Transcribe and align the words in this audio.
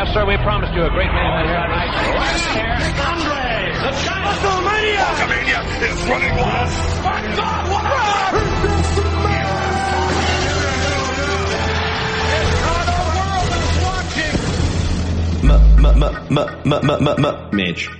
Yes, 0.00 0.14
sir, 0.14 0.24
we 0.24 0.34
promised 0.38 0.72
you 0.72 0.82
a 0.82 0.88
great 0.88 1.12
man 1.12 1.44
here 1.44 1.60
tonight. 1.60 1.92
Andre, 3.04 3.68
the 3.84 3.92
WrestleMania! 4.24 5.04
WrestleMania 5.12 5.60
is 5.84 6.08
running 6.08 6.34
wild. 6.40 6.70
My 7.04 7.20
God, 7.36 7.68
what 7.68 7.84
Mage. 17.52 17.99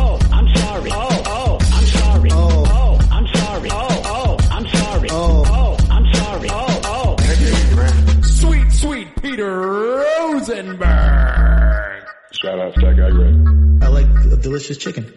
Shout 12.71 12.85
out 12.85 12.95
to 12.95 12.95
that 12.95 13.01
guy, 13.01 13.09
Greg. 13.11 13.83
I 13.83 13.87
like 13.87 14.05
a 14.31 14.37
delicious 14.37 14.77
chicken. 14.77 15.11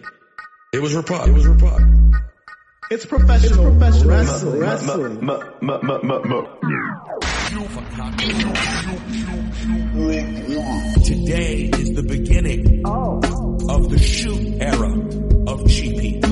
It 0.72 0.82
was 0.82 0.92
Rapod. 0.94 1.28
It 1.28 1.32
was 1.32 1.44
Rapod. 1.44 2.12
It's 2.90 3.06
professional, 3.06 3.70
wrestling. 3.70 4.58
wrestling. 4.58 5.20
Today 11.04 11.70
is 11.72 11.94
the 11.94 12.02
beginning 12.02 12.82
of 12.84 13.88
the 13.88 13.98
shoot 13.98 14.60
era 14.60 14.90
of 14.90 15.60
GP. 15.64 16.22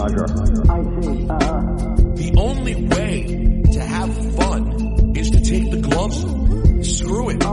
The 2.16 2.34
only 2.36 2.74
way 2.86 3.62
to 3.72 3.80
have 3.80 4.36
fun 4.36 5.14
is 5.16 5.30
to 5.30 5.40
take 5.40 5.70
the 5.70 5.80
gloves 5.80 6.24
off. 6.24 6.84
Screw 6.84 7.30
it. 7.30 7.44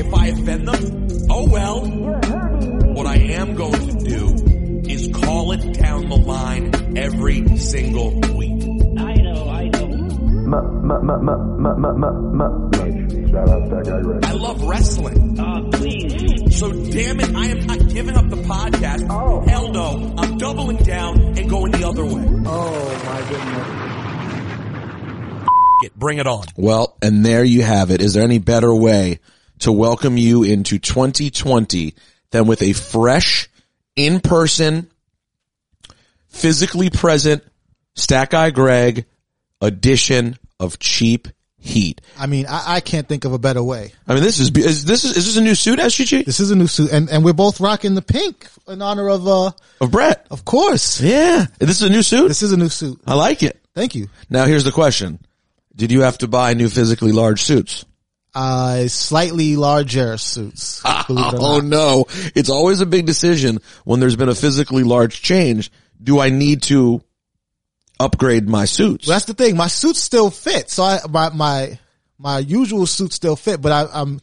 If 0.00 0.14
I 0.14 0.26
offend 0.28 0.68
them, 0.68 1.08
oh 1.30 1.46
well. 1.50 2.53
What 2.94 3.06
I 3.08 3.16
am 3.16 3.54
going 3.56 3.72
to 3.72 4.04
do 4.04 4.88
is 4.88 5.08
call 5.12 5.50
it 5.50 5.74
down 5.74 6.08
the 6.08 6.16
line 6.16 6.96
every 6.96 7.56
single 7.56 8.20
week. 8.20 8.62
I 8.96 9.14
know, 9.14 9.48
I 9.48 9.64
know. 9.64 10.08
Shout 13.30 13.48
out 13.48 13.64
to 13.64 13.70
that 13.74 13.82
guy, 13.84 14.00
Greg. 14.00 14.24
I 14.24 14.32
love 14.34 14.62
wrestling. 14.62 15.40
Uh, 15.40 15.70
please. 15.72 16.56
So 16.56 16.70
damn 16.70 17.18
it, 17.18 17.34
I 17.34 17.46
am 17.46 17.66
not 17.66 17.88
giving 17.88 18.16
up 18.16 18.28
the 18.30 18.36
podcast. 18.36 19.08
Oh. 19.10 19.40
Hell 19.44 19.72
no. 19.72 20.14
I'm 20.16 20.38
doubling 20.38 20.76
down 20.76 21.18
and 21.36 21.50
going 21.50 21.72
the 21.72 21.88
other 21.88 22.04
way. 22.04 22.24
Oh 22.46 23.02
my 23.06 23.20
goodness. 23.28 23.84
It, 25.82 25.98
bring 25.98 26.18
it 26.18 26.28
on. 26.28 26.44
Well, 26.56 26.96
and 27.02 27.26
there 27.26 27.42
you 27.42 27.62
have 27.62 27.90
it. 27.90 28.00
Is 28.00 28.14
there 28.14 28.22
any 28.22 28.38
better 28.38 28.72
way 28.72 29.18
to 29.58 29.72
welcome 29.72 30.16
you 30.16 30.44
into 30.44 30.78
2020 30.78 31.96
than 32.34 32.46
with 32.46 32.62
a 32.62 32.72
fresh, 32.72 33.48
in-person, 33.94 34.90
physically 36.26 36.90
present 36.90 37.44
Stat 37.94 38.30
Guy 38.30 38.50
Greg 38.50 39.06
edition 39.60 40.36
of 40.58 40.80
Cheap 40.80 41.28
Heat? 41.58 42.00
I 42.18 42.26
mean, 42.26 42.46
I, 42.48 42.74
I 42.76 42.80
can't 42.80 43.06
think 43.06 43.24
of 43.24 43.32
a 43.32 43.38
better 43.38 43.62
way. 43.62 43.92
I 44.08 44.14
mean, 44.14 44.24
this 44.24 44.40
is, 44.40 44.50
is 44.50 44.84
this 44.84 45.04
is, 45.04 45.16
is 45.16 45.26
this 45.26 45.36
a 45.36 45.40
new 45.40 45.54
suit, 45.54 45.78
SGG? 45.78 46.24
This 46.24 46.40
is 46.40 46.50
a 46.50 46.56
new 46.56 46.66
suit, 46.66 46.90
and, 46.92 47.08
and 47.08 47.24
we're 47.24 47.34
both 47.34 47.60
rocking 47.60 47.94
the 47.94 48.02
pink 48.02 48.48
in 48.66 48.82
honor 48.82 49.08
of, 49.08 49.28
uh, 49.28 49.52
Of 49.80 49.92
Bret. 49.92 50.26
of 50.28 50.44
course. 50.44 51.00
Yeah. 51.00 51.46
This 51.60 51.80
is 51.80 51.82
a 51.82 51.88
new 51.88 52.02
suit? 52.02 52.26
This 52.26 52.42
is 52.42 52.50
a 52.50 52.56
new 52.56 52.68
suit. 52.68 53.00
I 53.06 53.14
like 53.14 53.44
it. 53.44 53.60
Thank 53.76 53.94
you. 53.94 54.08
Now 54.28 54.44
here's 54.46 54.64
the 54.64 54.72
question. 54.72 55.20
Did 55.76 55.92
you 55.92 56.00
have 56.00 56.18
to 56.18 56.26
buy 56.28 56.54
new 56.54 56.68
physically 56.68 57.12
large 57.12 57.42
suits? 57.42 57.84
Uh, 58.34 58.88
slightly 58.88 59.56
larger 59.56 60.16
suits. 60.18 60.82
Oh 61.08 61.60
no. 61.62 62.06
It's 62.34 62.48
always 62.50 62.80
a 62.80 62.86
big 62.86 63.04
decision 63.06 63.58
when 63.84 64.00
there's 64.00 64.16
been 64.16 64.28
a 64.30 64.34
physically 64.34 64.82
large 64.82 65.20
change. 65.22 65.70
Do 66.02 66.18
I 66.18 66.30
need 66.30 66.62
to 66.64 67.02
upgrade 68.00 68.48
my 68.48 68.64
suits? 68.64 69.06
Well, 69.06 69.14
that's 69.16 69.26
the 69.26 69.34
thing. 69.34 69.56
My 69.56 69.66
suits 69.68 70.00
still 70.00 70.30
fit. 70.30 70.70
So 70.70 70.82
I, 70.82 71.00
my, 71.08 71.30
my, 71.30 71.78
my 72.18 72.38
usual 72.38 72.86
suits 72.86 73.14
still 73.16 73.36
fit, 73.36 73.60
but 73.60 73.70
I, 73.70 74.00
I'm, 74.00 74.20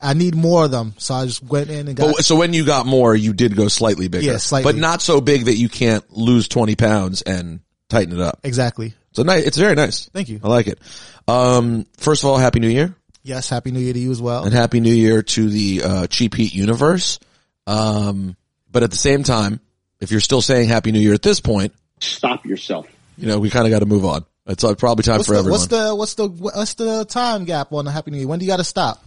I 0.00 0.14
need 0.14 0.34
more 0.34 0.64
of 0.66 0.70
them. 0.70 0.94
So 0.98 1.14
I 1.14 1.26
just 1.26 1.42
went 1.42 1.68
in 1.68 1.88
and 1.88 1.96
got, 1.96 2.14
But, 2.14 2.24
so 2.24 2.36
when 2.36 2.52
you 2.52 2.64
got 2.64 2.86
more, 2.86 3.14
you 3.14 3.32
did 3.32 3.56
go 3.56 3.68
slightly 3.68 4.08
bigger. 4.08 4.24
Yeah, 4.26 4.36
slightly. 4.38 4.72
But 4.72 4.78
not 4.78 5.02
so 5.02 5.20
big 5.20 5.46
that 5.46 5.56
you 5.56 5.68
can't 5.68 6.08
lose 6.10 6.48
20 6.48 6.76
pounds 6.76 7.22
and 7.22 7.60
tighten 7.88 8.14
it 8.14 8.20
up. 8.20 8.40
exactly. 8.44 8.94
So 9.12 9.24
nice. 9.24 9.44
It's 9.44 9.56
very 9.58 9.74
nice. 9.74 10.08
Thank 10.10 10.28
you. 10.28 10.38
I 10.44 10.48
like 10.48 10.68
it. 10.68 10.78
Um, 11.26 11.86
first 11.98 12.22
of 12.22 12.30
all, 12.30 12.38
happy 12.38 12.60
new 12.60 12.68
year 12.68 12.94
Yes. 13.22 13.48
Happy 13.48 13.70
New 13.70 13.80
Year 13.80 13.92
to 13.92 13.98
you 13.98 14.10
as 14.10 14.20
well. 14.22 14.44
and 14.44 14.52
happy 14.52 14.80
new 14.80 14.92
year 14.94 15.22
to 15.22 15.48
the, 15.48 15.82
uh, 15.84 16.06
Cheap 16.06 16.34
Heat 16.34 16.54
universe. 16.54 17.18
Um, 17.66 18.36
but 18.70 18.82
at 18.82 18.90
the 18.90 18.96
same 18.96 19.22
time, 19.22 19.60
if 20.00 20.10
you're 20.10 20.20
still 20.20 20.40
saying 20.42 20.68
happy 20.68 20.92
new 20.92 21.00
year 21.00 21.14
at 21.14 21.22
this 21.22 21.40
point, 21.40 21.74
Stop 22.00 22.46
yourself. 22.46 22.86
you 23.18 23.26
know, 23.26 23.38
we 23.38 23.50
kind 23.50 23.66
of 23.66 23.70
got 23.70 23.80
to 23.80 23.86
move 23.86 24.04
on. 24.04 24.24
It's 24.46 24.64
uh, 24.64 24.74
probably 24.74 25.02
time 25.04 25.18
What's 25.18 25.26
for 25.28 25.34
the, 25.34 25.38
everyone. 25.40 25.60
what's 25.60 25.66
the, 25.68 25.94
what's 25.94 26.14
the, 26.14 26.28
what's 26.28 26.74
the 26.74 27.04
time 27.04 27.44
gap 27.44 27.72
on 27.72 27.84
the 27.84 27.90
Happy 27.90 28.10
New 28.10 28.18
Year? 28.18 28.26
When 28.26 28.38
do 28.38 28.44
you 28.46 28.50
got 28.50 28.56
to 28.56 28.64
stop? 28.64 29.04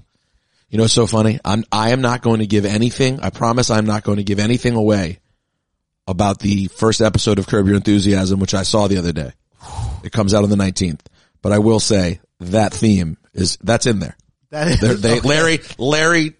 You 0.70 0.78
know, 0.78 0.86
it's 0.86 0.94
so 0.94 1.08
funny. 1.08 1.40
I'm, 1.44 1.64
I 1.72 1.92
am 1.92 2.02
not 2.02 2.22
going 2.22 2.40
to 2.40 2.48
give 2.48 2.66
anything. 2.66 3.20
I 3.20 3.30
promise 3.32 3.70
I'm 3.70 3.86
not 3.86 4.04
going 4.04 4.18
to 4.18 4.24
give 4.24 4.40
anything 4.40 4.76
away 4.76 5.20
about 6.08 6.40
the 6.40 6.68
first 6.68 7.02
episode 7.02 7.40
of 7.40 7.48
Curb 7.48 7.68
Your 7.68 7.76
Enthusiasm, 7.76 8.40
which 8.40 8.54
I 8.54 8.64
saw 8.64 8.88
the 8.88 8.98
other 8.98 9.12
day. 9.12 9.32
It 10.04 10.12
comes 10.12 10.34
out 10.34 10.44
on 10.44 10.50
the 10.50 10.56
19th, 10.56 11.00
but 11.42 11.52
I 11.52 11.60
will 11.60 11.80
say 11.80 12.20
that 12.40 12.74
theme 12.74 13.18
is, 13.34 13.58
that's 13.62 13.86
in 13.86 14.00
there. 14.00 14.18
That 14.52 14.68
is, 14.68 14.80
They're- 14.82 14.94
They, 14.96 15.18
okay. 15.20 15.28
Larry, 15.28 15.60
Larry 15.78 16.34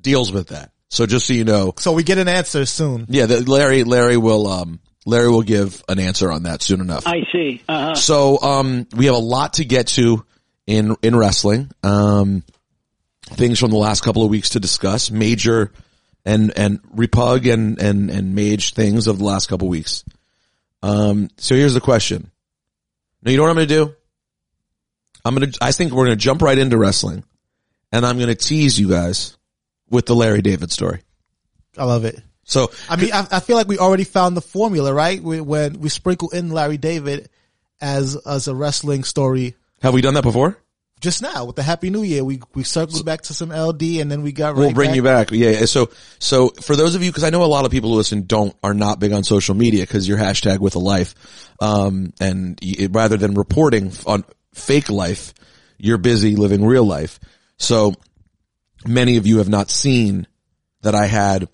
deals 0.00 0.32
with 0.32 0.48
that. 0.48 0.72
So 0.88 1.06
just 1.06 1.26
so 1.26 1.32
you 1.32 1.44
know, 1.44 1.72
So 1.78 1.92
we 1.92 2.02
get 2.02 2.18
an 2.18 2.28
answer 2.28 2.66
soon. 2.66 3.06
yeah, 3.08 3.26
the, 3.26 3.40
Larry, 3.48 3.84
Larry 3.84 4.16
will, 4.18 4.46
um, 4.46 4.80
Larry 5.06 5.30
will 5.30 5.42
give 5.42 5.82
an 5.88 5.98
answer 5.98 6.30
on 6.30 6.42
that 6.44 6.60
soon 6.62 6.80
enough. 6.80 7.06
I 7.06 7.22
see. 7.32 7.62
Uh-huh. 7.68 7.94
So, 7.94 8.40
um, 8.42 8.86
we 8.94 9.06
have 9.06 9.14
a 9.14 9.18
lot 9.18 9.54
to 9.54 9.64
get 9.64 9.86
to 9.88 10.24
in, 10.66 10.94
in 11.02 11.16
wrestling. 11.16 11.70
Um, 11.82 12.44
things 13.24 13.58
from 13.58 13.70
the 13.70 13.78
last 13.78 14.02
couple 14.02 14.22
of 14.22 14.30
weeks 14.30 14.50
to 14.50 14.60
discuss, 14.60 15.10
major 15.10 15.72
and, 16.24 16.52
and 16.56 16.82
repug 16.94 17.50
and, 17.52 17.80
and, 17.80 18.10
and 18.10 18.34
mage 18.34 18.74
things 18.74 19.06
of 19.06 19.18
the 19.18 19.24
last 19.24 19.48
couple 19.48 19.66
of 19.68 19.70
weeks. 19.70 20.04
Um, 20.82 21.30
so 21.38 21.54
here's 21.54 21.74
the 21.74 21.80
question. 21.80 22.30
No, 23.22 23.30
you 23.30 23.38
know 23.38 23.44
what 23.44 23.50
I'm 23.50 23.56
going 23.56 23.68
to 23.68 23.74
do? 23.86 23.94
I'm 25.24 25.36
to, 25.36 25.58
I 25.60 25.72
think 25.72 25.92
we're 25.92 26.06
to 26.06 26.16
jump 26.16 26.42
right 26.42 26.58
into 26.58 26.76
wrestling 26.76 27.24
and 27.90 28.04
I'm 28.06 28.18
to 28.18 28.34
tease 28.34 28.78
you 28.78 28.88
guys 28.88 29.36
with 29.90 30.06
the 30.06 30.14
Larry 30.14 30.42
David 30.42 30.70
story. 30.70 31.00
I 31.76 31.84
love 31.84 32.04
it. 32.04 32.20
So, 32.44 32.70
I 32.88 32.96
mean, 32.96 33.12
I, 33.12 33.26
I 33.30 33.40
feel 33.40 33.56
like 33.56 33.68
we 33.68 33.78
already 33.78 34.04
found 34.04 34.36
the 34.36 34.42
formula, 34.42 34.92
right? 34.92 35.22
We, 35.22 35.40
when 35.40 35.80
we 35.80 35.88
sprinkle 35.88 36.30
in 36.30 36.50
Larry 36.50 36.76
David 36.76 37.28
as, 37.80 38.16
as 38.16 38.48
a 38.48 38.54
wrestling 38.54 39.04
story 39.04 39.54
have 39.82 39.94
we 39.94 40.00
done 40.00 40.14
that 40.14 40.22
before? 40.22 40.56
just 41.02 41.20
now 41.20 41.44
with 41.44 41.56
the 41.56 41.62
Happy 41.62 41.90
New 41.90 42.04
Year. 42.04 42.24
We, 42.24 42.40
we 42.54 42.62
circled 42.62 43.04
back 43.04 43.22
to 43.22 43.34
some 43.34 43.50
LD 43.50 43.82
and 44.00 44.10
then 44.10 44.22
we 44.22 44.32
got 44.32 44.54
We'll 44.54 44.72
bring 44.72 44.90
back. 44.90 44.96
you 44.96 45.02
back. 45.02 45.30
Yeah. 45.32 45.50
yeah. 45.50 45.64
So, 45.66 45.90
so 46.18 46.48
for 46.48 46.76
those 46.76 46.94
of 46.94 47.02
you, 47.02 47.12
cause 47.12 47.24
I 47.24 47.30
know 47.30 47.42
a 47.42 47.46
lot 47.46 47.64
of 47.64 47.72
people 47.72 47.90
who 47.90 47.96
listen 47.96 48.22
don't, 48.22 48.54
are 48.62 48.72
not 48.72 49.00
big 49.00 49.12
on 49.12 49.24
social 49.24 49.54
media 49.54 49.84
cause 49.84 50.06
you're 50.06 50.16
hashtag 50.16 50.60
with 50.60 50.76
a 50.76 50.78
life. 50.78 51.14
Um, 51.60 52.12
and 52.20 52.58
y- 52.62 52.88
rather 52.90 53.16
than 53.16 53.34
reporting 53.34 53.92
on 54.06 54.24
fake 54.54 54.90
life, 54.90 55.34
you're 55.78 55.98
busy 55.98 56.36
living 56.36 56.64
real 56.64 56.84
life. 56.84 57.18
So 57.58 57.94
many 58.86 59.16
of 59.16 59.26
you 59.26 59.38
have 59.38 59.48
not 59.48 59.70
seen 59.70 60.26
that 60.82 60.94
I 60.94 61.06
had 61.06 61.48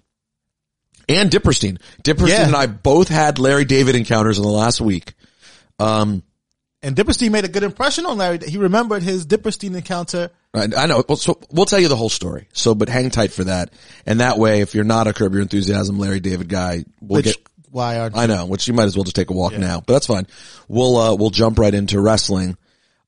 and 1.09 1.31
Dipperstein. 1.31 1.79
Dipperstein 2.05 2.29
Yeah. 2.29 2.47
and 2.47 2.57
I 2.57 2.67
both 2.67 3.09
had 3.09 3.39
Larry 3.39 3.65
David 3.65 3.95
encounters 3.97 4.37
in 4.39 4.43
the 4.45 4.51
last 4.51 4.81
week. 4.81 5.15
Um, 5.79 6.23
And 6.83 6.95
Dipperstein 6.95 7.31
made 7.33 7.45
a 7.45 7.49
good 7.49 7.63
impression 7.65 8.07
on 8.07 8.19
Larry. 8.19 8.39
He 8.47 8.57
remembered 8.59 9.03
his 9.03 9.27
Dipperstein 9.27 9.75
encounter. 9.75 10.31
I, 10.55 10.69
I 10.77 10.87
know. 10.87 11.03
So 11.17 11.39
we'll 11.51 11.67
tell 11.67 11.81
you 11.81 11.89
the 11.89 11.97
whole 11.97 12.09
story. 12.09 12.47
So, 12.53 12.75
but 12.75 12.89
hang 12.89 13.11
tight 13.11 13.33
for 13.33 13.45
that. 13.45 13.73
And 14.07 14.21
that 14.21 14.39
way, 14.39 14.61
if 14.61 14.75
you're 14.75 14.85
not 14.85 15.07
a 15.07 15.13
Curb 15.13 15.33
Your 15.33 15.43
Enthusiasm 15.43 15.99
Larry 15.99 16.21
David 16.21 16.49
guy, 16.49 16.85
we'll 17.01 17.17
Which, 17.19 17.25
get. 17.25 17.37
why 17.71 17.99
are 17.99 18.11
I 18.15 18.27
know, 18.27 18.47
which 18.47 18.69
you 18.69 18.75
might 18.75 18.85
as 18.85 18.97
well 18.97 19.05
just 19.05 19.17
take 19.17 19.31
a 19.31 19.35
walk 19.35 19.55
now, 19.59 19.81
but 19.85 19.93
that's 19.95 20.07
fine. 20.07 20.27
We'll 20.69 20.97
uh, 20.97 21.15
we'll 21.17 21.31
jump 21.31 21.59
right 21.59 21.75
into 21.75 22.01
wrestling. 22.01 22.57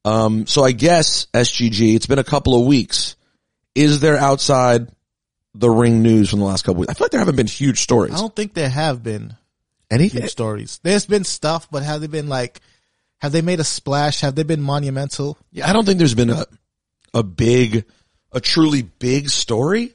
Um, 0.05 0.47
so 0.47 0.64
I 0.64 0.73
guess 0.73 1.26
SGG. 1.35 1.94
It's 1.94 2.06
been 2.06 2.19
a 2.19 2.25
couple 2.25 2.58
of 2.58 2.67
weeks. 2.67 3.17
Is 3.75 4.00
there 4.00 4.17
outside 4.17 4.88
the 5.55 5.70
ring 5.70 6.02
news 6.02 6.31
from 6.31 6.38
the 6.41 6.44
last 6.47 6.62
couple 6.62 6.76
of 6.76 6.81
weeks? 6.81 6.91
I 6.91 6.94
feel 6.94 7.05
like 7.06 7.11
there 7.12 7.20
haven't 7.20 7.37
been 7.37 7.47
huge 7.47 7.81
stories. 7.81 8.14
I 8.14 8.19
don't 8.19 8.35
think 8.35 8.55
there 8.55 8.69
have 8.69 9.02
been 9.02 9.37
Anything? 9.91 10.23
huge 10.23 10.31
stories. 10.31 10.81
There's 10.82 11.06
been 11.06 11.25
stuff, 11.25 11.69
but 11.70 11.82
have 11.82 12.00
they 12.00 12.06
been 12.06 12.29
like 12.29 12.61
Have 13.19 13.32
they 13.32 13.43
made 13.43 13.61
a 13.61 13.64
splash? 13.64 14.20
Have 14.20 14.35
they 14.35 14.43
been 14.44 14.62
monumental? 14.62 15.37
Yeah, 15.52 15.69
I 15.69 15.73
don't 15.73 15.85
think 15.85 15.99
there's 15.99 16.14
been 16.14 16.31
a 16.31 16.44
a 17.12 17.23
big, 17.23 17.85
a 18.32 18.41
truly 18.41 18.82
big 18.82 19.29
story. 19.31 19.94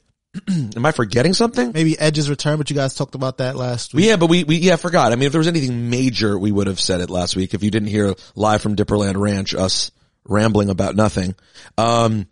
Am 0.76 0.86
I 0.86 0.92
forgetting 0.92 1.34
something? 1.34 1.72
Maybe 1.72 1.98
Edge's 1.98 2.30
return, 2.30 2.58
but 2.58 2.70
you 2.70 2.76
guys 2.76 2.96
talked 2.96 3.16
about 3.16 3.38
that 3.38 3.56
last 3.56 3.94
week. 3.94 4.06
yeah, 4.06 4.16
but 4.16 4.30
we, 4.30 4.44
we, 4.44 4.58
yeah, 4.58 4.76
forgot. 4.76 5.12
I 5.12 5.16
mean, 5.16 5.28
if 5.28 5.32
there 5.32 5.40
was 5.40 5.48
anything 5.48 5.90
major, 5.90 6.38
we 6.38 6.52
would 6.52 6.68
have 6.68 6.80
said 6.80 7.02
it 7.02 7.10
last 7.10 7.36
week. 7.36 7.54
If 7.54 7.64
you 7.64 7.72
didn't 7.72 7.90
hear 7.90 8.14
live 8.36 8.62
from 8.62 8.76
Dipperland 8.76 9.18
Ranch, 9.18 9.56
us 9.56 9.92
rambling 10.28 10.70
about 10.70 10.96
nothing. 10.96 11.36
Um, 11.78 12.28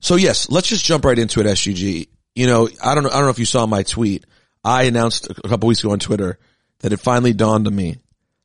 so 0.00 0.16
yes, 0.16 0.50
let's 0.50 0.68
just 0.68 0.84
jump 0.84 1.04
right 1.04 1.18
into 1.18 1.40
it, 1.40 1.46
SGG. 1.46 2.08
You 2.34 2.46
know, 2.46 2.68
I 2.82 2.94
don't 2.94 3.04
know, 3.04 3.10
I 3.10 3.14
don't 3.14 3.24
know 3.24 3.30
if 3.30 3.38
you 3.38 3.46
saw 3.46 3.66
my 3.66 3.82
tweet. 3.82 4.24
I 4.64 4.84
announced 4.84 5.28
a 5.30 5.48
couple 5.48 5.68
weeks 5.68 5.80
ago 5.80 5.92
on 5.92 5.98
Twitter 5.98 6.38
that 6.80 6.92
it 6.92 7.00
finally 7.00 7.32
dawned 7.32 7.66
on 7.66 7.74
me 7.74 7.96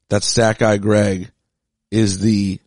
that 0.10 0.24
Stat 0.24 0.60
Guy 0.60 0.78
Greg 0.78 1.32
is 1.92 2.20
the, 2.20 2.60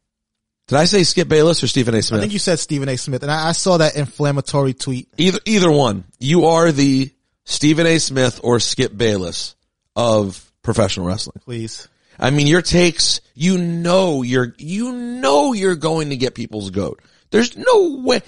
did 0.69 0.79
I 0.79 0.85
say 0.87 1.05
Skip 1.05 1.29
Bayless 1.29 1.63
or 1.63 1.69
Stephen 1.69 1.95
A. 1.95 2.03
Smith? 2.03 2.19
I 2.19 2.23
think 2.23 2.33
you 2.33 2.39
said 2.39 2.59
Stephen 2.59 2.89
A. 2.89 2.97
Smith, 2.97 3.23
and 3.23 3.31
I, 3.31 3.49
I 3.49 3.53
saw 3.53 3.77
that 3.77 3.97
inflammatory 3.97 4.75
tweet. 4.75 5.09
Either 5.17 5.39
either 5.45 5.71
one. 5.71 6.05
You 6.19 6.47
are 6.47 6.73
the 6.73 7.13
Stephen 7.45 7.87
A. 7.87 7.99
Smith 7.99 8.41
or 8.43 8.59
Skip 8.59 8.97
Bayless 8.97 9.55
of 9.95 10.51
professional 10.63 11.07
wrestling. 11.07 11.41
Please. 11.45 11.89
I 12.19 12.31
mean, 12.31 12.47
your 12.47 12.63
takes, 12.63 13.21
you 13.35 13.59
know 13.59 14.23
you're 14.23 14.55
you 14.59 14.93
know 14.93 15.53
you're 15.53 15.77
going 15.77 16.11
to 16.11 16.17
get 16.17 16.35
people's 16.35 16.71
goat. 16.71 17.01
There's 17.31 17.57
no 17.57 18.01
way. 18.05 18.23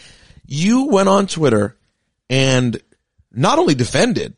You 0.46 0.84
went 0.86 1.08
on 1.08 1.26
Twitter 1.26 1.76
and 2.30 2.80
not 3.32 3.58
only 3.58 3.74
defended, 3.74 4.36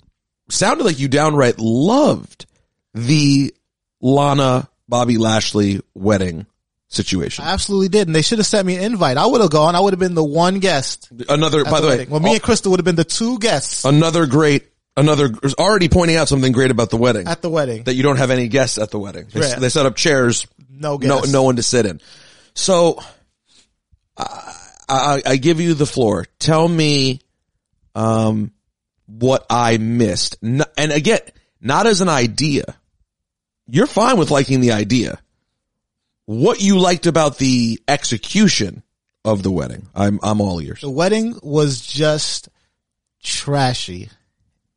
sounded 0.49 0.85
like 0.85 0.99
you 0.99 1.09
downright 1.09 1.59
loved 1.59 2.47
the 2.95 3.55
Lana 4.01 4.69
Bobby 4.89 5.19
Lashley 5.19 5.81
wedding 5.95 6.47
situation. 6.91 7.45
I 7.45 7.53
absolutely 7.53 7.89
did, 7.89 8.07
and 8.09 8.15
they 8.15 8.21
should 8.23 8.39
have 8.39 8.47
sent 8.47 8.67
me 8.67 8.77
an 8.77 8.83
invite. 8.83 9.17
I 9.17 9.25
would 9.25 9.41
have 9.41 9.51
gone. 9.51 9.75
I 9.75 9.81
would 9.81 9.93
have 9.95 9.99
been 10.01 10.15
the 10.15 10.23
one 10.25 10.59
guest. 10.59 11.09
Another, 11.29 11.65
by 11.65 11.81
the, 11.81 11.87
way, 11.87 11.93
wedding. 11.97 12.11
well, 12.11 12.21
me 12.21 12.33
and 12.35 12.43
Crystal 12.43 12.71
would 12.73 12.81
have 12.81 12.85
been 12.85 12.97
the 12.97 13.05
two 13.05 13.39
guests 13.39 13.85
another 13.85 14.27
great, 14.27 14.67
another 14.97 15.31
already 15.59 15.89
pointing 15.89 16.17
out 16.17 16.29
something 16.29 16.53
great 16.53 16.71
about 16.71 16.91
the 16.91 16.97
wedding. 16.99 17.27
at 17.27 17.41
the 17.43 17.49
wedding. 17.51 17.85
that 17.85 17.95
you 17.95 18.03
don't 18.03 18.17
have 18.19 18.31
any 18.31 18.49
guests 18.49 18.77
at 18.79 18.91
the 18.91 18.99
wedding. 18.99 19.27
They, 19.33 19.41
Right. 19.41 19.59
they 19.59 19.69
set 19.71 19.87
up 19.87 19.97
chairs, 19.97 20.47
No 20.69 20.93
no, 20.97 20.99
guests. 20.99 21.33
no 21.33 21.43
one 21.45 21.57
to 21.57 21.63
sit 21.63 21.87
in. 21.87 22.01
So, 22.55 23.01
I, 24.17 24.55
I, 24.89 25.23
I 25.27 25.37
give 25.37 25.61
you 25.61 25.75
the 25.75 25.87
floor. 25.87 26.27
Tell 26.39 26.67
me, 26.69 27.21
um, 27.95 28.53
what 29.07 29.47
I 29.51 29.77
missed. 29.79 30.37
N- 30.43 30.63
and 30.77 30.93
again, 30.93 31.21
not 31.61 31.87
as 31.87 32.01
an 32.01 32.09
idea. 32.09 32.77
You're 33.69 33.87
fine 33.87 34.17
with 34.19 34.31
liking 34.31 34.61
the 34.61 34.73
idea. 34.73 35.19
What 36.31 36.61
you 36.61 36.79
liked 36.79 37.07
about 37.07 37.39
the 37.39 37.81
execution 37.89 38.85
of 39.25 39.43
the 39.43 39.51
wedding. 39.51 39.89
I'm, 39.97 40.21
I'm 40.23 40.41
all 40.41 40.63
ears. 40.63 40.81
The 40.81 40.89
wedding 40.89 41.37
was 41.43 41.81
just 41.81 42.49
trashy. 43.21 44.11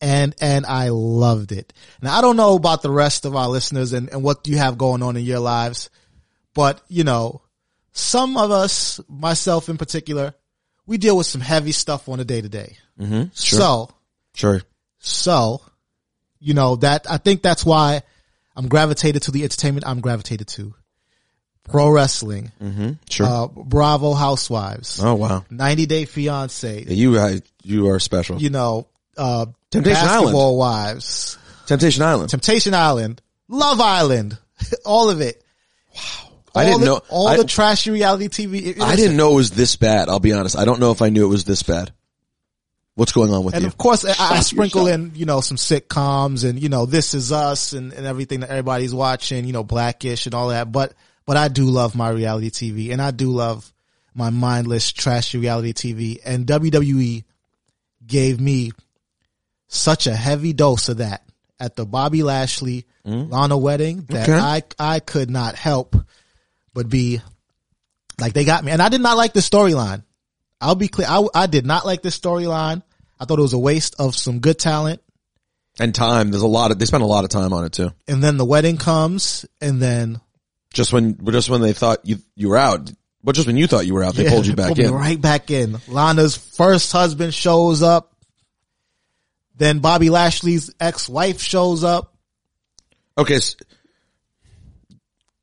And, 0.02 0.34
and 0.42 0.66
I 0.66 0.90
loved 0.90 1.52
it. 1.52 1.72
Now 2.02 2.18
I 2.18 2.22
don't 2.22 2.38
know 2.38 2.56
about 2.56 2.82
the 2.82 2.90
rest 2.90 3.26
of 3.26 3.36
our 3.36 3.48
listeners 3.48 3.94
and, 3.94 4.10
and 4.10 4.24
what 4.24 4.48
you 4.48 4.58
have 4.58 4.80
going 4.80 5.04
on 5.04 5.16
in 5.16 5.24
your 5.24 5.42
lives, 5.42 5.92
but 6.56 6.82
you 6.88 7.04
know, 7.04 7.44
some 7.92 8.36
of 8.36 8.50
us, 8.50 9.00
myself 9.08 9.70
in 9.70 9.78
particular, 9.78 10.34
we 10.88 10.98
deal 10.98 11.16
with 11.16 11.28
some 11.28 11.40
heavy 11.40 11.72
stuff 11.72 12.10
on 12.10 12.20
a 12.20 12.26
day 12.26 12.42
to 12.42 12.50
day. 12.50 12.78
Mm-hmm. 13.00 13.26
So, 13.34 13.92
sure. 14.34 14.64
so, 14.98 15.62
you 16.40 16.56
know, 16.56 16.78
that, 16.78 17.06
I 17.08 17.18
think 17.18 17.44
that's 17.44 17.64
why 17.64 18.02
I'm 18.56 18.70
gravitated 18.70 19.22
to 19.22 19.32
the 19.32 19.44
entertainment 19.44 19.88
I'm 19.88 20.02
gravitated 20.02 20.48
to. 20.48 20.74
Pro 21.69 21.89
wrestling, 21.89 22.51
Mm-hmm. 22.62 22.92
Sure. 23.10 23.25
uh, 23.25 23.48
Bravo 23.48 24.13
Housewives, 24.13 25.00
oh, 25.01 25.15
wow. 25.15 25.45
90 25.50 25.86
Day 25.86 26.06
Fiance, 26.06 26.83
You, 26.88 27.18
I, 27.19 27.42
you 27.63 27.88
are 27.89 28.00
special. 28.00 28.42
you 28.42 28.50
know, 28.50 28.88
uh, 29.18 29.45
Temptation 29.71 30.04
Basketball 30.06 30.57
Wives, 30.57 31.38
Temptation 31.65 32.04
Island. 32.04 32.30
Temptation 32.30 32.74
Island, 32.74 33.21
Love 33.48 33.80
Island, 33.80 34.38
all 34.86 35.10
of 35.10 35.21
it. 35.21 35.42
Wow. 35.95 36.01
I 36.56 36.65
didn't 36.65 36.81
the, 36.81 36.86
know- 36.88 37.01
all 37.10 37.27
I- 37.30 37.38
the 37.38 37.45
trashy 37.45 37.92
reality 37.92 38.27
TV. 38.27 38.66
it- 38.68 38.81
I 38.81 38.95
didn't 38.95 39.16
know 39.18 39.31
it 39.31 39.36
was 39.36 39.51
this 39.51 39.75
bad. 39.75 40.09
I'll 40.09 40.19
be 40.19 40.33
honest. 40.33 40.57
I 40.57 40.66
don't 40.66 40.80
know 40.80 40.92
if 40.92 41.01
I 41.01 41.09
knew 41.09 41.24
it 41.25 41.30
was 41.30 41.45
this 41.45 41.63
bad. 41.63 41.92
What's 42.95 43.12
going 43.12 43.33
on 43.33 43.44
with 43.44 43.56
And 43.56 43.63
you? 43.63 43.68
of 43.68 43.75
course, 43.77 44.06
I, 44.06 44.13
I 44.36 44.39
sprinkle 44.42 44.86
in, 44.88 45.13
you 45.16 45.25
know, 45.25 45.42
some 45.42 45.57
sitcoms 45.57 46.48
and, 46.48 46.62
you 46.62 46.69
know, 46.69 46.86
This 46.86 47.16
Is 47.16 47.31
Us 47.31 47.74
and, 47.74 47.92
and 47.94 48.06
everything 48.06 48.42
that 48.42 48.50
everybody's 48.51 48.94
watching, 48.94 49.45
you 49.45 49.54
know, 49.54 49.63
Blackish 49.63 50.27
and 50.27 50.36
all 50.36 50.50
that. 50.50 50.71
But, 50.71 50.94
but 51.25 51.38
I 51.38 51.48
do 51.48 51.66
love 51.66 51.96
my 51.96 52.10
reality 52.10 52.50
TV 52.50 52.92
and 52.92 53.02
I 53.02 53.12
do 53.12 53.31
love 53.31 53.72
my 54.14 54.30
mindless, 54.30 54.92
trashy 54.92 55.38
reality 55.38 55.74
TV. 55.74 56.20
And 56.24 56.46
WWE 56.46 57.24
gave 58.06 58.40
me 58.40 58.72
such 59.68 60.08
a 60.08 60.16
heavy 60.16 60.54
dose 60.54 60.90
of 60.90 60.98
that 60.98 61.24
at 61.60 61.75
the 61.75 61.86
Bobby 61.86 62.24
Lashley 62.24 62.86
mm-hmm. 63.06 63.31
Lana 63.31 63.58
wedding 63.58 64.02
that 64.10 64.30
Okay. 64.30 64.38
I, 64.38 64.64
I 64.78 65.00
could 65.00 65.30
not 65.30 65.56
help 65.56 65.96
but 66.74 66.90
be 66.90 67.22
like 68.19 68.34
they 68.34 68.46
got 68.46 68.64
me. 68.64 68.72
And 68.72 68.81
I 68.81 68.90
did 68.90 69.02
not 69.02 69.18
like 69.18 69.34
the 69.34 69.40
storyline. 69.40 70.04
I'll 70.60 70.76
be 70.76 70.88
clear. 70.88 71.08
I, 71.10 71.26
I 71.34 71.48
did 71.48 71.66
not 71.66 71.86
like 71.86 72.02
this 72.02 72.19
storyline. 72.19 72.84
I 73.19 73.26
thought 73.26 73.40
it 73.40 73.44
was 73.44 73.54
a 73.54 73.60
waste 73.60 73.96
of 74.00 74.16
some 74.16 74.40
good 74.40 74.60
talent. 74.60 75.02
and 75.80 75.94
time. 75.94 76.31
There's 76.31 76.44
a 76.44 76.48
lot 76.48 76.72
of, 76.72 76.80
they 76.80 76.86
spent 76.86 77.04
a 77.04 77.08
lot 77.08 77.24
of 77.24 77.30
time 77.30 77.54
on 77.54 77.66
it 77.66 77.74
too. 77.74 77.92
And 78.08 78.24
then 78.24 78.38
the 78.38 78.46
wedding 78.46 78.78
comes 78.78 79.46
and 79.62 79.81
then 79.81 80.19
Just 80.74 80.92
when, 80.92 81.18
just 81.31 81.50
when 81.50 81.62
they 81.62 81.72
thought 81.74 82.00
you, 82.04 82.18
you 82.36 82.50
were 82.50 82.58
out, 82.58 82.92
but 83.24 83.36
just 83.36 83.48
when 83.48 83.56
you 83.58 83.68
thought 83.68 83.86
you 83.86 83.94
were 83.94 84.04
out, 84.04 84.16
they 84.16 84.24
Yeah, 84.25 84.31
pulled 84.31 84.48
you 84.48 84.56
back 84.56 84.68
pulled 84.68 84.80
in. 84.80 84.92
right 84.92 85.20
back 85.22 85.50
in. 85.52 85.78
Lana's 85.88 86.36
first 86.36 86.92
husband 86.92 87.34
shows 87.34 87.81
up. 87.84 88.10
Then 89.56 89.80
Bobby 89.80 90.10
Lashley's 90.10 90.74
ex-wife 90.80 91.40
shows 91.42 91.84
up. 91.84 92.16
Okay. 93.18 93.40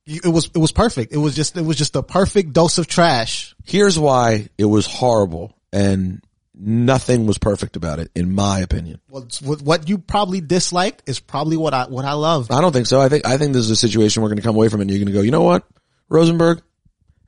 It 0.07 0.27
was, 0.27 0.47
it 0.53 0.59
was 0.59 0.73
perfect. 0.73 1.13
It 1.13 1.19
was 1.19 1.37
just, 1.37 1.57
it 1.57 1.63
was 1.65 1.77
just 1.79 1.95
a 1.95 2.03
perfect 2.03 2.53
dose 2.53 2.79
of 2.79 2.89
trash. 2.89 3.55
Here's 3.65 3.97
why 3.99 4.49
it 4.59 4.65
was 4.65 4.87
horrible 4.87 5.55
and 5.73 6.21
nothing 6.61 7.27
was 7.27 7.39
perfect 7.39 7.77
about 7.77 7.99
it, 7.99 8.11
in 8.15 8.35
my 8.35 8.61
opinion. 8.61 9.01
What, 9.09 9.39
what- 9.43 9.63
what 9.63 9.89
you 9.89 9.99
probably 9.99 10.41
disliked 10.41 11.09
is 11.09 11.19
probably 11.21 11.57
what 11.57 11.73
I, 11.75 11.87
what 11.87 12.05
I 12.05 12.13
loved. 12.13 12.53
I 12.53 12.61
don't 12.61 12.73
think 12.73 12.87
so. 12.87 13.01
I 13.01 13.09
think, 13.09 13.27
I 13.27 13.37
think 13.39 13.53
this 13.53 13.65
is 13.65 13.71
a 13.71 13.77
situation 13.77 14.23
we're 14.23 14.29
going 14.29 14.37
to 14.39 14.43
come 14.43 14.57
away 14.57 14.69
from 14.69 14.81
it 14.81 14.85
and 14.85 14.91
you're 14.91 14.99
going 14.99 15.07
to 15.07 15.13
go, 15.13 15.23
you 15.23 15.31
know 15.31 15.43
what? 15.43 15.65
Rosenberg, 16.09 16.63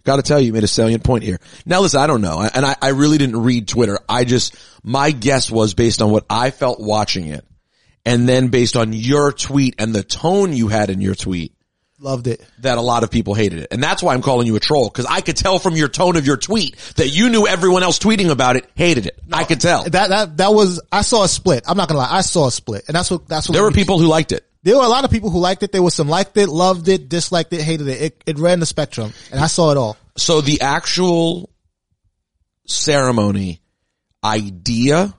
got 0.05 0.17
to 0.17 0.23
tell 0.23 0.39
you, 0.41 0.47
you 0.47 0.53
made 0.53 0.65
a 0.65 0.69
salient 0.69 1.05
point 1.05 1.25
here. 1.25 1.39
Now 1.65 1.81
listen, 1.81 2.01
I 2.01 2.07
don't 2.07 2.21
know. 2.21 2.41
And 2.55 2.67
I, 2.67 2.77
I 2.83 2.89
really 2.91 3.19
didn't 3.19 3.41
read 3.43 3.69
Twitter. 3.69 3.99
I 4.09 4.25
just, 4.25 4.55
my 4.83 5.11
guess 5.13 5.51
was 5.51 5.75
based 5.75 6.03
on 6.03 6.11
what 6.11 6.27
I 6.29 6.51
felt 6.51 6.81
watching 6.81 7.29
it 7.29 7.45
and 8.05 8.29
then 8.29 8.49
based 8.49 8.77
on 8.77 8.93
your 8.93 9.33
tweet 9.33 9.77
and 9.79 9.95
the 9.95 10.03
tone 10.03 10.53
you 10.53 10.69
had 10.69 10.91
in 10.91 11.01
your 11.01 11.15
tweet 11.15 11.55
Loved 12.03 12.27
it. 12.27 12.45
that 12.59 12.79
a 12.79 12.81
lot 12.81 13.05
of 13.05 13.13
people 13.13 13.33
hated 13.35 13.61
it. 13.61 13.69
And 13.71 13.81
that's 13.81 14.03
why 14.03 14.13
I'm 14.13 14.23
calling 14.23 14.49
you 14.49 14.57
a 14.57 14.61
troll 14.61 14.89
because 14.89 15.07
I 15.07 15.21
could 15.21 15.37
tell 15.37 15.61
from 15.61 15.77
your 15.77 15.87
tone 15.87 16.17
of 16.17 16.27
your 16.27 16.37
tweet 16.37 16.77
that 16.97 17.09
you 17.09 17.31
knew 17.31 17.47
everyone 17.47 17.85
else 17.85 18.01
tweeting 18.01 18.29
about 18.29 18.57
it 18.57 18.69
hated 18.75 19.07
it. 19.07 19.21
I 19.33 19.45
could 19.45 19.61
tell. 19.61 19.85
That, 19.85 20.09
that, 20.09 20.37
that 20.39 20.53
was, 20.53 20.81
I 20.91 21.03
saw 21.03 21.23
a 21.23 21.29
split. 21.29 21.63
I'm 21.69 21.77
not 21.77 21.89
gonna 21.89 22.01
lie. 22.01 22.09
I 22.11 22.23
saw 22.23 22.49
a 22.49 22.51
split. 22.51 22.87
And 22.89 22.97
that's 22.97 23.09
what, 23.09 23.29
that's 23.29 23.49
what 23.49 23.53
There 23.53 23.63
were 23.63 23.71
people 23.71 24.01
who 24.01 24.07
liked 24.07 24.33
it. 24.33 24.45
There 24.65 24.77
were 24.77 24.83
a 24.83 24.89
lot 24.89 25.05
of 25.05 25.13
people 25.13 25.31
who 25.31 25.39
liked 25.39 25.63
it. 25.63 25.71
There 25.71 25.83
was 25.83 25.95
some 25.95 26.09
liked 26.09 26.37
it, 26.37 26.49
loved 26.49 26.89
it, 26.89 27.09
disliked 27.09 27.53
it, 27.53 27.61
hated 27.61 27.87
it. 27.87 28.03
It, 28.03 28.25
it 28.27 28.39
ran 28.39 28.59
the 28.59 28.67
spectrum 28.67 29.13
and 29.31 29.41
I 29.41 29.47
saw 29.47 29.71
it 29.71 29.77
all. 29.77 29.97
So 30.17 30.41
the 30.41 30.61
actual 30.61 31.51
ceremony 32.67 33.61
idea 34.25 35.15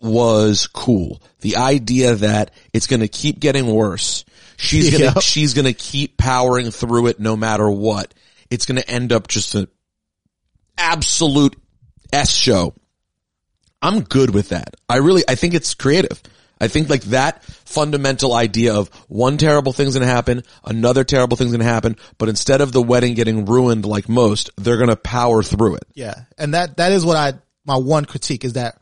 was 0.00 0.66
cool. 0.66 1.22
The 1.40 1.56
idea 1.56 2.14
that 2.16 2.52
it's 2.72 2.86
going 2.86 3.00
to 3.00 3.08
keep 3.08 3.38
getting 3.40 3.66
worse. 3.66 4.24
She's 4.60 4.90
to, 4.96 5.02
Yep. 5.04 5.20
she's 5.22 5.54
to 5.64 5.72
keep 5.72 6.16
powering 6.18 6.70
through 6.70 7.06
it 7.06 7.18
no 7.18 7.34
matter 7.36 7.68
what. 7.68 8.12
It's 8.50 8.66
to 8.80 8.88
end 8.90 9.12
up 9.12 9.26
just 9.26 9.54
an 9.54 9.68
absolute 10.76 11.56
S 12.12 12.30
show. 12.30 12.74
I'm 13.82 14.02
good 14.02 14.34
with 14.34 14.50
that. 14.50 14.74
I 14.88 14.96
really, 14.96 15.22
I 15.26 15.34
think 15.34 15.54
it's 15.54 15.74
creative. 15.74 16.20
I 16.60 16.68
think 16.68 16.90
like 16.90 17.02
that 17.04 17.42
fundamental 17.44 18.34
idea 18.34 18.74
of 18.74 18.88
one 19.08 19.38
terrible 19.38 19.72
thing's 19.72 19.94
gonna 19.94 20.04
happen, 20.04 20.42
another 20.62 21.04
terrible 21.04 21.38
thing's 21.38 21.52
gonna 21.52 21.64
happen, 21.64 21.96
but 22.18 22.28
instead 22.28 22.60
of 22.60 22.72
the 22.72 22.82
wedding 22.82 23.14
getting 23.14 23.46
ruined 23.46 23.86
like 23.86 24.10
most, 24.10 24.50
they're 24.58 24.76
gonna 24.76 24.96
power 24.96 25.42
through 25.42 25.76
it. 25.76 25.84
Yeah. 25.94 26.14
And 26.36 26.52
that, 26.52 26.76
that 26.76 26.92
is 26.92 27.02
what 27.04 27.16
I, 27.16 27.32
my 27.64 27.76
one 27.76 28.04
critique 28.04 28.44
is 28.44 28.54
that 28.54 28.79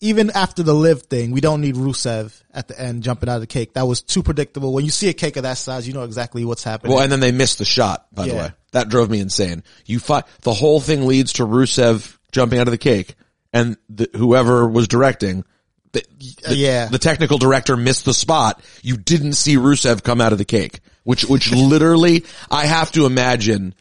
even 0.00 0.30
after 0.30 0.62
the 0.62 0.74
live 0.74 1.02
thing, 1.02 1.30
we 1.30 1.40
don't 1.40 1.60
need 1.60 1.74
Rusev 1.74 2.42
at 2.52 2.68
the 2.68 2.78
end 2.80 3.02
jumping 3.02 3.28
out 3.28 3.36
of 3.36 3.40
the 3.40 3.46
cake. 3.46 3.72
That 3.74 3.86
was 3.86 4.02
too 4.02 4.22
predictable. 4.22 4.72
When 4.74 4.84
you 4.84 4.90
see 4.90 5.08
a 5.08 5.14
cake 5.14 5.36
of 5.36 5.44
that 5.44 5.58
size, 5.58 5.86
you 5.86 5.94
know 5.94 6.02
exactly 6.04 6.44
what's 6.44 6.62
happening. 6.64 6.92
Well, 6.92 7.02
and 7.02 7.10
then 7.10 7.20
they 7.20 7.32
missed 7.32 7.58
the 7.58 7.64
shot, 7.64 8.06
by 8.12 8.26
the 8.28 8.34
way. 8.34 8.52
That 8.72 8.88
drove 8.90 9.08
me 9.08 9.20
insane. 9.20 9.62
You 9.86 9.98
fi- 9.98 10.24
the 10.42 10.52
whole 10.52 10.80
thing 10.80 11.06
leads 11.06 11.34
to 11.34 11.46
Rusev 11.46 12.16
jumping 12.30 12.58
out 12.58 12.68
of 12.68 12.72
the 12.72 12.78
cake 12.78 13.14
and 13.52 13.78
the, 13.88 14.10
whoever 14.14 14.68
was 14.68 14.86
directing, 14.86 15.44
the, 15.92 16.04
the- 16.18 16.50
uh, 16.50 16.52
yeah. 16.52 16.86
the 16.86 16.98
technical 16.98 17.38
director 17.38 17.76
missed 17.76 18.04
the 18.04 18.12
spot. 18.12 18.60
You 18.82 18.98
didn't 18.98 19.32
see 19.32 19.56
Rusev 19.56 20.02
come 20.02 20.20
out 20.20 20.32
of 20.32 20.38
the 20.38 20.44
cake. 20.44 20.80
which, 21.04 21.24
which 21.24 21.50
literally, 21.52 22.24
I 22.50 22.66
have 22.66 22.92
to 22.92 23.06
imagine 23.06 23.74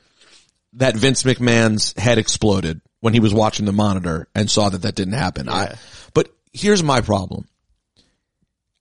that 0.74 0.96
Vince 0.96 1.24
McMahon's 1.24 1.94
head 1.98 2.18
exploded 2.18 2.80
when 3.02 3.14
he 3.14 3.20
was 3.20 3.34
watching 3.34 3.66
the 3.66 3.72
monitor 3.72 4.28
and 4.34 4.50
saw 4.50 4.70
that 4.70 4.82
that 4.84 4.96
didn't 4.96 5.14
happen. 5.14 5.50
I, 5.50 5.76
but 6.14 6.30
here's 6.54 6.84
my 6.84 7.02
problem. 7.02 7.48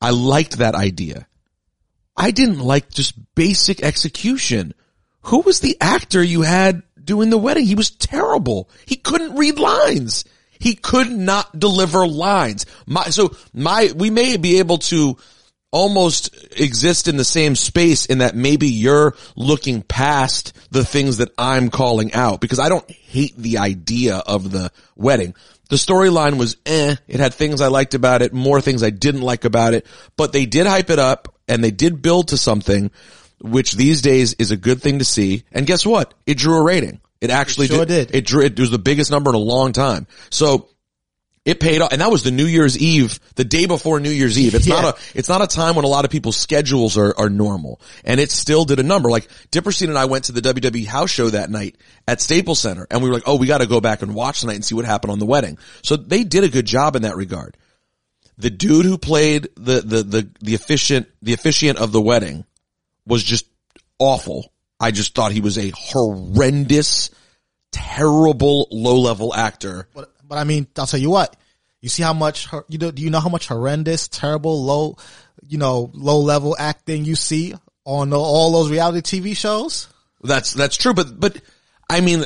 I 0.01 0.11
liked 0.11 0.59
that 0.59 0.75
idea. 0.75 1.27
I 2.17 2.31
didn't 2.31 2.61
like 2.61 2.91
just 2.91 3.15
basic 3.35 3.83
execution. 3.83 4.75
Who 5.23 5.41
was 5.41 5.61
the 5.61 5.77
actor 5.81 6.23
you 6.23 6.43
had 6.43 6.83
doing 7.03 7.31
the 7.31 7.39
wedding? 7.39 7.65
He 7.65 7.75
was 7.75 7.91
terrible. 7.91 8.71
He 8.87 8.97
couldn't 8.97 9.37
read 9.37 9.59
lines. 9.59 10.25
He 10.59 10.75
could 10.75 11.11
not 11.11 11.59
deliver 11.59 12.07
lines. 12.07 12.67
My, 12.87 13.05
so 13.05 13.37
my, 13.53 13.91
we 13.95 14.11
may 14.11 14.37
be 14.37 14.59
able 14.59 14.79
to 14.79 15.17
almost 15.75 16.33
exist 16.57 17.09
in 17.09 17.17
the 17.17 17.25
same 17.25 17.57
space 17.57 18.07
in 18.07 18.19
that 18.19 18.37
maybe 18.37 18.69
you're 18.69 19.17
looking 19.35 19.83
past 19.83 20.53
the 20.71 20.85
things 20.85 21.17
that 21.17 21.33
I'm 21.37 21.69
calling 21.69 22.15
out 22.15 22.41
because 22.41 22.61
I 22.61 22.69
don't 22.69 22.89
hate 22.89 23.37
the 23.37 23.59
idea 23.59 24.19
of 24.19 24.53
the 24.53 24.71
wedding. 24.95 25.35
The 25.71 25.77
storyline 25.77 26.39
was 26.39 26.57
eh. 26.65 26.95
It 27.09 27.19
had 27.19 27.35
things 27.35 27.61
I 27.61 27.67
liked 27.67 27.95
about 27.95 28.23
it, 28.23 28.33
more 28.33 28.61
things 28.61 28.85
I 28.85 28.91
didn't 28.91 29.23
like 29.23 29.45
about 29.45 29.75
it, 29.75 29.85
but 30.17 30.33
they 30.33 30.47
did 30.47 30.69
hype 30.69 30.91
it 30.91 31.01
up 31.01 31.35
and 31.49 31.65
they 31.65 31.73
did 31.73 32.01
build 32.01 32.29
to 32.29 32.37
something 32.37 32.93
which 33.41 33.73
these 33.73 34.01
days 34.01 34.35
is 34.35 34.53
a 34.53 34.57
good 34.57 34.81
thing 34.81 35.01
to 35.01 35.05
see. 35.05 35.43
And 35.51 35.67
guess 35.67 35.85
what? 35.85 36.15
It 36.25 36.39
drew 36.39 36.57
a 36.57 36.63
rating. 36.63 37.01
It 37.21 37.31
actually 37.31 37.67
sure 37.67 37.85
did. 37.85 38.15
It 38.15 38.25
drew, 38.25 38.45
it 38.45 38.57
was 38.57 38.71
the 38.71 38.79
biggest 38.79 39.11
number 39.11 39.31
in 39.31 39.35
a 39.35 39.39
long 39.39 39.73
time. 39.73 40.07
So 40.31 40.69
it 41.45 41.61
paid 41.61 41.83
off. 41.83 41.93
And 41.93 42.01
that 42.01 42.11
was 42.11 42.23
the 42.23 42.31
New 42.31 42.47
Year's 42.47 42.79
Eve, 42.79 43.21
the 43.35 43.45
day 43.45 43.67
before 43.67 44.01
New 44.01 44.11
Year's 44.11 44.39
Eve. 44.39 44.55
It's 44.55 44.67
Yeah. 44.67 44.81
not 44.81 44.97
a, 44.97 45.01
it's 45.19 45.29
not 45.29 45.43
a 45.43 45.47
time 45.47 45.75
when 45.77 45.85
a 45.85 45.89
lot 45.89 46.05
of 46.07 46.11
people's 46.11 46.37
schedules 46.39 46.97
are, 46.97 47.15
are 47.19 47.29
normal. 47.29 47.81
And 48.05 48.19
it 48.19 48.31
still 48.31 48.65
did 48.65 48.79
a 48.81 48.83
number. 48.83 49.11
Like 49.11 49.29
Dipperstein 49.51 49.89
and 49.89 49.99
I 49.99 50.07
went 50.07 50.25
to 50.25 50.33
the 50.33 50.41
WWE 50.41 50.87
house 50.87 51.11
show 51.11 51.29
that 51.31 51.51
night 51.51 51.77
at 52.09 52.23
Staples 52.23 52.61
Center 52.61 52.87
and 52.91 53.03
we 53.03 53.09
were 53.11 53.15
like, 53.17 53.25
oh, 53.27 53.37
we 53.37 53.47
got 53.47 53.59
to 53.59 53.67
go 53.67 53.81
back 53.81 54.01
and 54.01 54.15
watch 54.15 54.41
tonight 54.41 54.55
and 54.55 54.65
see 54.65 54.75
what 54.75 54.87
happened 54.87 55.11
on 55.13 55.19
the 55.19 55.27
wedding. 55.27 55.59
So 55.83 55.97
they 55.97 56.25
did 56.25 56.45
a 56.45 56.49
good 56.49 56.67
job 56.67 56.97
in 56.97 57.03
that 57.03 57.17
regard. 57.17 57.57
The 58.39 58.51
dude 58.51 58.87
who 58.87 58.97
played 58.99 59.49
the, 59.57 59.81
the, 59.83 60.03
the, 60.03 60.31
the 60.41 60.55
efficient, 60.55 61.09
the 61.23 61.35
officiant 61.35 61.79
of 61.79 61.93
the 61.93 62.01
wedding 62.01 62.45
was 63.07 63.23
just 63.23 63.47
awful. 63.99 64.51
I 64.81 64.91
just 64.93 65.15
thought 65.15 65.31
he 65.31 65.41
was 65.43 65.57
a 65.59 65.71
horrendous, 65.77 67.11
terrible, 67.71 68.67
low 68.71 68.99
level 68.99 69.35
actor. 69.35 69.89
But, 69.95 70.11
but 70.27 70.39
I 70.39 70.45
mean, 70.45 70.67
I'll 70.77 70.87
tell 70.87 71.01
you 71.01 71.11
what. 71.11 71.37
You 71.81 71.89
see 71.89 72.03
how 72.03 72.15
much, 72.15 72.49
you 72.69 72.79
know, 72.79 72.91
do 72.91 73.03
you 73.03 73.11
know 73.11 73.21
how 73.21 73.29
much 73.29 73.49
horrendous, 73.49 74.09
terrible, 74.09 74.65
low, 74.65 74.97
you 75.47 75.59
know, 75.59 75.91
low 75.93 76.21
level 76.21 76.57
acting 76.59 77.05
you 77.05 77.15
see 77.15 77.55
on 77.85 78.13
all 78.15 78.53
those 78.53 78.71
reality 78.71 79.21
TV 79.21 79.37
shows? 79.37 79.89
That's 80.23 80.55
that's 80.55 80.77
true, 80.77 80.95
but 80.95 81.21
but 81.21 81.41
I 81.91 82.01
mean, 82.01 82.25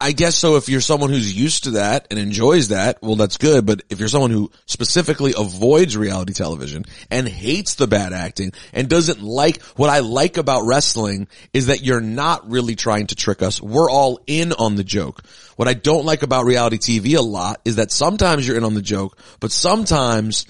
I 0.00 0.12
guess 0.12 0.36
so. 0.36 0.54
If 0.54 0.68
you're 0.68 0.80
someone 0.80 1.10
who's 1.10 1.36
used 1.36 1.64
to 1.64 1.70
that 1.72 2.06
and 2.10 2.20
enjoys 2.20 2.68
that, 2.68 3.02
well, 3.02 3.16
that's 3.16 3.36
good. 3.36 3.66
But 3.66 3.82
if 3.90 3.98
you're 3.98 4.08
someone 4.08 4.30
who 4.30 4.52
specifically 4.66 5.34
avoids 5.36 5.96
reality 5.96 6.32
television 6.34 6.84
and 7.10 7.26
hates 7.26 7.74
the 7.74 7.88
bad 7.88 8.12
acting 8.12 8.52
and 8.72 8.88
doesn't 8.88 9.20
like 9.20 9.60
what 9.76 9.90
I 9.90 9.98
like 9.98 10.36
about 10.36 10.66
wrestling 10.66 11.26
is 11.52 11.66
that 11.66 11.82
you're 11.82 12.00
not 12.00 12.48
really 12.48 12.76
trying 12.76 13.08
to 13.08 13.16
trick 13.16 13.42
us. 13.42 13.60
We're 13.60 13.90
all 13.90 14.20
in 14.28 14.52
on 14.52 14.76
the 14.76 14.84
joke. 14.84 15.24
What 15.56 15.66
I 15.66 15.74
don't 15.74 16.04
like 16.04 16.22
about 16.22 16.44
reality 16.44 16.78
TV 16.78 17.16
a 17.16 17.20
lot 17.20 17.60
is 17.64 17.76
that 17.76 17.90
sometimes 17.90 18.46
you're 18.46 18.56
in 18.56 18.64
on 18.64 18.74
the 18.74 18.82
joke, 18.82 19.18
but 19.40 19.50
sometimes 19.50 20.46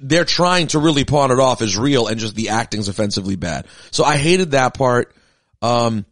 they're 0.00 0.24
trying 0.24 0.68
to 0.68 0.78
really 0.78 1.04
pawn 1.04 1.32
it 1.32 1.40
off 1.40 1.62
as 1.62 1.76
real 1.76 2.06
and 2.06 2.20
just 2.20 2.36
the 2.36 2.50
acting's 2.50 2.86
offensively 2.86 3.34
bad. 3.34 3.66
So 3.90 4.04
I 4.04 4.18
hated 4.18 4.52
that 4.52 4.74
part. 4.74 5.16
Um, 5.62 6.06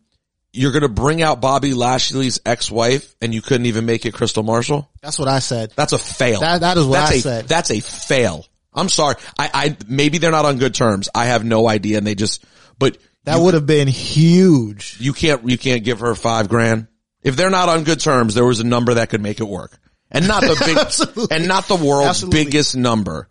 you're 0.57 0.73
going 0.73 0.83
to 0.83 0.89
bring 0.89 1.23
out 1.23 1.41
Bobby 1.41 1.75
Lashley's 1.75 2.41
ex-wife 2.47 3.15
and 3.21 3.35
you 3.35 3.43
couldn't 3.43 3.67
even 3.67 3.87
make 3.87 4.07
it 4.07 4.15
Kristal 4.15 4.45
Marshall? 4.45 4.89
That's 5.03 5.19
what 5.19 5.29
I 5.29 5.39
said. 5.41 5.73
That's 5.77 5.93
a 5.93 5.99
fail. 5.99 6.41
That- 6.41 6.61
that 6.63 6.77
is 6.79 6.85
what 6.87 6.95
that's 6.95 7.13
I 7.13 7.15
a, 7.15 7.21
said. 7.21 7.49
That's 7.49 7.71
a 7.71 7.81
fail. 7.81 8.47
I'm 8.75 8.89
sorry. 8.89 9.15
I, 9.39 9.51
I, 9.55 9.77
maybe 9.89 10.19
they're 10.19 10.31
not 10.31 10.45
on 10.45 10.59
good 10.59 10.75
terms. 10.75 11.09
I 11.15 11.27
have 11.27 11.45
no 11.45 11.67
idea 11.69 11.99
and 11.99 12.07
they 12.07 12.15
just, 12.15 12.45
but 12.79 12.99
That 13.25 13.41
would 13.41 13.55
have 13.55 13.67
been 13.67 13.89
huge. 13.89 14.97
you 15.01 15.13
can't, 15.13 15.49
you 15.49 15.57
can't 15.59 15.83
give 15.85 16.01
her 16.01 16.15
five 16.15 16.49
grand. 16.49 16.89
If 17.23 17.37
they're 17.37 17.51
not 17.51 17.69
on 17.69 17.85
good 17.85 18.01
terms, 18.01 18.35
there 18.35 18.45
was 18.45 18.61
a 18.61 18.65
number 18.65 18.95
that 18.95 19.09
could 19.11 19.23
make 19.23 19.41
it 19.41 19.49
work. 19.49 19.79
And 20.11 20.29
not 20.29 20.43
the 20.43 20.63
big, 20.65 20.77
Absolutely. 20.79 21.37
and 21.37 21.49
not 21.49 21.67
the 21.69 21.75
world's 21.77 22.09
Absolutely. 22.11 22.45
biggest 22.45 22.77
number. 22.77 23.29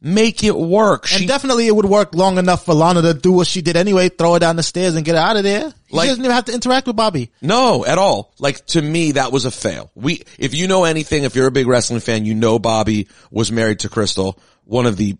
Make 0.00 0.44
it 0.44 0.56
work. 0.56 1.10
And 1.10 1.20
She, 1.22 1.26
definitely 1.26 1.66
it 1.66 1.74
would 1.74 1.84
work 1.84 2.14
long 2.14 2.38
enough 2.38 2.64
for 2.64 2.72
Lana 2.72 3.02
to 3.02 3.14
do 3.14 3.32
what 3.32 3.48
she 3.48 3.62
did 3.62 3.76
anyway, 3.76 4.08
throw 4.08 4.34
her 4.34 4.38
down 4.38 4.54
the 4.54 4.62
stairs 4.62 4.94
and 4.94 5.04
get 5.04 5.16
her 5.16 5.20
out 5.20 5.36
of 5.36 5.42
there. 5.42 5.72
Like, 5.90 6.04
She 6.04 6.08
doesn't 6.10 6.24
even 6.24 6.34
have 6.34 6.44
to 6.44 6.52
interact 6.54 6.86
with 6.86 6.94
Bobby. 6.94 7.32
No, 7.42 7.84
at 7.84 7.98
all. 7.98 8.32
Like 8.38 8.64
to 8.66 8.80
me, 8.82 9.12
that 9.12 9.32
was 9.32 9.44
a 9.44 9.50
fail. 9.50 9.90
We, 9.96 10.22
if 10.38 10.54
you 10.54 10.68
know 10.68 10.84
anything, 10.84 11.24
if 11.24 11.34
you're 11.34 11.48
a 11.48 11.52
big 11.52 11.66
wrestling 11.66 11.98
fan, 12.00 12.24
you 12.24 12.34
know 12.34 12.60
Bobby 12.60 13.08
was 13.32 13.50
married 13.50 13.80
to 13.80 13.88
Kristal, 13.88 14.38
one 14.64 14.86
of 14.86 14.96
the 14.96 15.16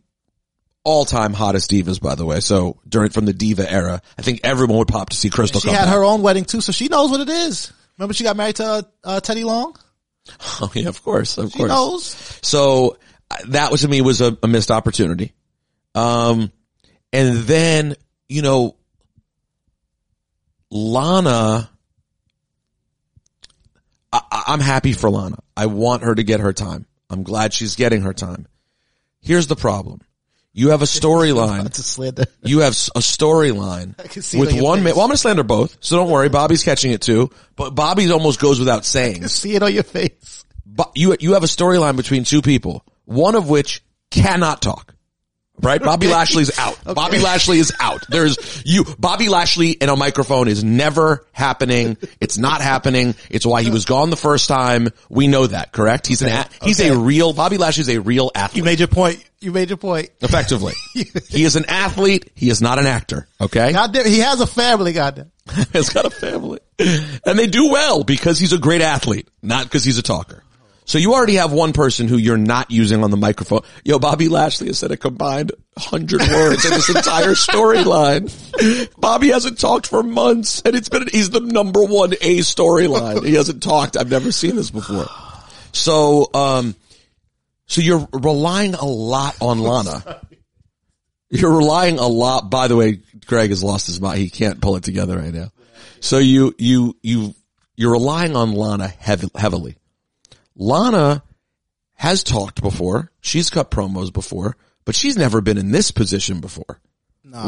all-time 0.84 1.32
hottest 1.34 1.70
divas, 1.70 2.00
by 2.00 2.14
the 2.14 2.24
way. 2.24 2.38
So 2.40 2.78
during 2.88 3.10
from 3.10 3.24
the 3.26 3.32
diva 3.32 3.70
era, 3.70 4.00
I 4.16 4.22
think 4.22 4.40
everyone 4.44 4.78
would 4.78 4.88
pop 4.88 5.10
to 5.10 5.16
see 5.16 5.28
Kristal. 5.28 5.60
She 5.60 5.70
had 5.70 5.88
her 5.88 6.04
own 6.04 6.22
wedding 6.22 6.44
too, 6.44 6.60
so 6.60 6.70
she 6.72 6.86
knows 6.88 7.10
what 7.10 7.20
it 7.20 7.28
is. 7.28 7.72
Remember 7.98 8.14
she 8.14 8.22
got 8.24 8.36
married 8.36 8.56
to 8.56 8.64
uh, 8.64 8.82
uh, 9.02 9.20
Teddy 9.20 9.42
Long? 9.44 9.76
Oh 10.60 10.70
yeah, 10.74 10.88
of 10.88 11.02
course, 11.02 11.38
of 11.38 11.44
course 11.44 11.52
She 11.52 11.58
course. 11.58 11.68
knows. 11.70 12.38
So 12.42 12.98
that 13.52 13.70
was 13.70 13.82
to 13.82 13.88
me 13.88 14.00
was 14.00 14.20
a, 14.20 14.36
a 14.42 14.48
missed 14.48 14.70
opportunity. 14.70 15.32
Um, 15.94 16.52
and 17.12 17.38
then 17.38 17.94
you 18.28 18.42
know, 18.42 18.76
Lana. 20.70 21.70
I, 24.10 24.44
I'm 24.48 24.60
happy 24.60 24.94
for 24.94 25.10
Lana. 25.10 25.36
I 25.54 25.66
want 25.66 26.02
her 26.02 26.14
to 26.14 26.22
get 26.22 26.40
her 26.40 26.54
time. 26.54 26.86
I'm 27.10 27.22
glad 27.22 27.52
she's 27.52 27.76
getting 27.76 28.02
her 28.02 28.14
time. 28.14 28.46
Here's 29.20 29.46
the 29.46 29.56
problem. 29.56 30.00
You 30.52 30.70
have 30.70 30.82
a 30.82 30.86
storyline. 30.86 31.64
That's 31.64 31.78
a 31.78 31.82
slander. 31.82 32.24
You 32.42 32.60
have 32.60 32.72
a 32.72 33.00
storyline 33.00 33.96
can 34.10 34.22
see 34.22 34.38
it 34.38 34.40
with 34.40 34.54
on 34.54 34.62
one 34.62 34.82
man. 34.82 34.94
Well, 34.94 35.02
I'm 35.02 35.08
going 35.08 35.14
to 35.14 35.18
slander 35.18 35.42
both. 35.42 35.76
So 35.80 35.96
don't 35.96 36.10
worry. 36.10 36.28
Bobby's 36.28 36.64
catching 36.64 36.92
it 36.92 37.02
too, 37.02 37.30
but 37.56 37.74
Bobby 37.74 38.10
almost 38.10 38.40
goes 38.40 38.58
without 38.58 38.84
saying. 38.84 39.26
See 39.28 39.54
it 39.54 39.62
on 39.62 39.72
your 39.72 39.82
face. 39.82 40.44
But 40.66 40.92
you 40.94 41.16
you 41.18 41.34
have 41.34 41.42
a 41.42 41.46
storyline 41.46 41.96
between 41.96 42.24
two 42.24 42.42
people, 42.42 42.84
one 43.08 43.34
of 43.34 43.48
which 43.48 43.82
cannot 44.10 44.60
talk. 44.62 44.94
Right? 45.60 45.82
Bobby 45.82 46.06
Lashley's 46.06 46.56
out. 46.56 46.78
Bobby 46.84 47.18
Lashley 47.18 47.58
is 47.58 47.72
out. 47.80 48.04
There's 48.08 48.62
you 48.64 48.84
Bobby 48.96 49.28
Lashley 49.28 49.72
in 49.72 49.88
a 49.88 49.96
microphone 49.96 50.46
is 50.46 50.62
never 50.62 51.26
happening. 51.32 51.96
It's 52.20 52.38
not 52.38 52.60
happening. 52.60 53.16
It's 53.28 53.44
why 53.44 53.62
he 53.62 53.70
was 53.70 53.84
gone 53.84 54.10
the 54.10 54.16
first 54.16 54.48
time. 54.48 54.90
We 55.08 55.26
know 55.26 55.48
that, 55.48 55.72
correct? 55.72 56.06
He's 56.06 56.22
an 56.22 56.28
a, 56.28 56.46
he's 56.62 56.78
a 56.78 56.96
real 56.96 57.32
Bobby 57.32 57.58
Lashley's 57.58 57.88
a 57.88 57.98
real 57.98 58.30
athlete. 58.36 58.58
You 58.58 58.62
made 58.62 58.78
your 58.78 58.86
point. 58.86 59.24
You 59.40 59.50
made 59.50 59.68
your 59.68 59.78
point. 59.78 60.10
effectively. 60.20 60.74
he 60.94 61.42
is 61.42 61.56
an 61.56 61.64
athlete. 61.66 62.30
He 62.36 62.50
is 62.50 62.62
not 62.62 62.78
an 62.78 62.86
actor. 62.86 63.26
Okay? 63.40 63.72
Goddamn, 63.72 64.06
he 64.06 64.20
has 64.20 64.40
a 64.40 64.46
family, 64.46 64.92
goddamn. 64.92 65.32
He's 65.72 65.88
got 65.88 66.04
a 66.04 66.10
family. 66.10 66.60
And 66.78 67.36
they 67.38 67.46
do 67.48 67.70
well 67.70 68.04
because 68.04 68.38
he's 68.38 68.52
a 68.52 68.58
great 68.58 68.82
athlete, 68.82 69.28
not 69.42 69.64
because 69.64 69.82
he's 69.82 69.96
a 69.96 70.02
talker. 70.02 70.44
So 70.88 70.96
you 70.96 71.12
already 71.12 71.34
have 71.34 71.52
one 71.52 71.74
person 71.74 72.08
who 72.08 72.16
you're 72.16 72.38
not 72.38 72.70
using 72.70 73.04
on 73.04 73.10
the 73.10 73.18
microphone. 73.18 73.60
Yo, 73.84 73.98
Bobby 73.98 74.30
Lashley 74.30 74.68
has 74.68 74.78
said 74.78 74.90
a 74.90 74.96
combined 74.96 75.52
hundred 75.76 76.22
words 76.32 76.64
in 76.64 76.70
this 76.70 76.88
entire 76.88 77.34
storyline. 77.34 78.32
Bobby 78.98 79.28
hasn't 79.28 79.60
talked 79.60 79.86
for 79.86 80.02
months 80.02 80.62
and 80.62 80.74
it's 80.74 80.88
been, 80.88 81.06
he's 81.12 81.28
the 81.28 81.40
number 81.40 81.84
one 81.84 82.14
A 82.22 82.38
storyline. 82.38 83.22
He 83.22 83.34
hasn't 83.34 83.62
talked. 83.62 83.98
I've 83.98 84.10
never 84.10 84.32
seen 84.32 84.56
this 84.56 84.70
before. 84.70 85.04
So, 85.72 86.30
um, 86.32 86.74
so 87.66 87.82
you're 87.82 88.08
relying 88.10 88.72
a 88.72 88.86
lot 88.86 89.36
on 89.42 89.58
Lana. 89.58 90.22
You're 91.28 91.54
relying 91.54 91.98
a 91.98 92.06
lot. 92.06 92.48
By 92.48 92.68
the 92.68 92.76
way, 92.76 93.00
Greg 93.26 93.50
has 93.50 93.62
lost 93.62 93.88
his 93.88 94.00
mind. 94.00 94.20
He 94.20 94.30
can't 94.30 94.62
pull 94.62 94.76
it 94.76 94.84
together 94.84 95.18
right 95.18 95.34
now. 95.34 95.52
So 96.00 96.16
you, 96.16 96.54
you, 96.56 96.96
you, 97.02 97.34
you're 97.76 97.92
relying 97.92 98.36
on 98.36 98.52
Lana 98.52 98.88
heavily. 98.88 99.76
Lana 100.58 101.22
has 101.94 102.22
talked 102.24 102.60
before. 102.60 103.10
She's 103.20 103.48
cut 103.48 103.70
promos 103.70 104.12
before, 104.12 104.56
but 104.84 104.94
she's 104.94 105.16
never 105.16 105.40
been 105.40 105.56
in 105.56 105.70
this 105.70 105.90
position 105.92 106.40
before. 106.40 106.80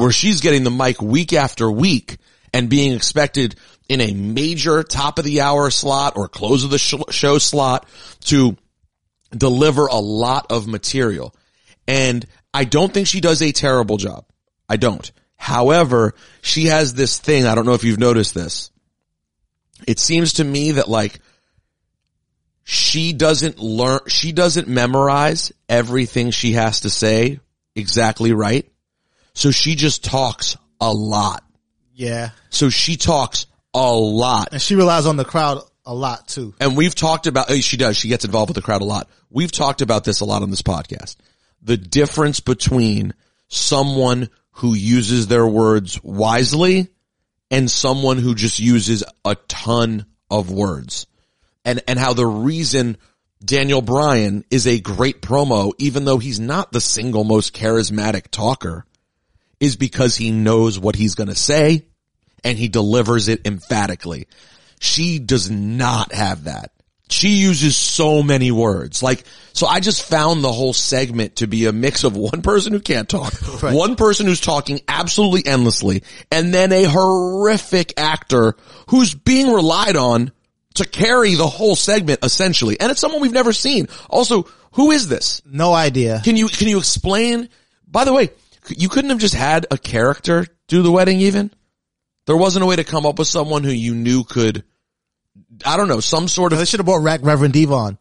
Where 0.00 0.12
she's 0.12 0.40
getting 0.40 0.64
the 0.64 0.70
mic 0.70 1.02
week 1.02 1.32
after 1.32 1.70
week 1.70 2.18
and 2.54 2.68
being 2.68 2.94
expected 2.94 3.56
in 3.88 4.00
a 4.00 4.12
major 4.12 4.82
top 4.82 5.18
of 5.18 5.24
the 5.24 5.40
hour 5.40 5.70
slot 5.70 6.16
or 6.16 6.28
close 6.28 6.64
of 6.64 6.70
the 6.70 6.78
sh- 6.78 6.94
show 7.10 7.38
slot 7.38 7.88
to 8.26 8.56
deliver 9.30 9.86
a 9.86 9.96
lot 9.96 10.50
of 10.50 10.66
material. 10.66 11.34
And 11.88 12.24
I 12.52 12.64
don't 12.64 12.92
think 12.92 13.06
she 13.06 13.20
does 13.20 13.42
a 13.42 13.52
terrible 13.52 13.96
job. 13.96 14.24
I 14.68 14.76
don't. 14.76 15.10
However, 15.36 16.14
she 16.42 16.66
has 16.66 16.94
this 16.94 17.18
thing. 17.18 17.46
I 17.46 17.54
don't 17.54 17.66
know 17.66 17.74
if 17.74 17.84
you've 17.84 17.98
noticed 17.98 18.34
this. 18.34 18.70
It 19.86 19.98
seems 19.98 20.34
to 20.34 20.44
me 20.44 20.72
that 20.72 20.88
like 20.88 21.20
she 22.70 23.12
doesn't 23.12 23.58
learn, 23.58 23.98
she 24.06 24.30
doesn't 24.30 24.68
memorize 24.68 25.50
everything 25.68 26.30
she 26.30 26.52
has 26.52 26.82
to 26.82 26.90
say 26.90 27.40
exactly 27.74 28.32
right. 28.32 28.70
So 29.34 29.50
she 29.50 29.74
just 29.74 30.04
talks 30.04 30.56
a 30.80 30.92
lot. 30.92 31.42
Yeah. 31.92 32.30
So 32.50 32.70
she 32.70 32.96
talks 32.96 33.46
a 33.74 33.92
lot. 33.92 34.50
And 34.52 34.62
she 34.62 34.76
relies 34.76 35.06
on 35.06 35.16
the 35.16 35.24
crowd 35.24 35.62
a 35.84 35.92
lot 35.92 36.28
too. 36.28 36.54
And 36.60 36.76
we've 36.76 36.94
talked 36.94 37.26
about, 37.26 37.50
oh, 37.50 37.56
she 37.56 37.76
does, 37.76 37.96
she 37.96 38.06
gets 38.06 38.24
involved 38.24 38.50
with 38.50 38.54
the 38.54 38.62
crowd 38.62 38.82
a 38.82 38.84
lot. 38.84 39.08
We've 39.30 39.50
talked 39.50 39.82
about 39.82 40.04
this 40.04 40.20
a 40.20 40.24
lot 40.24 40.44
on 40.44 40.50
this 40.50 40.62
podcast. 40.62 41.16
The 41.62 41.76
difference 41.76 42.38
between 42.38 43.14
someone 43.48 44.28
who 44.52 44.74
uses 44.74 45.26
their 45.26 45.44
words 45.44 46.00
wisely 46.04 46.86
and 47.50 47.68
someone 47.68 48.18
who 48.18 48.36
just 48.36 48.60
uses 48.60 49.02
a 49.24 49.34
ton 49.48 50.06
of 50.30 50.52
words. 50.52 51.08
And, 51.70 51.82
and 51.86 51.98
how 51.98 52.12
the 52.14 52.26
reason 52.26 52.96
Daniel 53.44 53.80
Bryan 53.80 54.44
is 54.50 54.66
a 54.66 54.80
great 54.80 55.22
promo, 55.22 55.72
even 55.78 56.04
though 56.04 56.18
he's 56.18 56.40
not 56.40 56.72
the 56.72 56.80
single 56.80 57.24
most 57.24 57.54
charismatic 57.54 58.28
talker, 58.30 58.84
is 59.60 59.76
because 59.76 60.16
he 60.16 60.30
knows 60.32 60.78
what 60.78 60.96
he's 60.96 61.14
going 61.14 61.28
to 61.28 61.34
say 61.34 61.86
and 62.42 62.58
he 62.58 62.68
delivers 62.68 63.28
it 63.28 63.46
emphatically. 63.46 64.26
She 64.80 65.18
does 65.18 65.50
not 65.50 66.12
have 66.12 66.44
that. 66.44 66.72
She 67.10 67.28
uses 67.30 67.76
so 67.76 68.22
many 68.22 68.50
words. 68.50 69.02
Like, 69.02 69.24
so 69.52 69.66
I 69.66 69.80
just 69.80 70.02
found 70.04 70.42
the 70.44 70.52
whole 70.52 70.72
segment 70.72 71.36
to 71.36 71.46
be 71.46 71.66
a 71.66 71.72
mix 71.72 72.04
of 72.04 72.16
one 72.16 72.40
person 72.42 72.72
who 72.72 72.80
can't 72.80 73.08
talk, 73.08 73.34
Right. 73.62 73.74
one 73.74 73.96
person 73.96 74.26
who's 74.26 74.40
talking 74.40 74.80
absolutely 74.86 75.50
endlessly, 75.50 76.02
and 76.30 76.54
then 76.54 76.72
a 76.72 76.84
horrific 76.84 77.94
actor 77.96 78.54
who's 78.88 79.12
being 79.14 79.52
relied 79.52 79.96
on 79.96 80.30
to 80.74 80.84
carry 80.86 81.34
the 81.34 81.46
whole 81.46 81.76
segment 81.76 82.20
essentially. 82.22 82.78
And 82.78 82.90
it's 82.90 83.00
someone 83.00 83.20
we've 83.20 83.32
never 83.32 83.52
seen. 83.52 83.88
Also, 84.08 84.48
who 84.72 84.90
is 84.90 85.08
this? 85.08 85.42
No 85.44 85.72
idea. 85.72 86.20
Can 86.24 86.36
you, 86.36 86.48
can 86.48 86.68
you 86.68 86.78
explain? 86.78 87.48
By 87.86 88.04
the 88.04 88.12
way, 88.12 88.30
you 88.68 88.88
couldn't 88.88 89.10
have 89.10 89.18
just 89.18 89.34
had 89.34 89.66
a 89.70 89.78
character 89.78 90.46
do 90.68 90.82
the 90.82 90.92
wedding 90.92 91.20
even? 91.20 91.50
There 92.26 92.36
wasn't 92.36 92.62
a 92.62 92.66
way 92.66 92.76
to 92.76 92.84
come 92.84 93.06
up 93.06 93.18
with 93.18 93.28
someone 93.28 93.64
who 93.64 93.72
you 93.72 93.94
knew 93.94 94.22
could, 94.22 94.62
I 95.66 95.76
don't 95.76 95.88
know, 95.88 96.00
some 96.00 96.28
sort 96.28 96.52
of 96.52 96.58
They 96.58 96.64
should 96.64 96.78
have 96.78 96.86
brought 96.86 97.02
Rack 97.02 97.20
Reverend 97.22 97.54
D-Von. 97.54 97.98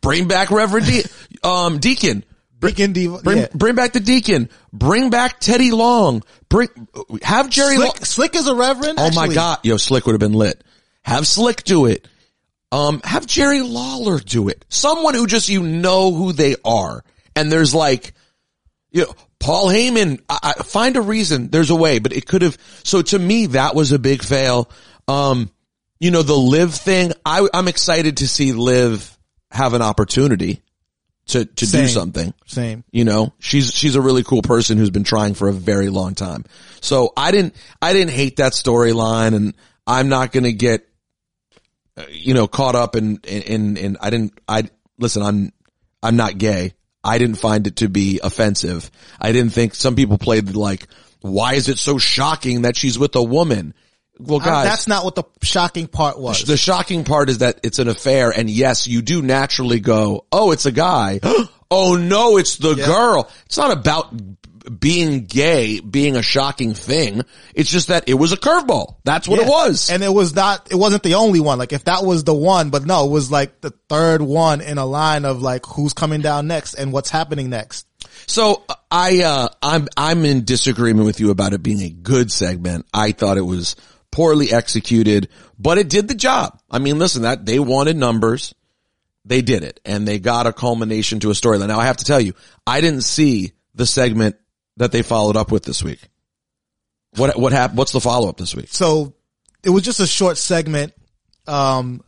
bring 0.00 0.26
back 0.26 0.50
Reverend 0.50 0.86
De- 0.86 1.48
um, 1.48 1.78
Deacon. 1.78 2.24
Deacon 2.58 2.92
D-Von. 2.92 3.22
Bring, 3.22 3.38
yeah. 3.38 3.48
bring 3.54 3.74
back 3.74 3.92
the 3.92 4.00
Deacon. 4.00 4.48
Bring 4.72 5.10
back 5.10 5.40
Teddy 5.40 5.70
Long. 5.70 6.22
Bring, 6.48 6.68
have 7.22 7.50
Jerry 7.50 7.76
Long. 7.76 7.94
Slick, 7.96 8.06
Slick 8.06 8.36
is 8.36 8.46
a 8.46 8.54
reverend. 8.54 8.98
Oh 8.98 9.10
my. 9.14 9.28
God. 9.28 9.58
Yo, 9.62 9.76
Slick 9.76 10.06
would 10.06 10.12
have 10.12 10.20
been 10.20 10.32
lit. 10.32 10.62
Have 11.02 11.26
Slick 11.26 11.64
do 11.64 11.86
it. 11.86 12.06
Um, 12.72 13.00
have 13.02 13.26
Jerry 13.26 13.62
Lawler 13.62 14.20
do 14.20 14.48
it. 14.48 14.64
Someone 14.68 15.14
who 15.14 15.26
just, 15.26 15.48
you 15.48 15.62
know 15.62 16.12
who 16.12 16.32
they 16.32 16.54
are. 16.64 17.02
And 17.34 17.50
there's 17.50 17.74
like, 17.74 18.12
you 18.92 19.02
know, 19.02 19.14
Paul 19.40 19.68
Heyman, 19.68 20.20
I, 20.28 20.54
I, 20.58 20.62
find 20.62 20.96
a 20.96 21.00
reason. 21.00 21.48
There's 21.48 21.70
a 21.70 21.76
way, 21.76 21.98
but 21.98 22.12
it 22.12 22.26
could 22.26 22.42
have, 22.42 22.56
so 22.84 23.02
to 23.02 23.18
me, 23.18 23.46
that 23.46 23.74
was 23.74 23.92
a 23.92 23.98
big 23.98 24.22
fail. 24.22 24.70
Um, 25.08 25.50
you 25.98 26.10
know, 26.10 26.22
the 26.22 26.36
live 26.36 26.74
thing, 26.74 27.12
I, 27.24 27.48
I'm 27.52 27.66
excited 27.66 28.18
to 28.18 28.28
see 28.28 28.52
live 28.52 29.18
have 29.50 29.74
an 29.74 29.82
opportunity 29.82 30.62
to, 31.26 31.44
to 31.44 31.66
do 31.66 31.88
something. 31.88 32.34
Same. 32.46 32.84
You 32.92 33.04
know, 33.04 33.32
she's, 33.38 33.74
she's 33.74 33.96
a 33.96 34.00
really 34.00 34.22
cool 34.22 34.42
person 34.42 34.78
who's 34.78 34.90
been 34.90 35.04
trying 35.04 35.34
for 35.34 35.48
a 35.48 35.52
very 35.52 35.88
long 35.88 36.14
time. 36.14 36.44
So 36.80 37.12
I 37.16 37.30
didn't, 37.30 37.56
I 37.80 37.92
didn't 37.92 38.12
hate 38.12 38.36
that 38.36 38.52
storyline 38.52 39.34
and 39.34 39.54
I'm 39.86 40.08
not 40.08 40.32
going 40.32 40.44
to 40.44 40.52
get, 40.52 40.86
you 42.10 42.34
know, 42.34 42.46
caught 42.46 42.74
up 42.74 42.96
in, 42.96 43.18
in, 43.24 43.76
in, 43.76 43.96
I 44.00 44.10
didn't, 44.10 44.38
I, 44.48 44.64
listen, 44.98 45.22
I'm, 45.22 45.52
I'm 46.02 46.16
not 46.16 46.38
gay. 46.38 46.74
I 47.02 47.18
didn't 47.18 47.36
find 47.36 47.66
it 47.66 47.76
to 47.76 47.88
be 47.88 48.20
offensive. 48.22 48.90
I 49.20 49.32
didn't 49.32 49.52
think 49.52 49.74
some 49.74 49.96
people 49.96 50.18
played 50.18 50.54
like, 50.54 50.86
why 51.20 51.54
is 51.54 51.68
it 51.68 51.78
so 51.78 51.98
shocking 51.98 52.62
that 52.62 52.76
she's 52.76 52.98
with 52.98 53.14
a 53.16 53.22
woman? 53.22 53.74
Well, 54.18 54.38
uh, 54.40 54.42
I- 54.42 54.44
guys, 54.44 54.64
that's 54.66 54.86
not 54.88 55.04
what 55.04 55.14
the 55.14 55.24
shocking 55.42 55.86
part 55.86 56.18
was. 56.18 56.44
the 56.44 56.56
shocking 56.58 57.04
part 57.04 57.30
is 57.30 57.38
that 57.38 57.60
it's 57.62 57.78
an 57.78 57.88
affair 57.88 58.30
and 58.30 58.50
yes, 58.50 58.86
you 58.86 59.00
do 59.02 59.22
naturally 59.22 59.80
go, 59.80 60.26
oh, 60.30 60.52
it's 60.52 60.66
a 60.66 60.72
guy. 60.72 61.20
oh 61.70 61.96
no, 61.96 62.36
it's 62.36 62.56
the 62.58 62.74
Yeah. 62.74 62.86
girl. 62.86 63.30
It's 63.46 63.56
not 63.56 63.70
about 63.70 64.12
being 64.78 65.26
gay, 65.26 65.80
being 65.80 66.16
a 66.16 66.22
shocking 66.22 66.74
thing. 66.74 67.22
It's 67.54 67.70
just 67.70 67.88
that 67.88 68.08
it 68.08 68.14
was 68.14 68.32
a 68.32 68.36
curveball. 68.36 68.96
That's 69.04 69.26
what 69.26 69.40
it 69.40 69.48
was. 69.48 69.90
And 69.90 70.02
it 70.02 70.12
was 70.12 70.34
not, 70.34 70.70
it 70.70 70.76
wasn't 70.76 71.02
the 71.02 71.14
only 71.14 71.40
one. 71.40 71.58
Like 71.58 71.72
if 71.72 71.84
that 71.84 72.04
was 72.04 72.24
the 72.24 72.34
one, 72.34 72.70
but 72.70 72.86
no, 72.86 73.06
it 73.06 73.10
was 73.10 73.30
like 73.30 73.60
the 73.60 73.70
third 73.88 74.22
one 74.22 74.60
in 74.60 74.78
a 74.78 74.86
line 74.86 75.24
of 75.24 75.42
like 75.42 75.66
who's 75.66 75.92
coming 75.92 76.20
down 76.20 76.46
next 76.46 76.74
and 76.74 76.92
what's 76.92 77.10
happening 77.10 77.50
next. 77.50 77.86
So 78.26 78.64
I, 78.90 79.22
uh, 79.22 79.48
I'm, 79.62 79.88
I'm 79.96 80.24
in 80.24 80.44
disagreement 80.44 81.06
with 81.06 81.20
you 81.20 81.30
about 81.30 81.52
it 81.52 81.62
being 81.62 81.80
a 81.80 81.90
good 81.90 82.30
segment. 82.30 82.86
I 82.94 83.12
thought 83.12 83.38
it 83.38 83.42
was 83.42 83.76
poorly 84.12 84.52
executed, 84.52 85.28
but 85.58 85.78
it 85.78 85.88
did 85.88 86.06
the 86.06 86.14
job. 86.14 86.60
I 86.70 86.78
mean, 86.78 86.98
listen, 86.98 87.22
that 87.22 87.44
they 87.44 87.58
wanted 87.58 87.96
numbers. 87.96 88.54
They 89.24 89.42
did 89.42 89.64
it 89.64 89.80
and 89.84 90.06
they 90.06 90.18
got 90.18 90.46
a 90.46 90.52
culmination 90.52 91.20
to 91.20 91.30
a 91.30 91.34
storyline. 91.34 91.68
Now 91.68 91.80
I 91.80 91.86
have 91.86 91.98
to 91.98 92.04
tell 92.04 92.20
you, 92.20 92.34
I 92.66 92.80
didn't 92.80 93.02
see 93.02 93.52
the 93.74 93.86
segment 93.86 94.36
that 94.80 94.92
they 94.92 95.02
followed 95.02 95.36
up 95.36 95.52
with 95.52 95.62
this 95.62 95.82
week. 95.82 96.00
What, 97.16 97.38
what 97.38 97.52
happened? 97.52 97.76
What's 97.76 97.92
the 97.92 98.00
follow 98.00 98.30
up 98.30 98.38
this 98.38 98.54
week? 98.54 98.68
So 98.70 99.14
it 99.62 99.68
was 99.68 99.82
just 99.82 100.00
a 100.00 100.06
short 100.06 100.38
segment. 100.38 100.94
Um, 101.46 102.02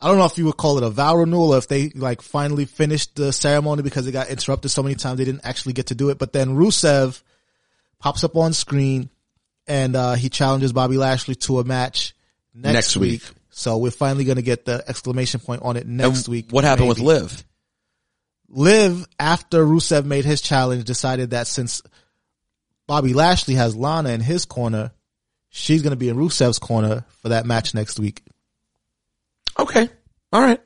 I 0.00 0.08
don't 0.08 0.18
know 0.18 0.24
if 0.24 0.36
you 0.36 0.46
would 0.46 0.56
call 0.56 0.76
it 0.78 0.82
a 0.82 0.90
vow 0.90 1.14
renewal 1.14 1.54
or 1.54 1.58
if 1.58 1.68
they 1.68 1.90
like 1.90 2.20
finally 2.20 2.64
finished 2.64 3.14
the 3.14 3.32
ceremony 3.32 3.84
because 3.84 4.08
it 4.08 4.12
got 4.12 4.28
interrupted 4.28 4.72
so 4.72 4.82
many 4.82 4.96
times 4.96 5.18
they 5.18 5.24
didn't 5.24 5.44
actually 5.44 5.74
get 5.74 5.86
to 5.86 5.94
do 5.94 6.10
it. 6.10 6.18
But 6.18 6.32
then 6.32 6.56
Rusev 6.56 7.22
pops 8.00 8.24
up 8.24 8.34
on 8.36 8.54
screen 8.54 9.08
and, 9.68 9.94
uh, 9.94 10.14
he 10.14 10.30
challenges 10.30 10.72
Bobby 10.72 10.96
Lashley 10.96 11.36
to 11.36 11.60
a 11.60 11.64
match 11.64 12.16
next, 12.52 12.74
Next 12.74 12.96
week. 12.96 13.22
So 13.50 13.78
we're 13.78 13.92
finally 13.92 14.24
going 14.24 14.36
to 14.36 14.42
get 14.42 14.64
the 14.64 14.82
exclamation 14.88 15.38
point 15.38 15.62
on 15.62 15.76
it 15.76 15.86
next 15.86 16.26
And 16.26 16.28
week. 16.28 16.46
What 16.50 16.64
happened 16.64 16.88
with 16.88 16.98
maybe. 16.98 17.06
Liv? 17.06 17.44
Liv, 18.48 19.06
after 19.18 19.64
Rusev 19.64 20.04
made 20.04 20.24
his 20.24 20.40
challenge, 20.40 20.84
decided 20.84 21.30
that 21.30 21.46
since 21.46 21.82
Bobby 22.90 23.14
Lashley 23.14 23.54
has 23.54 23.76
Lana 23.76 24.08
in 24.08 24.20
his 24.20 24.44
corner, 24.46 24.90
she's 25.48 25.80
going 25.80 25.92
to 25.92 25.96
be 25.96 26.08
in 26.08 26.16
Rusev's 26.16 26.58
corner 26.58 27.04
for 27.22 27.28
that 27.28 27.46
match 27.46 27.72
next 27.72 28.00
week. 28.00 28.20
Okay. 29.56 29.88
All 30.32 30.40
right. 30.40 30.60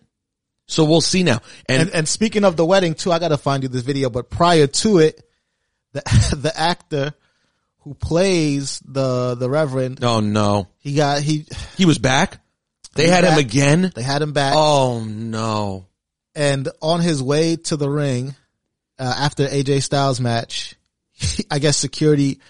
So 0.67 0.85
we'll 0.85 1.03
see 1.03 1.23
now. 1.23 1.41
And, 1.69 1.83
And, 1.83 1.91
and 1.91 2.09
speaking 2.09 2.45
of 2.45 2.57
the 2.57 2.65
wedding 2.65 2.95
too, 2.95 3.13
I 3.13 3.19
got 3.19 3.29
to 3.29 3.37
find 3.37 3.63
you 3.63 3.69
this 3.69 3.83
video, 3.83 4.09
but 4.09 4.31
prior 4.31 4.67
to 4.67 4.99
it, 5.01 5.21
the, 5.93 6.01
the 6.41 6.59
actor 6.59 7.13
who 7.81 7.93
plays 7.93 8.81
the, 8.87 9.35
the 9.35 9.51
Reverend, 9.51 10.03
oh 10.03 10.21
no, 10.21 10.69
he 10.79 10.95
got, 10.95 11.21
he, 11.21 11.45
he 11.77 11.85
was 11.85 11.99
back. 11.99 12.39
They 12.95 13.07
had 13.07 13.25
him 13.25 13.39
again. 13.39 13.93
they 13.95 14.03
had 14.03 14.23
him 14.23 14.33
back 14.33 14.55
Oh 14.57 15.05
no. 15.07 15.89
and 16.35 16.71
on 16.81 17.01
his 17.01 17.23
way 17.23 17.57
to 17.57 17.77
the 17.77 17.91
ring, 17.91 18.35
uh, 18.99 19.15
after 19.15 19.47
AJ 19.47 19.83
Styles 19.83 20.21
match, 20.23 20.75
I 21.51 21.59
guess 21.59 21.77
security 21.77 22.41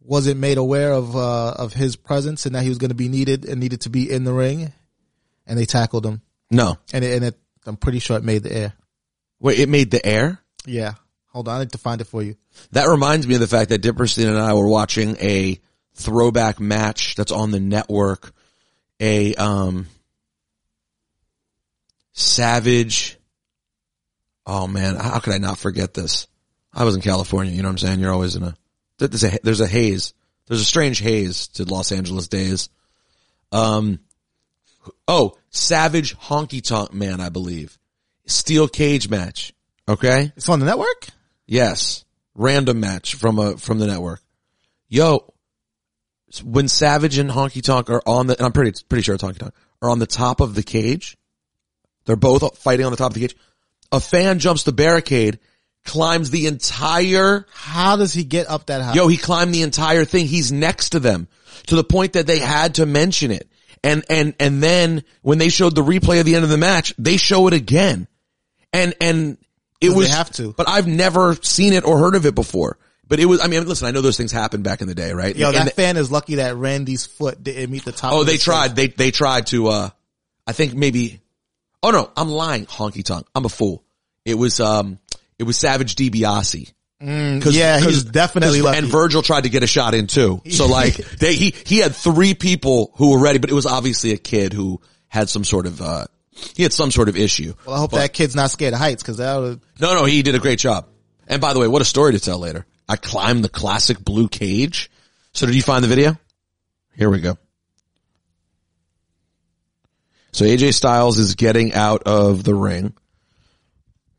wasn't 0.00 0.40
made 0.40 0.58
aware 0.58 0.92
of, 0.92 1.14
uh, 1.16 1.52
of 1.52 1.72
his 1.72 1.96
presence 1.96 2.46
and 2.46 2.54
that 2.54 2.62
he 2.62 2.68
was 2.68 2.78
going 2.78 2.90
to 2.90 2.94
be 2.96 3.08
needed 3.08 3.44
and 3.44 3.60
needed 3.60 3.82
to 3.82 3.90
be 3.90 4.10
in 4.10 4.24
the 4.24 4.32
ring 4.32 4.72
and 5.46 5.58
they 5.58 5.66
tackled 5.66 6.04
him 6.04 6.20
No. 6.50 6.78
and 6.92 7.04
it, 7.04 7.14
and 7.16 7.24
it, 7.26 7.38
I'm 7.66 7.76
pretty 7.76 8.00
sure 8.00 8.16
it 8.16 8.24
made 8.24 8.42
the 8.42 8.52
air. 8.56 8.72
Wait, 9.38 9.58
it 9.60 9.68
made 9.68 9.90
the 9.90 10.04
air? 10.04 10.40
Yeah. 10.66 10.94
Hold 11.28 11.48
on. 11.48 11.56
I 11.56 11.60
need 11.60 11.72
to 11.72 11.78
find 11.78 12.00
it 12.00 12.06
for 12.06 12.22
you. 12.22 12.36
That 12.72 12.88
reminds 12.88 13.26
me 13.26 13.34
of 13.34 13.40
the 13.40 13.46
fact 13.46 13.70
that 13.70 13.82
Dipperstein 13.82 14.28
and 14.28 14.38
I 14.38 14.54
were 14.54 14.68
watching 14.68 15.16
a 15.20 15.60
throwback 15.94 16.60
match 16.60 17.14
that's 17.14 17.32
on 17.32 17.50
the 17.52 17.60
network. 17.60 18.32
A, 19.00 19.34
um, 19.34 19.86
Savage. 22.12 23.18
Oh 24.46 24.66
man, 24.66 24.96
how 24.96 25.18
could 25.20 25.32
I 25.34 25.38
not 25.38 25.58
forget 25.58 25.94
this? 25.94 26.26
I 26.72 26.84
was 26.84 26.94
in 26.94 27.02
California, 27.02 27.52
you 27.52 27.62
know 27.62 27.68
what 27.68 27.72
I'm 27.72 27.78
saying? 27.78 28.00
You're 28.00 28.12
always 28.12 28.36
in 28.36 28.42
a, 28.42 28.54
there's 28.98 29.24
a, 29.24 29.38
there's 29.42 29.60
a 29.60 29.66
haze. 29.66 30.14
There's 30.46 30.60
a 30.60 30.64
strange 30.64 30.98
haze 30.98 31.48
to 31.48 31.64
Los 31.64 31.92
Angeles 31.92 32.28
days. 32.28 32.68
Um, 33.52 34.00
oh, 35.06 35.36
Savage 35.50 36.16
Honky 36.18 36.62
Tonk 36.62 36.92
Man, 36.92 37.20
I 37.20 37.28
believe. 37.28 37.78
Steel 38.26 38.68
cage 38.68 39.08
match. 39.08 39.52
Okay. 39.88 40.32
It's 40.36 40.48
on 40.48 40.60
the 40.60 40.66
network? 40.66 41.08
Yes. 41.46 42.04
Random 42.34 42.80
match 42.80 43.14
from 43.14 43.38
a, 43.38 43.56
from 43.56 43.78
the 43.78 43.86
network. 43.86 44.20
Yo, 44.88 45.32
when 46.44 46.68
Savage 46.68 47.18
and 47.18 47.30
Honky 47.30 47.62
Tonk 47.62 47.90
are 47.90 48.02
on 48.06 48.26
the, 48.26 48.36
and 48.36 48.46
I'm 48.46 48.52
pretty, 48.52 48.72
pretty 48.88 49.02
sure 49.02 49.14
it's 49.14 49.24
Honky 49.24 49.38
Tonk, 49.38 49.54
are 49.80 49.90
on 49.90 49.98
the 49.98 50.06
top 50.06 50.40
of 50.40 50.54
the 50.54 50.62
cage. 50.62 51.16
They're 52.04 52.16
both 52.16 52.58
fighting 52.58 52.86
on 52.86 52.92
the 52.92 52.96
top 52.96 53.10
of 53.10 53.14
the 53.14 53.20
cage. 53.20 53.36
A 53.90 54.00
fan 54.00 54.38
jumps 54.38 54.62
the 54.62 54.72
barricade, 54.72 55.38
climbs 55.84 56.30
the 56.30 56.46
entire, 56.46 57.46
How 57.52 57.96
does 57.96 58.12
he 58.12 58.24
get 58.24 58.48
up 58.48 58.66
that 58.66 58.82
high? 58.82 58.94
yo, 58.94 59.08
he 59.08 59.16
climbed 59.16 59.54
the 59.54 59.62
entire 59.62 60.04
thing. 60.04 60.26
He's 60.26 60.52
next 60.52 60.90
to 60.90 61.00
them 61.00 61.28
to 61.66 61.76
the 61.76 61.84
point 61.84 62.14
that 62.14 62.26
they 62.26 62.38
had 62.38 62.76
to 62.76 62.86
mention 62.86 63.30
it. 63.30 63.48
And, 63.84 64.04
and, 64.08 64.34
and 64.38 64.62
then 64.62 65.02
when 65.22 65.38
they 65.38 65.48
showed 65.48 65.74
the 65.74 65.82
replay 65.82 66.20
of 66.20 66.26
the 66.26 66.36
end 66.36 66.44
of 66.44 66.50
the 66.50 66.56
match, 66.56 66.94
they 66.98 67.16
show 67.16 67.48
it 67.48 67.52
again. 67.52 68.06
And, 68.72 68.94
and 69.00 69.38
it 69.80 69.88
They 69.88 69.94
was, 69.94 70.08
have 70.10 70.30
to. 70.32 70.52
but 70.56 70.68
I've 70.68 70.86
never 70.86 71.34
seen 71.42 71.72
it 71.72 71.84
or 71.84 71.98
heard 71.98 72.14
of 72.14 72.24
it 72.26 72.34
before. 72.36 72.78
but 73.08 73.18
it 73.18 73.26
was, 73.26 73.40
I 73.42 73.48
mean, 73.48 73.66
listen, 73.66 73.88
I 73.88 73.90
know 73.90 74.00
those 74.00 74.16
things 74.16 74.30
happened 74.30 74.62
back 74.64 74.80
in 74.82 74.88
the 74.88 74.94
day, 74.94 75.12
right? 75.12 75.34
Yo, 75.34 75.48
And 75.48 75.56
that 75.56 75.64
the- 75.64 75.70
fan 75.72 75.96
is 75.96 76.10
lucky 76.12 76.36
that 76.36 76.54
Randy's 76.56 77.06
foot 77.06 77.42
didn't 77.42 77.70
meet 77.72 77.84
the 77.84 77.90
top. 77.92 78.12
oh, 78.12 78.22
they 78.24 78.36
tried, 78.38 78.76
they, 78.76 78.86
they 78.86 79.10
tried 79.10 79.48
to, 79.48 79.66
uh, 79.68 79.90
I 80.46 80.52
think 80.52 80.74
maybe, 80.74 81.20
oh 81.82 81.90
no, 81.90 82.08
I'm 82.16 82.28
lying, 82.28 82.66
honky 82.66 83.04
tonk. 83.04 83.26
I'm 83.34 83.44
a 83.44 83.48
fool. 83.50 83.82
It 84.24 84.34
was, 84.34 84.60
um, 84.60 85.00
it 85.42 85.44
was 85.44 85.58
Savage 85.58 85.96
DiBiase. 85.96 86.72
face. 87.00 87.54
Yeah, 87.54 87.80
he's 87.80 88.04
definitely. 88.04 88.60
And 88.64 88.86
Virgil 88.86 89.22
tried 89.22 89.42
to 89.42 89.50
get 89.50 89.62
a 89.62 89.66
shot 89.66 89.92
in 89.94 90.06
too. 90.06 90.40
So 90.50 90.66
like 90.66 90.94
they, 90.96 91.34
he, 91.34 91.54
he 91.66 91.78
had 91.78 91.94
three 91.94 92.34
people 92.34 92.92
who 92.96 93.10
were 93.10 93.18
ready, 93.18 93.38
but 93.38 93.50
it 93.50 93.54
was 93.54 93.66
obviously 93.66 94.12
a 94.12 94.16
kid 94.18 94.52
who 94.52 94.80
had 95.08 95.28
some 95.28 95.42
sort 95.44 95.66
of, 95.66 95.82
uh, 95.82 96.04
he 96.54 96.62
had 96.62 96.72
some 96.72 96.90
sort 96.90 97.08
of 97.08 97.16
issue. 97.16 97.52
well, 97.66 97.74
I 97.76 97.78
hope 97.80 97.90
But- 97.90 97.98
that 97.98 98.12
kid's 98.14 98.34
not 98.36 98.50
scared 98.50 98.72
of 98.72 98.78
heights 98.78 99.02
because 99.02 99.18
that 99.18 99.36
would. 99.36 99.60
No, 99.80 99.94
no, 99.94 100.04
he 100.04 100.22
did 100.22 100.34
a 100.34 100.38
great 100.38 100.58
job. 100.60 100.86
And 101.26 101.40
by 101.40 101.52
the 101.54 101.60
way, 101.60 101.68
what 101.68 101.82
a 101.82 101.84
story 101.84 102.12
to 102.12 102.20
tell 102.20 102.38
later. 102.38 102.64
I 102.88 102.96
climbed 102.96 103.44
the 103.44 103.48
classic 103.48 103.98
blue 103.98 104.28
cage. 104.28 104.90
So 105.34 105.46
did 105.46 105.54
you 105.54 105.62
find 105.62 105.82
the 105.82 105.88
video? 105.88 106.16
Here 106.96 107.10
we 107.10 107.20
go. 107.20 107.36
So 110.32 110.44
AJ 110.44 110.74
Styles 110.74 111.18
is 111.18 111.34
getting 111.34 111.74
out 111.74 112.04
of 112.04 112.42
the 112.44 112.54
ring, 112.54 112.94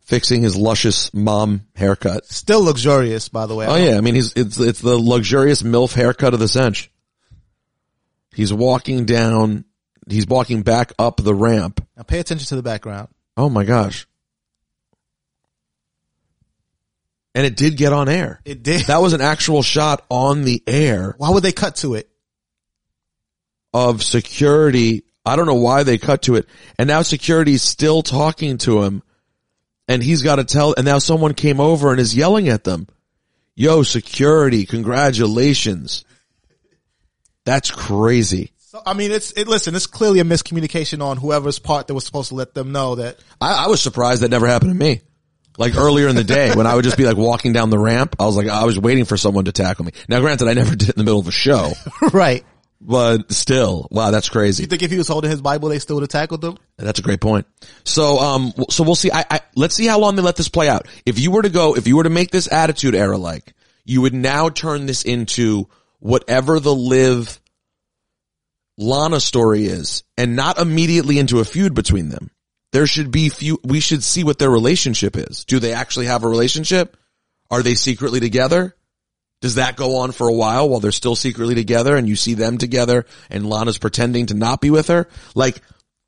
fixing 0.03 0.41
his 0.41 0.55
luscious 0.55 1.13
mom 1.13 1.61
haircut. 1.75 2.25
Still 2.25 2.63
luxurious, 2.63 3.29
by 3.29 3.45
the 3.45 3.55
way. 3.55 3.65
Oh 3.67 3.75
yeah, 3.75 3.97
I 3.97 4.01
mean 4.01 4.15
he's 4.15 4.33
it's 4.33 4.59
it's 4.59 4.81
the 4.81 4.97
luxurious 4.97 5.63
MILF 5.63 5.93
haircut 5.93 6.33
of 6.33 6.39
the 6.39 6.47
cinch. 6.47 6.91
He's 8.33 8.53
walking 8.53 9.05
down 9.05 9.65
he's 10.07 10.27
walking 10.27 10.61
back 10.63 10.93
up 10.99 11.17
the 11.17 11.35
ramp. 11.35 11.85
Now 11.95 12.03
pay 12.03 12.19
attention 12.19 12.47
to 12.47 12.55
the 12.55 12.63
background. 12.63 13.09
Oh 13.37 13.49
my 13.49 13.63
gosh. 13.63 14.07
And 17.35 17.47
it 17.47 17.55
did 17.55 17.77
get 17.77 17.93
on 17.93 18.09
air. 18.09 18.41
It 18.45 18.61
did. 18.61 18.85
That 18.85 19.01
was 19.01 19.13
an 19.13 19.21
actual 19.21 19.63
shot 19.63 20.05
on 20.09 20.43
the 20.43 20.61
air 20.67 21.15
Why 21.17 21.31
would 21.31 21.43
they 21.43 21.51
cut 21.51 21.77
to 21.77 21.95
it? 21.95 22.09
of 23.73 24.03
security. 24.03 25.03
I 25.25 25.35
don't 25.35 25.47
know 25.47 25.55
why 25.55 25.81
they 25.81 25.97
cut 25.97 26.23
to 26.23 26.35
it. 26.35 26.47
And 26.77 26.87
now 26.87 27.01
security's 27.01 27.63
still 27.63 28.03
talking 28.03 28.59
to 28.59 28.83
him 28.83 29.01
and 29.93 30.01
he's 30.01 30.23
got 30.23 30.37
to 30.37 30.43
tell, 30.43 30.73
and 30.75 30.85
now 30.85 30.97
someone 30.97 31.35
came 31.35 31.59
over 31.59 31.91
and 31.91 31.99
is 31.99 32.15
yelling 32.15 32.49
at 32.49 32.63
them. 32.63 32.87
Yo, 33.55 33.83
security, 33.83 34.65
congratulations. 34.65 36.03
That's 37.45 37.69
crazy. 37.69 38.51
So 38.57 38.81
I 38.83 38.93
mean, 38.93 39.11
it's 39.11 39.31
it. 39.33 39.47
Listen, 39.47 39.75
it's 39.75 39.85
clearly 39.85 40.19
a 40.19 40.23
miscommunication 40.23 41.03
on 41.05 41.17
whoever's 41.17 41.59
part 41.59 41.85
that 41.87 41.93
was 41.93 42.05
supposed 42.05 42.29
to 42.29 42.35
let 42.35 42.55
them 42.55 42.71
know 42.71 42.95
that. 42.95 43.17
I, 43.39 43.65
I 43.65 43.67
was 43.67 43.81
surprised 43.81 44.23
that 44.23 44.31
never 44.31 44.47
happened 44.47 44.71
to 44.71 44.77
me. 44.77 45.01
Like 45.59 45.75
earlier 45.75 46.07
in 46.07 46.15
the 46.15 46.23
day 46.23 46.55
when 46.55 46.65
I 46.65 46.73
would 46.73 46.83
just 46.83 46.97
be 46.97 47.05
like 47.05 47.15
walking 47.15 47.53
down 47.53 47.69
the 47.69 47.77
ramp, 47.77 48.15
I 48.19 48.25
was 48.25 48.35
like, 48.35 48.47
I 48.47 48.65
was 48.65 48.79
waiting 48.79 49.05
for 49.05 49.17
someone 49.17 49.45
to 49.45 49.51
tackle 49.51 49.85
me. 49.85 49.91
Now 50.09 50.19
granted, 50.19 50.47
I 50.47 50.55
never 50.55 50.75
did 50.75 50.89
it 50.89 50.95
in 50.95 50.97
the 50.97 51.03
middle 51.03 51.19
of 51.19 51.27
a 51.27 51.31
show, 51.31 51.73
right. 52.11 52.43
But 52.85 53.31
still, 53.31 53.87
wow, 53.91 54.11
that's 54.11 54.27
crazy. 54.27 54.63
You 54.63 54.67
think 54.67 54.83
if 54.83 54.91
he 54.91 54.97
was 54.97 55.07
holding 55.07 55.31
his 55.31 55.41
Bible, 55.41 55.69
they 55.69 55.79
still 55.79 55.95
would 55.95 56.03
have 56.03 56.09
tackled 56.09 56.43
him? 56.43 56.57
That's 56.77 56.99
a 56.99 57.03
great 57.03 57.21
point. 57.21 57.47
So, 57.85 58.19
um, 58.19 58.53
so 58.69 58.83
we'll 58.83 58.95
see. 58.95 59.09
I, 59.11 59.25
I, 59.29 59.39
let's 59.55 59.73
see 59.73 59.87
how 59.87 59.99
long 59.99 60.15
they 60.15 60.21
let 60.21 60.35
this 60.35 60.49
play 60.49 60.67
out. 60.67 60.87
If 61.05 61.17
you 61.17 61.31
were 61.31 61.41
to 61.41 61.49
go, 61.49 61.75
if 61.75 61.87
you 61.87 61.95
were 61.95 62.03
to 62.03 62.09
make 62.09 62.31
this 62.31 62.51
attitude 62.51 62.93
era 62.93 63.17
like, 63.17 63.53
you 63.85 64.01
would 64.01 64.13
now 64.13 64.49
turn 64.49 64.85
this 64.85 65.03
into 65.03 65.69
whatever 65.99 66.59
the 66.59 66.75
live 66.75 67.39
Lana 68.77 69.19
story 69.19 69.65
is 69.65 70.03
and 70.17 70.35
not 70.35 70.59
immediately 70.59 71.19
into 71.19 71.39
a 71.39 71.45
feud 71.45 71.73
between 71.73 72.09
them. 72.09 72.31
There 72.73 72.87
should 72.87 73.11
be 73.11 73.29
few, 73.29 73.59
we 73.63 73.79
should 73.79 74.03
see 74.03 74.23
what 74.23 74.39
their 74.39 74.49
relationship 74.49 75.15
is. 75.15 75.45
Do 75.45 75.59
they 75.59 75.73
actually 75.73 76.07
have 76.07 76.23
a 76.23 76.27
relationship? 76.27 76.97
Are 77.51 77.61
they 77.61 77.75
secretly 77.75 78.19
together? 78.19 78.75
Does 79.43 79.55
that 79.55 79.75
go 79.75 79.97
on 79.97 80.13
for 80.13 80.29
a 80.29 80.33
while 80.33 80.69
while 80.69 80.79
they're 80.79 80.93
still 80.93 81.17
secretly 81.17 81.53
together 81.53 81.97
and 81.97 82.07
you 82.07 82.15
see 82.15 82.33
them 82.33 82.57
together 82.57 83.05
and 83.29 83.45
Lana's 83.45 83.77
pretending 83.77 84.27
to 84.27 84.33
not 84.33 84.61
be 84.61 84.69
with 84.69 84.87
her? 84.87 85.09
Like, 85.35 85.61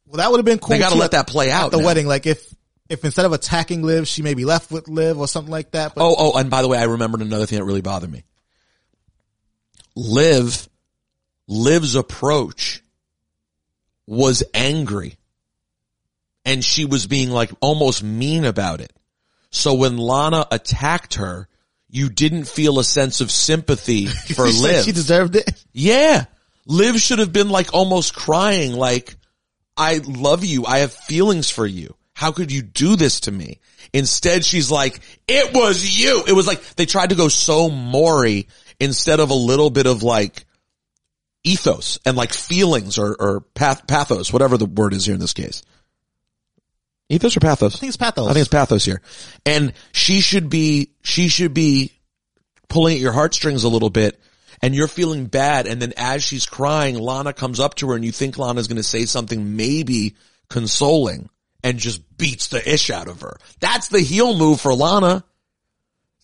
Well, 0.05 0.19
that 0.19 0.31
would 0.31 0.37
have 0.37 0.45
been 0.45 0.57
cool. 0.57 0.69
They 0.69 0.79
gotta 0.79 0.95
let 0.95 1.11
that 1.11 1.27
play 1.27 1.51
out 1.51 1.65
at 1.65 1.71
the 1.71 1.79
now. 1.79 1.85
wedding. 1.85 2.07
Like 2.07 2.25
if 2.25 2.55
if 2.87 3.03
instead 3.03 3.25
of 3.25 3.33
attacking 3.33 3.81
Liv, 3.83 4.07
she 4.07 4.21
maybe 4.21 4.45
left 4.45 4.71
with 4.71 4.87
Liv 4.87 5.19
or 5.19 5.27
something 5.27 5.51
like 5.51 5.71
that. 5.71 5.95
But 5.95 6.05
Oh, 6.05 6.15
oh, 6.17 6.37
and 6.39 6.49
by 6.49 6.61
the 6.61 6.69
way, 6.69 6.77
I 6.77 6.83
remembered 6.85 7.19
another 7.21 7.45
thing 7.45 7.59
that 7.59 7.65
really 7.65 7.81
bothered 7.81 8.09
me. 8.09 8.23
Liv, 9.97 10.69
Liv's 11.49 11.95
approach 11.95 12.81
was 14.07 14.43
angry. 14.53 15.17
And 16.45 16.63
she 16.63 16.85
was 16.85 17.05
being 17.05 17.31
like 17.31 17.51
almost 17.59 18.01
mean 18.01 18.45
about 18.45 18.79
it. 18.79 18.93
So 19.49 19.73
when 19.73 19.97
Lana 19.97 20.45
attacked 20.51 21.15
her, 21.15 21.49
you 21.95 22.09
didn't 22.09 22.45
feel 22.45 22.77
a 22.77 22.83
sense 22.83 23.21
of 23.21 23.31
sympathy 23.31 24.05
for 24.35 24.45
Liv. 24.45 24.83
she 24.83 24.91
deserved 24.91 25.35
it. 25.35 25.63
Yeah. 25.71 26.25
Liv 26.67 26.99
should 26.99 27.19
have 27.19 27.31
been 27.31 27.49
like 27.49 27.73
almost 27.73 28.13
crying 28.13 28.73
like, 28.73 29.15
I 29.77 30.01
love 30.05 30.43
you. 30.43 30.65
I 30.65 30.79
have 30.79 30.93
feelings 30.93 31.49
for 31.49 31.65
you. 31.65 31.95
How 32.13 32.31
could 32.31 32.51
you 32.51 32.61
do 32.61 32.95
this 32.95 33.21
to 33.21 33.31
me? 33.31 33.59
Instead, 33.93 34.43
she's 34.43 34.69
like, 34.69 34.99
it 35.27 35.53
was 35.53 35.99
you. 36.01 36.23
It 36.27 36.33
was 36.33 36.47
like 36.47 36.61
they 36.75 36.85
tried 36.85 37.09
to 37.09 37.15
go 37.15 37.29
so 37.29 37.69
Maury 37.69 38.47
instead 38.79 39.19
of 39.19 39.29
a 39.29 39.35
little 39.35 39.69
bit 39.69 39.85
of 39.85 40.03
like 40.03 40.45
ethos 41.45 41.99
and 42.05 42.17
like 42.17 42.33
feelings 42.33 42.97
or, 42.97 43.15
or 43.17 43.41
path, 43.41 43.87
pathos, 43.87 44.33
whatever 44.33 44.57
the 44.57 44.65
word 44.65 44.93
is 44.93 45.05
here 45.05 45.13
in 45.13 45.21
this 45.21 45.33
case. 45.33 45.61
Ethos 47.09 47.37
or 47.37 47.39
pathos? 47.39 47.75
I 47.75 47.79
think 47.79 47.89
it's 47.89 47.97
pathos. 47.97 48.27
I 48.27 48.33
think 48.33 48.41
it's 48.41 48.49
pathos 48.49 48.85
here. 48.85 49.01
And 49.45 49.73
she 49.91 50.21
should 50.21 50.49
be, 50.49 50.91
she 51.03 51.27
should 51.27 51.53
be 51.53 51.91
pulling 52.67 52.95
at 52.95 53.01
your 53.01 53.11
heartstrings 53.11 53.63
a 53.63 53.69
little 53.69 53.91
bit 53.91 54.19
and 54.61 54.73
you're 54.73 54.87
feeling 54.87 55.27
bad. 55.27 55.67
And 55.67 55.81
then 55.81 55.93
as 55.97 56.23
she's 56.23 56.45
crying, 56.45 56.97
Lana 56.97 57.33
comes 57.33 57.59
up 57.59 57.75
to 57.75 57.89
her 57.89 57.95
and 57.95 58.03
you 58.03 58.11
think 58.11 58.37
Lana's 58.37 58.67
going 58.67 58.77
to 58.77 58.83
say 58.83 59.05
something 59.05 59.55
maybe 59.55 60.15
consoling 60.49 61.29
and 61.63 61.77
just 61.77 62.17
beats 62.17 62.47
the 62.47 62.73
ish 62.73 62.89
out 62.89 63.07
of 63.07 63.21
her. 63.21 63.37
That's 63.59 63.89
the 63.89 63.99
heel 63.99 64.35
move 64.37 64.61
for 64.61 64.73
Lana. 64.73 65.23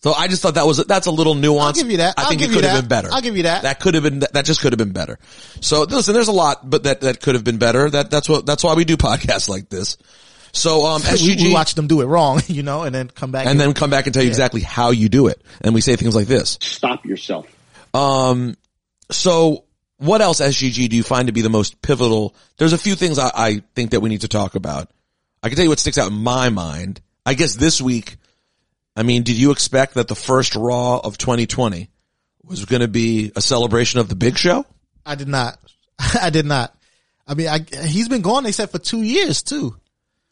So 0.02 0.12
I 0.12 0.26
just 0.26 0.42
thought 0.42 0.54
that 0.54 0.66
was, 0.66 0.78
that's 0.78 1.06
a 1.06 1.12
little 1.12 1.36
nuance. 1.36 1.78
I'll 1.78 1.84
give 1.84 1.92
you 1.92 1.98
that. 1.98 2.14
I 2.18 2.22
I'll 2.22 2.28
think 2.28 2.42
it 2.42 2.50
could 2.50 2.64
have 2.64 2.80
been 2.80 2.88
better. 2.88 3.08
I'll 3.12 3.22
give 3.22 3.36
you 3.36 3.44
that. 3.44 3.62
That 3.62 3.78
could 3.78 3.94
have 3.94 4.02
been, 4.02 4.18
that 4.18 4.44
just 4.44 4.60
could 4.60 4.72
have 4.72 4.78
been 4.78 4.92
better. 4.92 5.20
So 5.60 5.82
listen, 5.82 6.12
there's 6.12 6.26
a 6.26 6.32
lot, 6.32 6.68
but 6.68 6.84
that, 6.84 7.02
that 7.02 7.20
could 7.20 7.36
have 7.36 7.44
been 7.44 7.58
better. 7.58 7.88
That, 7.88 8.10
that's 8.10 8.28
what, 8.28 8.44
that's 8.44 8.64
why 8.64 8.74
we 8.74 8.84
do 8.84 8.96
podcasts 8.96 9.48
like 9.48 9.68
this. 9.68 9.96
So, 10.52 10.84
um, 10.84 11.02
SGG, 11.02 11.42
we 11.44 11.52
watch 11.52 11.74
them 11.74 11.86
do 11.86 12.02
it 12.02 12.06
wrong, 12.06 12.42
you 12.46 12.62
know, 12.62 12.82
and 12.82 12.94
then 12.94 13.08
come 13.08 13.32
back 13.32 13.46
and 13.46 13.58
then 13.58 13.72
come 13.72 13.90
back 13.90 14.06
and 14.06 14.14
tell 14.14 14.22
you 14.22 14.28
exactly 14.28 14.60
how 14.60 14.90
you 14.90 15.08
do 15.08 15.28
it. 15.28 15.42
And 15.60 15.74
we 15.74 15.80
say 15.80 15.96
things 15.96 16.14
like 16.14 16.26
this. 16.26 16.58
Stop 16.60 17.06
yourself. 17.06 17.46
Um, 17.94 18.56
so 19.10 19.64
what 19.98 20.20
else, 20.20 20.40
SGG, 20.40 20.88
do 20.88 20.96
you 20.96 21.02
find 21.02 21.28
to 21.28 21.32
be 21.32 21.42
the 21.42 21.50
most 21.50 21.80
pivotal? 21.80 22.34
There's 22.56 22.72
a 22.72 22.78
few 22.78 22.94
things 22.94 23.18
I, 23.18 23.30
I 23.34 23.62
think 23.74 23.92
that 23.92 24.00
we 24.00 24.08
need 24.08 24.22
to 24.22 24.28
talk 24.28 24.54
about. 24.54 24.90
I 25.42 25.48
can 25.48 25.56
tell 25.56 25.64
you 25.64 25.70
what 25.70 25.78
sticks 25.78 25.98
out 25.98 26.10
in 26.10 26.16
my 26.16 26.50
mind. 26.50 27.00
I 27.24 27.34
guess 27.34 27.54
this 27.54 27.80
week, 27.80 28.16
I 28.96 29.04
mean, 29.04 29.22
did 29.22 29.36
you 29.36 29.52
expect 29.52 29.94
that 29.94 30.08
the 30.08 30.14
first 30.14 30.54
Raw 30.54 30.98
of 30.98 31.18
2020 31.18 31.88
was 32.44 32.64
going 32.64 32.82
to 32.82 32.88
be 32.88 33.32
a 33.36 33.40
celebration 33.40 34.00
of 34.00 34.08
the 34.08 34.14
big 34.14 34.36
show? 34.36 34.66
I 35.06 35.14
did 35.14 35.28
not. 35.28 35.58
I 36.20 36.30
did 36.30 36.46
not. 36.46 36.74
I 37.26 37.34
mean, 37.34 37.48
I, 37.48 37.60
he's 37.86 38.08
been 38.08 38.22
gone. 38.22 38.42
They 38.44 38.52
said 38.52 38.70
for 38.70 38.78
two 38.78 39.02
years 39.02 39.42
too 39.42 39.76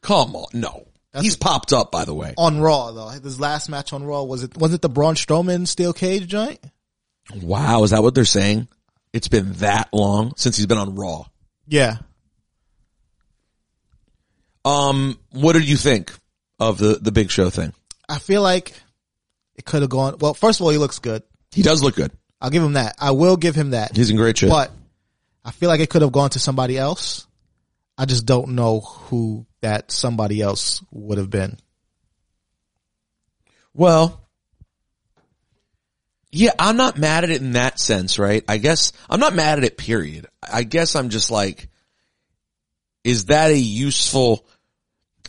Come 0.03 0.35
on. 0.37 0.47
No. 0.55 0.87
He's 1.21 1.37
popped 1.37 1.73
up, 1.73 1.91
by 1.91 2.05
the 2.05 2.15
way. 2.15 2.35
on 2.39 2.61
Raw 2.61 2.93
though. 2.93 3.09
His 3.09 3.41
last 3.41 3.69
match 3.69 3.93
on 3.93 4.05
Raw 4.05 4.23
was 4.23 4.45
it? 4.45 4.57
Was 4.57 4.73
it 4.73 4.81
the 4.81 4.89
Braun 4.89 5.15
Strowman 5.17 5.67
steel 5.67 5.93
cage 5.93 6.27
joint? 6.29 6.61
Wow. 7.43 7.83
Is 7.83 7.91
that 7.91 8.03
what 8.03 8.15
they're 8.15 8.25
saying? 8.25 8.69
It's 9.13 9.29
been 9.29 9.53
that 9.55 9.89
long 9.93 10.35
since 10.37 10.57
he's 10.57 10.67
been 10.67 10.79
on 10.79 10.95
Raw. 10.95 11.25
Yeah. 11.67 11.97
Um, 14.65 15.19
what 15.33 15.55
did 15.55 15.69
you 15.69 15.77
think 15.77 16.13
of 16.59 16.79
the, 16.79 16.99
the 17.01 17.13
big 17.13 17.31
show 17.31 17.51
thing? 17.51 17.73
I 18.09 18.19
feel 18.19 18.43
like 18.43 18.75
it 19.57 19.65
could 19.65 19.83
have 19.83 19.91
gone. 19.91 20.17
Well, 20.21 20.35
first 20.35 20.61
of 20.61 20.65
all, 20.65 20.71
he 20.71 20.79
looks 20.79 20.99
good. 20.99 21.23
He 21.53 21.63
does 21.63 21.83
look 21.83 21.97
good. 21.97 22.13
I'll 22.41 22.51
give 22.51 22.63
him 22.63 22.75
that. 22.75 22.97
I 22.99 23.11
will 23.13 23.37
give 23.37 23.55
him 23.55 23.71
that. 23.71 23.97
He's 23.97 24.11
in 24.11 24.17
great 24.17 24.39
shape. 24.39 24.51
But 24.51 24.71
I 25.45 25.51
feel 25.51 25.69
like 25.69 25.81
it 25.81 25.91
could 25.91 26.03
have 26.03 26.13
gone 26.13 26.31
to 26.31 26.39
somebody 26.39 26.79
else. 26.79 27.27
I 28.01 28.07
just 28.07 28.25
don't 28.25 28.55
know 28.55 28.81
who 28.81 29.45
that 29.61 29.93
somebody 29.93 30.41
else 30.41 30.83
would 30.91 31.19
have 31.19 31.29
been. 31.29 31.59
Well, 33.75 34.27
yeah, 36.33 36.53
I'm 36.59 36.79
not 36.79 36.97
mad 36.97 37.25
at 37.25 37.31
it 37.31 37.43
in 37.43 37.53
that 37.53 37.79
sense, 37.79 38.19
right? 38.19 38.43
I 38.49 38.57
guess 38.57 38.95
I'm 39.11 39.21
not 39.21 39.35
mad 39.35 39.59
at 39.59 39.65
it, 39.65 39.77
period. 39.77 40.29
I 40.43 40.63
guess 40.63 40.97
I'm 40.97 41.11
just 41.11 41.31
like, 41.31 41.69
is 43.05 43.27
that 43.27 43.51
a 43.51 43.59
useful, 43.59 44.47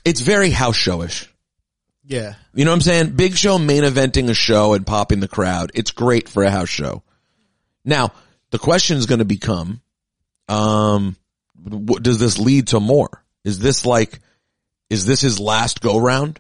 it's 0.06 0.22
very 0.22 0.50
house 0.50 0.78
showish. 0.78 1.28
Yeah. 2.06 2.36
You 2.54 2.64
know 2.64 2.72
what 2.72 2.76
I'm 2.76 2.82
saying? 2.84 3.10
Big 3.18 3.36
show 3.36 3.60
main 3.60 3.84
eventing 3.84 4.30
a 4.30 4.34
show 4.34 4.76
and 4.76 4.88
popping 4.88 5.20
the 5.20 5.28
crowd. 5.28 5.72
It's 5.74 5.92
great 5.92 6.30
for 6.30 6.44
a 6.44 6.50
house 6.50 6.70
show. 6.70 7.04
Now, 7.84 8.14
the 8.52 8.60
question 8.60 8.96
is 8.96 9.08
going 9.08 9.20
to 9.20 9.26
become, 9.26 9.82
um, 10.48 11.18
does 11.64 12.18
this 12.20 12.38
lead 12.40 12.68
to 12.68 12.80
more? 12.80 13.24
Is 13.44 13.60
this 13.60 13.86
like, 13.86 14.20
is 14.90 15.06
this 15.06 15.22
his 15.22 15.40
last 15.40 15.82
go 15.82 16.00
round? 16.00 16.40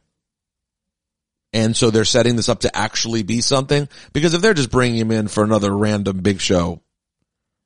And 1.53 1.75
so 1.75 1.89
they're 1.91 2.05
setting 2.05 2.37
this 2.37 2.47
up 2.49 2.61
to 2.61 2.75
actually 2.75 3.23
be 3.23 3.41
something 3.41 3.89
because 4.13 4.33
if 4.33 4.41
they're 4.41 4.53
just 4.53 4.71
bringing 4.71 4.97
him 4.99 5.11
in 5.11 5.27
for 5.27 5.43
another 5.43 5.75
random 5.75 6.19
big 6.21 6.39
show 6.39 6.81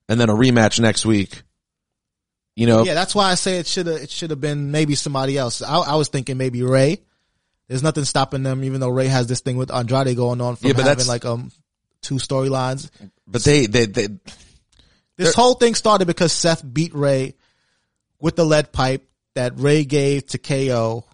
and 0.09 0.19
then 0.19 0.29
a 0.29 0.33
rematch 0.33 0.79
next 0.79 1.05
week, 1.05 1.43
you 2.55 2.65
know, 2.65 2.83
Yeah, 2.83 2.95
that's 2.95 3.13
why 3.13 3.29
I 3.29 3.35
say 3.35 3.59
it 3.59 3.67
should 3.67 3.85
have 3.85 3.97
it 3.97 4.09
should 4.09 4.31
have 4.31 4.41
been 4.41 4.71
maybe 4.71 4.95
somebody 4.95 5.37
else. 5.37 5.61
I, 5.61 5.75
I 5.77 5.95
was 5.97 6.07
thinking 6.07 6.37
maybe 6.37 6.63
Ray. 6.63 7.01
There's 7.67 7.83
nothing 7.83 8.05
stopping 8.05 8.41
them, 8.43 8.63
even 8.63 8.79
though 8.79 8.89
Ray 8.89 9.07
has 9.07 9.27
this 9.27 9.41
thing 9.41 9.57
with 9.57 9.71
Andrade 9.71 10.15
going 10.15 10.41
on 10.41 10.55
from 10.55 10.67
Yeah, 10.67 10.73
but 10.73 10.83
having 10.85 11.05
that's- 11.05 11.07
like 11.07 11.25
um 11.25 11.51
two 12.01 12.15
storylines. 12.15 12.89
but 13.27 13.43
they, 13.43 13.65
they, 13.65 13.85
they, 13.87 14.07
This 15.17 15.33
whole 15.35 15.55
thing 15.55 15.73
started 15.75 16.05
because 16.05 16.31
Seth 16.31 16.63
beat 16.73 16.93
Ray 16.95 17.35
with 18.25 18.35
the 18.35 18.43
lead 18.43 18.71
pipe 18.71 19.07
that 19.35 19.59
Ray 19.59 19.85
gave 19.85 20.25
to 20.25 20.39
KO 20.39 21.05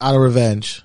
out 0.00 0.14
of 0.14 0.20
revenge. 0.22 0.82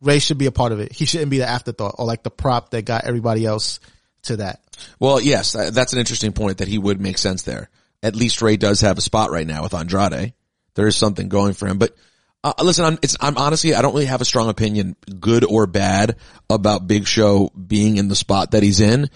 Ray 0.00 0.20
should 0.20 0.38
be 0.38 0.46
a 0.46 0.52
part 0.52 0.70
of 0.70 0.78
it. 0.78 0.92
He 0.92 1.04
shouldn't 1.04 1.32
be 1.32 1.38
the 1.38 1.48
afterthought 1.48 1.96
or 1.98 2.06
like 2.06 2.22
the 2.22 2.30
prop 2.30 2.70
that 2.70 2.84
got 2.84 3.06
everybody 3.06 3.44
else 3.44 3.80
to 4.22 4.36
that. 4.36 4.62
well, 5.00 5.20
yes, 5.20 5.52
that's 5.52 5.92
an 5.92 5.98
interesting 5.98 6.32
point 6.32 6.58
that 6.58 6.68
he 6.68 6.78
would 6.78 7.00
make 7.00 7.18
sense 7.18 7.42
there. 7.42 7.68
At 8.04 8.14
least 8.14 8.40
Ray 8.40 8.56
does 8.56 8.82
have 8.82 8.98
a 8.98 9.00
spot 9.00 9.32
right 9.32 9.46
now 9.46 9.64
with 9.64 9.74
Andrade. 9.74 10.34
There 10.76 10.86
is 10.86 10.94
something 10.94 11.28
going 11.28 11.54
for 11.54 11.66
him, 11.66 11.78
but 11.78 11.96
uh, 12.44 12.52
listen, 12.62 12.84
I'm, 12.84 12.98
I'm 13.20 13.36
honestly, 13.36 13.74
I 13.74 13.82
don't 13.82 13.94
really 13.94 14.06
have 14.06 14.20
a 14.20 14.26
strong 14.26 14.48
opinion, 14.48 14.94
good 15.18 15.44
or 15.44 15.66
bad, 15.66 16.14
about 16.48 16.86
Big 16.86 17.08
Show 17.08 17.50
being 17.50 17.96
in 17.96 18.06
the 18.06 18.14
spot 18.14 18.52
that 18.52 18.62
he's 18.62 18.78
in. 18.78 19.10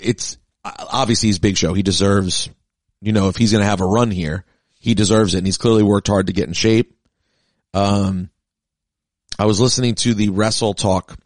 It's 0.00 0.38
uh, 0.64 0.72
obviously 0.90 1.28
he's 1.28 1.38
Big 1.38 1.58
Show. 1.58 1.74
He 1.74 1.82
deserves, 1.82 2.48
you 3.00 3.12
know, 3.12 3.28
if 3.28 3.36
he's 3.36 3.52
going 3.52 3.62
to 3.62 3.68
have 3.68 3.80
a 3.80 3.86
run 3.86 4.10
here, 4.10 4.44
he 4.78 4.94
deserves 4.94 5.34
it, 5.34 5.38
and 5.38 5.46
he's 5.46 5.58
clearly 5.58 5.82
worked 5.82 6.08
hard 6.08 6.26
to 6.28 6.32
get 6.32 6.48
in 6.48 6.54
shape. 6.54 6.96
Um, 7.74 8.30
I 9.38 9.46
was 9.46 9.60
listening 9.60 9.94
to 9.96 10.14
the 10.14 10.28
Wrestle 10.30 10.74
Talk 10.74 11.16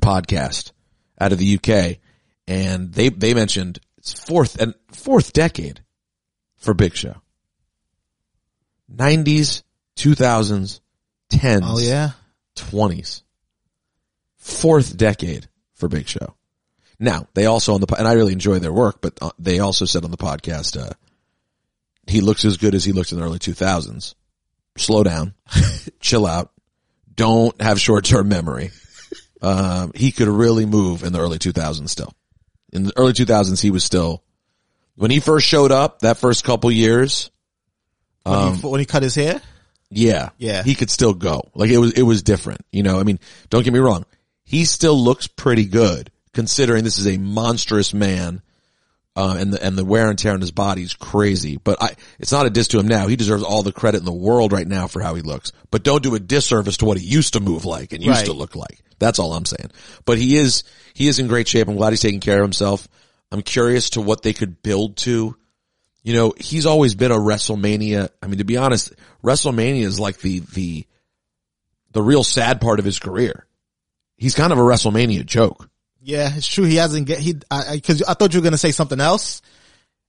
podcast 0.00 0.72
out 1.20 1.32
of 1.32 1.38
the 1.38 1.54
UK, 1.56 1.98
and 2.46 2.92
they 2.92 3.08
they 3.08 3.34
mentioned 3.34 3.78
it's 3.98 4.12
fourth 4.12 4.60
and 4.60 4.74
fourth 4.92 5.32
decade 5.32 5.80
for 6.56 6.74
Big 6.74 6.94
Show. 6.94 7.16
Nineties, 8.88 9.62
two 9.96 10.14
thousands, 10.14 10.80
tens, 11.30 11.64
Oh 11.66 11.78
yeah. 11.78 12.10
twenties, 12.54 13.22
fourth 14.36 14.96
decade 14.96 15.48
for 15.74 15.88
Big 15.88 16.06
Show. 16.06 16.34
Now 17.04 17.28
they 17.34 17.46
also 17.46 17.74
on 17.74 17.80
the 17.80 17.94
and 17.98 18.08
I 18.08 18.12
really 18.14 18.32
enjoy 18.32 18.58
their 18.58 18.72
work, 18.72 19.00
but 19.00 19.18
uh, 19.20 19.30
they 19.38 19.58
also 19.60 19.84
said 19.84 20.04
on 20.04 20.10
the 20.10 20.16
podcast 20.16 20.80
uh, 20.80 20.92
he 22.06 22.20
looks 22.20 22.44
as 22.44 22.56
good 22.56 22.74
as 22.74 22.84
he 22.84 22.92
looked 22.92 23.12
in 23.12 23.18
the 23.18 23.24
early 23.24 23.38
two 23.38 23.52
thousands. 23.52 24.14
Slow 24.76 25.04
down, 25.04 25.34
chill 26.00 26.26
out, 26.26 26.50
don't 27.14 27.60
have 27.62 27.80
short 27.80 28.04
term 28.04 28.28
memory. 28.28 28.70
Um, 29.42 29.92
he 29.94 30.10
could 30.10 30.28
really 30.28 30.64
move 30.64 31.02
in 31.02 31.12
the 31.12 31.20
early 31.20 31.38
2000s 31.38 31.90
still. 31.90 32.14
In 32.72 32.84
the 32.84 32.92
early 32.96 33.12
2000s, 33.12 33.60
he 33.60 33.70
was 33.70 33.84
still, 33.84 34.22
when 34.96 35.10
he 35.10 35.20
first 35.20 35.46
showed 35.46 35.70
up, 35.70 35.98
that 35.98 36.16
first 36.16 36.44
couple 36.44 36.70
years, 36.72 37.30
When, 38.22 38.34
Um, 38.34 38.54
he, 38.54 38.66
when 38.66 38.80
he 38.80 38.86
cut 38.86 39.02
his 39.02 39.14
hair? 39.14 39.42
yeah, 39.90 40.30
Yeah. 40.38 40.62
he 40.62 40.74
could 40.74 40.88
still 40.88 41.12
go. 41.12 41.50
Like 41.54 41.68
it 41.68 41.76
was, 41.76 41.92
it 41.92 42.00
was 42.04 42.22
different. 42.22 42.64
You 42.72 42.84
know, 42.84 42.98
I 42.98 43.02
mean, 43.02 43.18
don't 43.50 43.62
get 43.64 43.74
me 43.74 43.80
wrong. 43.80 44.06
He 44.44 44.64
still 44.64 44.98
looks 44.98 45.26
pretty 45.26 45.66
good 45.66 46.10
considering 46.34 46.84
this 46.84 46.98
is 46.98 47.06
a 47.06 47.18
monstrous 47.18 47.94
man. 47.94 48.42
Uh, 49.16 49.36
and 49.38 49.52
the, 49.52 49.64
and 49.64 49.78
the 49.78 49.84
wear 49.84 50.10
and 50.10 50.18
tear 50.18 50.32
on 50.32 50.40
his 50.40 50.50
body 50.50 50.82
is 50.82 50.92
crazy, 50.94 51.56
but 51.56 51.80
I, 51.80 51.94
it's 52.18 52.32
not 52.32 52.46
a 52.46 52.50
diss 52.50 52.66
to 52.68 52.80
him 52.80 52.88
now. 52.88 53.06
He 53.06 53.14
deserves 53.14 53.44
all 53.44 53.62
the 53.62 53.70
credit 53.70 53.98
in 53.98 54.04
the 54.04 54.12
world 54.12 54.52
right 54.52 54.66
now 54.66 54.88
for 54.88 55.00
how 55.00 55.14
he 55.14 55.22
looks, 55.22 55.52
but 55.70 55.84
don't 55.84 56.02
do 56.02 56.16
a 56.16 56.18
disservice 56.18 56.78
to 56.78 56.84
what 56.84 56.98
he 56.98 57.06
used 57.06 57.34
to 57.34 57.40
move 57.40 57.64
like 57.64 57.92
and 57.92 58.02
used 58.02 58.16
Right. 58.18 58.26
to 58.26 58.32
look 58.32 58.56
like. 58.56 58.80
That's 58.98 59.20
all 59.20 59.32
I'm 59.32 59.44
saying. 59.44 59.70
But 60.04 60.18
he 60.18 60.36
is, 60.36 60.64
he 60.94 61.06
is 61.06 61.20
in 61.20 61.28
great 61.28 61.46
shape. 61.46 61.68
I'm 61.68 61.76
glad 61.76 61.90
he's 61.90 62.00
taking 62.00 62.18
care 62.18 62.38
of 62.40 62.44
himself. 62.44 62.88
I'm 63.30 63.42
curious 63.42 63.90
to 63.90 64.00
what 64.00 64.22
they 64.22 64.32
could 64.32 64.64
build 64.64 64.96
to. 64.98 65.36
You 66.02 66.12
know, 66.14 66.34
he's 66.36 66.66
always 66.66 66.96
been 66.96 67.12
a 67.12 67.16
WrestleMania. 67.16 68.08
I 68.20 68.26
mean, 68.26 68.38
to 68.38 68.44
be 68.44 68.56
honest, 68.56 68.92
WrestleMania 69.22 69.82
is 69.84 70.00
like 70.00 70.18
the, 70.18 70.40
the, 70.40 70.86
the 71.92 72.02
real 72.02 72.24
sad 72.24 72.60
part 72.60 72.80
of 72.80 72.84
his 72.84 72.98
career. 72.98 73.46
He's 74.16 74.34
kind 74.34 74.52
of 74.52 74.58
a 74.58 74.62
WrestleMania 74.62 75.24
joke. 75.24 75.70
Yeah, 76.04 76.30
it's 76.36 76.46
true. 76.46 76.64
He 76.64 76.76
hasn't 76.76 77.06
get 77.06 77.18
he 77.18 77.36
I, 77.50 77.74
I 77.74 77.80
cause 77.80 78.02
I 78.02 78.12
thought 78.14 78.34
you 78.34 78.40
were 78.40 78.44
gonna 78.44 78.58
say 78.58 78.72
something 78.72 79.00
else, 79.00 79.40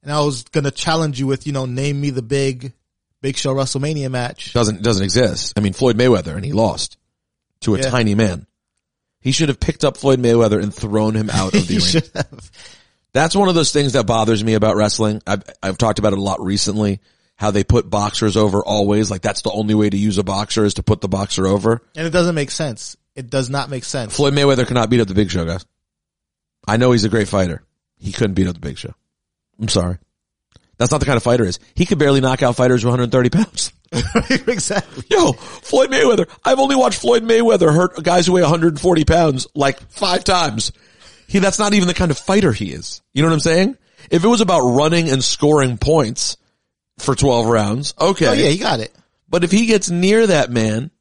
and 0.04 0.12
I 0.12 0.20
was 0.22 0.44
gonna 0.44 0.72
challenge 0.72 1.20
you 1.20 1.26
with 1.28 1.48
you 1.48 1.54
know 1.54 1.66
name 1.66 2.00
me 2.02 2.10
the 2.10 2.22
big, 2.22 2.74
big 3.22 3.38
show 3.38 3.56
WrestleMania 3.56 4.12
match. 4.12 4.52
Doesn't, 4.54 4.82
doesn't 4.84 5.04
exist. 5.04 5.54
I 5.58 5.62
mean, 5.62 5.72
Floyd 5.74 5.98
Mayweather 5.98 6.36
and 6.36 6.44
he 6.44 6.52
lost 6.52 6.98
to 7.62 7.76
a 7.76 7.80
Yeah. 7.80 7.90
tiny 7.90 8.14
man. 8.14 8.46
He 9.22 9.32
should 9.32 9.48
have 9.50 9.60
picked 9.60 9.84
up 9.86 9.96
Floyd 9.98 10.20
Mayweather 10.20 10.62
and 10.62 10.74
thrown 10.74 11.16
him 11.16 11.30
out 11.30 11.54
of 11.56 11.66
the 11.68 11.74
he 11.80 12.00
ring. 12.00 12.40
That's 13.14 13.36
one 13.36 13.48
of 13.48 13.56
those 13.56 13.72
things 13.72 13.94
that 13.94 14.06
bothers 14.06 14.44
me 14.44 14.56
about 14.56 14.76
wrestling. 14.76 15.22
I've, 15.26 15.44
I've 15.64 15.78
talked 15.78 16.00
about 16.00 16.12
it 16.12 16.20
a 16.20 16.22
lot 16.22 16.42
recently, 16.42 17.00
how 17.38 17.52
they 17.52 17.64
put 17.64 17.90
boxers 17.90 18.36
over 18.36 18.64
always. 18.64 19.10
Like 19.10 19.22
that's 19.22 19.42
the 19.44 19.52
only 19.52 19.74
way 19.74 19.90
to 19.90 19.98
use 19.98 20.18
a 20.18 20.24
boxer 20.24 20.66
is 20.66 20.74
to 20.76 20.84
put 20.84 21.00
the 21.00 21.08
boxer 21.08 21.48
over. 21.48 21.82
And 21.96 22.06
it 22.06 22.10
doesn't 22.10 22.36
make 22.36 22.52
sense. 22.52 22.98
It 23.16 23.30
does 23.30 23.50
not 23.50 23.70
make 23.70 23.86
sense. 23.86 24.14
Floyd 24.14 24.34
Mayweather 24.34 24.68
cannot 24.68 24.90
beat 24.90 25.00
up 25.00 25.08
the 25.08 25.14
Big 25.14 25.32
Show, 25.32 25.46
guys. 25.46 25.66
I 26.68 26.78
know 26.78 26.92
he's 26.92 27.04
a 27.04 27.10
great 27.10 27.28
fighter. 27.28 27.64
He 27.98 28.12
couldn't 28.12 28.34
beat 28.34 28.48
up 28.48 28.56
the 28.56 28.60
Big 28.60 28.78
Show. 28.78 28.94
I'm 29.60 29.70
sorry. 29.70 29.98
That's 30.78 30.92
not 30.92 31.00
the 31.00 31.06
kind 31.06 31.18
of 31.18 31.24
fighter 31.24 31.44
he 31.44 31.50
is. 31.50 31.60
He 31.74 31.86
could 31.86 32.00
barely 32.00 32.22
knock 32.22 32.44
out 32.44 32.56
fighters 32.56 32.82
who 32.82 32.90
are 32.90 32.92
130 32.92 33.30
pounds. 33.30 33.72
exactly. 34.48 35.04
Yo, 35.10 35.32
Floyd 35.32 35.90
Mayweather. 35.90 36.30
I've 36.44 36.60
only 36.60 36.76
watched 36.76 37.00
Floyd 37.00 37.24
Mayweather 37.24 37.74
hurt 37.74 38.04
guys 38.04 38.26
who 38.28 38.34
weigh 38.34 38.42
140 38.42 39.06
pounds 39.06 39.48
like 39.56 39.80
five 39.90 40.24
times. 40.24 40.74
He, 41.28 41.40
that's 41.40 41.60
not 41.60 41.74
even 41.74 41.88
the 41.88 41.94
kind 41.94 42.12
of 42.12 42.18
fighter 42.18 42.52
he 42.52 42.72
is. 42.72 43.02
You 43.14 43.22
know 43.22 43.30
what 43.30 43.36
I'm 43.36 43.40
saying? 43.40 43.78
If 44.12 44.24
it 44.24 44.28
was 44.28 44.42
about 44.42 44.62
running 44.62 45.10
and 45.10 45.24
scoring 45.24 45.78
points 45.78 46.38
for 47.00 47.16
12 47.16 47.48
rounds, 47.48 47.94
okay. 48.00 48.28
Oh 48.28 48.34
yeah, 48.34 48.50
he 48.50 48.58
got 48.58 48.80
it. 48.80 48.94
But 49.30 49.44
if 49.44 49.52
he 49.52 49.66
gets 49.66 49.90
near 49.90 50.28
that 50.28 50.52
man 50.52 50.92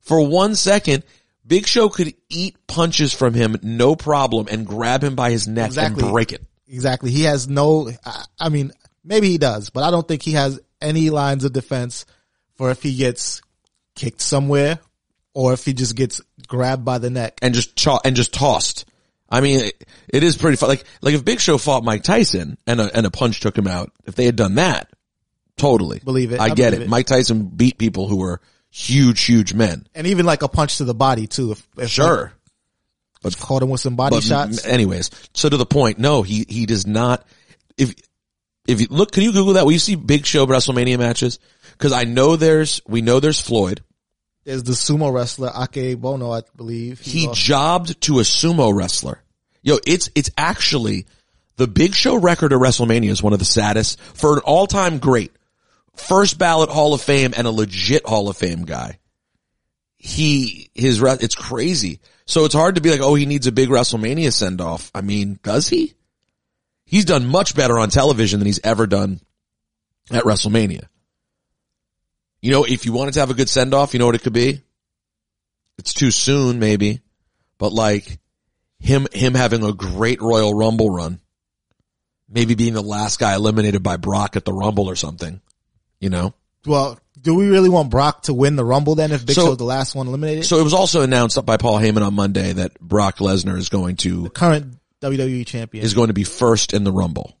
for 0.00 0.26
one 0.26 0.54
second, 0.54 1.04
Big 1.46 1.66
Show 1.66 1.88
could 1.88 2.14
eat 2.28 2.56
punches 2.66 3.12
from 3.12 3.34
him, 3.34 3.56
no 3.62 3.96
problem, 3.96 4.46
and 4.50 4.66
grab 4.66 5.02
him 5.02 5.14
by 5.16 5.30
his 5.30 5.48
neck 5.48 5.66
Exactly. 5.66 6.02
and 6.04 6.12
break 6.12 6.32
it. 6.32 6.44
Exactly. 6.68 7.10
He 7.10 7.24
has 7.24 7.48
no. 7.48 7.90
I, 8.04 8.24
I 8.38 8.48
mean, 8.48 8.72
maybe 9.04 9.28
he 9.28 9.38
does, 9.38 9.70
but 9.70 9.82
I 9.84 9.90
don't 9.90 10.06
think 10.06 10.22
he 10.22 10.32
has 10.32 10.60
any 10.80 11.10
lines 11.10 11.44
of 11.44 11.52
defense 11.52 12.06
for 12.56 12.70
if 12.70 12.82
he 12.82 12.94
gets 12.96 13.42
kicked 13.94 14.20
somewhere 14.20 14.78
or 15.34 15.52
if 15.52 15.64
he 15.64 15.72
just 15.74 15.96
gets 15.96 16.20
grabbed 16.46 16.84
by 16.84 16.98
the 16.98 17.10
neck. 17.10 17.38
and 17.42 17.54
just 17.54 17.76
cho- 17.76 18.00
and 18.04 18.16
just 18.16 18.32
tossed. 18.32 18.84
I 19.28 19.40
mean, 19.40 19.60
it, 19.60 19.84
it 20.08 20.22
is 20.22 20.36
pretty 20.36 20.56
fun. 20.58 20.68
Like, 20.68 20.84
like 21.00 21.14
if 21.14 21.24
Big 21.24 21.40
Show 21.40 21.56
fought 21.58 21.84
Mike 21.84 22.02
Tyson 22.02 22.58
and 22.66 22.80
a, 22.80 22.94
and 22.96 23.06
a 23.06 23.10
punch 23.10 23.40
took 23.40 23.56
him 23.56 23.66
out, 23.66 23.90
if 24.06 24.14
they 24.14 24.26
had 24.26 24.36
done 24.36 24.56
that, 24.56 24.90
totally. 25.56 26.00
Believe 26.04 26.32
it. 26.32 26.40
I, 26.40 26.46
I 26.46 26.54
get 26.54 26.74
it. 26.74 26.82
it. 26.82 26.88
Mike 26.88 27.06
Tyson 27.06 27.46
beat 27.46 27.78
people 27.78 28.08
who 28.08 28.16
were 28.16 28.40
huge, 28.72 29.22
huge 29.22 29.54
men. 29.54 29.86
And 29.94 30.06
even 30.06 30.26
like 30.26 30.42
a 30.42 30.48
punch 30.48 30.78
to 30.78 30.84
the 30.84 30.94
body 30.94 31.26
too. 31.26 31.52
If, 31.52 31.68
if 31.78 31.90
Sure. 31.90 32.32
but 33.22 33.36
caught 33.38 33.62
him 33.62 33.68
with 33.68 33.80
some 33.80 33.94
body 33.94 34.20
shots. 34.20 34.66
anyways, 34.66 35.10
so 35.34 35.48
to 35.48 35.56
the 35.56 35.66
point, 35.66 35.98
no, 35.98 36.22
he, 36.22 36.44
he 36.48 36.66
does 36.66 36.86
not, 36.86 37.24
if, 37.76 37.94
if 38.66 38.80
you 38.80 38.86
look, 38.90 39.12
can 39.12 39.22
you 39.22 39.32
Google 39.32 39.54
that? 39.54 39.64
Will 39.64 39.72
you 39.72 39.78
see 39.78 39.94
Big 39.94 40.24
Show 40.26 40.46
WrestleMania 40.46 40.98
matches? 40.98 41.38
Cause 41.78 41.92
I 41.92 42.04
know 42.04 42.36
there's, 42.36 42.80
we 42.86 43.02
know 43.02 43.20
there's 43.20 43.40
Floyd. 43.40 43.82
There's 44.44 44.64
the 44.64 44.72
sumo 44.72 45.12
wrestler 45.12 45.50
Akebono, 45.50 46.36
I 46.36 46.42
believe. 46.56 46.98
He 47.00 47.28
lost. 47.28 47.40
jobbed 47.40 48.00
to 48.02 48.18
a 48.18 48.22
sumo 48.22 48.74
wrestler. 48.74 49.22
Yo, 49.62 49.78
it's, 49.86 50.10
it's 50.16 50.30
actually 50.36 51.06
the 51.56 51.68
big 51.68 51.94
show 51.94 52.16
record 52.16 52.52
of 52.52 52.60
WrestleMania 52.60 53.10
is 53.10 53.22
one 53.22 53.32
of 53.32 53.38
the 53.38 53.44
saddest 53.44 54.00
for 54.00 54.34
an 54.34 54.40
all 54.40 54.66
time 54.66 54.98
great. 54.98 55.32
First 55.94 56.38
ballot 56.38 56.70
Hall 56.70 56.94
of 56.94 57.00
Fame 57.00 57.34
and 57.36 57.46
a 57.46 57.50
legit 57.50 58.06
Hall 58.06 58.28
of 58.28 58.36
Fame 58.36 58.64
guy. 58.64 58.98
He, 59.96 60.70
his, 60.74 61.00
it's 61.00 61.34
crazy. 61.34 62.00
So 62.26 62.44
it's 62.44 62.54
hard 62.54 62.74
to 62.74 62.80
be 62.80 62.90
like, 62.90 63.00
oh, 63.00 63.14
he 63.14 63.26
needs 63.26 63.46
a 63.46 63.52
big 63.52 63.68
WrestleMania 63.68 64.32
send 64.32 64.60
off. 64.60 64.90
I 64.94 65.00
mean, 65.00 65.38
does 65.42 65.68
he? 65.68 65.94
He's 66.84 67.04
done 67.04 67.26
much 67.26 67.54
better 67.54 67.78
on 67.78 67.88
television 67.88 68.40
than 68.40 68.46
he's 68.46 68.60
ever 68.64 68.86
done 68.86 69.20
at 70.10 70.24
WrestleMania. 70.24 70.86
You 72.40 72.50
know, 72.50 72.64
if 72.64 72.84
you 72.84 72.92
wanted 72.92 73.14
to 73.14 73.20
have 73.20 73.30
a 73.30 73.34
good 73.34 73.48
send 73.48 73.72
off, 73.72 73.92
you 73.92 74.00
know 74.00 74.06
what 74.06 74.14
it 74.16 74.22
could 74.22 74.32
be? 74.32 74.60
It's 75.78 75.94
too 75.94 76.10
soon, 76.10 76.58
maybe, 76.58 77.00
but 77.58 77.72
like 77.72 78.18
him, 78.80 79.06
him 79.12 79.34
having 79.34 79.64
a 79.64 79.72
great 79.72 80.20
Royal 80.20 80.52
Rumble 80.52 80.90
run, 80.90 81.20
maybe 82.28 82.54
being 82.54 82.74
the 82.74 82.82
last 82.82 83.20
guy 83.20 83.34
eliminated 83.34 83.82
by 83.82 83.96
Brock 83.96 84.36
at 84.36 84.44
the 84.44 84.52
Rumble 84.52 84.90
or 84.90 84.96
something, 84.96 85.40
you 86.02 86.10
know? 86.10 86.34
Well, 86.66 86.98
do 87.20 87.34
we 87.34 87.48
really 87.48 87.68
want 87.70 87.90
Brock 87.90 88.24
to 88.24 88.34
win 88.34 88.56
the 88.56 88.64
Rumble 88.64 88.94
then 88.96 89.12
if 89.12 89.24
Big 89.24 89.34
So- 89.36 89.46
Show's 89.46 89.56
the 89.56 89.64
last 89.64 89.94
one 89.94 90.06
eliminated? 90.08 90.44
So 90.44 90.58
it 90.58 90.64
was 90.64 90.74
also 90.74 91.02
announced 91.02 91.38
up 91.38 91.46
by 91.46 91.56
Paul 91.56 91.78
Heyman 91.78 92.04
on 92.06 92.14
Monday 92.14 92.52
that 92.52 92.78
Brock 92.80 93.18
Lesnar 93.18 93.56
is 93.56 93.68
going 93.68 93.96
to, 93.98 94.28
Current 94.30 94.76
WWE 95.00 95.46
champion. 95.46 95.84
is 95.84 95.94
going 95.94 96.08
to 96.08 96.12
be 96.14 96.24
first 96.24 96.74
in 96.74 96.84
the 96.84 96.92
Rumble. 96.92 97.34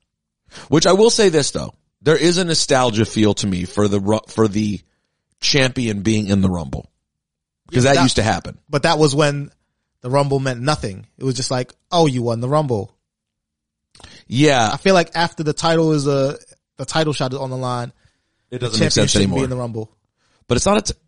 Which 0.68 0.86
I 0.86 0.92
will 0.92 1.10
say 1.10 1.28
this 1.28 1.50
though, 1.50 1.74
there 2.00 2.16
is 2.16 2.38
a 2.38 2.44
nostalgia 2.44 3.04
feel 3.04 3.34
to 3.34 3.46
me 3.46 3.64
for 3.64 3.88
the, 3.88 4.20
for 4.28 4.48
the 4.48 4.80
champion 5.40 6.02
being 6.02 6.28
in 6.28 6.40
the 6.40 6.50
Rumble. 6.50 6.90
Cause 7.72 7.84
that, 7.84 7.94
that- 7.96 8.02
used 8.02 8.16
to 8.16 8.22
happen. 8.22 8.58
But 8.68 8.82
that 8.84 8.98
was 8.98 9.14
when 9.14 9.50
the 10.02 10.10
Rumble 10.10 10.40
meant 10.40 10.60
nothing. 10.60 11.06
It 11.18 11.24
was 11.24 11.34
just 11.36 11.50
like, 11.50 11.72
oh, 11.90 12.06
you 12.06 12.22
won 12.22 12.40
the 12.40 12.48
Rumble. 12.48 12.94
Yeah. 14.26 14.70
I 14.72 14.76
feel 14.76 14.94
like 14.94 15.10
after 15.14 15.42
the 15.42 15.52
title 15.52 15.92
is 15.92 16.06
a 16.06 16.36
the 16.76 16.84
title 16.84 17.12
shot 17.12 17.32
is 17.32 17.38
on 17.38 17.50
the 17.50 17.56
line, 17.56 17.92
It 18.52 18.58
doesn't 18.60 18.78
make 18.80 18.92
sense 18.92 19.16
anymore. 19.16 19.40
be 19.40 19.44
in 19.44 19.50
the 19.50 19.56
Rumble. 19.56 19.90
but 20.46 20.56
it's 20.56 20.66
not 20.66 20.78
a, 20.90 20.92
t- 20.92 20.98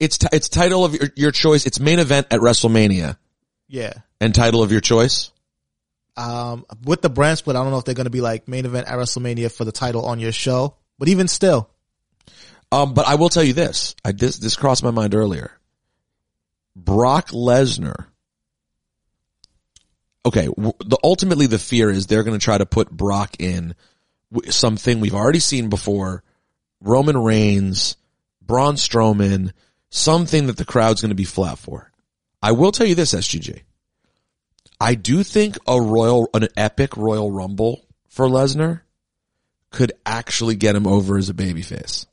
it's, 0.00 0.18
t- 0.18 0.26
it's 0.32 0.48
title 0.50 0.84
of 0.84 0.92
your, 0.94 1.08
your 1.16 1.30
choice. 1.30 1.64
It's 1.66 1.80
main 1.80 1.98
event 2.00 2.26
at 2.30 2.40
WrestleMania 2.40 3.16
Yeah. 3.68 3.92
and 4.20 4.34
title 4.34 4.62
of 4.62 4.70
your 4.72 4.80
choice. 4.82 5.30
Um, 6.16 6.66
with 6.84 7.00
the 7.00 7.08
brand 7.08 7.38
split, 7.38 7.56
I 7.56 7.62
don't 7.62 7.70
know 7.70 7.78
if 7.78 7.84
they're 7.84 7.94
going 7.94 8.04
to 8.06 8.10
be 8.10 8.20
like 8.20 8.48
main 8.48 8.66
event 8.66 8.88
at 8.88 8.94
WrestleMania 8.98 9.50
for 9.52 9.64
the 9.64 9.72
title 9.72 10.04
on 10.04 10.18
your 10.18 10.32
show, 10.32 10.74
but 10.98 11.08
even 11.08 11.28
still, 11.28 11.70
Um, 12.72 12.92
but 12.92 13.06
I 13.06 13.14
will 13.14 13.28
tell 13.28 13.44
you 13.44 13.52
this. 13.54 13.94
I 14.04 14.10
this 14.12 14.36
this 14.38 14.56
crossed 14.56 14.82
my 14.82 14.90
mind 14.90 15.14
earlier. 15.14 15.52
Brock 16.76 17.28
Lesnar. 17.30 18.06
Okay, 20.26 20.46
w- 20.46 20.72
the 20.84 20.98
ultimately 21.02 21.46
the 21.46 21.58
fear 21.58 21.88
is 21.90 22.06
they're 22.06 22.24
going 22.24 22.38
to 22.38 22.44
try 22.44 22.58
to 22.58 22.66
put 22.66 22.90
Brock 22.90 23.36
in 23.38 23.74
w- 24.32 24.50
something 24.50 25.00
we've 25.00 25.14
already 25.14 25.38
seen 25.38 25.68
before. 25.70 26.22
Roman 26.80 27.18
Reigns, 27.18 27.96
Braun 28.42 28.74
Strowman, 28.74 29.52
something 29.90 30.46
that 30.46 30.56
the 30.56 30.64
crowd's 30.64 31.00
going 31.00 31.10
to 31.10 31.14
be 31.14 31.24
flat 31.24 31.58
for. 31.58 31.90
I 32.42 32.52
will 32.52 32.72
tell 32.72 32.86
you 32.86 32.94
this, 32.94 33.14
SGG. 33.14 33.62
I 34.80 34.94
do 34.94 35.22
think 35.22 35.56
a 35.66 35.80
royal, 35.80 36.28
an 36.34 36.48
epic 36.56 36.96
Royal 36.96 37.30
Rumble 37.30 37.84
for 38.08 38.26
Lesnar 38.26 38.82
could 39.70 39.92
actually 40.06 40.54
get 40.54 40.76
him 40.76 40.86
over 40.86 41.18
as 41.18 41.28
a 41.28 41.34
babyface. 41.34 42.06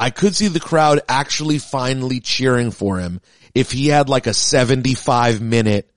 I 0.00 0.10
could 0.10 0.34
see 0.34 0.48
the 0.48 0.60
crowd 0.60 1.00
actually 1.08 1.58
finally 1.58 2.20
cheering 2.20 2.70
for 2.70 2.98
him 2.98 3.20
if 3.54 3.70
he 3.70 3.88
had 3.88 4.08
like 4.08 4.26
a 4.26 4.34
75 4.34 5.40
minute, 5.40 5.90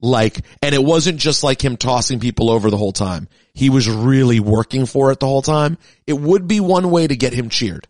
like, 0.00 0.44
and 0.62 0.74
it 0.74 0.82
wasn't 0.82 1.18
just 1.18 1.42
like 1.42 1.62
him 1.62 1.76
tossing 1.76 2.20
people 2.20 2.50
over 2.50 2.70
the 2.70 2.76
whole 2.76 2.92
time. 2.92 3.28
He 3.54 3.70
was 3.70 3.88
really 3.88 4.38
working 4.40 4.86
for 4.86 5.10
it 5.10 5.18
the 5.20 5.26
whole 5.26 5.42
time. 5.42 5.78
It 6.06 6.12
would 6.12 6.46
be 6.46 6.60
one 6.60 6.90
way 6.90 7.06
to 7.06 7.16
get 7.16 7.32
him 7.32 7.48
cheered. 7.48 7.88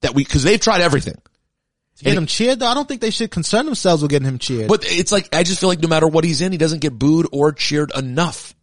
That 0.00 0.14
we, 0.14 0.24
cause 0.24 0.42
they've 0.42 0.60
tried 0.60 0.80
everything. 0.80 1.20
to 1.96 2.04
get 2.04 2.10
And- 2.12 2.18
him 2.20 2.26
cheered, 2.26 2.60
though, 2.60 2.66
I 2.68 2.74
don't 2.74 2.88
think 2.88 3.02
they 3.02 3.10
should 3.10 3.30
concern 3.30 3.66
themselves 3.66 4.00
with 4.02 4.10
getting 4.10 4.26
him 4.28 4.38
cheered. 4.38 4.68
But 4.68 4.84
it's 4.86 5.12
like, 5.12 5.34
I 5.34 5.42
just 5.42 5.60
feel 5.60 5.68
like 5.68 5.80
no 5.80 5.88
matter 5.88 6.06
what 6.08 6.24
he's 6.24 6.40
in, 6.40 6.52
he 6.52 6.56
doesn't 6.58 6.80
get 6.80 6.98
booed 6.98 7.26
or 7.32 7.52
cheered 7.52 7.92
enough. 7.94 8.54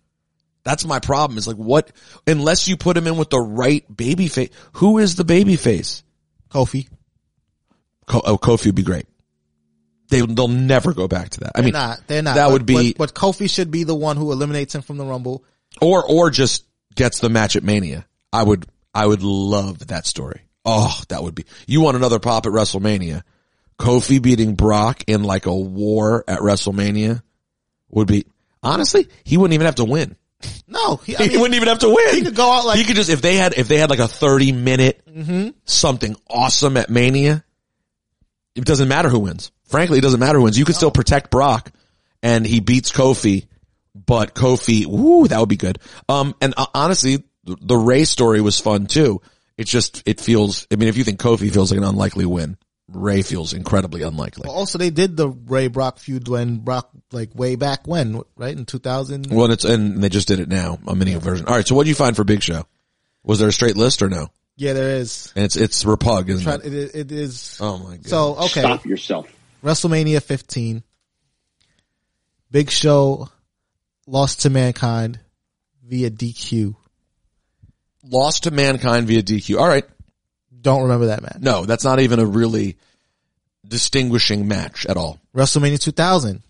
That's 0.64 0.84
my 0.84 1.00
problem. 1.00 1.38
Is 1.38 1.48
like 1.48 1.56
what, 1.58 1.92
unless 2.26 2.68
you 2.68 2.76
put 2.76 2.98
him 2.98 3.06
in 3.08 3.16
with 3.18 3.30
the 3.30 3.40
right 3.40 3.86
baby 3.96 4.28
face, 4.28 4.50
who 4.74 4.98
is 4.98 5.16
the 5.16 5.24
baby 5.24 5.56
face? 5.56 6.04
Kofi, 6.50 6.88
Ko- 8.08 8.22
oh, 8.26 8.38
Kofi 8.38 8.66
would 8.68 8.76
be 8.76 8.84
great. 8.84 9.06
They, 10.10 10.22
they'll 10.22 10.48
never 10.48 10.94
go 10.94 11.08
back 11.08 11.30
to 11.32 11.40
that. 11.42 11.52
I 11.56 11.60
they're 11.62 11.66
mean, 11.66 11.74
not. 11.74 12.00
They're 12.08 12.22
not. 12.22 12.36
that 12.36 12.46
But- 12.46 12.54
would 12.54 12.66
be, 12.66 12.94
But, 12.94 13.14
but 13.14 13.14
Kofi 13.14 13.50
should 13.50 13.72
be 13.72 13.84
the 13.84 13.96
one 13.96 14.18
who 14.18 14.32
eliminates 14.32 14.74
him 14.74 14.82
from 14.82 14.98
the 14.98 15.06
Rumble. 15.06 15.44
or, 15.82 16.04
or 16.06 16.30
just 16.30 16.64
gets 16.96 17.20
the 17.20 17.30
match 17.30 17.56
at 17.56 17.64
Mania. 17.64 18.06
I 18.32 18.44
would, 18.44 18.66
I 18.94 19.06
would 19.06 19.22
love 19.24 19.88
that 19.88 20.06
story. 20.06 20.42
Oh, 20.66 21.00
that 21.10 21.24
would 21.24 21.36
be, 21.36 21.46
you 21.66 21.82
want 21.82 21.98
another 21.98 22.20
pop 22.20 22.46
at 22.46 22.52
WrestleMania. 22.52 23.24
Kofi 23.80 24.22
beating 24.22 24.56
Brock 24.56 25.04
in 25.08 25.24
like 25.24 25.46
a 25.46 25.56
war 25.56 26.24
at 26.28 26.40
WrestleMania 26.40 27.22
would 27.90 28.08
be, 28.08 28.26
honestly, 28.64 29.08
he 29.24 29.38
wouldn't 29.38 29.54
even 29.54 29.66
have 29.66 29.76
to 29.76 29.86
win. 29.86 30.16
No, 30.68 30.98
he, 30.98 31.16
I 31.16 31.24
he 31.28 31.38
wouldn't 31.38 31.56
even 31.56 31.68
have 31.68 31.80
to 31.80 31.90
win. 31.90 32.16
he 32.16 32.22
could 32.22 32.36
go 32.36 32.52
out 32.52 32.66
like- 32.66 32.78
he 32.78 32.84
could 32.86 32.96
just 32.96 33.10
if 33.10 33.22
they 33.22 33.36
had 33.36 33.54
if 33.58 33.68
they 33.68 33.78
had 33.78 33.90
like 33.90 34.00
a 34.00 34.08
thirty 34.08 34.52
minute 34.52 35.02
mm-hmm. 35.08 35.50
something 35.66 36.16
awesome 36.30 36.78
at 36.78 36.90
Mania. 36.90 37.44
It 38.56 38.66
doesn't 38.66 38.88
matter 38.88 39.10
who 39.10 39.20
wins. 39.20 39.52
Frankly, 39.68 40.00
it 40.00 40.02
doesn't 40.02 40.20
matter 40.20 40.40
who 40.40 40.46
wins. 40.46 40.58
You 40.58 40.66
could 40.66 40.76
still 40.76 40.92
protect 40.92 41.30
Brock, 41.30 41.72
and 42.24 42.46
he 42.46 42.60
beats 42.60 42.92
Kofi, 42.92 43.48
but 43.94 44.34
Kofi, 44.34 44.86
woo, 44.86 45.28
that 45.28 45.40
would 45.40 45.50
be 45.50 45.58
good. 45.58 45.80
Um, 46.10 46.36
and 46.42 46.54
uh, 46.58 46.66
honestly, 46.74 47.24
the, 47.44 47.58
the 47.62 47.78
Rey 47.78 48.06
story 48.06 48.42
was 48.42 48.60
fun 48.60 48.88
too. 48.88 49.22
It 49.58 49.66
just 49.68 50.04
it 50.06 50.20
feels. 50.20 50.68
I 50.72 50.76
mean, 50.76 50.88
if 50.90 50.98
you 50.98 51.04
think 51.04 51.20
Kofi 51.20 51.52
feels 51.52 51.72
like 51.72 51.78
an 51.80 51.84
unlikely 51.84 52.26
win, 52.26 52.58
Rey 52.88 53.22
feels 53.24 53.54
incredibly 53.54 54.04
unlikely. 54.04 54.48
also 54.50 54.78
they 54.78 54.90
did 54.92 55.18
the 55.18 55.30
Rey 55.30 55.68
Brock 55.68 55.98
feud 56.00 56.28
when 56.28 56.60
Brock, 56.60 56.90
like 57.12 57.36
way 57.36 57.56
back 57.56 57.88
when, 57.88 58.22
right? 58.38 58.56
In 58.56 58.66
2000. 58.66 59.28
Well, 59.32 59.52
it's 59.52 59.66
and 59.66 60.02
they 60.02 60.10
just 60.10 60.28
did 60.28 60.40
it 60.40 60.48
now, 60.48 60.80
a 60.88 60.96
mini 60.96 61.16
version. 61.16 61.48
All 61.48 61.56
right, 61.56 61.68
so 61.68 61.76
what 61.76 61.84
do 61.84 61.90
you 61.90 61.96
find 61.96 62.16
for 62.16 62.24
Big 62.24 62.44
Show? 62.44 62.66
Was 63.24 63.40
there 63.40 63.50
a 63.50 63.54
straight 63.54 63.76
list 63.76 64.02
or 64.02 64.10
no? 64.10 64.30
Yeah, 64.56 64.74
there 64.74 64.92
is. 64.98 65.34
And 65.36 65.44
it's 65.46 65.56
it's 65.56 65.84
Repug, 65.84 66.30
isn't 66.30 66.44
Try- 66.44 66.56
it? 66.56 66.66
It 66.66 66.74
is. 66.74 66.92
It 66.96 67.12
is 67.12 67.58
Oh 67.60 67.78
my 67.80 67.98
god. 67.98 68.08
so, 68.08 68.36
okay. 68.36 68.62
Stop 68.62 68.86
yourself. 68.86 69.28
WrestleMania 69.64 70.22
15. 70.22 70.84
Big 72.50 72.70
Show 72.70 73.30
lost 74.06 74.42
to 74.42 74.50
Mankind 74.50 75.20
via 75.86 76.10
DQ. 76.10 76.76
lost 78.04 78.44
to 78.44 78.52
mankind 78.52 79.08
via 79.08 79.22
DQ. 79.24 79.60
All 79.60 79.68
right. 79.68 79.86
Don't 80.60 80.84
remember 80.84 81.08
that 81.08 81.22
match. 81.22 81.38
No, 81.40 81.66
that's 81.66 81.84
not 81.84 82.00
even 82.00 82.20
a 82.20 82.26
really 82.26 82.78
distinguishing 83.66 84.48
match 84.48 84.86
at 84.86 84.98
all. 84.98 85.20
WrestleMania 85.36 85.80
2000. 85.80 86.42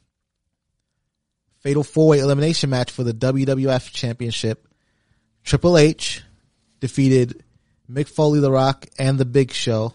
Fatal 1.60 1.84
four 1.84 2.08
way 2.10 2.20
elimination 2.20 2.70
match 2.70 2.92
for 2.92 3.04
the 3.04 3.14
WWF 3.14 3.92
Championship. 3.92 4.68
Triple 5.44 5.78
H 5.78 6.24
defeated 6.80 7.44
Mick 7.90 8.08
Foley, 8.08 8.40
The 8.40 8.52
Rock, 8.52 8.86
and 8.98 9.18
The 9.18 9.26
Big 9.26 9.52
Show, 9.52 9.94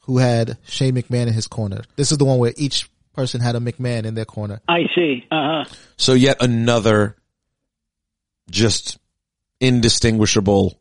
who 0.00 0.18
had 0.18 0.58
Shane 0.66 0.94
McMahon 0.94 1.26
in 1.26 1.32
his 1.32 1.46
corner. 1.46 1.82
This 1.96 2.12
is 2.12 2.18
the 2.18 2.24
one 2.24 2.38
where 2.38 2.52
each 2.56 2.88
person 3.14 3.40
had 3.40 3.56
a 3.56 3.60
McMahon 3.60 4.04
in 4.04 4.14
their 4.14 4.24
corner. 4.24 4.60
I 4.68 4.84
see. 4.94 5.26
Uh 5.30 5.64
huh. 5.64 5.74
So 5.96 6.14
yet 6.14 6.38
another 6.40 7.16
just 8.50 8.98
indistinguishable 9.60 10.80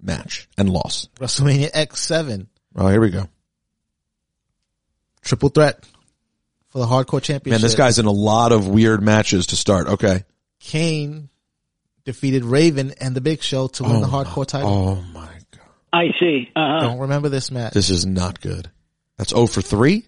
match 0.00 0.48
and 0.56 0.70
loss. 0.70 1.08
WrestleMania 1.18 1.72
X7. 1.72 2.46
Oh, 2.76 2.88
here 2.88 3.00
we 3.00 3.10
go. 3.10 3.28
Triple 5.22 5.48
threat 5.48 5.82
for 6.68 6.78
the 6.78 6.86
hardcore 6.86 7.22
championship. 7.22 7.60
Man, 7.60 7.60
this 7.60 7.74
guy's 7.74 7.98
in 7.98 8.06
a 8.06 8.12
lot 8.12 8.52
of 8.52 8.68
weird 8.68 9.02
matches 9.02 9.46
to 9.48 9.56
start. 9.56 9.86
Okay. 9.86 10.24
Kane 10.60 11.28
defeated 12.04 12.44
Raven 12.44 12.94
and 13.00 13.14
the 13.14 13.20
Big 13.20 13.42
Show 13.42 13.68
to 13.68 13.82
win 13.84 14.00
the 14.00 14.06
hardcore 14.06 14.46
title. 14.46 14.70
Oh 14.70 14.94
my 15.12 15.26
god. 15.26 15.33
I 15.94 16.08
see. 16.18 16.50
Uh 16.56 16.60
huh. 16.60 16.80
Don't 16.80 16.98
remember 16.98 17.28
this 17.28 17.50
match. 17.50 17.72
This 17.72 17.88
is 17.90 18.04
not 18.04 18.40
good. 18.40 18.70
That's 19.16 19.30
0 19.30 19.46
for 19.46 19.62
3 19.62 20.04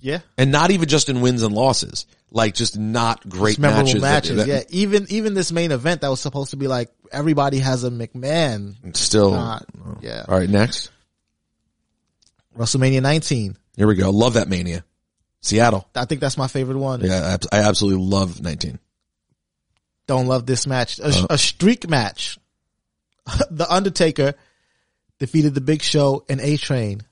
yeah. 0.00 0.20
and 0.38 0.50
not 0.50 0.70
even 0.70 0.88
just 0.88 1.08
in 1.08 1.20
wins 1.20 1.42
and 1.42 1.54
losses. 1.54 2.06
Like 2.32 2.54
just 2.54 2.78
not 2.78 3.28
great 3.28 3.58
memorable 3.58 3.86
matches. 3.86 4.02
matches. 4.02 4.36
that- 4.36 4.46
that- 4.46 4.70
yeah. 4.72 4.80
Even, 4.80 5.06
even 5.10 5.34
this 5.34 5.52
main 5.52 5.70
event 5.72 6.00
that 6.00 6.08
was 6.08 6.20
supposed 6.20 6.50
to 6.50 6.56
be 6.56 6.66
like 6.68 6.90
everybody 7.12 7.58
has 7.58 7.84
a 7.84 7.90
McMahon. 7.90 8.96
Still. 8.96 9.32
Not. 9.32 9.66
Yeah. 10.00 10.24
All 10.26 10.38
right, 10.38 10.48
next. 10.48 10.90
WrestleMania 12.56 13.02
19. 13.02 13.56
Here 13.76 13.86
we 13.86 13.94
go. 13.94 14.10
Love 14.10 14.34
that 14.34 14.48
mania. 14.48 14.84
Seattle. 15.40 15.88
I 15.94 16.04
think 16.04 16.20
that's 16.20 16.36
my 16.36 16.48
favorite 16.48 16.78
one. 16.78 17.00
Yeah, 17.02 17.36
I 17.52 17.58
I 17.58 17.62
absolutely 17.68 18.04
love 18.04 18.40
19. 18.42 18.78
Don't 20.06 20.26
love 20.26 20.46
this 20.46 20.66
match. 20.66 20.98
A, 20.98 21.04
Uh. 21.06 21.26
a 21.30 21.38
streak 21.38 21.88
match. 21.88 22.38
the 23.50 23.66
Undertaker 23.68 24.34
defeated 25.18 25.54
the 25.54 25.60
Big 25.60 25.82
Show 25.82 26.24
and 26.28 26.40
A 26.40 26.56
Train 26.56 27.02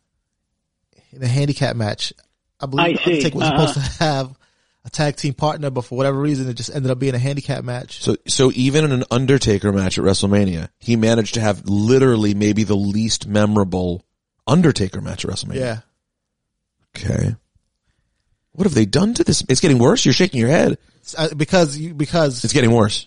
in 1.12 1.22
a 1.22 1.26
handicap 1.28 1.76
match. 1.76 2.12
I 2.60 2.66
believe 2.66 2.86
I 2.86 2.92
the 2.92 2.98
see. 2.98 3.10
Undertaker 3.12 3.36
was 3.38 3.46
Uh-huh. 3.48 3.66
supposed 3.72 3.74
to 3.98 4.04
have 4.04 4.38
a 4.84 4.90
tag 4.90 5.16
team 5.16 5.34
partner, 5.34 5.70
but 5.70 5.82
for 5.82 5.96
whatever 5.96 6.18
reason, 6.18 6.48
it 6.48 6.54
just 6.54 6.74
ended 6.74 6.90
up 6.90 6.98
being 6.98 7.14
a 7.14 7.18
handicap 7.18 7.62
match. 7.64 8.02
So, 8.02 8.16
so 8.26 8.50
even 8.54 8.84
in 8.84 8.92
an 8.92 9.04
Undertaker 9.10 9.72
match 9.72 9.98
at 9.98 10.04
WrestleMania, 10.04 10.68
he 10.78 10.96
managed 10.96 11.34
to 11.34 11.40
have 11.40 11.68
literally 11.68 12.34
maybe 12.34 12.64
the 12.64 12.76
least 12.76 13.26
memorable 13.26 14.04
Undertaker 14.46 15.00
match 15.00 15.24
at 15.24 15.30
WrestleMania. 15.30 15.54
Yeah. 15.56 15.80
Okay. 16.96 17.36
What 18.52 18.64
have 18.64 18.74
they 18.74 18.86
done 18.86 19.14
to 19.14 19.24
this? 19.24 19.44
It's 19.48 19.60
getting 19.60 19.78
worse. 19.78 20.04
You're 20.04 20.14
shaking 20.14 20.40
your 20.40 20.48
head. 20.48 20.78
Uh, 21.16 21.32
because 21.34 21.76
you, 21.78 21.94
because 21.94 22.42
It's 22.44 22.52
getting 22.52 22.72
worse. 22.72 23.06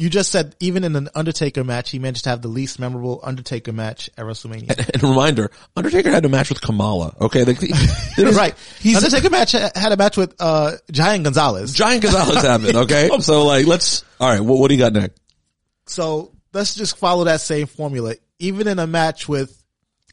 You 0.00 0.08
just 0.08 0.32
said 0.32 0.56
even 0.60 0.82
in 0.82 0.96
an 0.96 1.10
Undertaker 1.14 1.62
match, 1.62 1.90
he 1.90 1.98
managed 1.98 2.24
to 2.24 2.30
have 2.30 2.40
the 2.40 2.48
least 2.48 2.78
memorable 2.80 3.20
Undertaker 3.22 3.70
match 3.70 4.08
at 4.16 4.24
WrestleMania. 4.24 4.94
And 4.94 5.02
reminder, 5.02 5.50
Undertaker 5.76 6.10
had 6.10 6.24
a 6.24 6.28
match 6.30 6.48
with 6.48 6.62
Kamala. 6.62 7.14
Okay. 7.20 7.44
Like, 7.44 7.60
was- 7.60 8.18
right. 8.36 8.54
He's 8.80 8.96
Undertaker 8.96 9.28
match 9.28 9.52
had 9.52 9.92
a 9.92 9.98
match 9.98 10.16
with, 10.16 10.34
uh, 10.40 10.72
Giant 10.90 11.24
Gonzalez. 11.24 11.74
Giant 11.74 12.02
Gonzalez 12.02 12.42
happened. 12.42 12.76
Okay. 12.76 13.10
So 13.20 13.44
like, 13.44 13.66
let's, 13.66 14.02
all 14.18 14.30
right. 14.30 14.40
What, 14.40 14.58
what 14.58 14.68
do 14.68 14.74
you 14.74 14.80
got 14.80 14.94
next? 14.94 15.20
So 15.84 16.32
let's 16.54 16.74
just 16.74 16.96
follow 16.96 17.24
that 17.24 17.42
same 17.42 17.66
formula. 17.66 18.14
Even 18.38 18.68
in 18.68 18.78
a 18.78 18.86
match 18.86 19.28
with 19.28 19.62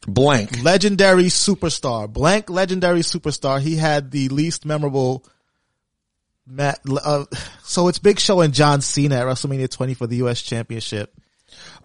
Blank. 0.06 0.62
legendary 0.62 1.24
superstar, 1.24 2.12
blank 2.12 2.50
legendary 2.50 3.00
superstar, 3.00 3.58
he 3.60 3.76
had 3.76 4.10
the 4.10 4.28
least 4.28 4.66
memorable 4.66 5.24
match. 6.48 6.78
Uh, 6.88 7.24
so 7.62 7.88
it's 7.88 7.98
Big 7.98 8.18
Show 8.18 8.40
and 8.40 8.54
John 8.54 8.80
Cena 8.80 9.16
at 9.16 9.26
WrestleMania 9.26 9.70
20 9.70 9.94
for 9.94 10.06
the 10.06 10.16
U.S. 10.16 10.42
Championship. 10.42 11.14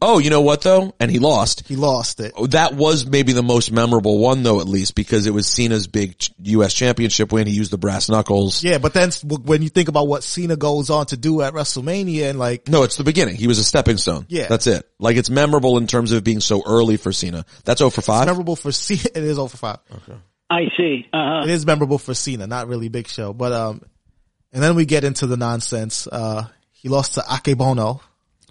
Oh, 0.02 0.20
you 0.20 0.30
know 0.30 0.42
what 0.42 0.62
though? 0.62 0.94
And 1.00 1.10
he 1.10 1.20
lost. 1.20 1.66
He 1.68 1.76
lost 1.76 2.20
it. 2.20 2.34
That 2.50 2.74
was 2.74 3.06
maybe 3.06 3.32
the 3.32 3.44
most 3.44 3.72
memorable 3.72 4.20
one 4.20 4.44
though, 4.44 4.60
at 4.60 4.68
least 4.68 4.96
because 4.96 5.26
it 5.26 5.34
was 5.34 5.48
Cena's 5.48 5.88
big 5.88 6.16
U.S. 6.42 6.74
championship 6.74 7.32
win. 7.32 7.48
He 7.48 7.54
used 7.54 7.72
the 7.72 7.78
brass 7.78 8.10
knuckles. 8.10 8.64
Yeah, 8.64 8.78
but 8.80 8.94
then 8.94 9.12
when 9.46 9.62
you 9.62 9.70
think 9.70 9.88
about 9.88 10.08
what 10.08 10.24
Cena 10.24 10.58
goes 10.58 10.90
on 10.90 11.06
to 11.08 11.18
do 11.18 11.42
at 11.42 11.54
WrestleMania 11.54 12.30
and 12.30 12.40
like, 12.40 12.68
No, 12.68 12.84
it's 12.84 12.98
the 12.98 13.04
beginning. 13.04 13.36
He 13.36 13.48
was 13.48 13.60
a 13.60 13.64
stepping 13.64 13.98
stone. 13.98 14.26
Yeah. 14.28 14.48
That's 14.48 14.68
it. 14.68 14.88
Like 15.00 15.16
it's 15.16 15.30
memorable 15.30 15.78
in 15.78 15.88
terms 15.88 16.12
of 16.12 16.18
it 16.20 16.24
being 16.24 16.42
so 16.42 16.64
early 16.66 16.98
for 16.98 17.12
Cena. 17.14 17.46
That's 17.64 17.80
0 17.80 17.90
for 17.90 18.02
5. 18.02 18.28
memorable 18.28 18.56
for 18.56 18.72
Cena, 18.72 19.02
it 19.16 19.24
is 19.24 19.40
over 19.40 19.56
five. 19.56 19.80
Okay. 19.92 20.18
I 20.50 20.66
see. 20.76 21.08
Uh-huh. 21.14 21.44
It 21.46 21.50
is 21.50 21.66
memorable 21.66 21.98
for 21.98 22.14
Cena, 22.14 22.46
not 22.46 22.68
really 22.68 22.90
Big 22.90 23.08
Show, 23.08 23.34
but, 23.34 23.54
um, 23.54 23.82
and 24.54 24.64
then 24.64 24.76
we 24.76 24.86
get 24.86 25.04
into 25.04 25.28
the 25.28 25.36
nonsense. 25.38 26.08
Uh, 26.08 26.46
he 26.72 26.88
lost 26.90 27.16
to 27.16 27.22
Akebono, 27.22 28.00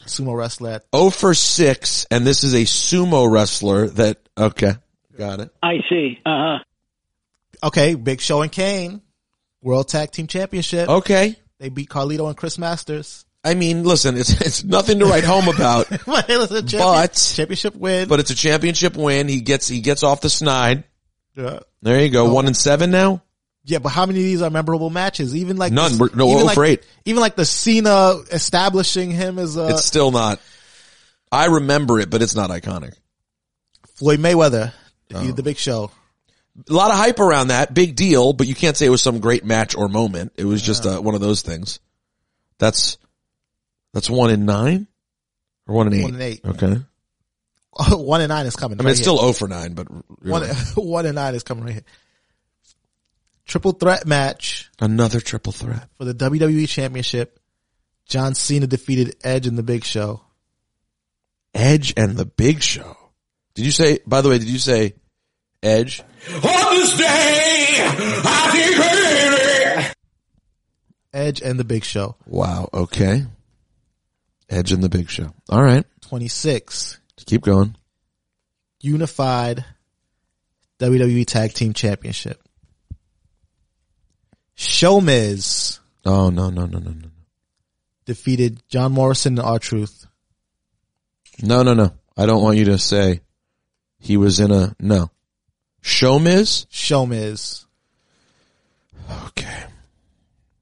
sumo 0.07 0.37
wrestler 0.37 0.71
at 0.73 0.85
0 0.95 1.11
for 1.11 1.33
6 1.35 2.07
and 2.11 2.27
this 2.27 2.45
is 2.45 2.55
a 2.55 2.63
sumo 2.65 3.31
wrestler 3.31 3.89
that, 3.89 4.19
okay. 4.37 4.73
Got 5.17 5.41
it. 5.41 5.51
I 5.63 5.75
see. 5.89 6.19
Uh-huh. 6.27 6.59
Okay, 7.65 7.95
Big 7.95 8.21
Show 8.21 8.43
and 8.43 8.51
Kane, 8.51 9.03
World 9.63 9.89
Tag 9.89 10.11
Team 10.11 10.27
Championship. 10.27 10.89
Okay. 10.89 11.37
They 11.59 11.69
beat 11.69 11.89
Carlito 11.89 12.27
and 12.27 12.37
Chris 12.37 12.59
Masters. 12.59 13.25
I 13.45 13.55
mean, 13.55 13.85
listen, 13.85 14.17
it's, 14.17 14.31
it's 14.41 14.65
nothing 14.65 14.99
to 15.01 15.05
write 15.07 15.25
home 15.25 15.49
about, 15.49 15.89
But 16.07 16.31
it 16.31 16.39
was 16.39 16.51
a 16.53 16.63
champion- 16.63 16.81
But- 16.81 17.33
championship 17.35 17.77
win. 17.77 18.09
but 18.09 18.19
it's 18.21 18.31
a 18.31 18.35
championship 18.35 18.97
win. 18.97 19.29
He 19.29 19.41
gets, 19.41 19.69
he 19.69 19.81
gets 19.81 20.03
off 20.03 20.21
the 20.23 20.31
snide. 20.31 20.85
yeah. 21.37 21.61
There 21.83 22.01
you 22.01 22.11
go. 22.11 22.27
Oh. 22.29 22.33
One 22.35 22.47
and 22.47 22.57
seven 22.57 22.91
now. 22.91 23.23
Yeah, 23.65 23.79
but 23.79 23.91
how 23.91 24.07
many 24.07 24.19
of 24.19 24.25
these 24.25 24.43
are 24.43 24.51
memorable 24.51 24.91
matches? 24.91 25.37
Even 25.37 25.57
like 25.57 25.73
None. 25.73 25.97
this- 25.97 26.15
no, 26.15 26.31
even 26.33 26.47
like, 26.47 26.55
for 26.55 26.65
eight. 26.65 26.85
Even 27.05 27.21
like 27.21 27.37
the 27.37 27.45
Cena 27.45 28.17
establishing 28.33 29.11
him 29.11 29.39
as 29.39 29.57
a 29.57 29.69
It's 29.69 29.85
still 29.85 30.11
not. 30.11 30.41
I 31.31 31.47
remember 31.47 32.01
it, 32.01 32.11
but 32.11 32.23
it's 32.23 32.35
not 32.35 32.51
iconic. 32.51 32.95
Floyd 33.95 34.19
Mayweather 34.19 34.73
Oh. 35.15 35.31
the 35.31 35.43
Big 35.43 35.59
Show. 35.59 35.91
A 36.69 36.73
lot 36.73 36.91
of 36.91 36.97
hype 36.97 37.19
around 37.19 37.49
that, 37.49 37.73
big 37.73 37.97
deal, 37.97 38.33
but 38.33 38.47
you 38.47 38.55
can't 38.55 38.77
say 38.77 38.85
it 38.87 38.91
was 38.91 39.01
some 39.01 39.21
great 39.21 39.45
match 39.45 39.75
or 39.75 39.89
moment. 39.89 40.33
It 40.37 40.45
was 40.45 40.61
just 40.61 40.85
uh, 40.85 41.01
one 41.01 41.15
of 41.15 41.21
those 41.21 41.41
things. 41.43 41.81
That's 42.59 42.99
that's 43.95 44.11
one 44.11 44.31
in 44.31 44.45
nine 44.45 44.87
or 45.67 45.75
one 45.75 45.87
in 45.87 45.95
eight. 45.95 46.03
One 46.05 46.15
in 46.15 46.21
eight. 46.21 46.41
Okay. 46.45 46.77
one 47.97 48.21
and 48.21 48.29
nine 48.29 48.45
is 48.47 48.55
coming. 48.55 48.79
I 48.79 48.83
mean, 48.83 48.91
it's 48.91 49.01
still 49.01 49.19
zero 49.19 49.33
for 49.33 49.49
nine, 49.49 49.73
but 49.73 49.91
one. 49.91 50.43
really. 50.43 50.55
one 50.77 51.07
and 51.07 51.15
nine 51.15 51.35
is 51.35 51.43
coming 51.43 51.65
right 51.65 51.73
here. 51.75 51.85
Triple 53.53 53.73
threat 53.73 54.07
match 54.07 54.71
another 54.81 55.21
triple 55.21 55.53
threat. 55.53 55.87
for 55.99 56.07
the 56.07 56.15
WWE 56.15 56.67
Championship. 56.67 57.39
John 58.09 58.35
Cena 58.35 58.67
defeated 58.67 59.17
Edge 59.23 59.47
in 59.47 59.57
the 59.57 59.63
Big 59.63 59.85
Show. 59.85 60.23
Edge 61.53 61.93
and 61.99 62.17
the 62.17 62.25
Big 62.25 62.63
Show. 62.63 62.97
Did 63.55 63.67
you 63.67 63.71
say? 63.71 63.99
By 64.07 64.23
the 64.23 64.31
way, 64.31 64.39
did 64.39 64.49
you 64.49 64.59
say 64.59 64.95
Edge? 65.63 66.01
On 66.31 66.41
this 66.41 66.97
day, 66.97 67.05
I 67.85 69.83
declare. 69.85 69.93
Edge 71.13 71.43
and 71.43 71.61
the 71.61 71.65
Big 71.65 71.85
Show. 71.85 72.17
Wow. 72.25 72.71
Okay. 72.73 73.27
Edge 74.49 74.73
and 74.73 74.83
the 74.83 74.89
Big 74.89 75.11
Show. 75.11 75.29
All 75.51 75.63
right. 75.63 75.85
Twenty 76.01 76.29
six. 76.29 76.99
Keep 77.27 77.43
going. 77.43 77.77
Unified 78.81 79.67
WWE 80.81 81.27
Tag 81.27 81.53
Team 81.53 81.75
Championship. 81.75 82.43
Show 84.55 85.01
Miz 85.01 85.81
Oh 86.05 86.31
no 86.31 86.51
no 86.51 86.67
no 86.67 86.79
no 86.79 86.91
no 86.91 87.09
defeated 88.05 88.61
John 88.69 88.93
Morrison 88.93 89.39
and 89.39 89.47
R 89.47 89.59
Truth. 89.59 90.07
no 91.43 91.63
no 91.63 91.75
no. 91.75 91.93
I 92.17 92.27
don't 92.27 92.43
want 92.43 92.59
you 92.59 92.67
to 92.67 92.79
say 92.79 93.21
he 93.99 94.17
was 94.17 94.41
in 94.41 94.51
a 94.51 94.75
no. 94.81 95.11
Show 95.81 96.19
Miz. 96.19 96.67
Show 96.71 97.07
Miz. 97.07 97.65
Okay. 99.29 99.65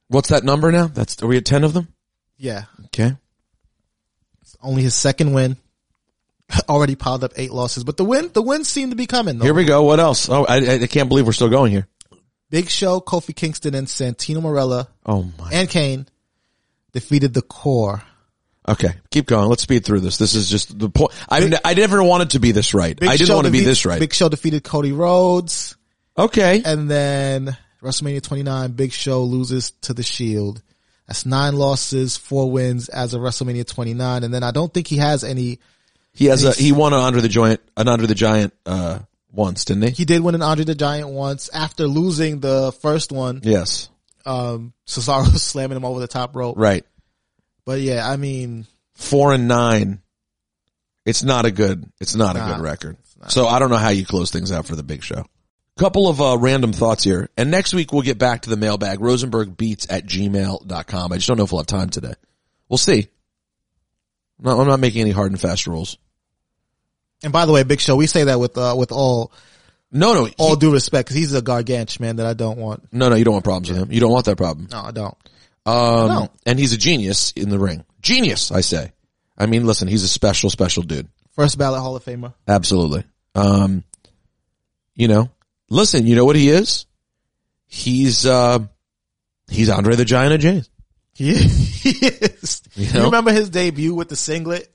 What's 0.09 0.29
that 0.29 0.45
number 0.45 0.71
now? 0.71 0.87
That's 0.87 1.23
are 1.23 1.27
we 1.27 1.37
at 1.39 1.45
ten 1.45 1.65
of 1.65 1.73
them? 1.73 1.89
Yeah. 2.37 2.65
Okay. 2.87 3.17
It's 4.43 4.57
Only 4.63 4.83
his 4.83 4.95
second 4.95 5.33
win. 5.33 5.57
Already 6.69 6.97
piled 6.97 7.25
up 7.25 7.33
eight 7.37 7.53
losses, 7.53 7.85
but 7.85 7.97
the 7.97 8.05
win, 8.05 8.31
the 8.33 8.43
wins 8.43 8.69
seem 8.69 8.91
to 8.91 8.97
be 8.97 9.07
coming 9.07 9.39
though. 9.39 9.45
Here 9.45 9.55
we 9.55 9.65
go. 9.65 9.83
What 9.83 10.01
else? 10.01 10.29
Oh, 10.29 10.45
I, 10.45 10.57
I 10.59 10.75
I 10.83 10.87
can't 10.87 11.09
believe 11.09 11.27
we're 11.27 11.33
still 11.33 11.49
going 11.49 11.73
here. 11.73 11.87
Big 12.51 12.69
Show, 12.69 13.01
Kofi 13.01 13.35
Kingston, 13.35 13.75
and 13.75 13.87
Santino 13.87 14.43
Marella 14.43 14.89
Oh 15.07 15.31
my. 15.39 15.51
and 15.53 15.69
Kane 15.69 16.07
defeated 16.93 17.33
the 17.35 17.43
Corre. 17.43 18.03
Okay, 18.69 18.93
keep 19.11 19.27
going. 19.27 19.49
Let's 19.49 19.63
speed 19.63 19.85
through 19.85 20.01
this. 20.01 20.19
This 20.19 20.35
is 20.35 20.51
just 20.51 20.79
the 20.79 20.91
point. 20.91 21.13
I 21.29 21.41
Big- 21.41 21.55
I 21.65 21.75
never 21.75 22.03
wanted 22.03 22.31
to 22.31 22.41
be 22.41 22.53
this 22.53 22.75
right. 22.75 22.99
Big 22.99 23.09
I 23.09 23.17
didn't 23.17 23.29
Show 23.29 23.35
want 23.37 23.47
to 23.47 23.53
be 23.53 23.61
this 23.61 23.87
right. 23.87 23.99
Big 23.99 24.13
Show 24.13 24.29
defeated 24.29 24.63
Cody 24.65 24.93
Rhodes, 24.93 25.77
okay. 26.19 26.63
and 26.65 26.89
then 26.91 27.57
WrestleMania 27.83 28.23
29, 28.23 28.73
Big 28.73 28.93
Show 28.93 29.25
loses 29.25 29.71
to 29.83 29.95
the 29.95 30.03
Shield. 30.03 30.63
That's 31.07 31.25
nine 31.27 31.57
losses, 31.57 32.17
four 32.17 32.51
wins 32.51 32.89
as 32.89 33.15
of 33.15 33.23
WrestleMania 33.23 33.67
29, 33.67 34.23
and 34.25 34.33
then 34.33 34.43
I 34.45 34.51
don't 34.53 34.73
think 34.73 34.87
he 34.87 34.99
has 34.99 35.25
any. 35.25 35.59
He 36.13 36.27
has 36.27 36.45
a 36.45 36.53
he 36.53 36.73
won 36.73 36.93
an 36.93 37.01
under 37.01 37.21
the 37.21 37.29
joint 37.29 37.61
an 37.77 37.89
under 37.89 38.07
the 38.07 38.15
giant 38.15 38.53
uh 38.67 38.99
once, 39.33 39.65
didn't 39.65 39.85
he? 39.85 39.91
He 39.91 40.05
did 40.05 40.23
win 40.23 40.35
an 40.35 40.43
Andre 40.43 40.65
the 40.65 40.75
Giant 40.75 41.11
once 41.11 41.49
after 41.53 41.87
losing 41.87 42.41
the 42.41 42.73
first 42.81 43.13
one. 43.13 43.41
Yes. 43.43 43.89
Um, 44.27 44.73
Cesaro 44.87 45.27
slamming 45.39 45.77
him 45.77 45.85
over 45.85 46.01
the 46.01 46.09
top 46.09 46.37
rope. 46.37 46.57
Right. 46.59 46.85
But 47.65 47.81
yeah, 47.81 48.09
I 48.09 48.17
mean, 48.17 48.67
Four 48.95 49.33
and 49.33 49.49
nine. 49.49 50.03
It's 51.07 51.23
not 51.23 51.47
a 51.47 51.51
good. 51.51 51.91
It's 52.01 52.15
not 52.15 52.37
a 52.37 52.41
good 52.41 52.61
record. 52.61 52.99
So 53.29 53.47
I 53.47 53.59
don't 53.59 53.71
know 53.71 53.77
how 53.77 53.89
you 53.89 54.05
close 54.05 54.31
things 54.31 54.53
out 54.53 54.67
for 54.67 54.77
the 54.77 54.83
big 54.83 55.03
show. 55.03 55.25
Couple 55.79 56.09
of 56.09 56.21
uh, 56.21 56.37
random 56.39 56.75
thoughts 56.75 57.03
here. 57.03 57.31
And 57.39 57.51
next 57.51 57.73
week 57.73 57.93
we'll 57.93 58.03
get 58.03 58.19
back 58.19 58.43
to 58.43 58.51
the 58.51 58.57
mailbag. 58.57 58.99
Rosenbergbeats 58.99 59.87
at 59.89 60.05
gmail.com. 60.05 61.13
I 61.13 61.17
just 61.17 61.29
don't 61.29 61.39
know 61.39 61.45
if 61.45 61.53
we'll 61.53 61.61
have 61.61 61.67
time 61.67 61.89
today. 61.89 62.13
We'll 62.69 62.77
see. 62.79 63.09
No, 64.39 64.61
I'm 64.61 64.67
not 64.67 64.81
making 64.81 65.01
any 65.01 65.11
hard 65.11 65.33
and 65.33 65.41
fast 65.41 65.67
rules. 65.67 65.97
And 67.23 67.33
by 67.33 67.47
the 67.47 67.53
way, 67.53 67.63
Big 67.63 67.81
Show, 67.81 67.97
we 67.97 68.07
say 68.07 68.25
that 68.25 68.39
with 68.41 68.57
uh, 68.59 68.75
with 68.79 68.93
all 68.93 69.33
No, 69.93 70.13
no, 70.15 70.29
all 70.39 70.51
he- 70.55 70.61
due 70.61 70.73
respect, 70.73 71.07
because 71.09 71.17
he's 71.17 71.33
a 71.35 71.43
gargantuan 71.43 72.07
man 72.07 72.17
that 72.17 72.27
I 72.27 72.35
don't 72.35 72.59
want. 72.59 72.93
no, 72.93 73.09
no. 73.09 73.17
You 73.17 73.25
don't 73.25 73.35
want 73.35 73.45
problems 73.45 73.69
with 73.71 73.79
him. 73.79 73.93
You 73.93 74.01
don't 74.01 74.13
want 74.13 74.27
that 74.27 74.37
problem. 74.37 74.69
No, 74.71 74.81
I 74.83 74.91
don't. 74.91 75.15
Um, 75.67 76.09
No. 76.09 76.29
and 76.47 76.59
he's 76.59 76.73
a 76.73 76.79
genius 76.79 77.33
in 77.33 77.51
the 77.51 77.59
ring. 77.59 77.85
Genius, 78.01 78.51
I 78.51 78.63
say. 78.63 78.93
I 79.37 79.47
mean, 79.47 79.67
listen, 79.67 79.89
he's 79.89 80.03
a 80.05 80.09
special, 80.09 80.51
special 80.51 80.83
dude. 80.83 81.09
First 81.33 81.59
ballot 81.59 81.81
Hall 81.81 81.97
of 81.97 82.05
Famer. 82.05 82.35
Absolutely. 82.49 83.05
Um, 83.35 83.85
you 84.95 85.09
know, 85.09 85.31
listen, 85.69 86.07
you 86.07 86.17
know 86.17 86.25
what 86.25 86.37
he 86.37 86.49
is? 86.51 86.87
He's, 87.67 88.27
uh, 88.27 88.59
he's 89.49 89.69
Andre 89.71 89.95
the 89.97 90.05
Giant 90.05 90.35
of 90.35 90.41
Jays. 90.41 90.69
He 91.13 91.31
is. 91.33 92.63
You 92.75 92.87
You, 92.87 93.05
remember 93.05 93.31
his 93.33 93.51
debut 93.51 93.95
with 93.95 94.09
the 94.09 94.17
singlet 94.17 94.73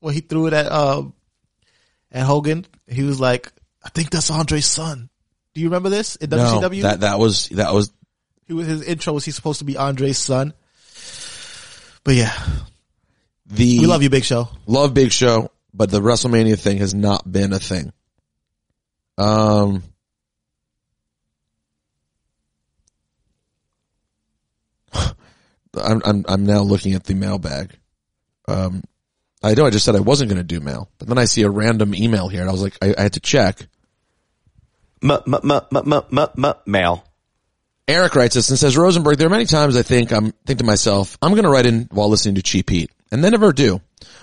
where 0.00 0.12
he 0.14 0.20
threw 0.20 0.46
it 0.46 0.52
at 0.52 0.70
um 0.70 1.12
at 2.14 2.22
Hogan? 2.24 2.64
He 2.86 3.02
was 3.02 3.20
like, 3.20 3.52
"I 3.84 3.90
think 3.90 4.08
that's 4.10 4.30
Andre's 4.30 4.64
son." 4.66 5.10
Do 5.54 5.60
you 5.60 5.66
remember 5.68 5.90
this 5.90 6.16
in 6.16 6.30
No, 6.30 6.38
WCW? 6.38 6.82
that, 6.82 7.00
that 7.00 7.18
was, 7.18 7.48
that 7.50 7.72
was, 7.72 7.92
he 8.46 8.54
was 8.54 8.66
his 8.66 8.82
intro 8.82 9.12
was 9.12 9.24
he 9.24 9.30
supposed 9.30 9.58
to 9.60 9.64
be 9.64 9.76
Andre's 9.76 10.18
son? 10.18 10.52
But 12.02 12.14
yeah, 12.14 12.32
the, 13.46 13.78
we 13.80 13.86
love 13.86 14.02
you, 14.02 14.10
Big 14.10 14.24
Show. 14.24 14.48
love 14.66 14.94
Big 14.94 15.12
Show, 15.12 15.50
but 15.72 15.90
the 15.90 16.00
WrestleMania 16.00 16.58
thing 16.58 16.78
has 16.78 16.94
not 16.94 17.30
been 17.30 17.52
a 17.52 17.58
thing. 17.58 17.92
Um, 19.16 19.82
I'm, 24.94 26.02
I'm, 26.04 26.24
I'm 26.28 26.46
now 26.46 26.60
looking 26.60 26.94
at 26.94 27.04
the 27.04 27.14
mailbag. 27.14 27.70
Um, 28.46 28.82
I 29.44 29.54
know 29.54 29.66
I 29.66 29.70
just 29.70 29.84
said 29.84 29.94
I 29.94 30.00
wasn't 30.00 30.30
going 30.30 30.38
to 30.38 30.44
do 30.44 30.60
mail, 30.60 30.88
but 30.98 31.06
then 31.06 31.18
I 31.18 31.26
see 31.26 31.42
a 31.42 31.50
random 31.50 31.94
email 31.94 32.28
here 32.28 32.40
and 32.40 32.48
I 32.48 32.52
was 32.52 32.62
like, 32.62 32.78
I, 32.80 32.94
I 32.96 33.02
had 33.02 33.12
to 33.12 33.20
check. 33.20 33.60
M- 35.02 35.10
m- 35.10 35.34
m- 35.34 35.50
m- 35.50 35.92
m- 35.92 36.18
m- 36.18 36.44
m- 36.44 36.54
mail. 36.64 37.04
Eric 37.86 38.14
writes 38.14 38.34
this 38.34 38.48
and 38.48 38.58
says, 38.58 38.76
Rosenberg, 38.76 39.18
there 39.18 39.26
are 39.26 39.30
many 39.30 39.44
times 39.44 39.76
I 39.76 39.82
think 39.82 40.12
I'm 40.12 40.32
think 40.46 40.60
to 40.60 40.64
myself, 40.64 41.18
I'm 41.20 41.32
going 41.32 41.44
to 41.44 41.50
write 41.50 41.66
in 41.66 41.88
while 41.92 42.08
listening 42.08 42.36
to 42.36 42.42
Cheap 42.42 42.70
Heat 42.70 42.90
and 43.12 43.22
then 43.22 43.32
never 43.32 43.52
do. 43.52 43.82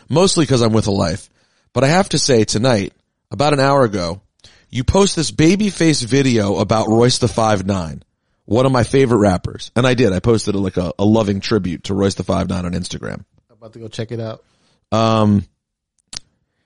Mostly 0.09 0.43
because 0.43 0.61
I'm 0.61 0.73
with 0.73 0.87
a 0.87 0.91
life. 0.91 1.29
But 1.73 1.83
I 1.83 1.87
have 1.87 2.09
to 2.09 2.19
say 2.19 2.43
tonight, 2.43 2.93
about 3.29 3.53
an 3.53 3.59
hour 3.59 3.83
ago, 3.83 4.21
you 4.69 4.83
post 4.83 5.15
this 5.15 5.31
baby 5.31 5.69
face 5.69 6.01
video 6.01 6.55
about 6.57 6.89
Royce 6.89 7.19
da 7.19 7.27
Five 7.27 7.65
Nine, 7.65 8.03
one 8.45 8.65
of 8.65 8.71
my 8.71 8.83
favorite 8.83 9.19
rappers. 9.19 9.71
And 9.75 9.85
I 9.85 9.93
did. 9.93 10.11
I 10.13 10.19
posted 10.19 10.55
a, 10.55 10.57
like 10.59 10.77
a, 10.77 10.93
a 10.97 11.05
loving 11.05 11.39
tribute 11.41 11.85
to 11.85 11.93
Royce 11.93 12.15
da 12.15 12.23
Five 12.23 12.49
Nine 12.49 12.65
on 12.65 12.71
Instagram. 12.71 13.23
I'm 13.49 13.57
about 13.57 13.73
to 13.73 13.79
go 13.79 13.87
check 13.87 14.11
it 14.11 14.19
out. 14.19 14.43
Um, 14.91 15.45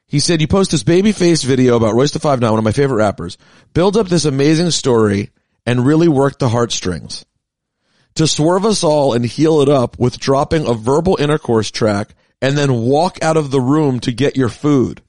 he 0.08 0.20
said, 0.20 0.42
you 0.42 0.48
post 0.48 0.72
this 0.72 0.84
baby 0.84 1.12
face 1.12 1.44
video 1.44 1.76
about 1.76 1.94
Royce 1.94 2.12
da 2.12 2.20
Five 2.20 2.40
Nine, 2.40 2.52
one 2.52 2.60
of 2.60 2.66
my 2.66 2.72
favorite 2.72 2.98
rappers, 2.98 3.38
build 3.74 3.98
up 3.98 4.08
this 4.08 4.26
amazing 4.26 4.72
story 4.72 5.32
and 5.66 5.86
really 5.86 6.08
work 6.08 6.40
the 6.40 6.50
heartstrings. 6.50 7.26
To 8.16 8.28
swerve 8.28 8.66
us 8.66 8.84
all 8.84 9.14
and 9.14 9.26
heal 9.26 9.62
it 9.62 9.70
up 9.70 10.00
with 10.00 10.20
dropping 10.20 10.68
a 10.68 10.74
verbal 10.74 11.18
intercourse 11.20 11.70
track 11.70 12.16
and 12.42 12.58
then 12.58 12.84
walk 12.84 13.22
out 13.22 13.36
of 13.36 13.52
the 13.52 13.60
room 13.60 14.00
to 14.02 14.12
get 14.12 14.38
your 14.38 14.50
food. 14.50 15.02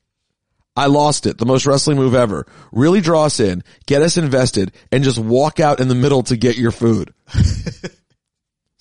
I 0.75 0.87
lost 0.87 1.27
it. 1.27 1.39
The 1.39 1.47
most 1.47 1.67
wrestling 1.67 1.97
move 1.97 2.15
ever. 2.15 2.47
Really 2.73 3.01
draw 3.01 3.25
us 3.25 3.41
in, 3.41 3.63
get 3.87 4.03
us 4.03 4.17
invested, 4.17 4.73
and 4.93 5.05
just 5.05 5.19
walk 5.19 5.61
out 5.61 5.81
in 5.81 5.89
the 5.89 5.95
middle 5.95 6.23
to 6.25 6.37
get 6.37 6.59
your 6.59 6.73
food. 6.73 7.15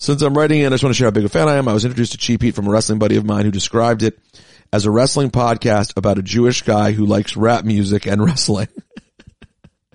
Since 0.05 0.21
I'm 0.21 0.37
writing 0.37 0.61
in, 0.61 0.67
I 0.67 0.75
just 0.75 0.83
want 0.83 0.93
to 0.93 0.97
share 0.99 1.07
how 1.07 1.11
big 1.11 1.25
a 1.25 1.29
fan 1.29 1.49
I 1.49 1.55
am. 1.55 1.67
I 1.67 1.73
was 1.73 1.83
introduced 1.83 2.11
to 2.11 2.19
Cheap 2.19 2.43
Heat 2.43 2.53
from 2.53 2.67
a 2.67 2.69
wrestling 2.69 2.99
buddy 2.99 3.15
of 3.15 3.25
mine 3.25 3.43
who 3.43 3.49
described 3.49 4.03
it 4.03 4.19
as 4.71 4.85
a 4.85 4.91
wrestling 4.91 5.31
podcast 5.31 5.97
about 5.97 6.19
a 6.19 6.21
Jewish 6.21 6.61
guy 6.61 6.91
who 6.91 7.07
likes 7.07 7.35
rap 7.35 7.65
music 7.65 8.05
and 8.05 8.21
wrestling. 8.25 8.67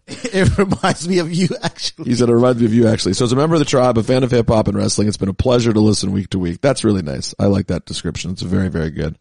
It 0.08 0.58
reminds 0.58 1.08
me 1.08 1.20
of 1.20 1.32
you 1.32 1.46
actually. 1.62 2.10
He 2.10 2.16
said 2.16 2.28
it 2.28 2.34
reminds 2.34 2.58
me 2.58 2.66
of 2.66 2.74
you 2.74 2.88
actually. 2.88 3.12
So 3.12 3.24
as 3.24 3.30
a 3.30 3.36
member 3.36 3.54
of 3.54 3.60
the 3.60 3.64
tribe, 3.64 3.98
a 3.98 4.02
fan 4.02 4.24
of 4.24 4.32
hip 4.32 4.48
hop 4.48 4.66
and 4.66 4.76
wrestling, 4.76 5.06
it's 5.06 5.16
been 5.16 5.28
a 5.28 5.32
pleasure 5.32 5.72
to 5.72 5.78
listen 5.78 6.10
week 6.10 6.30
to 6.30 6.40
week. 6.40 6.60
That's 6.60 6.82
really 6.82 7.02
nice. 7.02 7.32
I 7.38 7.46
like 7.46 7.68
that 7.68 7.84
description. 7.84 8.32
It's 8.32 8.42
very, 8.42 8.68
very 8.68 8.90
good. 8.90 9.16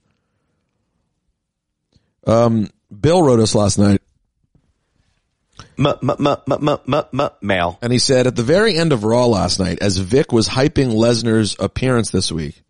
Um, 2.25 2.67
Bill 2.89 3.21
wrote 3.21 3.39
us 3.39 3.53
last 3.53 3.77
night 3.77 4.01
mail. 7.41 7.79
and 7.81 7.91
he 7.93 7.99
said 7.99 8.27
at 8.27 8.35
the 8.35 8.43
very 8.43 8.75
end 8.77 8.93
of 8.93 9.03
Raw 9.03 9.25
last 9.25 9.59
night, 9.59 9.79
as 9.81 9.97
Vic 9.97 10.31
was 10.31 10.47
hyping 10.49 10.93
Lesnar's 10.93 11.55
appearance 11.59 12.11
this 12.11 12.31
week, 12.31 12.61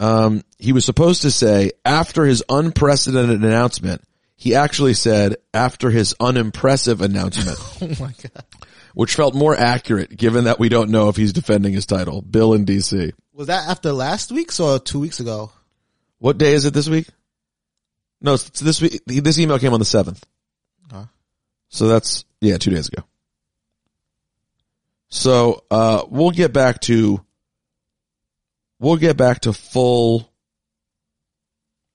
um, 0.00 0.42
he 0.58 0.72
was 0.72 0.84
supposed 0.84 1.22
to 1.22 1.30
say 1.30 1.72
after 1.84 2.24
his 2.24 2.42
unprecedented 2.48 3.42
announcement, 3.44 4.02
he 4.36 4.54
actually 4.54 4.94
said 4.94 5.36
after 5.52 5.90
his 5.90 6.14
unimpressive 6.20 7.00
announcement. 7.00 7.58
Oh 7.80 8.02
my 8.02 8.12
god. 8.22 8.44
which 8.94 9.14
felt 9.14 9.34
more 9.34 9.54
accurate 9.56 10.16
given 10.16 10.44
that 10.44 10.58
we 10.58 10.68
don't 10.68 10.90
know 10.90 11.08
if 11.08 11.16
he's 11.16 11.32
defending 11.32 11.72
his 11.72 11.84
title. 11.86 12.22
Bill 12.22 12.54
in 12.54 12.64
DC. 12.64 13.12
Was 13.32 13.48
that 13.48 13.68
after 13.68 13.92
last 13.92 14.32
week's 14.32 14.58
or 14.60 14.78
two 14.78 15.00
weeks 15.00 15.20
ago? 15.20 15.50
What 16.18 16.38
day 16.38 16.54
is 16.54 16.64
it 16.64 16.72
this 16.72 16.88
week? 16.88 17.08
No, 18.20 18.34
it's 18.34 18.60
this 18.60 18.80
week. 18.80 19.02
This 19.06 19.38
email 19.38 19.58
came 19.58 19.72
on 19.74 19.80
the 19.80 19.84
7th. 19.84 20.22
Huh. 20.90 21.04
So 21.74 21.88
that's, 21.88 22.24
yeah, 22.40 22.56
two 22.56 22.70
days 22.70 22.86
ago. 22.86 23.02
So, 25.08 25.64
uh, 25.72 26.04
we'll 26.08 26.30
get 26.30 26.52
back 26.52 26.80
to, 26.82 27.20
we'll 28.78 28.96
get 28.96 29.16
back 29.16 29.40
to 29.40 29.52
full, 29.52 30.30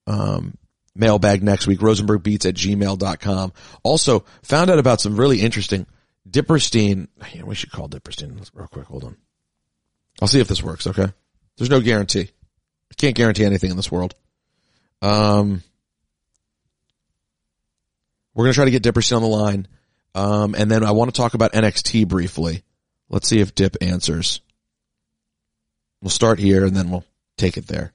um, 0.06 0.58
mailbag 0.94 1.42
next 1.42 1.66
week. 1.66 1.80
Rosenbergbeats 1.80 2.44
at 2.44 2.56
gmail.com. 2.56 3.52
Also 3.82 4.26
found 4.42 4.70
out 4.70 4.78
about 4.78 5.00
some 5.00 5.16
really 5.16 5.40
interesting 5.40 5.86
Dipperstein. 6.28 7.08
Yeah, 7.32 7.44
we 7.44 7.54
should 7.54 7.72
call 7.72 7.88
Dipperstein 7.88 8.38
real 8.52 8.68
quick. 8.68 8.84
Hold 8.84 9.04
on. 9.04 9.16
I'll 10.20 10.28
see 10.28 10.40
if 10.40 10.48
this 10.48 10.62
works. 10.62 10.86
Okay. 10.86 11.08
There's 11.56 11.70
no 11.70 11.80
guarantee. 11.80 12.28
Can't 12.98 13.16
guarantee 13.16 13.46
anything 13.46 13.70
in 13.70 13.78
this 13.78 13.90
world. 13.90 14.14
Um, 15.00 15.62
we're 18.34 18.44
going 18.44 18.52
to 18.52 18.56
try 18.56 18.64
to 18.64 18.70
get 18.70 18.82
Dipperstein 18.82 19.16
on 19.16 19.22
the 19.22 19.28
line. 19.28 19.68
Um, 20.14 20.54
and 20.54 20.70
then 20.70 20.84
I 20.84 20.92
want 20.92 21.12
to 21.14 21.20
talk 21.20 21.34
about 21.34 21.52
NXT 21.52 22.08
briefly. 22.08 22.62
Let's 23.08 23.28
see 23.28 23.40
if 23.40 23.54
Dip 23.54 23.76
answers. 23.80 24.40
We'll 26.00 26.10
start 26.10 26.38
here 26.38 26.64
and 26.64 26.76
then 26.76 26.90
we'll 26.90 27.04
take 27.36 27.56
it 27.56 27.66
there. 27.66 27.92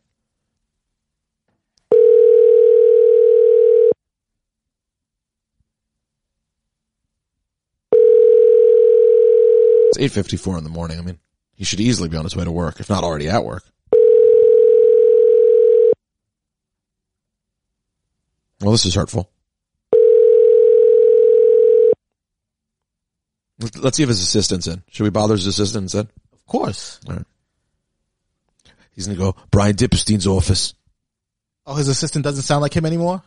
It's 9.97 10.13
8.54 10.15 10.57
in 10.57 10.63
the 10.63 10.69
morning. 10.69 10.99
I 10.99 11.01
mean, 11.01 11.19
he 11.55 11.63
should 11.63 11.79
easily 11.79 12.09
be 12.09 12.17
on 12.17 12.25
his 12.25 12.35
way 12.35 12.43
to 12.43 12.51
work, 12.51 12.79
if 12.79 12.89
not 12.89 13.03
already 13.03 13.29
at 13.29 13.45
work. 13.45 13.63
Well, 18.61 18.71
this 18.71 18.85
is 18.85 18.95
hurtful. 18.95 19.29
Let's- 23.59 23.97
see 23.97 24.03
if 24.03 24.09
his 24.09 24.21
assistant's 24.21 24.67
in. 24.67 24.83
Should 24.89 25.03
we 25.03 25.09
bother 25.09 25.35
his 25.35 25.47
assistant 25.47 25.83
instead? 25.83 26.07
Of 26.33 26.45
course. 26.45 26.99
All 27.07 27.15
right. 27.15 27.25
He's 28.91 29.07
gonna 29.07 29.17
go, 29.17 29.35
Brian 29.51 29.75
Dipperstein's 29.75 30.27
office. 30.27 30.73
Oh, 31.65 31.73
his 31.75 31.87
assistant 31.87 32.23
doesn't 32.23 32.43
sound 32.43 32.61
like 32.61 32.73
him 32.75 32.85
anymore? 32.85 33.21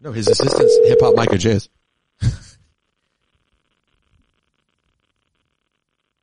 No, 0.00 0.12
his 0.12 0.28
assistant's 0.28 0.76
hip 0.86 0.98
hop 1.00 1.14
Micah 1.16 1.38
J's. 1.38 1.68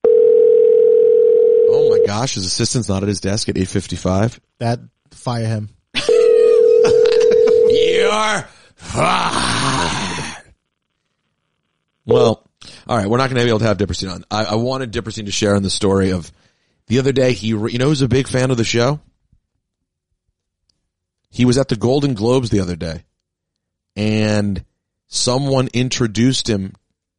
oh 0.07 1.97
my 1.97 2.05
gosh, 2.05 2.35
his 2.35 2.45
assistant's 2.45 2.89
not 2.89 3.03
at 3.03 3.09
his 3.09 3.21
desk 3.21 3.49
at 3.49 3.55
8.55. 3.55 4.39
That 4.59 4.79
fire 5.11 5.47
him. 5.47 5.69
You're 7.69 8.45
fired. 8.75 10.43
Well, 12.05 12.49
all 12.87 12.97
right, 12.97 13.07
we're 13.07 13.17
not 13.17 13.29
going 13.29 13.39
to 13.39 13.43
be 13.43 13.49
able 13.49 13.59
to 13.59 13.65
have 13.65 13.77
Dipperstein 13.77 14.13
on. 14.13 14.25
I, 14.29 14.45
I 14.45 14.55
wanted 14.55 14.91
Dipperstein 14.91 15.25
to 15.25 15.31
share 15.31 15.55
in 15.55 15.63
the 15.63 15.69
story 15.69 16.11
of 16.11 16.31
the 16.87 16.99
other 16.99 17.11
day. 17.11 17.33
He, 17.33 17.53
re- 17.53 17.71
you 17.71 17.79
know, 17.79 17.87
who's 17.87 18.01
a 18.01 18.07
big 18.07 18.27
fan 18.27 18.51
of 18.51 18.57
the 18.57 18.63
show. 18.63 18.99
He 21.29 21.45
was 21.45 21.57
at 21.57 21.69
the 21.69 21.77
Golden 21.77 22.13
Globes 22.13 22.49
the 22.49 22.59
other 22.59 22.75
day, 22.75 23.05
and 23.95 24.63
someone 25.07 25.69
introduced 25.73 26.49
him 26.49 26.73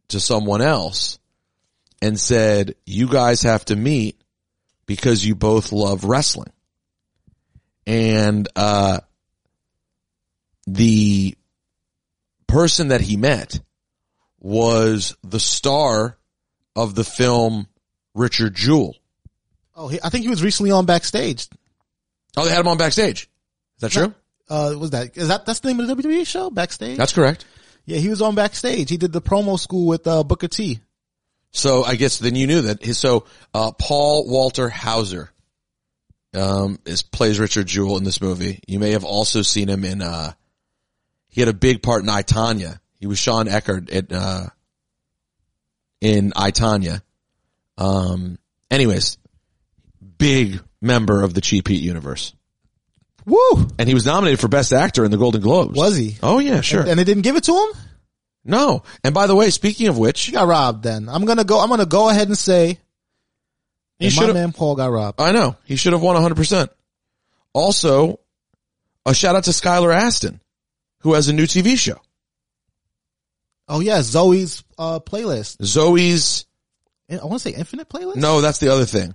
to 0.08 0.20
someone 0.20 0.60
else 0.60 1.18
and 2.02 2.20
said, 2.20 2.74
"You 2.84 3.08
guys 3.08 3.42
have 3.42 3.64
to 3.66 3.76
meet 3.76 4.20
because 4.84 5.24
you 5.24 5.34
both 5.34 5.72
love 5.72 6.04
wrestling." 6.04 6.52
And 7.86 8.46
uh, 8.54 9.00
the 10.66 11.34
person 12.46 12.88
that 12.88 13.00
he 13.00 13.16
met 13.16 13.60
was 14.42 15.16
the 15.22 15.40
star 15.40 16.18
of 16.76 16.94
the 16.94 17.04
film 17.04 17.68
Richard 18.14 18.54
Jewell. 18.54 18.96
Oh, 19.74 19.88
he, 19.88 19.98
I 20.02 20.10
think 20.10 20.24
he 20.24 20.28
was 20.30 20.42
recently 20.42 20.72
on 20.72 20.84
backstage. 20.84 21.48
Oh, 22.36 22.44
they 22.44 22.50
had 22.50 22.60
him 22.60 22.68
on 22.68 22.76
backstage. 22.76 23.30
Is 23.76 23.80
that 23.80 23.92
true? 23.92 24.14
Uh, 24.50 24.74
was 24.78 24.90
that, 24.90 25.16
is 25.16 25.28
that, 25.28 25.46
that's 25.46 25.60
the 25.60 25.68
name 25.68 25.80
of 25.80 25.86
the 25.86 25.94
WWE 25.94 26.26
show? 26.26 26.50
Backstage? 26.50 26.98
That's 26.98 27.12
correct. 27.12 27.46
yeah, 27.86 27.98
he 27.98 28.08
was 28.08 28.20
on 28.20 28.34
backstage. 28.34 28.90
He 28.90 28.96
did 28.96 29.12
the 29.12 29.22
promo 29.22 29.58
school 29.58 29.86
with, 29.86 30.06
uh, 30.06 30.24
Booker 30.24 30.48
T. 30.48 30.80
So 31.52 31.84
I 31.84 31.94
guess 31.94 32.18
then 32.18 32.34
you 32.34 32.46
knew 32.46 32.62
that. 32.62 32.82
His, 32.82 32.98
so 32.98 33.26
uh, 33.54 33.72
Paul 33.72 34.26
Walter 34.28 34.68
Hauser 34.68 35.30
um, 36.34 36.78
is 36.84 37.02
plays 37.02 37.38
Richard 37.38 37.66
Jewell 37.66 37.98
in 37.98 38.04
this 38.04 38.20
movie. 38.20 38.60
You 38.66 38.78
may 38.78 38.92
have 38.92 39.04
also 39.04 39.42
seen 39.42 39.68
him 39.68 39.84
in. 39.84 40.02
Uh, 40.02 40.32
he 41.28 41.40
had 41.40 41.48
a 41.48 41.54
big 41.54 41.82
part 41.82 42.02
in 42.02 42.08
I 42.08 42.22
Tonya. 42.22 42.78
He 43.02 43.08
was 43.08 43.18
Shawn 43.18 43.48
Eckardt 43.48 43.90
at 43.90 44.12
uh, 44.12 44.46
in 46.00 46.32
I 46.36 46.52
Tonya. 46.52 47.02
Um, 47.76 48.38
anyways, 48.70 49.18
big 50.18 50.60
member 50.80 51.22
of 51.22 51.34
the 51.34 51.40
Cheap 51.40 51.66
Heat 51.66 51.82
universe, 51.82 52.32
Woo! 53.26 53.68
and 53.76 53.88
he 53.88 53.94
was 53.94 54.06
nominated 54.06 54.38
for 54.38 54.46
Best 54.46 54.72
Actor 54.72 55.04
in 55.04 55.10
the 55.10 55.16
Golden 55.16 55.40
Globes. 55.40 55.76
Was 55.76 55.96
he? 55.96 56.16
Oh 56.22 56.38
yeah, 56.38 56.60
sure. 56.60 56.82
And, 56.82 56.90
and 56.90 56.98
they 57.00 57.02
didn't 57.02 57.24
give 57.24 57.34
it 57.34 57.42
to 57.42 57.52
him? 57.52 57.80
no, 58.44 58.84
and 59.02 59.12
by 59.12 59.26
the 59.26 59.34
way, 59.34 59.50
speaking 59.50 59.88
of 59.88 59.98
which, 59.98 60.22
He 60.22 60.30
got 60.30 60.46
robbed 60.46 60.84
then. 60.84 61.08
I'm 61.08 61.24
gonna 61.24 61.42
go, 61.42 61.58
I'm 61.58 61.70
gonna 61.70 61.86
go 61.86 62.08
ahead 62.08 62.28
and 62.28 62.38
say, 62.38 62.78
he 63.98 64.10
that 64.10 64.28
my 64.28 64.32
man 64.32 64.52
Paul 64.52 64.76
got 64.76 64.92
robbed. 64.92 65.20
I 65.20 65.32
know. 65.32 65.56
He 65.64 65.74
should 65.74 65.92
have 65.92 66.02
won 66.02 66.14
100%. 66.14 66.68
Also, 67.52 68.20
a 69.04 69.12
shout 69.12 69.34
out 69.34 69.42
to 69.44 69.50
Skylar 69.50 69.92
Astin, 69.92 70.40
who 71.00 71.14
has 71.14 71.26
a 71.26 71.32
new 71.32 71.46
TV 71.46 71.76
show. 71.76 71.98
Oh 73.68 73.80
yeah, 73.80 74.02
Zoe's, 74.02 74.64
uh, 74.78 75.00
playlist. 75.00 75.64
Zoe's, 75.64 76.46
I 77.10 77.16
want 77.24 77.34
to 77.34 77.50
say 77.50 77.56
infinite 77.56 77.88
playlist? 77.88 78.16
no, 78.16 78.40
that's 78.40 78.58
the 78.58 78.72
other 78.72 78.84
thing. 78.86 79.14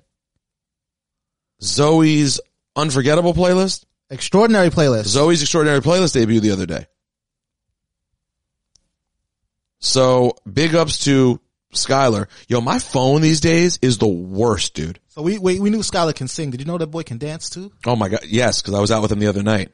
Zoe's 1.61 2.39
Unforgettable 2.77 3.33
playlist. 3.33 3.85
Extraordinary 4.11 4.69
playlist. 4.69 5.07
Zoe's 5.07 5.41
Extraordinary 5.41 5.81
Playlist 5.81 6.15
debuted 6.15 6.41
the 6.41 6.51
other 6.51 6.67
day. 6.67 6.85
So 9.79 10.35
big 10.51 10.75
ups 10.75 11.03
to 11.05 11.41
Skylar. 11.73 12.27
Yo, 12.47 12.61
my 12.61 12.77
phone 12.77 13.21
these 13.21 13.41
days 13.41 13.79
is 13.81 13.97
the 13.97 14.07
worst, 14.07 14.75
dude. 14.75 14.99
So 15.07 15.23
we, 15.23 15.39
we, 15.39 15.59
we 15.59 15.71
knew 15.71 15.79
Skylar 15.79 16.13
can 16.13 16.27
sing. 16.27 16.51
Did 16.51 16.61
you 16.61 16.67
know 16.67 16.77
that 16.77 16.87
boy 16.87 17.01
can 17.01 17.17
dance 17.17 17.49
too? 17.49 17.71
Oh 17.85 17.95
my 17.95 18.09
God. 18.09 18.25
Yes. 18.27 18.61
Cause 18.61 18.75
I 18.75 18.79
was 18.79 18.91
out 18.91 19.01
with 19.01 19.11
him 19.11 19.19
the 19.19 19.27
other 19.27 19.43
night. 19.43 19.71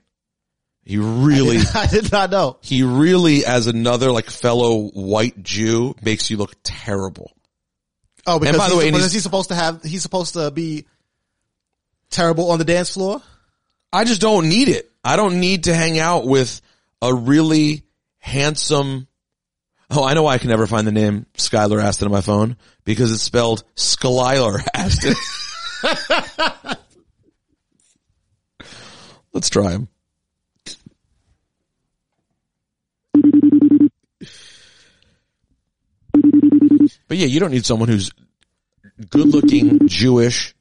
He 0.86 0.98
really, 0.98 1.60
I 1.76 1.88
did 1.88 2.12
not 2.12 2.30
know. 2.30 2.58
he 2.62 2.84
really, 2.84 3.46
as 3.46 3.68
another 3.68 4.12
like 4.12 4.30
fellow 4.30 4.90
white 4.90 5.42
Jew, 5.42 5.96
makes 6.02 6.30
you 6.30 6.38
look 6.38 6.54
terrible. 6.64 7.32
Oh, 8.28 8.40
because, 8.40 8.58
by 8.58 8.70
the 8.70 8.78
way, 8.78 8.88
and 8.88 8.96
he's- 8.96 9.12
he's 9.14 9.24
supposed 9.24 9.50
to 9.50 9.56
have, 9.56 9.82
he's 9.84 10.02
supposed 10.02 10.34
to 10.34 10.50
be 10.52 10.86
terrible 12.10 12.52
on 12.52 12.60
the 12.60 12.66
dance 12.66 12.90
floor. 12.94 13.22
I 13.92 14.04
just 14.06 14.22
don't 14.22 14.48
need 14.50 14.70
it. 14.70 14.92
I 15.04 15.16
don't 15.18 15.40
need 15.40 15.66
to 15.66 15.76
hang 15.76 16.00
out 16.00 16.26
with 16.26 16.62
a 17.02 17.14
really 17.14 17.84
handsome. 18.20 19.08
Oh, 19.90 20.04
I 20.04 20.14
know 20.14 20.24
why 20.24 20.34
I 20.34 20.38
can 20.38 20.50
never 20.50 20.66
find 20.68 20.88
the 20.88 20.92
name 20.92 21.26
Skylar 21.38 21.82
Aston 21.84 22.08
on 22.08 22.12
my 22.12 22.22
phone 22.22 22.56
because 22.86 23.12
it's 23.12 23.22
spelled 23.22 23.64
Skylar 23.76 24.66
Aston. 24.74 25.16
Let's 29.34 29.50
try 29.50 29.72
him. 29.72 29.88
But 37.08 37.18
yeah, 37.18 37.28
you 37.28 37.40
don't 37.40 37.52
need 37.52 37.66
someone 37.66 37.90
who's 37.90 38.12
good 39.10 39.28
looking, 39.28 39.88
Jewish, 39.88 40.56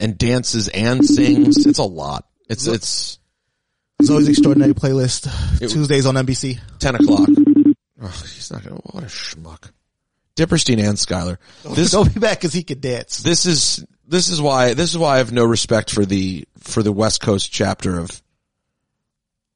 and 0.00 0.16
dances 0.18 0.68
and 0.68 1.04
sings. 1.04 1.66
It's 1.66 1.78
a 1.78 1.84
lot. 1.84 2.26
It's 2.48 2.66
it's 2.66 3.18
Zoe's 4.02 4.28
Extraordinary 4.28 4.74
Playlist, 4.74 5.28
Tuesdays 5.58 6.06
on 6.06 6.14
NBC. 6.14 6.60
ten 6.78 6.94
o'clock. 6.94 7.28
Oh, 8.00 8.06
he's 8.34 8.50
not 8.52 8.62
gonna. 8.64 8.76
What 8.76 9.04
a 9.04 9.06
schmuck. 9.08 9.70
Dipperstein 10.36 10.78
and 10.78 10.96
Skyler. 10.96 11.38
This 11.74 11.90
Don't 11.90 12.14
be 12.14 12.20
back 12.20 12.38
because 12.38 12.52
he 12.52 12.62
could 12.62 12.80
dance. 12.80 13.18
this 13.18 13.44
is 13.44 13.84
this 14.06 14.28
is 14.28 14.40
why 14.40 14.74
this 14.74 14.90
is 14.90 14.98
why 14.98 15.16
I 15.16 15.18
have 15.18 15.32
no 15.32 15.44
respect 15.44 15.90
for 15.90 16.06
the 16.06 16.46
for 16.58 16.82
the 16.82 16.92
West 16.92 17.20
Coast 17.20 17.50
chapter 17.50 17.98
of 17.98 18.22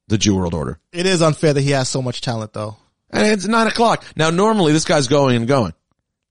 the 0.09 0.18
Jew 0.18 0.35
World 0.37 0.55
Order. 0.55 0.80
It 0.93 1.07
is 1.07 1.22
unfair 1.22 1.53
that 1.53 1.61
he 1.61 1.70
has 1.70 1.89
so 1.89 2.03
much 2.03 2.20
talent, 2.20 2.53
though. 2.53 2.76
And 3.11 3.26
it's 3.28 3.47
nine 3.47 3.68
o'clock. 3.68 4.05
Now 4.16 4.30
normally 4.30 4.72
this 4.72 4.85
guy's 4.85 5.07
going 5.07 5.37
and 5.37 5.47
going. 5.47 5.72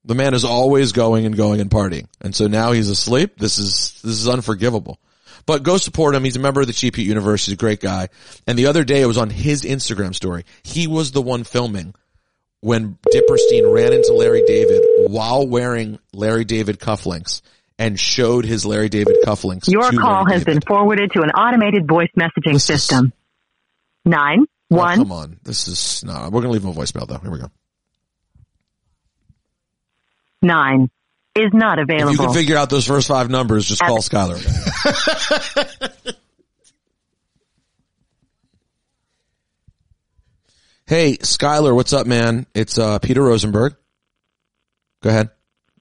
The 0.06 0.16
man 0.16 0.34
is 0.34 0.44
always 0.46 0.92
going 0.94 1.26
and 1.26 1.36
going 1.38 1.62
and 1.62 1.70
partying. 1.70 2.08
And 2.22 2.36
so 2.36 2.48
now 2.48 2.72
he's 2.72 2.90
asleep. 2.90 3.38
This 3.38 3.60
is, 3.60 4.00
this 4.04 4.14
is 4.14 4.28
unforgivable. 4.28 5.00
But 5.46 5.64
go 5.64 5.78
support 5.78 6.16
him. 6.16 6.24
He's 6.24 6.36
a 6.36 6.40
member 6.40 6.62
of 6.62 6.68
the 6.68 6.74
Cheap 6.74 6.96
Heat 6.96 7.08
Universe. 7.08 7.46
He's 7.46 7.54
a 7.54 7.58
great 7.58 7.80
guy. 7.80 8.10
And 8.48 8.58
the 8.58 8.68
other 8.68 8.84
day 8.84 9.02
it 9.02 9.06
was 9.06 9.18
on 9.18 9.30
his 9.30 9.64
Instagram 9.64 10.14
story. 10.16 10.46
He 10.64 10.88
was 10.88 11.12
the 11.12 11.22
one 11.22 11.44
filming 11.44 11.94
when 12.62 12.98
Dipperstein 13.14 13.72
ran 13.74 13.94
into 13.94 14.14
Larry 14.14 14.44
David 14.48 14.82
while 15.10 15.48
wearing 15.48 15.98
Larry 16.14 16.46
David 16.46 16.80
cufflinks 16.80 17.42
and 17.80 18.00
showed 18.00 18.46
his 18.46 18.66
Larry 18.66 18.90
David 18.90 19.18
cufflinks. 19.26 19.68
Your 19.72 19.92
call 19.92 20.24
Larry 20.26 20.34
has 20.34 20.44
been 20.44 20.62
forwarded 20.62 21.12
to 21.14 21.22
an 21.24 21.32
automated 21.32 21.88
voice 21.88 22.10
messaging 22.18 22.54
This 22.54 22.70
is- 22.70 22.84
system. 22.84 23.14
Nine 24.06 24.46
Oh, 24.74 24.78
one 24.78 24.98
come 25.00 25.12
on. 25.12 25.40
This 25.44 25.68
is 25.68 26.04
no, 26.06 26.14
we're 26.32 26.42
going 26.42 26.44
to 26.46 26.50
leave 26.52 26.64
him 26.64 26.70
a 26.70 26.74
voicemail 26.74 27.06
though. 27.08 27.18
Here 27.18 27.30
we 27.30 27.40
go. 27.40 27.52
Nine 30.42 30.90
is 31.36 31.52
not 31.54 31.80
If 31.80 32.12
you 32.12 32.18
can 32.18 32.34
figure 32.34 32.58
out 32.58 32.70
those 32.70 32.86
first 32.86 33.08
five 33.08 33.30
numbers, 33.30 33.66
just 33.66 33.82
call 33.82 34.00
Skylar 34.00 34.38
hey, 40.86 41.16
Skylar, 41.18 41.74
what's 41.74 41.94
up, 41.94 42.06
man? 42.06 42.48
It's 42.54 42.78
uh, 42.78 43.00
Peter 43.00 43.24
Rosenberg. 43.24 43.76
Go 45.02 45.10
ahead. 45.10 45.30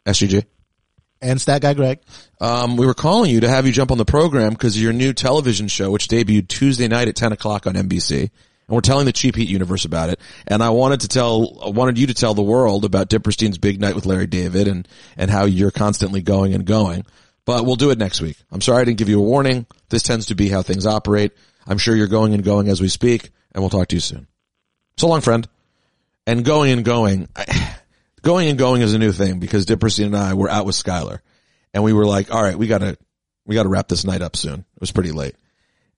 SGG. 0.06 0.44
And 1.22 1.40
Stat 1.40 1.60
Guy 1.60 1.74
Greg. 1.74 2.00
Um, 2.40 2.76
we 2.76 2.86
were 2.86 2.94
calling 2.94 3.30
you 3.30 3.40
to 3.40 3.48
have 3.48 3.66
you 3.66 3.72
jump 3.72 3.90
on 3.90 3.98
the 3.98 4.06
program 4.06 4.52
because 4.52 4.80
your 4.80 4.92
new 4.92 5.12
television 5.12 5.68
show, 5.68 5.90
which 5.90 6.08
debuted 6.08 6.48
Tuesday 6.48 6.88
night 6.88 7.08
at 7.08 7.16
10 7.16 7.32
o'clock 7.32 7.66
on 7.66 7.74
NBC. 7.74 8.30
And 8.70 8.76
we're 8.76 8.82
telling 8.82 9.04
the 9.04 9.12
Cheap 9.12 9.34
Heat 9.34 9.48
universe 9.48 9.84
about 9.84 10.10
it. 10.10 10.20
And 10.46 10.62
I 10.62 10.70
wanted 10.70 11.00
to 11.00 11.08
tell, 11.08 11.58
I 11.60 11.70
wanted 11.70 11.98
you 11.98 12.06
to 12.06 12.14
tell 12.14 12.34
the 12.34 12.42
world 12.42 12.84
about 12.84 13.08
Dipperstein's 13.08 13.58
big 13.58 13.80
night 13.80 13.96
with 13.96 14.06
Larry 14.06 14.28
David 14.28 14.68
and, 14.68 14.86
and 15.16 15.28
how 15.28 15.46
you're 15.46 15.72
constantly 15.72 16.22
going 16.22 16.54
and 16.54 16.64
going. 16.64 17.04
But 17.44 17.66
we'll 17.66 17.74
do 17.74 17.90
it 17.90 17.98
next 17.98 18.20
week. 18.20 18.36
I'm 18.48 18.60
sorry 18.60 18.82
I 18.82 18.84
didn't 18.84 18.98
give 18.98 19.08
you 19.08 19.18
a 19.18 19.24
warning. 19.24 19.66
This 19.88 20.04
tends 20.04 20.26
to 20.26 20.36
be 20.36 20.48
how 20.48 20.62
things 20.62 20.86
operate. 20.86 21.32
I'm 21.66 21.78
sure 21.78 21.96
you're 21.96 22.06
going 22.06 22.32
and 22.32 22.44
going 22.44 22.68
as 22.68 22.80
we 22.80 22.86
speak 22.86 23.30
and 23.50 23.60
we'll 23.60 23.70
talk 23.70 23.88
to 23.88 23.96
you 23.96 24.00
soon. 24.00 24.28
So 24.96 25.08
long, 25.08 25.20
friend. 25.20 25.48
And 26.24 26.44
going 26.44 26.70
and 26.70 26.84
going, 26.84 27.28
going 28.22 28.50
and 28.50 28.56
going 28.56 28.82
is 28.82 28.94
a 28.94 29.00
new 29.00 29.10
thing 29.10 29.40
because 29.40 29.66
Dipperstein 29.66 30.06
and 30.06 30.16
I 30.16 30.34
were 30.34 30.48
out 30.48 30.64
with 30.64 30.76
Skylar 30.76 31.22
and 31.74 31.82
we 31.82 31.92
were 31.92 32.06
like, 32.06 32.32
all 32.32 32.40
right, 32.40 32.56
we 32.56 32.68
gotta, 32.68 32.96
we 33.44 33.56
gotta 33.56 33.68
wrap 33.68 33.88
this 33.88 34.04
night 34.04 34.22
up 34.22 34.36
soon. 34.36 34.60
It 34.60 34.80
was 34.80 34.92
pretty 34.92 35.10
late. 35.10 35.34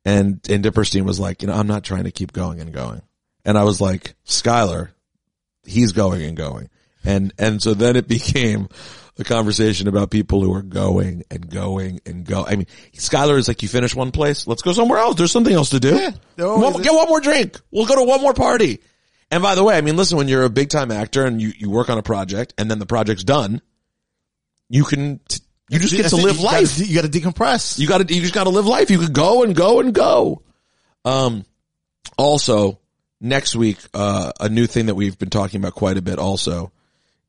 And, 0.05 0.41
and 0.51 0.65
Dipperstein 0.65 1.05
was 1.05 1.21
like, 1.21 1.43
you 1.43 1.49
know, 1.49 1.55
I'm 1.55 1.67
not 1.69 1.85
trying 1.85 2.05
to 2.05 2.11
keep 2.11 2.33
going 2.33 2.61
and 2.61 2.73
going. 2.73 3.03
And 3.45 3.57
I 3.57 3.65
was 3.65 3.81
like, 3.81 4.15
Skylar, 4.27 4.91
he's 5.65 5.93
going 5.93 6.23
and 6.23 6.37
going. 6.37 6.69
And, 7.05 7.33
and 7.39 7.63
so 7.63 7.75
then 7.75 7.97
it 7.97 8.09
became 8.09 8.69
a 9.19 9.25
conversation 9.25 9.89
about 9.89 10.11
people 10.11 10.41
who 10.43 10.53
are 10.55 10.63
going 10.63 11.23
and 11.31 11.49
going 11.49 12.01
and 12.07 12.25
go. 12.25 12.45
I 12.47 12.57
mean, 12.57 12.67
Skylar 12.95 13.37
is 13.37 13.47
like, 13.47 13.63
you 13.63 13.69
finish 13.69 13.95
one 13.95 14.11
place, 14.11 14.47
let's 14.47 14.63
go 14.63 14.73
somewhere 14.73 14.99
else. 14.99 15.17
There's 15.17 15.31
something 15.33 15.55
else 15.55 15.71
to 15.71 15.81
do. 15.81 15.95
always 16.41 16.75
One- 16.75 16.83
get 16.83 16.95
one 16.95 17.09
more 17.09 17.21
drink. 17.21 17.61
We'll 17.71 17.87
go 17.87 17.97
to 17.97 18.05
one 18.05 18.21
more 18.23 18.35
party. 18.35 18.81
And 19.31 19.43
by 19.43 19.55
the 19.55 19.65
way, 19.65 19.77
I 19.77 19.81
mean, 19.81 19.97
listen, 19.97 20.19
when 20.19 20.29
you're 20.29 20.45
a 20.45 20.51
big 20.51 20.69
time 20.69 20.91
actor 20.91 21.25
and 21.25 21.41
you, 21.41 21.53
you 21.57 21.71
work 21.71 21.89
on 21.91 21.97
a 21.99 22.03
project 22.03 22.55
and 22.59 22.71
then 22.71 22.79
the 22.79 22.87
project's 22.87 23.25
done, 23.25 23.63
you 24.69 24.85
can, 24.85 25.21
t- 25.29 25.41
you 25.73 25.79
just 25.79 25.97
get 25.97 26.09
to 26.11 26.17
live 26.17 26.37
You 26.37 26.43
gotta 26.43 26.57
life. 26.61 26.79
You 26.79 26.95
got 26.95 27.11
to 27.11 27.21
decompress. 27.21 27.79
You 27.79 27.87
gotta, 27.87 28.13
you 28.13 28.21
just 28.21 28.35
gotta 28.35 28.51
live 28.51 28.67
life. 28.67 28.91
You 28.91 28.99
could 28.99 29.13
go 29.13 29.43
and 29.43 29.55
go 29.55 29.81
and 29.81 29.95
go. 29.95 30.43
Um, 31.05 31.45
also 32.19 32.79
next 33.21 33.57
week, 33.57 33.79
uh, 33.95 34.33
a 34.41 34.49
new 34.49 34.67
thing 34.67 34.87
that 34.87 34.95
we've 34.95 35.19
been 35.19 35.31
talking 35.31 35.61
about 35.61 35.75
quite 35.75 35.97
a 35.97 36.03
bit 36.03 36.19
also 36.19 36.73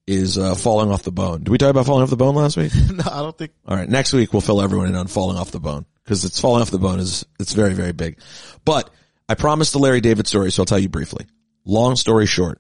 is, 0.06 0.38
uh, 0.38 0.56
falling 0.56 0.91
off 0.91 1.04
the 1.04 1.12
bone. 1.12 1.44
Did 1.44 1.50
we 1.50 1.58
talk 1.58 1.70
about 1.70 1.86
falling 1.86 2.04
off 2.04 2.10
the 2.10 2.18
bone 2.18 2.36
last 2.36 2.58
week? 2.58 2.74
no, 2.91 3.04
I 3.10 3.22
don't 3.22 3.38
think. 3.38 3.52
All 3.68 3.78
right. 3.78 3.89
Next 3.89 4.14
week 4.14 4.34
we'll 4.34 4.41
fill 4.41 4.62
everyone 4.62 4.88
in 4.88 4.96
on 4.96 5.08
falling 5.08 5.38
off 5.38 5.52
the 5.52 5.60
bone 5.60 5.86
because 6.04 6.26
it's 6.26 6.39
falling 6.39 6.62
off 6.62 6.72
the 6.72 6.80
bone 6.80 7.00
is, 7.00 7.26
it's 7.39 7.54
very, 7.54 7.74
very 7.74 7.94
big. 7.94 8.20
But 8.66 8.89
I 9.30 9.36
promised 9.36 9.72
the 9.72 9.80
Larry 9.80 10.02
David 10.02 10.28
story, 10.28 10.52
so 10.52 10.62
I'll 10.62 10.66
tell 10.66 10.80
you 10.80 10.89
briefly. 10.89 11.26
Long 11.66 11.96
story 11.96 12.26
short, 12.26 12.60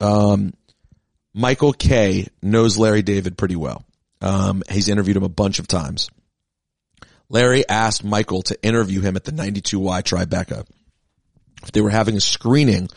um, 0.00 0.52
Michael 1.32 1.72
K 1.72 2.28
knows 2.42 2.76
Larry 2.76 3.02
David 3.02 3.38
pretty 3.38 3.56
well. 3.56 3.84
Um, 4.20 4.62
he's 4.70 4.88
interviewed 4.88 5.16
him 5.16 5.22
a 5.22 5.28
bunch 5.28 5.58
of 5.58 5.68
times. 5.68 6.10
Larry 7.28 7.66
asked 7.68 8.04
Michael 8.04 8.42
to 8.42 8.62
interview 8.62 9.00
him 9.00 9.16
at 9.16 9.24
the 9.24 9.32
92Y 9.32 10.02
Tribeca. 10.02 10.66
They 11.72 11.80
were 11.80 11.90
having 11.90 12.16
a 12.16 12.20
screening 12.20 12.88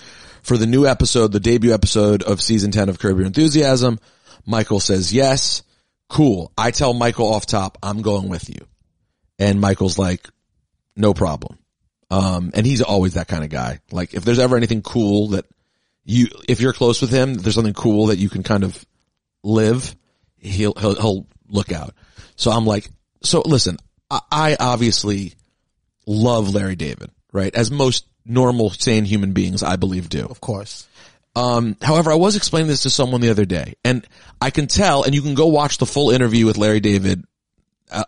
for 0.43 0.57
the 0.57 0.67
new 0.67 0.86
episode, 0.86 1.32
the 1.32 1.39
debut 1.39 1.74
episode 1.74 2.21
of 2.21 2.41
season 2.41 2.71
10 2.71 2.89
of 2.89 2.99
Curb 2.99 3.17
Your 3.17 3.26
Enthusiasm, 3.26 3.99
Michael 4.45 4.80
says 4.80 5.13
yes. 5.13 5.63
Cool. 6.09 6.51
I 6.57 6.71
tell 6.71 6.93
Michael 6.93 7.34
off 7.34 7.45
top, 7.45 7.78
I'm 7.82 8.01
going 8.01 8.30
with 8.30 8.49
you. 8.49 8.67
And 9.39 9.61
Michael's 9.61 9.97
like, 9.97 10.28
no 10.95 11.13
problem. 11.13 11.57
Um, 12.11 12.51
and 12.53 12.65
he's 12.65 12.82
always 12.82 13.13
that 13.13 13.28
kind 13.28 13.43
of 13.43 13.49
guy. 13.49 13.80
Like 13.91 14.13
if 14.13 14.24
there's 14.26 14.38
ever 14.38 14.57
anything 14.57 14.82
cool 14.82 15.30
that 15.30 15.45
you, 16.03 16.28
if 16.47 16.59
you're 16.59 16.74
close 16.74 17.01
with 17.01 17.09
him, 17.09 17.36
there's 17.36 17.55
something 17.55 17.74
cool 17.74 18.07
that 18.07 18.19
you 18.19 18.30
can 18.30 18.43
kind 18.43 18.63
of 18.63 18.86
live, 19.43 19.95
he'll, 20.44 20.74
he'll, 20.74 20.96
he'll 20.96 21.28
look 21.48 21.72
out. 21.72 21.94
So 22.36 22.52
I'm 22.52 22.66
like, 22.66 22.89
so 23.22 23.41
listen, 23.46 23.78
I, 24.10 24.20
I 24.32 24.58
obviously 24.60 25.34
love 26.06 26.54
Larry 26.54 26.76
David, 26.76 27.10
right? 27.32 27.54
As 27.56 27.72
most 27.72 28.06
normal, 28.26 28.70
sane 28.70 29.06
human 29.06 29.34
beings, 29.34 29.64
I 29.64 29.76
believe 29.76 30.10
do. 30.10 30.26
Of 30.26 30.41
course. 30.41 30.88
Um, 31.36 31.78
however, 31.82 32.12
I 32.12 32.16
was 32.16 32.36
explaining 32.36 32.68
this 32.68 32.84
to 32.84 32.89
someone 32.89 33.22
the 33.22 33.32
other 33.32 33.46
day 33.46 33.74
and 33.84 34.06
I 34.39 34.52
can 34.52 34.68
tell, 34.68 35.04
and 35.04 35.16
you 35.16 35.22
can 35.22 35.34
go 35.34 35.48
watch 35.48 35.78
the 35.78 35.86
full 35.86 36.12
interview 36.12 36.46
with 36.46 36.58
Larry 36.58 36.80
David 36.80 37.26
uh, 37.91 38.04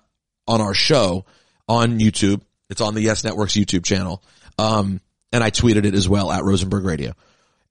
on 0.48 0.62
our 0.62 0.74
show 0.74 1.26
on 1.68 2.00
YouTube. 2.00 2.42
It's 2.70 2.82
on 2.82 2.94
the 2.94 3.02
Yes 3.02 3.24
Network's 3.24 3.54
YouTube 3.54 3.84
channel. 3.84 4.24
Um, 4.58 5.02
and 5.32 5.44
I 5.44 5.52
tweeted 5.52 5.86
it 5.86 5.96
as 5.96 6.08
well 6.08 6.32
at 6.32 6.44
Rosenberg 6.44 6.86
Radio. 6.86 7.14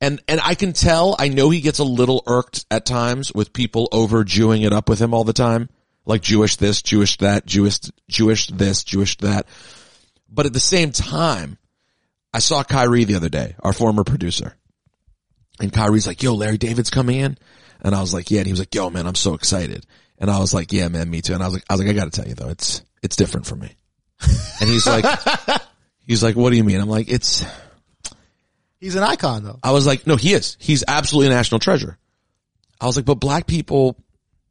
And, 0.04 0.22
and 0.28 0.38
I 0.42 0.54
can 0.54 0.74
tell, 0.74 1.16
I 1.18 1.28
know 1.28 1.48
he 1.48 1.62
gets 1.62 1.78
a 1.78 1.84
little 1.84 2.22
irked 2.26 2.66
at 2.70 2.84
times 2.84 3.32
with 3.32 3.54
people 3.54 3.88
over 3.90 4.22
Jewing 4.22 4.60
it 4.60 4.70
up 4.74 4.86
with 4.86 4.98
him 4.98 5.14
all 5.14 5.24
the 5.24 5.32
time. 5.32 5.70
Like 6.04 6.20
Jewish 6.20 6.56
this, 6.56 6.82
Jewish 6.82 7.16
that, 7.18 7.46
Jewish, 7.46 7.78
Jewish 8.06 8.48
this, 8.48 8.84
Jewish 8.84 9.16
that. 9.18 9.46
But 10.28 10.44
at 10.44 10.52
the 10.52 10.60
same 10.60 10.92
time, 10.92 11.56
I 12.34 12.40
saw 12.40 12.62
Kyrie 12.62 13.04
the 13.04 13.14
other 13.14 13.30
day, 13.30 13.56
our 13.60 13.72
former 13.72 14.04
producer. 14.04 14.54
And 15.58 15.72
Kyrie's 15.72 16.06
like, 16.06 16.22
yo, 16.22 16.34
Larry 16.34 16.58
David's 16.58 16.90
coming 16.90 17.20
in. 17.20 17.38
And 17.80 17.94
I 17.94 18.02
was 18.02 18.12
like, 18.12 18.30
yeah. 18.30 18.40
And 18.40 18.46
he 18.46 18.52
was 18.52 18.60
like, 18.60 18.74
yo, 18.74 18.90
man, 18.90 19.06
I'm 19.06 19.14
so 19.14 19.32
excited. 19.32 19.86
And 20.18 20.30
I 20.30 20.38
was 20.38 20.52
like, 20.52 20.70
yeah, 20.70 20.88
man, 20.88 21.08
me 21.08 21.22
too. 21.22 21.32
And 21.32 21.42
I 21.42 21.46
was 21.46 21.54
like, 21.54 21.64
I 21.70 21.74
was 21.74 21.80
like, 21.80 21.88
I 21.88 21.94
gotta 21.94 22.10
tell 22.10 22.28
you 22.28 22.34
though, 22.34 22.50
it's, 22.50 22.82
it's 23.02 23.16
different 23.16 23.46
for 23.46 23.56
me. 23.56 23.74
And 24.60 24.68
he's 24.68 24.86
like, 24.86 25.06
he's 26.06 26.22
like, 26.22 26.36
what 26.36 26.50
do 26.50 26.58
you 26.58 26.64
mean? 26.64 26.80
I'm 26.80 26.90
like, 26.90 27.08
it's, 27.08 27.42
He's 28.84 28.96
an 28.96 29.02
icon 29.02 29.44
though. 29.44 29.58
I 29.62 29.70
was 29.70 29.86
like, 29.86 30.06
no, 30.06 30.16
he 30.16 30.34
is. 30.34 30.58
He's 30.60 30.84
absolutely 30.86 31.32
a 31.32 31.34
national 31.34 31.58
treasure. 31.58 31.96
I 32.78 32.84
was 32.84 32.96
like, 32.96 33.06
but 33.06 33.14
black 33.14 33.46
people, 33.46 33.96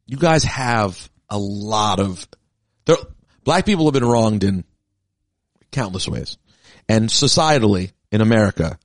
you 0.06 0.16
guys 0.16 0.42
have 0.42 1.08
a 1.30 1.38
lot 1.38 2.00
of, 2.00 2.26
there, 2.84 2.96
black 3.44 3.64
people 3.64 3.84
have 3.84 3.94
been 3.94 4.04
wronged 4.04 4.42
in 4.42 4.64
countless 5.70 6.08
ways. 6.08 6.36
And 6.88 7.08
societally 7.10 7.92
in 8.10 8.22
America, 8.22 8.76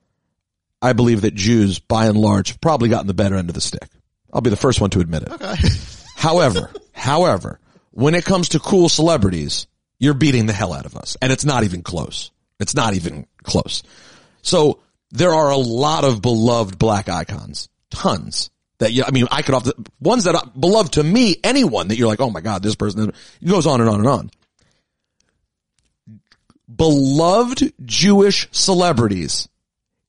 I 0.84 0.94
believe 0.94 1.22
that 1.22 1.34
Jews 1.34 1.80
by 1.80 2.06
and 2.06 2.18
large 2.18 2.50
have 2.50 2.62
probably 2.62 2.90
gotten 2.90 3.08
the 3.08 3.16
better 3.16 3.36
end 3.36 3.50
of 3.50 3.56
the 3.56 3.62
stick. 3.62 3.90
I'll 4.32 4.42
be 4.42 4.52
the 4.52 4.56
first 4.56 4.80
one 4.80 4.92
to 4.92 5.00
admit 5.00 5.24
it. 5.24 5.32
Okay. 5.32 5.56
However, 6.16 6.70
however, 6.92 7.60
when 7.90 8.14
it 8.14 8.24
comes 8.24 8.50
to 8.50 8.60
cool 8.60 8.88
celebrities, 8.88 9.66
you're 9.98 10.14
beating 10.14 10.46
the 10.46 10.54
hell 10.54 10.74
out 10.74 10.86
of 10.86 10.96
us. 10.96 11.18
And 11.24 11.32
it's 11.32 11.44
not 11.44 11.64
even 11.64 11.82
close. 11.82 12.30
It's 12.60 12.76
not 12.76 12.94
even 12.94 13.26
close. 13.42 13.82
So 14.44 14.82
there 15.12 15.34
are 15.34 15.50
a 15.52 15.58
lot 15.58 16.06
of 16.06 16.22
beloved 16.22 16.78
black 16.78 17.10
icons. 17.10 17.70
Tons. 17.90 18.50
That 18.80 18.94
you, 18.94 19.04
I 19.06 19.12
mean, 19.12 19.28
I 19.30 19.42
could 19.42 19.56
off 19.56 19.66
the, 19.66 19.76
ones 20.00 20.24
that 20.24 20.36
are 20.36 20.46
beloved 20.58 20.94
to 20.94 21.04
me, 21.04 21.36
anyone 21.44 21.90
that 21.90 21.98
you're 21.98 22.08
like, 22.08 22.22
oh 22.22 22.30
my 22.30 22.42
God, 22.42 22.64
this 22.64 22.76
person, 22.76 23.10
it 23.10 23.46
goes 23.46 23.68
on 23.68 23.82
and 23.82 23.90
on 23.90 24.00
and 24.00 24.08
on. 24.08 24.32
beloved 26.74 27.74
Jewish 27.84 28.48
celebrities 28.52 29.50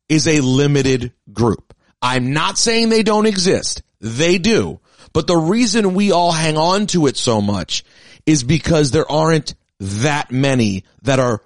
is 0.08 0.28
a 0.28 0.40
limited 0.40 1.12
group. 1.32 1.74
I'm 2.00 2.32
not 2.32 2.58
saying 2.58 2.88
they 2.88 3.02
don't 3.02 3.26
exist. 3.26 3.82
They 4.00 4.38
do. 4.38 4.80
But 5.12 5.26
the 5.26 5.36
reason 5.36 5.94
we 5.94 6.12
all 6.12 6.32
hang 6.32 6.56
on 6.56 6.86
to 6.88 7.06
it 7.06 7.16
so 7.16 7.40
much 7.40 7.84
is 8.26 8.44
because 8.44 8.90
there 8.90 9.10
aren't 9.10 9.54
that 9.80 10.30
many 10.30 10.84
that 11.02 11.18
are 11.18 11.42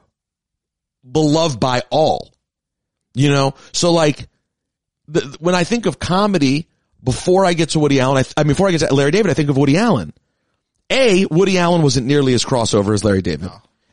beloved 1.11 1.59
by 1.59 1.83
all. 1.91 2.34
You 3.15 3.31
know? 3.31 3.55
So 3.73 3.93
like, 3.93 4.29
the, 5.09 5.37
when 5.41 5.55
I 5.55 5.65
think 5.65 5.87
of 5.87 5.99
comedy, 5.99 6.69
before 7.03 7.45
I 7.45 7.53
get 7.53 7.71
to 7.71 7.79
Woody 7.79 8.01
Allen, 8.01 8.25
I, 8.25 8.41
I 8.41 8.45
mean, 8.45 8.49
before 8.53 8.69
I 8.69 8.73
get 8.73 8.81
to 8.81 8.95
Larry 8.95 9.11
David, 9.11 9.31
I 9.31 9.35
think 9.35 9.51
of 9.51 9.57
Woody 9.57 9.77
Allen. 9.77 10.13
A, 10.91 11.27
Woody 11.27 11.59
Allen 11.59 11.83
wasn't 11.83 12.07
nearly 12.07 12.35
as 12.35 12.45
crossover 12.45 12.95
as 12.95 13.05
Larry 13.05 13.23
David. 13.23 13.51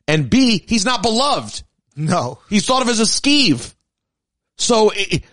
And 0.07 0.30
B, 0.30 0.63
he's 0.67 0.86
not 0.86 1.01
beloved. 1.01 1.63
No. 1.95 2.39
He's 2.49 2.65
thought 2.65 2.82
of 2.82 2.89
as 2.89 2.99
a 2.99 3.03
skeeve. 3.03 3.74
So, 4.57 4.91
it, 4.93 5.24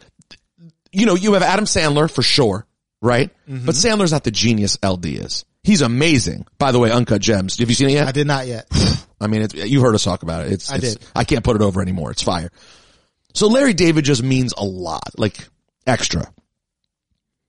you 0.92 1.06
know, 1.06 1.14
you 1.14 1.34
have 1.34 1.42
Adam 1.42 1.64
Sandler 1.64 2.10
for 2.10 2.22
sure, 2.22 2.66
right? 3.00 3.30
Mm-hmm. 3.48 3.66
But 3.66 3.74
Sandler's 3.74 4.12
not 4.12 4.24
the 4.24 4.30
genius 4.30 4.78
LD 4.84 5.06
is. 5.06 5.44
He's 5.62 5.82
amazing. 5.82 6.46
By 6.58 6.72
the 6.72 6.78
way, 6.78 6.90
Uncut 6.90 7.20
Gems. 7.20 7.58
Have 7.58 7.68
you 7.68 7.74
seen 7.74 7.90
it 7.90 7.94
yet? 7.94 8.08
I 8.08 8.12
did 8.12 8.26
not 8.26 8.46
yet. 8.46 8.66
I 9.20 9.26
mean, 9.26 9.42
it's, 9.42 9.54
you 9.54 9.80
heard 9.82 9.94
us 9.94 10.04
talk 10.04 10.22
about 10.22 10.46
it. 10.46 10.52
It's, 10.52 10.70
I 10.70 10.76
it's- 10.76 10.94
did. 10.94 11.06
I 11.14 11.24
can't 11.24 11.44
put 11.44 11.56
it 11.56 11.62
over 11.62 11.82
anymore. 11.82 12.10
It's 12.10 12.22
fire. 12.22 12.50
So 13.34 13.48
Larry 13.48 13.74
David 13.74 14.04
just 14.04 14.22
means 14.22 14.52
a 14.56 14.64
lot, 14.64 15.18
like 15.18 15.36
extra. 15.86 16.22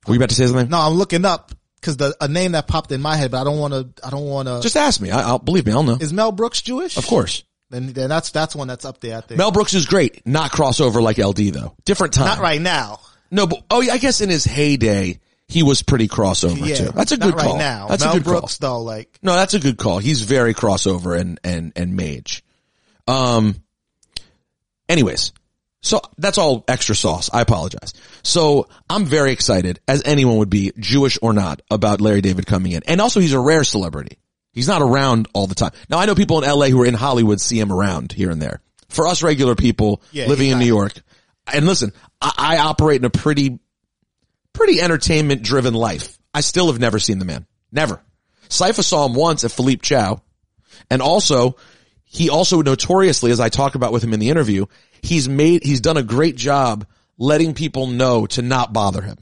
Were 0.07 0.13
you 0.13 0.19
about 0.19 0.29
to 0.29 0.35
say 0.35 0.45
something? 0.47 0.69
No, 0.69 0.79
I'm 0.79 0.93
looking 0.93 1.25
up 1.25 1.51
because 1.79 1.97
the 1.97 2.15
a 2.21 2.27
name 2.27 2.53
that 2.53 2.67
popped 2.67 2.91
in 2.91 3.01
my 3.01 3.15
head, 3.15 3.31
but 3.31 3.41
I 3.41 3.43
don't 3.43 3.59
want 3.59 3.73
to. 3.73 4.05
I 4.05 4.09
don't 4.09 4.25
want 4.25 4.47
to. 4.47 4.59
Just 4.61 4.77
ask 4.77 4.99
me. 5.01 5.11
I, 5.11 5.21
I'll 5.21 5.39
believe 5.39 5.65
me. 5.65 5.71
I'll 5.71 5.83
know. 5.83 5.97
is 5.99 6.13
Mel 6.13 6.31
Brooks 6.31 6.61
Jewish? 6.61 6.97
Of 6.97 7.05
course. 7.07 7.43
Then, 7.69 7.93
then 7.93 8.09
that's 8.09 8.31
that's 8.31 8.55
one 8.55 8.67
that's 8.67 8.85
up 8.85 8.99
there. 8.99 9.17
I 9.17 9.21
think. 9.21 9.37
Mel 9.37 9.51
Brooks 9.51 9.73
is 9.73 9.85
great. 9.85 10.25
Not 10.25 10.51
crossover 10.51 11.01
like 11.01 11.17
LD 11.17 11.53
though. 11.53 11.75
Different 11.85 12.13
time. 12.13 12.25
not 12.25 12.39
right 12.39 12.61
now. 12.61 12.99
No, 13.31 13.45
but 13.47 13.63
oh 13.69 13.81
yeah, 13.81 13.93
I 13.93 13.97
guess 13.99 14.21
in 14.21 14.29
his 14.29 14.43
heyday 14.43 15.19
he 15.47 15.61
was 15.63 15.83
pretty 15.83 16.07
crossover 16.07 16.65
Yeah, 16.67 16.75
too. 16.75 16.91
That's 16.91 17.11
a 17.11 17.17
not 17.17 17.25
good 17.27 17.35
right 17.35 17.45
call. 17.45 17.57
now. 17.57 17.87
That's 17.87 18.03
Mel 18.03 18.13
a 18.13 18.15
good 18.15 18.23
Brooks 18.23 18.57
call. 18.57 18.79
though, 18.79 18.83
like 18.83 19.19
No, 19.21 19.33
that's 19.35 19.53
a 19.53 19.59
good 19.59 19.77
call. 19.77 19.99
He's 19.99 20.21
very 20.23 20.53
crossover 20.55 21.19
and 21.19 21.39
and 21.43 21.71
and 21.75 21.95
mage. 21.95 22.43
Um. 23.07 23.55
Anyways, 24.87 25.33
so 25.81 26.01
that's 26.17 26.37
all 26.37 26.63
extra 26.67 26.95
sauce. 26.95 27.29
I 27.31 27.41
apologize. 27.41 27.93
So 28.23 28.67
I'm 28.89 29.05
very 29.05 29.31
excited, 29.31 29.79
as 29.87 30.03
anyone 30.05 30.37
would 30.37 30.49
be, 30.49 30.71
Jewish 30.77 31.17
or 31.21 31.33
not, 31.33 31.61
about 31.71 32.01
Larry 32.01 32.21
David 32.21 32.45
coming 32.45 32.73
in, 32.73 32.81
and 32.87 32.99
also 33.01 33.19
he's 33.19 33.33
a 33.33 33.39
rare 33.39 33.63
celebrity. 33.63 34.17
He's 34.51 34.67
not 34.67 34.81
around 34.81 35.27
all 35.33 35.47
the 35.47 35.55
time. 35.55 35.71
Now 35.89 35.99
I 35.99 36.05
know 36.05 36.15
people 36.15 36.43
in 36.43 36.49
LA 36.49 36.67
who 36.67 36.81
are 36.81 36.85
in 36.85 36.95
Hollywood 36.95 37.39
see 37.39 37.59
him 37.59 37.71
around 37.71 38.11
here 38.11 38.29
and 38.29 38.41
there. 38.41 38.61
For 38.89 39.07
us 39.07 39.21
regular 39.21 39.55
people 39.55 40.01
Yeah, 40.11 40.25
living 40.27 40.49
in 40.49 40.59
New 40.59 40.65
York, 40.65 40.93
and 41.53 41.65
listen, 41.65 41.93
I, 42.19 42.33
I 42.37 42.57
operate 42.57 42.99
in 42.99 43.05
a 43.05 43.09
pretty 43.09 43.59
pretty 44.53 44.81
entertainment 44.81 45.43
driven 45.43 45.73
life. 45.73 46.19
I 46.33 46.41
still 46.41 46.67
have 46.67 46.79
never 46.79 46.99
seen 46.99 47.19
the 47.19 47.25
man. 47.25 47.45
Never. 47.71 48.01
Cypher 48.49 48.83
saw 48.83 49.05
him 49.05 49.13
once 49.13 49.43
at 49.43 49.51
Philippe 49.51 49.81
Chow. 49.81 50.21
And 50.89 51.01
also, 51.01 51.55
he 52.03 52.29
also 52.29 52.61
notoriously, 52.61 53.31
as 53.31 53.39
I 53.39 53.49
talk 53.49 53.75
about 53.75 53.93
with 53.93 54.03
him 54.03 54.13
in 54.13 54.19
the 54.19 54.29
interview, 54.29 54.65
he's 55.01 55.29
made, 55.29 55.63
he's 55.63 55.81
done 55.81 55.97
a 55.97 56.03
great 56.03 56.35
job 56.35 56.85
letting 57.17 57.53
people 57.53 57.87
know 57.87 58.25
to 58.27 58.41
not 58.41 58.73
bother 58.73 59.01
him. 59.01 59.17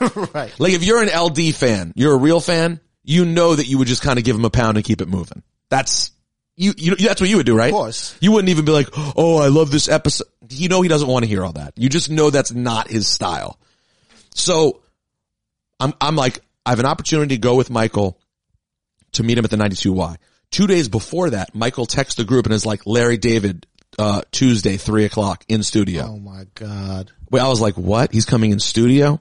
right. 0.34 0.52
Like 0.58 0.72
if 0.72 0.84
you're 0.84 1.02
an 1.02 1.08
LD 1.08 1.54
fan, 1.54 1.92
you're 1.96 2.12
a 2.12 2.18
real 2.18 2.40
fan, 2.40 2.80
you 3.02 3.24
know 3.24 3.54
that 3.54 3.66
you 3.66 3.78
would 3.78 3.88
just 3.88 4.02
kind 4.02 4.18
of 4.18 4.24
give 4.24 4.36
him 4.36 4.44
a 4.44 4.50
pound 4.50 4.76
and 4.76 4.84
keep 4.84 5.00
it 5.00 5.08
moving. 5.08 5.42
That's, 5.68 6.10
you, 6.56 6.74
you, 6.76 6.96
that's 6.96 7.20
what 7.20 7.30
you 7.30 7.38
would 7.38 7.46
do, 7.46 7.56
right? 7.56 7.72
Of 7.72 7.74
course. 7.74 8.16
You 8.20 8.32
wouldn't 8.32 8.50
even 8.50 8.64
be 8.64 8.72
like, 8.72 8.88
oh, 9.16 9.38
I 9.38 9.48
love 9.48 9.70
this 9.70 9.88
episode. 9.88 10.26
You 10.50 10.68
know 10.68 10.82
he 10.82 10.88
doesn't 10.88 11.08
want 11.08 11.24
to 11.24 11.28
hear 11.28 11.44
all 11.44 11.52
that. 11.52 11.74
You 11.76 11.88
just 11.88 12.10
know 12.10 12.30
that's 12.30 12.52
not 12.52 12.90
his 12.90 13.08
style. 13.08 13.58
So 14.34 14.82
I'm, 15.78 15.94
I'm 16.00 16.16
like, 16.16 16.40
I 16.66 16.70
have 16.70 16.80
an 16.80 16.86
opportunity 16.86 17.36
to 17.36 17.40
go 17.40 17.54
with 17.54 17.70
Michael 17.70 18.18
to 19.12 19.22
meet 19.22 19.38
him 19.38 19.44
at 19.44 19.50
the 19.50 19.56
92Y. 19.56 20.16
Two 20.50 20.66
days 20.66 20.88
before 20.88 21.30
that, 21.30 21.54
Michael 21.54 21.86
texts 21.86 22.16
the 22.16 22.24
group 22.24 22.46
and 22.46 22.54
is 22.54 22.66
like, 22.66 22.86
Larry 22.86 23.16
David, 23.16 23.66
uh, 23.98 24.22
Tuesday, 24.30 24.76
three 24.76 25.04
o'clock 25.04 25.44
in 25.48 25.62
studio. 25.62 26.06
Oh 26.08 26.18
my 26.18 26.46
god. 26.54 27.10
Wait, 27.30 27.40
I 27.40 27.48
was 27.48 27.60
like, 27.60 27.74
what? 27.74 28.12
He's 28.12 28.24
coming 28.24 28.50
in 28.50 28.60
studio? 28.60 29.20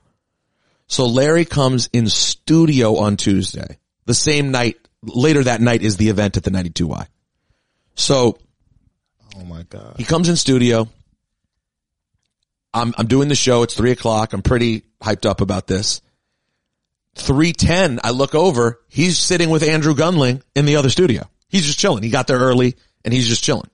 So 0.88 1.06
Larry 1.06 1.46
comes 1.46 1.90
in 1.94 2.08
studio 2.08 2.98
on 2.98 3.18
Tuesday. 3.18 3.78
The 4.06 4.14
same 4.14 4.52
night, 4.52 4.78
later 5.04 5.44
that 5.44 5.62
night 5.62 5.82
is 5.84 5.98
the 5.98 6.10
event 6.10 6.36
at 6.38 6.44
the 6.44 6.50
92Y. 6.52 7.06
So 7.96 8.40
Oh 9.38 9.44
my 9.46 9.64
god. 9.64 9.96
he 9.98 10.04
comes 10.04 10.30
in 10.30 10.36
studio. 10.36 10.88
I'm, 12.74 12.94
I'm 12.98 13.08
doing 13.08 13.28
the 13.30 13.36
show. 13.36 13.64
It's 13.64 13.74
three 13.74 13.92
o'clock. 13.92 14.34
I'm 14.34 14.42
pretty 14.42 14.84
hyped 15.02 15.28
up 15.28 15.42
about 15.42 15.68
this. 15.68 16.02
310, 17.16 18.00
I 18.04 18.12
look 18.12 18.36
over. 18.36 18.80
He's 18.88 19.18
sitting 19.18 19.50
with 19.50 19.64
Andrew 19.64 19.94
Gunling 19.96 20.42
in 20.56 20.66
the 20.66 20.76
other 20.78 20.90
studio. 20.90 21.28
He's 21.50 21.66
just 21.66 21.80
chilling. 21.80 22.04
He 22.04 22.10
got 22.10 22.28
there 22.28 22.38
early 22.40 22.76
and 23.04 23.14
he's 23.14 23.28
just 23.28 23.44
chilling. 23.44 23.70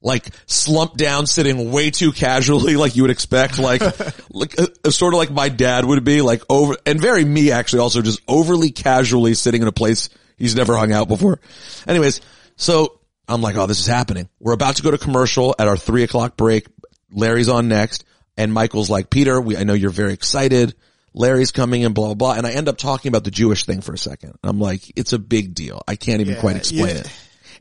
Like 0.00 0.28
slumped 0.46 0.96
down, 0.96 1.26
sitting 1.26 1.72
way 1.72 1.90
too 1.90 2.12
casually, 2.12 2.76
like 2.76 2.94
you 2.94 3.02
would 3.02 3.10
expect, 3.10 3.58
like, 3.58 3.80
like 4.30 4.54
uh, 4.60 4.90
sort 4.90 5.12
of 5.12 5.18
like 5.18 5.30
my 5.30 5.48
dad 5.48 5.84
would 5.84 6.04
be, 6.04 6.22
like 6.22 6.42
over, 6.48 6.76
and 6.86 7.00
very 7.00 7.24
me 7.24 7.50
actually 7.50 7.80
also 7.80 8.00
just 8.00 8.20
overly 8.28 8.70
casually 8.70 9.34
sitting 9.34 9.60
in 9.60 9.66
a 9.66 9.72
place 9.72 10.08
he's 10.36 10.54
never 10.54 10.76
hung 10.76 10.92
out 10.92 11.08
before. 11.08 11.40
Anyways, 11.86 12.20
so 12.54 13.00
I'm 13.28 13.42
like, 13.42 13.56
oh, 13.56 13.66
this 13.66 13.80
is 13.80 13.86
happening. 13.86 14.28
We're 14.38 14.52
about 14.52 14.76
to 14.76 14.82
go 14.82 14.90
to 14.90 14.98
commercial 14.98 15.54
at 15.58 15.66
our 15.66 15.76
three 15.76 16.04
o'clock 16.04 16.36
break. 16.36 16.66
Larry's 17.10 17.48
on 17.48 17.68
next. 17.68 18.04
And 18.36 18.52
Michael's 18.54 18.88
like, 18.88 19.10
Peter, 19.10 19.40
we, 19.40 19.56
I 19.56 19.64
know 19.64 19.74
you're 19.74 19.90
very 19.90 20.12
excited. 20.12 20.74
Larry's 21.12 21.50
coming 21.50 21.84
and 21.84 21.94
blah, 21.94 22.06
blah, 22.06 22.14
blah. 22.14 22.32
And 22.34 22.46
I 22.46 22.52
end 22.52 22.68
up 22.68 22.78
talking 22.78 23.08
about 23.08 23.24
the 23.24 23.32
Jewish 23.32 23.64
thing 23.64 23.80
for 23.80 23.92
a 23.92 23.98
second. 23.98 24.38
I'm 24.44 24.60
like, 24.60 24.96
it's 24.96 25.12
a 25.12 25.18
big 25.18 25.54
deal. 25.54 25.82
I 25.88 25.96
can't 25.96 26.20
even 26.20 26.34
Yeah, 26.34 26.40
quite 26.40 26.56
explain 26.56 26.94
yeah. 26.94 27.00
it. 27.00 27.12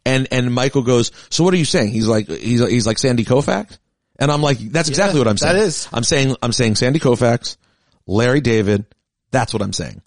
And, 0.08 0.28
and 0.32 0.53
Michael 0.53 0.84
goes, 0.84 1.12
so 1.30 1.43
what 1.43 1.53
are 1.53 1.58
you 1.58 1.66
saying? 1.66 1.89
He's 1.89 2.08
like, 2.08 2.28
he's, 2.28 2.68
he's 2.68 2.88
like 2.88 2.97
Sandy 2.97 3.26
Koufax. 3.26 3.78
And 4.20 4.32
I'm 4.32 4.41
like, 4.41 4.58
that's 4.58 4.89
exactly 4.89 5.20
what 5.20 5.28
I'm 5.28 5.38
saying. 5.38 5.55
that 5.55 5.62
is. 5.62 5.88
I'm 5.93 6.03
saying, 6.03 6.36
I'm 6.41 6.51
saying 6.51 6.76
Sandy 6.76 6.99
Koufax, 6.99 7.58
Larry 8.05 8.41
David. 8.41 8.86
That's 9.32 9.53
what 9.53 9.62
I'm 9.62 9.74
saying. 9.74 10.01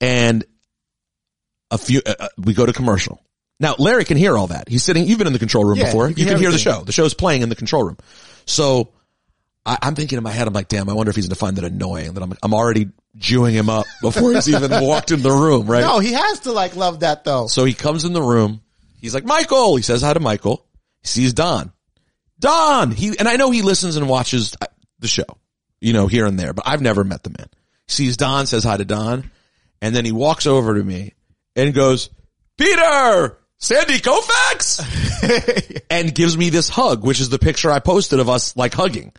And 0.00 0.44
a 1.70 1.78
few, 1.78 2.00
uh, 2.06 2.14
uh, 2.20 2.28
we 2.38 2.54
go 2.54 2.66
to 2.66 2.72
commercial. 2.72 3.20
Now, 3.58 3.74
Larry 3.78 4.04
can 4.04 4.16
hear 4.16 4.36
all 4.38 4.48
that. 4.48 4.68
He's 4.68 4.84
sitting, 4.84 5.06
you've 5.06 5.18
been 5.18 5.26
in 5.26 5.32
the 5.32 5.38
control 5.40 5.64
room 5.64 5.78
Yeah, 5.78 5.86
before. 5.86 6.08
you 6.08 6.14
You 6.16 6.24
can 6.24 6.34
can, 6.34 6.38
hear 6.42 6.52
the 6.52 6.58
show. 6.58 6.82
The 6.84 6.92
show's 6.92 7.14
playing 7.14 7.42
in 7.42 7.48
the 7.48 7.56
control 7.56 7.82
room. 7.84 7.96
So 8.46 8.92
I, 9.66 9.78
I'm 9.82 9.94
thinking 9.96 10.16
in 10.16 10.22
my 10.22 10.30
head, 10.30 10.46
I'm 10.46 10.54
like, 10.54 10.68
damn, 10.68 10.88
I 10.88 10.92
wonder 10.92 11.10
if 11.10 11.16
he's 11.16 11.26
going 11.26 11.34
to 11.34 11.40
find 11.40 11.56
that 11.56 11.64
annoying 11.64 12.14
that 12.14 12.22
I'm, 12.22 12.34
I'm 12.42 12.54
already 12.54 12.88
Jewing 13.16 13.52
him 13.54 13.68
up 13.68 13.86
before 14.02 14.32
he's 14.32 14.48
even 14.48 14.70
walked 14.84 15.10
in 15.10 15.22
the 15.22 15.30
room, 15.30 15.66
right? 15.66 15.80
No, 15.80 15.98
he 15.98 16.12
has 16.12 16.40
to 16.40 16.52
like 16.52 16.76
love 16.76 17.00
that 17.00 17.24
though. 17.24 17.48
So 17.48 17.64
he 17.64 17.74
comes 17.74 18.04
in 18.04 18.12
the 18.12 18.22
room. 18.22 18.60
He's 19.00 19.14
like, 19.14 19.24
Michael. 19.24 19.76
He 19.76 19.82
says 19.82 20.02
hi 20.02 20.12
to 20.12 20.20
Michael. 20.20 20.66
He 21.02 21.08
sees 21.08 21.32
Don. 21.32 21.72
Don. 22.38 22.90
He 22.90 23.18
and 23.18 23.28
I 23.28 23.36
know 23.36 23.50
he 23.50 23.62
listens 23.62 23.96
and 23.96 24.08
watches 24.08 24.56
uh, 24.60 24.66
the 24.98 25.08
show, 25.08 25.38
you 25.80 25.92
know, 25.92 26.06
here 26.06 26.26
and 26.26 26.38
there, 26.38 26.52
but 26.52 26.66
I've 26.66 26.82
never 26.82 27.04
met 27.04 27.22
the 27.22 27.30
man. 27.30 27.48
He 27.86 27.92
sees 27.92 28.16
Don, 28.16 28.46
says 28.46 28.64
hi 28.64 28.76
to 28.76 28.84
Don, 28.84 29.30
and 29.80 29.94
then 29.94 30.04
he 30.04 30.12
walks 30.12 30.46
over 30.46 30.74
to 30.74 30.84
me 30.84 31.14
and 31.56 31.74
goes, 31.74 32.10
Peter, 32.56 33.38
Sandy 33.58 33.98
Koufax, 33.98 35.82
and 35.90 36.14
gives 36.14 36.36
me 36.36 36.50
this 36.50 36.68
hug, 36.68 37.04
which 37.04 37.20
is 37.20 37.28
the 37.28 37.38
picture 37.38 37.70
I 37.70 37.78
posted 37.78 38.20
of 38.20 38.28
us 38.28 38.56
like 38.56 38.74
hugging. 38.74 39.12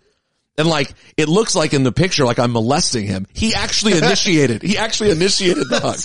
And 0.60 0.68
like, 0.68 0.94
it 1.16 1.30
looks 1.30 1.56
like 1.56 1.74
in 1.74 1.84
the 1.84 1.92
picture, 1.94 2.26
like 2.26 2.38
I'm 2.38 2.52
molesting 2.52 3.08
him. 3.08 3.26
He 3.34 3.56
actually 3.56 3.98
initiated, 3.98 4.62
he 4.62 4.78
actually 4.78 5.12
initiated 5.12 5.70
the 5.70 5.80
hug. 5.80 6.00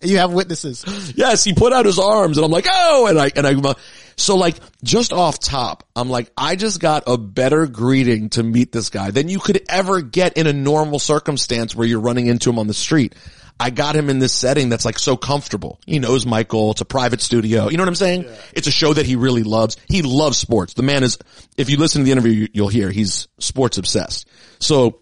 You 0.00 0.18
have 0.18 0.32
witnesses. 0.32 0.84
Yes, 1.16 1.42
he 1.42 1.52
put 1.52 1.72
out 1.72 1.86
his 1.86 1.98
arms 1.98 2.38
and 2.38 2.44
I'm 2.44 2.52
like, 2.52 2.66
oh, 2.70 3.08
and 3.08 3.18
I, 3.18 3.32
and 3.34 3.46
I, 3.46 3.54
uh, 3.54 3.74
so 4.16 4.36
like 4.36 4.56
just 4.84 5.12
off 5.12 5.40
top, 5.40 5.82
I'm 5.96 6.08
like, 6.08 6.30
I 6.36 6.54
just 6.54 6.78
got 6.78 7.02
a 7.08 7.18
better 7.18 7.66
greeting 7.66 8.30
to 8.30 8.44
meet 8.44 8.70
this 8.70 8.90
guy 8.90 9.10
than 9.10 9.28
you 9.28 9.40
could 9.40 9.62
ever 9.68 10.00
get 10.00 10.36
in 10.36 10.46
a 10.46 10.52
normal 10.52 11.00
circumstance 11.00 11.74
where 11.74 11.86
you're 11.86 12.00
running 12.00 12.28
into 12.28 12.48
him 12.48 12.60
on 12.60 12.68
the 12.68 12.74
street. 12.74 13.12
I 13.58 13.70
got 13.70 13.96
him 13.96 14.10
in 14.10 14.18
this 14.18 14.34
setting 14.34 14.68
that's 14.68 14.84
like 14.84 14.98
so 14.98 15.16
comfortable. 15.16 15.80
He 15.86 15.98
knows 15.98 16.26
Michael. 16.26 16.72
It's 16.72 16.82
a 16.82 16.84
private 16.84 17.20
studio. 17.22 17.68
You 17.70 17.76
know 17.78 17.82
what 17.84 17.88
I'm 17.88 17.94
saying? 17.94 18.26
It's 18.52 18.66
a 18.66 18.70
show 18.70 18.92
that 18.92 19.06
he 19.06 19.16
really 19.16 19.42
loves. 19.42 19.76
He 19.88 20.02
loves 20.02 20.36
sports. 20.36 20.74
The 20.74 20.82
man 20.82 21.02
is, 21.02 21.18
if 21.56 21.70
you 21.70 21.78
listen 21.78 22.00
to 22.00 22.04
the 22.04 22.12
interview, 22.12 22.32
you- 22.32 22.48
you'll 22.52 22.68
hear 22.68 22.90
he's 22.90 23.28
sports 23.38 23.78
obsessed. 23.78 24.26
So 24.58 25.00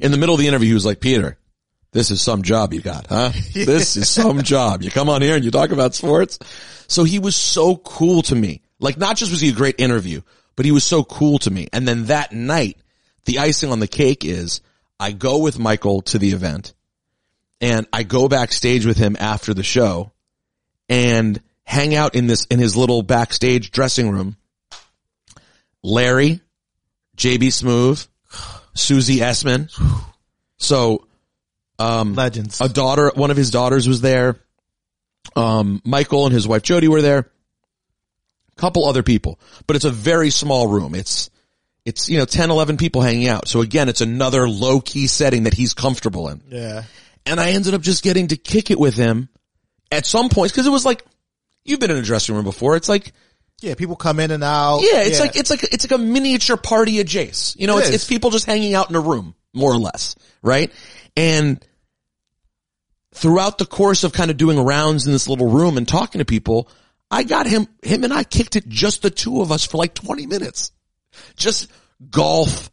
in 0.00 0.10
the 0.10 0.18
middle 0.18 0.34
of 0.34 0.40
the 0.40 0.48
interview, 0.48 0.68
he 0.68 0.74
was 0.74 0.84
like, 0.84 0.98
Peter, 1.00 1.38
this 1.92 2.10
is 2.10 2.20
some 2.20 2.42
job 2.42 2.74
you 2.74 2.80
got, 2.80 3.06
huh? 3.06 3.30
This 3.54 3.96
is 3.96 4.08
some 4.08 4.42
job. 4.42 4.82
You 4.82 4.90
come 4.90 5.08
on 5.08 5.22
here 5.22 5.36
and 5.36 5.44
you 5.44 5.50
talk 5.50 5.70
about 5.70 5.94
sports. 5.94 6.38
So 6.88 7.04
he 7.04 7.18
was 7.18 7.36
so 7.36 7.76
cool 7.76 8.22
to 8.22 8.34
me. 8.34 8.62
Like 8.80 8.96
not 8.98 9.16
just 9.16 9.30
was 9.30 9.40
he 9.40 9.50
a 9.50 9.52
great 9.52 9.76
interview, 9.78 10.20
but 10.56 10.66
he 10.66 10.72
was 10.72 10.84
so 10.84 11.04
cool 11.04 11.38
to 11.40 11.50
me. 11.50 11.68
And 11.72 11.86
then 11.86 12.06
that 12.06 12.32
night, 12.32 12.76
the 13.24 13.38
icing 13.38 13.70
on 13.70 13.78
the 13.78 13.86
cake 13.88 14.24
is 14.24 14.60
I 14.98 15.12
go 15.12 15.38
with 15.38 15.58
Michael 15.58 16.02
to 16.02 16.18
the 16.18 16.30
event 16.32 16.74
and 17.60 17.86
I 17.92 18.02
go 18.02 18.28
backstage 18.28 18.86
with 18.86 18.96
him 18.96 19.16
after 19.18 19.54
the 19.54 19.62
show 19.62 20.12
and 20.88 21.40
hang 21.64 21.94
out 21.94 22.14
in 22.14 22.26
this, 22.26 22.46
in 22.46 22.58
his 22.58 22.76
little 22.76 23.02
backstage 23.02 23.70
dressing 23.70 24.10
room 24.10 24.36
Larry, 25.82 26.40
JB 27.16 27.48
Smoove, 27.48 28.08
Susie 28.74 29.18
Essman. 29.18 29.70
So, 30.56 31.06
um, 31.78 32.14
Legends. 32.14 32.60
a 32.60 32.68
daughter, 32.68 33.12
one 33.14 33.30
of 33.30 33.36
his 33.36 33.50
daughters 33.50 33.86
was 33.86 34.00
there. 34.00 34.40
Um, 35.36 35.80
Michael 35.84 36.26
and 36.26 36.34
his 36.34 36.48
wife 36.48 36.62
Jody 36.62 36.88
were 36.88 37.02
there. 37.02 37.30
Couple 38.56 38.86
other 38.86 39.04
people, 39.04 39.38
but 39.68 39.76
it's 39.76 39.84
a 39.84 39.90
very 39.90 40.30
small 40.30 40.66
room. 40.66 40.96
It's, 40.96 41.30
it's, 41.84 42.08
you 42.08 42.18
know, 42.18 42.24
10, 42.24 42.50
11 42.50 42.76
people 42.76 43.02
hanging 43.02 43.28
out. 43.28 43.46
So 43.46 43.60
again, 43.60 43.88
it's 43.88 44.00
another 44.00 44.48
low 44.48 44.80
key 44.80 45.06
setting 45.06 45.44
that 45.44 45.54
he's 45.54 45.74
comfortable 45.74 46.28
in. 46.28 46.42
Yeah. 46.48 46.82
And 47.28 47.38
I 47.40 47.50
ended 47.50 47.74
up 47.74 47.82
just 47.82 48.02
getting 48.02 48.28
to 48.28 48.36
kick 48.36 48.70
it 48.70 48.78
with 48.78 48.94
him 48.94 49.28
at 49.92 50.06
some 50.06 50.28
points 50.28 50.52
because 50.52 50.66
it 50.66 50.70
was 50.70 50.84
like, 50.84 51.04
you've 51.64 51.80
been 51.80 51.90
in 51.90 51.96
a 51.98 52.02
dressing 52.02 52.34
room 52.34 52.44
before. 52.44 52.76
It's 52.76 52.88
like, 52.88 53.12
Yeah, 53.60 53.74
people 53.74 53.96
come 53.96 54.18
in 54.20 54.30
and 54.30 54.42
out. 54.44 54.80
yeah, 54.80 55.02
it's 55.02 55.20
like, 55.20 55.36
it's 55.36 55.50
like, 55.50 55.62
it's 55.64 55.88
like 55.90 55.98
a 55.98 56.02
miniature 56.02 56.56
party 56.56 57.00
at 57.00 57.06
Jace. 57.06 57.54
You 57.58 57.66
know, 57.66 57.78
It 57.78 57.86
it's, 57.86 57.90
it's 57.90 58.04
people 58.06 58.30
just 58.30 58.46
hanging 58.46 58.74
out 58.74 58.88
in 58.90 58.96
a 58.96 59.00
room, 59.00 59.34
more 59.52 59.72
or 59.72 59.78
less, 59.78 60.16
right? 60.42 60.72
And 61.16 61.64
throughout 63.14 63.58
the 63.58 63.66
course 63.66 64.04
of 64.04 64.12
kind 64.12 64.30
of 64.30 64.36
doing 64.36 64.58
rounds 64.58 65.06
in 65.06 65.12
this 65.12 65.28
little 65.28 65.48
room 65.48 65.76
and 65.76 65.86
talking 65.88 66.20
to 66.20 66.24
people, 66.24 66.68
I 67.10 67.22
got 67.24 67.46
him, 67.46 67.66
him 67.82 68.04
and 68.04 68.12
I 68.12 68.22
kicked 68.24 68.56
it 68.56 68.68
just 68.68 69.02
the 69.02 69.10
two 69.10 69.40
of 69.40 69.50
us 69.50 69.64
for 69.66 69.78
like 69.78 69.94
20 69.94 70.26
minutes. 70.26 70.72
Just 71.36 71.70
golf, 72.10 72.70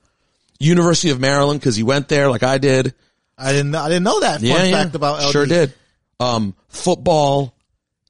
University 0.60 1.10
of 1.10 1.20
Maryland, 1.20 1.62
cause 1.62 1.76
he 1.76 1.84
went 1.84 2.08
there 2.10 2.30
like 2.30 2.44
I 2.44 2.58
did. 2.58 2.94
I 3.38 3.52
didn't 3.52 3.76
I 3.76 3.90
didn't 3.90 4.04
know 4.04 4.20
that 4.22 4.42
fun 4.42 4.72
fact 4.72 4.96
about 4.96 5.24
LD. 5.24 5.32
Sure 5.32 5.46
did. 5.46 5.74
Um, 6.20 6.56
football. 6.70 7.56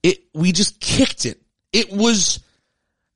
It, 0.04 0.20
we 0.34 0.52
just 0.52 0.80
kicked 0.80 1.26
it. 1.26 1.42
It 1.74 1.92
was, 1.92 2.40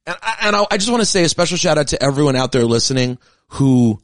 and 0.08 0.18
I, 0.22 0.38
and 0.42 0.56
I, 0.56 0.66
I 0.72 0.78
just 0.78 0.90
want 0.90 1.02
to 1.02 1.06
say 1.06 1.24
a 1.24 1.30
special 1.30 1.58
shout 1.58 1.78
out 1.78 1.90
to 1.90 2.02
everyone 2.02 2.36
out 2.36 2.52
there 2.52 2.66
listening 2.66 3.20
who 3.50 4.02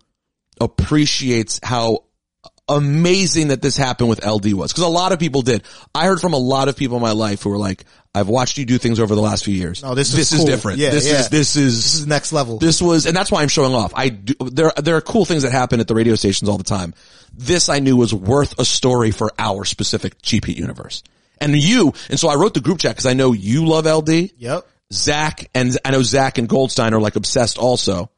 appreciates 0.62 1.60
how 1.64 2.05
amazing 2.68 3.50
that 3.50 3.62
this 3.62 3.78
happened 3.78 4.10
with 4.10 4.26
LD 4.26 4.54
was. 4.54 4.74
Cause 4.74 4.84
a 4.84 4.88
lot 4.88 5.12
of 5.12 5.20
people 5.20 5.42
did. 5.42 5.64
I 5.94 6.06
heard 6.06 6.20
from 6.20 6.34
a 6.34 6.38
lot 6.38 6.68
of 6.68 6.76
people 6.76 6.98
in 6.98 7.04
my 7.04 7.12
life 7.12 7.44
who 7.44 7.50
were 7.50 7.58
like, 7.58 7.86
I've 8.14 8.30
watched 8.30 8.58
you 8.58 8.66
do 8.66 8.78
things 8.78 9.00
over 9.00 9.14
the 9.14 9.22
last 9.22 9.44
few 9.44 9.54
years. 9.54 9.84
No, 9.84 9.94
this 9.94 10.10
is 10.10 10.16
this 10.16 10.32
is 10.32 10.38
cool. 10.40 10.48
different. 10.48 10.80
Yeah, 10.80 10.90
this 10.92 11.06
yeah. 11.06 11.20
is, 11.20 11.30
this 11.30 11.56
is, 11.58 11.76
This 11.84 11.96
is 11.96 12.08
next 12.08 12.32
level. 12.32 12.60
this 12.60 12.82
was, 12.82 13.06
and 13.06 13.16
that's 13.16 13.30
why 13.30 13.42
I'm 13.42 13.50
showing 13.50 13.74
off. 13.74 13.92
I 13.94 14.08
do, 14.10 14.34
there, 14.40 14.72
there 14.82 14.96
are 14.96 15.02
cool 15.02 15.26
things 15.26 15.44
that 15.44 15.52
happen 15.52 15.82
at 15.82 15.88
the 15.90 15.96
radio 15.96 16.16
stations 16.16 16.48
all 16.48 16.58
the 16.58 16.64
time. 16.64 16.94
This 17.34 17.68
I 17.68 17.80
knew 17.80 17.98
was 17.98 18.14
worth 18.14 18.58
a 18.58 18.64
story 18.64 19.12
for 19.12 19.32
our 19.38 19.66
specific 19.66 20.22
Cheap 20.22 20.46
Heat 20.46 20.58
universe. 20.58 21.04
And 21.42 21.54
you, 21.56 21.94
and 22.10 22.18
so 22.18 22.30
I 22.30 22.36
wrote 22.36 22.54
the 22.54 22.62
group 22.62 22.80
chat 22.80 22.92
because 22.92 23.06
I 23.06 23.14
know 23.14 23.34
you 23.34 23.66
love 23.66 23.86
LD. 23.86 24.32
Yep. 24.38 24.66
Zach 24.94 25.50
and 25.54 25.78
I 25.84 25.92
know 25.92 26.02
Zach 26.02 26.38
and 26.38 26.48
Goldstein 26.48 26.94
are 26.94 27.02
like 27.02 27.18
obsessed 27.18 27.58
also. 27.58 28.10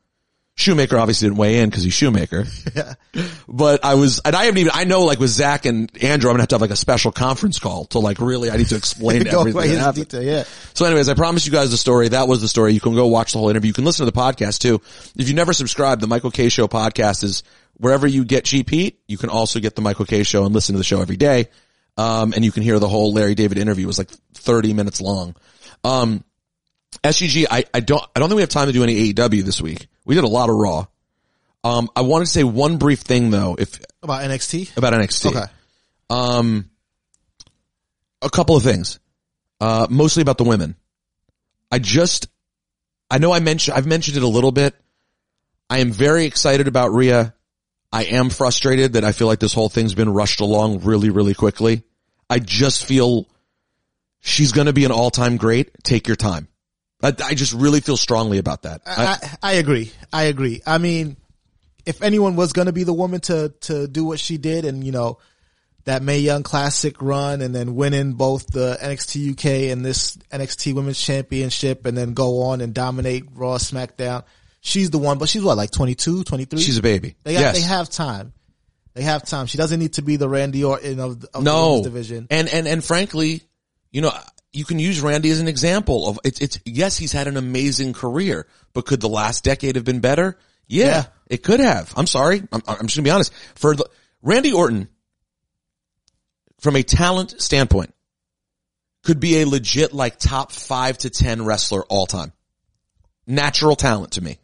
Shoemaker 0.58 0.97
obviously 0.97 1.28
didn't 1.28 1.38
weigh 1.38 1.60
in 1.60 1.70
because 1.70 1.84
he's 1.84 1.93
Shoemaker. 1.93 2.45
Yeah. 2.76 2.95
But 3.49 3.86
I 3.86 3.95
was, 3.95 4.20
and 4.24 4.36
I 4.36 4.45
haven't 4.45 4.60
even, 4.60 4.72
I 4.76 4.84
know 4.84 5.03
like 5.05 5.20
with 5.20 5.30
Zach 5.30 5.66
and 5.66 5.89
Andrew, 6.03 6.30
I'm 6.30 6.34
gonna 6.34 6.43
have 6.43 6.49
to 6.49 6.55
have 6.55 6.62
like 6.62 6.70
a 6.72 6.76
special 6.76 7.12
conference 7.12 7.58
call 7.60 7.86
to 7.86 7.99
like 7.99 8.20
really, 8.20 8.51
I 8.51 8.58
need 8.58 8.68
to 8.68 8.76
explain 8.76 9.24
Go 9.32 9.39
everything 9.39 9.76
that 9.76 9.95
detail, 9.95 10.22
yeah. 10.22 10.43
So 10.74 10.86
anyways, 10.86 11.10
I 11.10 11.14
promised 11.14 11.45
you 11.45 11.51
guys 11.51 11.72
the 11.72 11.78
story. 11.78 12.10
That 12.10 12.28
was 12.28 12.41
the 12.41 12.47
story. 12.47 12.74
You 12.74 12.80
can 12.80 12.93
go 12.93 13.08
watch 13.08 13.32
the 13.32 13.39
whole 13.39 13.49
interview. 13.49 13.70
You 13.70 13.74
can 13.74 13.86
listen 13.86 14.05
to 14.05 14.12
the 14.12 14.18
podcast 14.20 14.60
too. 14.60 14.82
If 15.16 15.30
you 15.30 15.36
never 15.36 15.53
subscribed, 15.53 16.01
the 16.01 16.08
Michael 16.08 16.30
K 16.30 16.49
Show 16.49 16.68
podcast 16.68 17.24
is 17.24 17.43
wherever 17.78 18.05
you 18.05 18.26
get 18.26 18.45
Cheap 18.45 18.70
Heat. 18.70 18.99
You 19.08 19.18
can 19.18 19.30
also 19.30 19.60
get 19.60 19.76
the 19.76 19.82
Michael 19.82 20.05
K 20.05 20.24
Show 20.24 20.45
and 20.45 20.53
listen 20.53 20.74
to 20.74 20.78
the 20.78 20.84
show 20.84 21.01
every 21.01 21.18
day. 21.18 21.47
Um, 21.97 22.34
and 22.34 22.45
you 22.45 22.51
can 22.51 22.62
hear 22.62 22.78
the 22.78 22.89
whole 22.89 23.14
Larry 23.14 23.34
David 23.34 23.58
interview. 23.58 23.86
It 23.86 23.88
was 23.88 23.97
like 23.97 24.12
30 24.36 24.74
minutes 24.74 25.01
long. 25.01 25.36
Um, 25.84 26.24
SGG, 27.03 27.45
I, 27.49 27.66
I 27.74 27.80
don't, 27.80 28.03
I 28.16 28.20
don't 28.20 28.30
think 28.30 28.38
we 28.38 28.41
have 28.43 28.49
time 28.49 28.68
to 28.68 28.74
do 28.74 28.84
any 28.84 29.14
AEW 29.14 29.43
this 29.43 29.62
week. 29.62 29.88
We 30.08 30.16
did 30.16 30.24
a 30.24 30.30
lot 30.30 30.49
of 30.49 30.55
Raw. 30.55 30.86
Um, 31.66 31.89
I 31.93 32.01
wanted 32.01 32.26
to 32.26 32.32
say 32.32 32.43
one 32.45 32.78
brief 32.78 33.01
thing 33.01 33.30
though, 33.30 33.58
if 33.60 33.80
About 34.01 34.24
NXT? 34.24 34.78
about 34.78 34.93
NXT. 34.93 35.26
Okay. 35.36 35.51
Um, 36.10 36.70
a 38.22 38.30
couple 38.30 38.55
of 38.55 38.64
things, 38.64 38.99
uh, 39.60 39.86
mostly 39.89 40.22
about 40.22 40.38
the 40.38 40.45
women. 40.45 40.76
I 41.70 41.80
just, 41.80 42.30
I 43.12 43.18
know 43.18 43.34
I 43.34 43.41
mentioned, 43.41 43.78
I've 43.78 43.86
mentioned 43.86 44.16
it 44.16 44.24
a 44.24 44.28
little 44.28 44.53
bit. 44.53 44.76
I 45.70 45.80
am 45.80 45.91
very 45.91 46.24
excited 46.24 46.70
about 46.70 46.93
Rhea. 46.93 47.34
I 47.91 48.05
am 48.05 48.30
frustrated 48.30 48.93
that 48.93 49.03
I 49.03 49.12
feel 49.12 49.28
like 49.28 49.39
this 49.39 49.53
whole 49.53 49.68
thing's 49.68 49.93
been 49.93 50.10
rushed 50.10 50.39
along 50.39 50.80
really, 50.86 51.10
really 51.10 51.34
quickly. 51.34 51.84
I 52.30 52.39
just 52.39 52.86
feel 52.86 53.28
she's 54.22 54.53
going 54.53 54.68
to 54.68 54.74
be 54.74 54.86
an 54.86 54.91
all-time 54.91 55.36
great. 55.36 55.72
Take 55.84 56.08
your 56.08 56.16
time. 56.16 56.47
I, 57.02 57.14
I 57.24 57.36
just 57.36 57.54
really 57.54 57.80
feel 57.80 57.98
strongly 57.98 58.38
about 58.38 58.64
that. 58.64 58.82
I, 58.86 59.18
I, 59.41 59.52
I 59.52 59.54
agree. 59.54 59.91
I 60.12 60.24
agree. 60.24 60.62
I 60.66 60.78
mean, 60.78 61.18
if 61.86 62.02
anyone 62.02 62.36
was 62.36 62.54
going 62.54 62.66
to 62.66 62.74
be 62.74 62.84
the 62.84 62.93
woman 62.93 63.22
to, 63.22 63.54
to 63.62 63.88
do 63.88 64.06
what 64.06 64.20
she 64.20 64.38
did 64.38 64.66
and, 64.66 64.84
you 64.84 64.91
know, 64.91 65.20
that 65.86 66.02
Mae 66.02 66.20
Young 66.20 66.43
Classic 66.43 67.02
run 67.02 67.41
and 67.41 67.56
then 67.56 67.76
winning 67.76 68.14
both 68.14 68.48
the 68.48 68.78
NXT 68.82 69.32
UK 69.32 69.72
and 69.72 69.86
this 69.86 70.18
NXT 70.34 70.74
Women's 70.74 71.02
Championship 71.02 71.86
and 71.86 71.98
then 71.98 72.14
go 72.14 72.43
on 72.43 72.60
and 72.60 72.74
dominate 72.74 73.24
Raw 73.34 73.58
SmackDown. 73.58 74.26
She's 74.60 74.89
the 74.89 74.98
one, 74.98 75.18
but 75.18 75.30
she's 75.30 75.43
what, 75.43 75.56
like 75.56 75.72
22, 75.72 76.26
23? 76.26 76.60
she's 76.60 76.78
a 76.78 76.82
baby. 76.82 77.16
They 77.24 77.34
got, 77.34 77.39
yes. 77.39 77.56
they 77.56 77.62
have 77.62 77.89
time. 77.89 78.34
They 78.95 79.04
have 79.04 79.24
time. 79.24 79.45
She 79.45 79.58
doesn't 79.58 79.80
need 79.80 79.93
to 79.93 80.02
be 80.02 80.18
the 80.18 80.28
Randy 80.28 80.64
Orton 80.64 81.00
of, 81.00 81.24
of 81.24 81.32
the 81.32 81.41
no 81.41 81.68
women's 81.68 81.86
division. 81.86 82.28
And 82.32 82.50
and 82.50 82.68
and 82.68 82.84
frankly, 82.84 83.43
you 83.91 84.02
know, 84.02 84.12
you 84.54 84.66
can 84.66 84.80
use 84.80 85.02
Randy 85.02 85.30
as 85.30 85.39
an 85.39 85.48
example 85.48 86.08
of 86.08 86.20
it's. 86.24 86.39
It's 86.41 86.60
yes, 86.66 86.98
he's 86.98 87.12
had 87.12 87.28
an 87.28 87.38
amazing 87.38 87.93
career, 87.93 88.48
but 88.74 88.86
could 88.86 89.02
the 89.02 89.10
last 89.10 89.43
decade 89.43 89.76
have 89.76 89.86
been 89.86 90.00
better? 90.00 90.38
Yeah, 90.68 90.86
Yeah. 90.86 91.06
it 91.28 91.43
could 91.43 91.60
have. 91.60 91.93
I'm 91.95 92.08
sorry. 92.08 92.41
I'm, 92.52 92.62
I'm 92.68 92.88
just 92.88 92.95
gonna 92.95 93.04
be 93.06 93.12
honest. 93.12 93.34
For 93.56 93.76
the, 93.76 93.89
Randy 94.22 94.54
Orton, 94.54 94.89
from 96.60 96.76
a 96.76 96.84
talent 96.84 97.41
standpoint, 97.41 97.93
could 99.04 99.20
be 99.20 99.41
a 99.41 99.48
legit 99.48 99.93
like 99.93 100.18
top 100.18 100.52
five 100.52 100.98
to 101.00 101.10
ten 101.10 101.45
wrestler 101.45 101.84
all 101.86 102.06
time. 102.06 102.34
Natural 103.26 103.76
talent 103.76 104.14
to 104.14 104.22
me. 104.22 104.39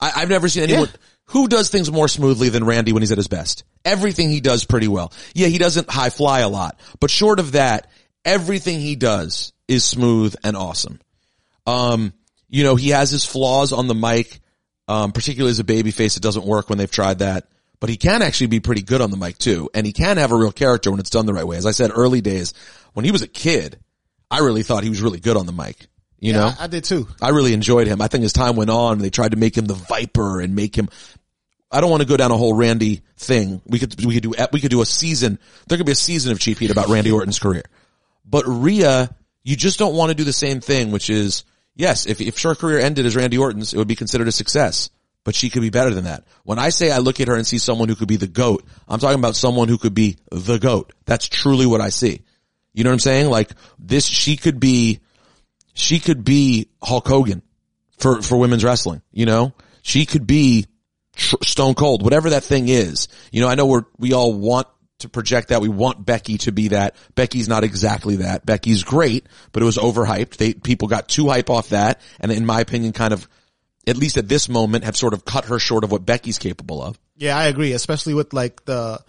I, 0.00 0.12
I've 0.16 0.28
never 0.28 0.48
seen 0.48 0.64
anyone 0.64 0.88
who 1.26 1.48
does 1.48 1.68
things 1.70 1.90
more 1.90 2.08
smoothly 2.08 2.48
than 2.48 2.64
Randy 2.64 2.92
when 2.92 3.02
he's 3.02 3.12
at 3.12 3.18
his 3.18 3.28
best. 3.28 3.64
Everything 3.84 4.30
he 4.30 4.40
does 4.40 4.64
pretty 4.64 4.88
well. 4.88 5.12
Yeah, 5.34 5.48
he 5.48 5.58
doesn't 5.58 5.90
high 5.90 6.10
fly 6.10 6.40
a 6.40 6.48
lot, 6.48 6.78
but 7.00 7.10
short 7.10 7.40
of 7.40 7.52
that, 7.52 7.90
everything 8.24 8.80
he 8.80 8.96
does 8.96 9.52
is 9.66 9.84
smooth 9.84 10.34
and 10.42 10.56
awesome. 10.56 11.00
Um, 11.66 12.12
you 12.48 12.64
know, 12.64 12.76
he 12.76 12.90
has 12.90 13.10
his 13.10 13.24
flaws 13.24 13.72
on 13.72 13.88
the 13.88 13.94
mic, 13.94 14.40
um, 14.88 15.12
particularly 15.12 15.50
as 15.50 15.58
a 15.58 15.64
babyface. 15.64 16.16
It 16.16 16.22
doesn't 16.22 16.46
work 16.46 16.68
when 16.68 16.78
they've 16.78 16.90
tried 16.90 17.18
that, 17.18 17.46
but 17.78 17.90
he 17.90 17.96
can 17.96 18.22
actually 18.22 18.46
be 18.48 18.60
pretty 18.60 18.82
good 18.82 19.00
on 19.00 19.10
the 19.10 19.16
mic 19.16 19.38
too. 19.38 19.68
And 19.74 19.86
he 19.86 19.92
can 19.92 20.16
have 20.16 20.32
a 20.32 20.36
real 20.36 20.52
character 20.52 20.90
when 20.90 21.00
it's 21.00 21.10
done 21.10 21.26
the 21.26 21.34
right 21.34 21.46
way. 21.46 21.56
As 21.56 21.66
I 21.66 21.72
said, 21.72 21.90
early 21.94 22.20
days, 22.20 22.54
when 22.94 23.04
he 23.04 23.12
was 23.12 23.22
a 23.22 23.28
kid, 23.28 23.78
I 24.30 24.40
really 24.40 24.62
thought 24.62 24.82
he 24.82 24.90
was 24.90 25.02
really 25.02 25.20
good 25.20 25.36
on 25.36 25.46
the 25.46 25.52
mic. 25.52 25.88
You 26.20 26.32
know, 26.32 26.46
I, 26.58 26.64
I 26.64 26.66
did 26.66 26.84
too. 26.84 27.06
I 27.22 27.28
really 27.28 27.52
enjoyed 27.52 27.86
him. 27.86 28.02
I 28.02 28.08
think 28.08 28.24
as 28.24 28.32
time 28.32 28.56
went 28.56 28.70
on, 28.70 28.98
they 28.98 29.10
tried 29.10 29.32
to 29.32 29.36
make 29.36 29.56
him 29.56 29.66
the 29.66 29.74
Viper 29.74 30.40
and 30.40 30.56
make 30.56 30.76
him. 30.76 30.88
I 31.70 31.80
don't 31.80 31.90
want 31.90 32.02
to 32.02 32.08
go 32.08 32.16
down 32.16 32.32
a 32.32 32.36
whole 32.36 32.54
Randy 32.54 33.02
thing. 33.16 33.60
We 33.66 33.78
could 33.78 34.04
we 34.04 34.14
could 34.14 34.22
do 34.24 34.34
we 34.52 34.60
could 34.60 34.70
do 34.70 34.80
a 34.80 34.86
season. 34.86 35.38
There 35.68 35.76
could 35.76 35.86
be 35.86 35.92
a 35.92 35.96
season 35.96 36.32
of 36.32 36.40
Cheap 36.40 36.58
Heat 36.58 36.70
about 36.70 36.88
Randy 36.88 37.12
Orton's 37.12 37.38
career. 37.38 37.62
But 38.28 38.44
Rhea, 38.46 39.14
you 39.42 39.56
just 39.56 39.78
don't 39.78 39.94
want 39.94 40.10
to 40.10 40.14
do 40.14 40.24
the 40.24 40.32
same 40.32 40.60
thing, 40.60 40.90
which 40.90 41.10
is 41.10 41.44
yes, 41.74 42.06
if 42.06 42.20
if 42.20 42.40
her 42.42 42.54
career 42.54 42.78
ended 42.78 43.06
as 43.06 43.16
Randy 43.16 43.38
Orton's, 43.38 43.72
it 43.72 43.78
would 43.78 43.88
be 43.88 43.96
considered 43.96 44.28
a 44.28 44.32
success. 44.32 44.90
But 45.24 45.34
she 45.34 45.50
could 45.50 45.62
be 45.62 45.70
better 45.70 45.92
than 45.92 46.04
that. 46.04 46.24
When 46.44 46.58
I 46.58 46.70
say 46.70 46.90
I 46.90 46.98
look 46.98 47.20
at 47.20 47.28
her 47.28 47.34
and 47.34 47.46
see 47.46 47.58
someone 47.58 47.88
who 47.88 47.96
could 47.96 48.08
be 48.08 48.16
the 48.16 48.26
goat, 48.26 48.64
I'm 48.88 48.98
talking 48.98 49.18
about 49.18 49.36
someone 49.36 49.68
who 49.68 49.76
could 49.76 49.92
be 49.92 50.16
the 50.30 50.58
goat. 50.58 50.94
That's 51.04 51.28
truly 51.28 51.66
what 51.66 51.80
I 51.80 51.90
see. 51.90 52.22
You 52.72 52.84
know 52.84 52.90
what 52.90 52.94
I'm 52.94 53.00
saying? 53.00 53.30
Like 53.30 53.50
this, 53.78 54.06
she 54.06 54.36
could 54.36 54.58
be 54.60 55.00
she 55.74 56.00
could 56.00 56.24
be 56.24 56.68
Hulk 56.82 57.06
Hogan 57.06 57.42
for, 57.98 58.22
for 58.22 58.36
women's 58.36 58.64
wrestling. 58.64 59.02
You 59.12 59.26
know, 59.26 59.54
she 59.82 60.06
could 60.06 60.26
be 60.26 60.66
tr- 61.14 61.36
Stone 61.42 61.74
Cold, 61.74 62.02
whatever 62.02 62.30
that 62.30 62.44
thing 62.44 62.68
is. 62.68 63.08
You 63.30 63.40
know, 63.40 63.48
I 63.48 63.54
know 63.54 63.66
we're, 63.66 63.84
we 63.98 64.12
all 64.12 64.32
want 64.34 64.66
to 64.98 65.08
project 65.08 65.48
that. 65.48 65.60
We 65.60 65.68
want 65.68 66.04
Becky 66.04 66.38
to 66.38 66.52
be 66.52 66.68
that. 66.68 66.96
Becky's 67.14 67.48
not 67.48 67.64
exactly 67.64 68.16
that. 68.16 68.44
Becky's 68.44 68.82
great, 68.82 69.26
but 69.52 69.62
it 69.62 69.66
was 69.66 69.78
overhyped. 69.78 70.36
They, 70.36 70.54
people 70.54 70.88
got 70.88 71.08
too 71.08 71.28
hype 71.28 71.50
off 71.50 71.70
that. 71.70 72.00
And 72.20 72.32
in 72.32 72.46
my 72.46 72.60
opinion, 72.60 72.92
kind 72.92 73.12
of, 73.12 73.28
at 73.86 73.96
least 73.96 74.16
at 74.16 74.28
this 74.28 74.48
moment, 74.48 74.84
have 74.84 74.96
sort 74.96 75.14
of 75.14 75.24
cut 75.24 75.46
her 75.46 75.58
short 75.58 75.84
of 75.84 75.92
what 75.92 76.04
Becky's 76.04 76.38
capable 76.38 76.82
of. 76.82 76.98
Yeah, 77.16 77.36
I 77.36 77.46
agree, 77.46 77.72
especially 77.72 78.14
with 78.14 78.32
like 78.32 78.64
the 78.64 79.00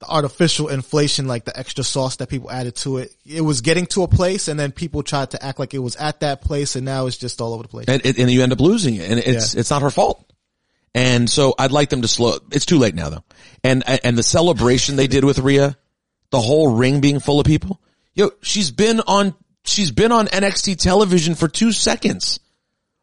the 0.00 0.06
artificial 0.06 0.68
inflation, 0.68 1.26
like 1.26 1.44
the 1.44 1.58
extra 1.58 1.82
sauce 1.82 2.16
that 2.16 2.28
people 2.28 2.50
added 2.50 2.76
to 2.76 2.98
it. 2.98 3.12
It 3.26 3.40
was 3.40 3.62
getting 3.62 3.86
to 3.86 4.04
a 4.04 4.08
place 4.08 4.46
and 4.46 4.58
then 4.58 4.70
people 4.70 5.02
tried 5.02 5.32
to 5.32 5.44
act 5.44 5.58
like 5.58 5.74
it 5.74 5.80
was 5.80 5.96
at 5.96 6.20
that 6.20 6.40
place 6.40 6.76
and 6.76 6.84
now 6.84 7.06
it's 7.06 7.16
just 7.16 7.40
all 7.40 7.52
over 7.52 7.64
the 7.64 7.68
place. 7.68 7.86
and, 7.88 8.04
and 8.04 8.30
you 8.30 8.42
end 8.42 8.52
up 8.52 8.60
losing 8.60 8.94
it, 8.94 9.10
and 9.10 9.18
it's 9.18 9.54
it's 9.54 9.70
not 9.70 9.82
her 9.82 9.90
fault. 9.90 10.24
And 10.94 11.28
so 11.28 11.54
I'd 11.58 11.72
like 11.72 11.90
them 11.90 12.02
to 12.02 12.08
slow. 12.08 12.38
It's 12.50 12.66
too 12.66 12.78
late 12.78 12.94
now 12.94 13.10
though. 13.10 13.24
And 13.62 13.84
and 14.04 14.16
the 14.16 14.22
celebration 14.22 14.96
they 14.96 15.06
did 15.06 15.24
with 15.24 15.38
Rhea, 15.38 15.76
the 16.30 16.40
whole 16.40 16.74
ring 16.74 17.00
being 17.00 17.20
full 17.20 17.40
of 17.40 17.46
people. 17.46 17.80
Yo, 18.14 18.30
she's 18.42 18.70
been 18.70 19.00
on 19.00 19.34
she's 19.64 19.90
been 19.90 20.12
on 20.12 20.26
NXT 20.26 20.78
television 20.78 21.34
for 21.34 21.48
two 21.48 21.72
seconds. 21.72 22.40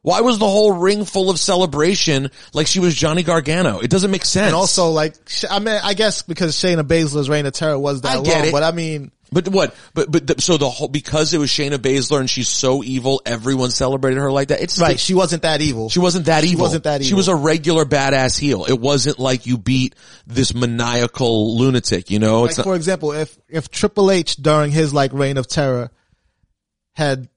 Why 0.05 0.21
was 0.21 0.37
the 0.37 0.47
whole 0.47 0.71
ring 0.71 1.03
full 1.03 1.31
of 1.31 1.39
celebration 1.39 2.29
like 2.53 2.67
she 2.67 2.79
was 2.79 2.93
Johnny 2.93 3.23
Gargano? 3.23 3.79
It 3.79 3.89
doesn't 3.89 4.11
make 4.11 4.23
sense. 4.23 4.45
And 4.45 4.55
also, 4.55 4.89
like, 4.89 5.15
I 5.49 5.57
mean, 5.57 5.79
I 5.83 5.95
guess 5.95 6.21
because 6.21 6.55
Shayna 6.55 6.83
Baszler's 6.83 7.27
reign 7.27 7.47
of 7.47 7.53
terror 7.53 7.79
was 7.79 8.01
that 8.01 8.17
long, 8.17 8.45
it. 8.45 8.51
but 8.51 8.61
I 8.61 8.71
mean, 8.71 9.11
But 9.31 9.47
what? 9.49 9.75
But 9.93 10.11
but 10.11 10.27
the, 10.27 10.41
so 10.41 10.57
the 10.57 10.69
whole 10.69 10.87
because 10.87 11.33
it 11.33 11.39
was 11.39 11.49
Shayna 11.49 11.77
Baszler 11.77 12.19
and 12.19 12.29
she's 12.29 12.47
so 12.47 12.83
evil, 12.83 13.21
everyone 13.25 13.71
celebrated 13.71 14.19
her 14.19 14.31
like 14.31 14.49
that. 14.49 14.61
It's 14.61 14.79
right, 14.79 14.99
she 14.99 15.13
wasn't 15.13 15.41
that 15.41 15.61
evil. 15.61 15.89
She 15.89 15.99
wasn't 15.99 16.27
that 16.27 16.43
She 16.43 16.51
evil. 16.51 16.63
wasn't 16.63 16.83
that 16.83 17.01
evil. 17.01 17.07
She 17.07 17.15
was 17.15 17.27
a 17.27 17.35
regular 17.35 17.85
badass 17.85 18.39
heel. 18.39 18.65
It 18.65 18.79
wasn't 18.79 19.19
like 19.19 19.45
you 19.45 19.57
beat 19.57 19.95
this 20.27 20.53
maniacal 20.53 21.57
lunatic. 21.57 22.11
You 22.11 22.19
know, 22.19 22.43
like, 22.43 22.57
not, 22.57 22.63
for 22.63 22.75
example, 22.75 23.11
if, 23.13 23.37
if 23.49 23.69
Triple 23.69 24.11
H 24.11 24.35
during 24.37 24.71
his 24.71 24.93
like 24.93 25.11
reign 25.11 25.37
of 25.37 25.47
terror 25.47 25.91
had 26.93 27.27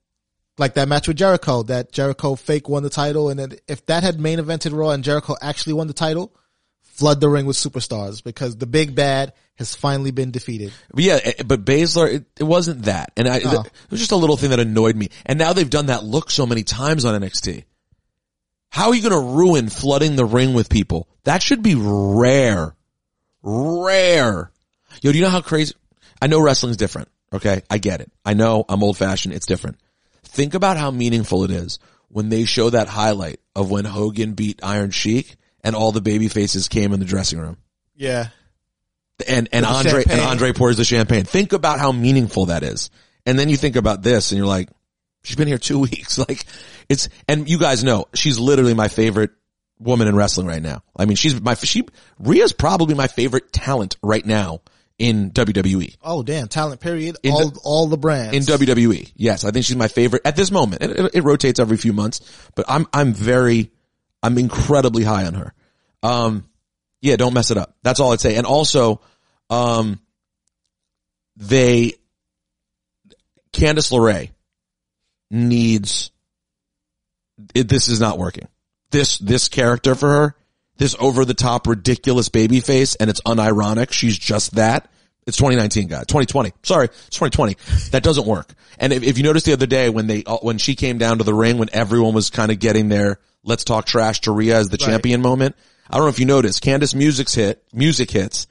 like 0.57 0.75
that 0.75 0.87
match 0.87 1.07
with 1.07 1.17
Jericho, 1.17 1.63
that 1.63 1.91
Jericho 1.91 2.35
fake 2.35 2.69
won 2.69 2.83
the 2.83 2.89
title, 2.89 3.29
and 3.29 3.39
then 3.39 3.53
if 3.67 3.85
that 3.87 4.03
had 4.03 4.19
main 4.19 4.39
evented 4.39 4.77
Raw 4.77 4.91
and 4.91 5.03
Jericho 5.03 5.35
actually 5.41 5.73
won 5.73 5.87
the 5.87 5.93
title, 5.93 6.35
flood 6.81 7.19
the 7.21 7.29
ring 7.29 7.45
with 7.45 7.55
superstars 7.55 8.23
because 8.23 8.57
the 8.57 8.67
big 8.67 8.93
bad 8.93 9.33
has 9.59 9.75
finally 9.75 10.09
been 10.11 10.31
defeated. 10.31 10.73
But 10.91 11.03
yeah, 11.03 11.19
eh, 11.23 11.43
but 11.45 11.63
Baszler, 11.65 12.11
it, 12.11 12.25
it 12.39 12.43
wasn't 12.43 12.83
that. 12.83 13.11
And 13.15 13.27
I, 13.27 13.41
Oh. 13.45 13.61
it 13.61 13.71
was 13.91 13.99
just 13.99 14.11
a 14.13 14.15
little 14.15 14.37
thing 14.37 14.49
that 14.49 14.59
annoyed 14.59 14.95
me. 14.95 15.09
And 15.25 15.37
now 15.37 15.53
they've 15.53 15.69
done 15.69 15.85
that 15.87 16.03
look 16.03 16.31
so 16.31 16.45
many 16.47 16.63
times 16.63 17.05
on 17.05 17.21
NXT. 17.21 17.65
How 18.69 18.87
are 18.89 18.95
you 18.95 19.01
going 19.07 19.21
to 19.21 19.35
ruin 19.37 19.69
flooding 19.69 20.15
the 20.15 20.25
ring 20.25 20.53
with 20.53 20.69
people? 20.69 21.07
That 21.25 21.43
should 21.43 21.61
be 21.61 21.75
rare. 21.77 22.73
Rare. 23.43 24.51
Yo, 25.01 25.11
do 25.11 25.17
you 25.17 25.23
know 25.23 25.29
how 25.29 25.41
crazy? 25.41 25.75
I 26.21 26.27
know 26.27 26.41
wrestling's 26.41 26.77
different. 26.77 27.09
Okay. 27.33 27.61
I 27.69 27.77
get 27.77 28.01
it. 28.01 28.11
I 28.25 28.33
know 28.33 28.65
I'm 28.67 28.83
old 28.83 28.97
fashioned. 28.97 29.33
It's 29.33 29.45
different. 29.45 29.77
Think 30.23 30.53
about 30.53 30.77
how 30.77 30.91
meaningful 30.91 31.43
it 31.43 31.51
is 31.51 31.79
when 32.07 32.29
they 32.29 32.45
show 32.45 32.69
that 32.69 32.87
highlight 32.87 33.39
of 33.55 33.69
when 33.69 33.85
Hogan 33.85 34.33
beat 34.33 34.59
Iron 34.63 34.91
Sheik 34.91 35.35
and 35.63 35.75
all 35.75 35.91
the 35.91 36.01
baby 36.01 36.27
faces 36.27 36.67
came 36.67 36.93
in 36.93 36.99
the 36.99 37.05
dressing 37.05 37.39
room 37.39 37.57
Yeah. 37.95 38.29
And 39.27 39.49
and 39.51 39.65
Andre 39.65 40.03
and. 40.09 40.21
Andre 40.21 40.53
pours 40.53 40.77
the 40.77 40.85
champagne. 40.85 41.23
Think 41.23 41.53
about 41.53 41.79
how 41.79 41.91
meaningful 41.91 42.47
that 42.47 42.63
is. 42.63 42.89
And 43.25 43.37
then 43.37 43.49
you 43.49 43.57
think 43.57 43.75
about 43.75 44.01
this 44.01 44.31
and 44.31 44.37
you're 44.37 44.47
like, 44.47 44.69
she's 45.23 45.35
been 45.35 45.47
here 45.47 45.57
two 45.57 45.79
weeks. 45.79 46.17
Like 46.17 46.45
it's, 46.87 47.09
and 47.27 47.49
you 47.49 47.59
guys 47.59 47.83
know, 47.83 48.05
she's 48.15 48.39
literally 48.39 48.73
my 48.73 48.87
favorite 48.87 49.31
woman 49.79 50.07
in 50.07 50.15
wrestling 50.15 50.47
right 50.47 50.61
now. 50.61 50.81
I 50.95 51.05
mean, 51.05 51.15
she's 51.15 51.39
my, 51.39 51.53
she, 51.53 51.83
Rhea's 52.19 52.53
probably 52.53 52.95
my 52.95 53.07
favorite 53.07 53.51
talent 53.53 53.97
right 54.01 54.25
now 54.25 54.61
in 54.97 55.31
WWE. 55.31 55.95
Oh 56.03 56.23
damn, 56.23 56.47
talent 56.47 56.81
period. 56.81 57.17
In 57.23 57.31
all 57.31 57.49
the- 57.49 57.59
all 57.63 57.87
the 57.87 57.97
brands. 57.97 58.35
In 58.35 58.43
WWE. 58.57 59.11
Yes, 59.15 59.45
I 59.45 59.51
think 59.51 59.65
she's 59.65 59.75
my 59.77 59.87
favorite 59.87 60.23
at 60.25 60.35
this 60.35 60.51
moment. 60.51 60.81
It, 60.83 60.91
it, 60.99 61.15
it 61.15 61.21
rotates 61.21 61.59
every 61.59 61.77
few 61.77 61.93
months, 61.93 62.21
but 62.55 62.65
I'm, 62.67 62.85
I'm 62.91 63.13
very, 63.13 63.71
I'm 64.23 64.37
incredibly 64.37 65.03
high 65.03 65.25
on 65.25 65.35
her. 65.35 65.53
Um, 66.03 66.45
yeah, 67.01 67.15
don't 67.15 67.33
mess 67.33 67.51
it 67.51 67.57
up. 67.57 67.75
That's 67.83 67.99
all 67.99 68.11
I'd 68.13 68.21
say. 68.21 68.35
And 68.35 68.45
also, 68.45 69.01
um, 69.49 69.99
they, 71.37 71.93
Candice 73.53 73.91
LeRae 73.91 74.31
needs, 75.31 76.11
it, 77.55 77.67
this 77.67 77.87
is 77.87 77.99
not 77.99 78.17
working. 78.17 78.47
This, 78.91 79.17
this 79.19 79.47
character 79.49 79.95
for 79.95 80.09
her, 80.09 80.35
this 80.77 80.95
over 80.99 81.25
the 81.25 81.33
top 81.33 81.67
ridiculous 81.67 82.29
baby 82.29 82.59
face 82.59 82.95
and 82.95 83.09
it's 83.09 83.21
unironic. 83.21 83.91
She's 83.91 84.17
just 84.17 84.55
that. 84.55 84.89
It's 85.27 85.37
2019, 85.37 85.87
guys. 85.89 86.05
2020. 86.07 86.53
Sorry, 86.63 86.85
it's 86.85 87.17
2020. 87.17 87.55
That 87.91 88.01
doesn't 88.01 88.25
work. 88.25 88.51
And 88.79 88.91
if, 88.91 89.03
if 89.03 89.17
you 89.17 89.23
noticed 89.23 89.45
the 89.45 89.53
other 89.53 89.67
day 89.67 89.89
when 89.89 90.07
they, 90.07 90.23
uh, 90.23 90.37
when 90.37 90.57
she 90.57 90.75
came 90.75 90.97
down 90.97 91.19
to 91.19 91.23
the 91.23 91.33
ring, 91.33 91.57
when 91.59 91.69
everyone 91.71 92.13
was 92.13 92.29
kind 92.29 92.51
of 92.51 92.59
getting 92.59 92.89
their 92.89 93.19
let's 93.43 93.63
talk 93.63 93.85
trash 93.85 94.21
to 94.21 94.31
Rhea 94.31 94.57
as 94.57 94.69
the 94.69 94.77
Right. 94.81 94.89
champion 94.91 95.21
moment, 95.21 95.55
I 95.89 95.97
don't 95.97 96.05
know 96.05 96.09
if 96.09 96.19
you 96.19 96.25
noticed, 96.25 96.63
Candice 96.63 96.93
music's 96.93 97.33
hit, 97.33 97.63
music 97.73 98.11
hits. 98.11 98.47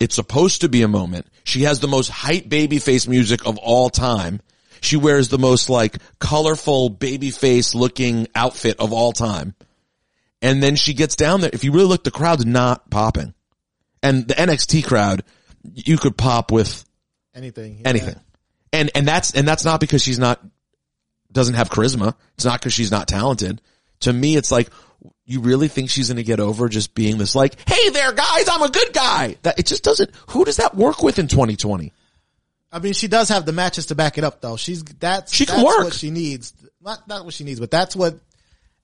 It's 0.00 0.16
supposed 0.16 0.62
to 0.62 0.68
be 0.68 0.82
a 0.82 0.88
moment. 0.88 1.26
She 1.44 1.62
has 1.62 1.78
the 1.78 1.88
most 1.88 2.08
hype 2.08 2.46
babyface 2.46 3.06
music 3.06 3.46
of 3.46 3.56
all 3.58 3.88
time. 3.88 4.40
She 4.80 4.96
wears 4.96 5.28
the 5.28 5.38
most 5.38 5.70
like 5.70 5.98
colorful 6.18 6.90
babyface 6.90 7.74
looking 7.74 8.26
outfit 8.34 8.80
of 8.80 8.92
all 8.92 9.12
time. 9.12 9.54
And 10.40 10.60
then 10.60 10.74
she 10.74 10.92
gets 10.92 11.14
down 11.14 11.40
there. 11.40 11.50
If 11.52 11.62
you 11.62 11.70
really 11.70 11.86
look, 11.86 12.02
the 12.02 12.10
crowd's 12.10 12.44
not 12.44 12.90
popping. 12.90 13.32
And 14.02 14.26
the 14.26 14.34
NXT 14.34 14.84
crowd, 14.84 15.22
you 15.72 15.96
could 15.96 16.16
pop 16.16 16.50
with 16.50 16.84
anything. 17.32 17.78
yeah. 17.80 17.88
anything. 17.88 18.16
And, 18.72 18.90
and 18.96 19.06
that's, 19.06 19.34
and 19.34 19.46
that's 19.46 19.64
not 19.64 19.78
because 19.78 20.02
she's 20.02 20.18
not, 20.18 20.42
doesn't 21.30 21.54
have 21.54 21.70
charisma. 21.70 22.14
It's 22.34 22.44
not 22.44 22.58
because 22.58 22.72
she's 22.72 22.90
not 22.90 23.06
talented. 23.06 23.60
To 24.02 24.12
me, 24.12 24.36
it's 24.36 24.50
like, 24.52 24.68
you 25.24 25.40
really 25.40 25.68
think 25.68 25.90
she's 25.90 26.08
going 26.08 26.16
to 26.18 26.22
get 26.22 26.40
over 26.40 26.68
just 26.68 26.94
being 26.94 27.18
this 27.18 27.34
like, 27.34 27.56
hey 27.68 27.88
there 27.90 28.12
guys, 28.12 28.48
I'm 28.48 28.62
a 28.62 28.68
good 28.70 28.92
guy. 28.92 29.36
That 29.42 29.58
it 29.58 29.66
just 29.66 29.82
doesn't, 29.82 30.10
who 30.28 30.44
does 30.44 30.56
that 30.58 30.74
work 30.76 31.02
with 31.02 31.18
in 31.18 31.26
2020? 31.28 31.92
I 32.70 32.78
mean, 32.78 32.92
she 32.94 33.06
does 33.08 33.28
have 33.28 33.44
the 33.44 33.52
matches 33.52 33.86
to 33.86 33.94
back 33.94 34.16
it 34.18 34.24
up, 34.24 34.40
though. 34.40 34.56
She's 34.56 34.82
that's 34.82 35.34
She 35.34 35.44
can 35.46 35.56
that's 35.56 35.66
work. 35.66 35.84
what 35.84 35.92
she 35.94 36.10
needs. 36.10 36.54
Not 36.80 37.06
not 37.06 37.24
what 37.24 37.34
she 37.34 37.44
needs, 37.44 37.60
but 37.60 37.70
that's 37.70 37.94
what 37.94 38.18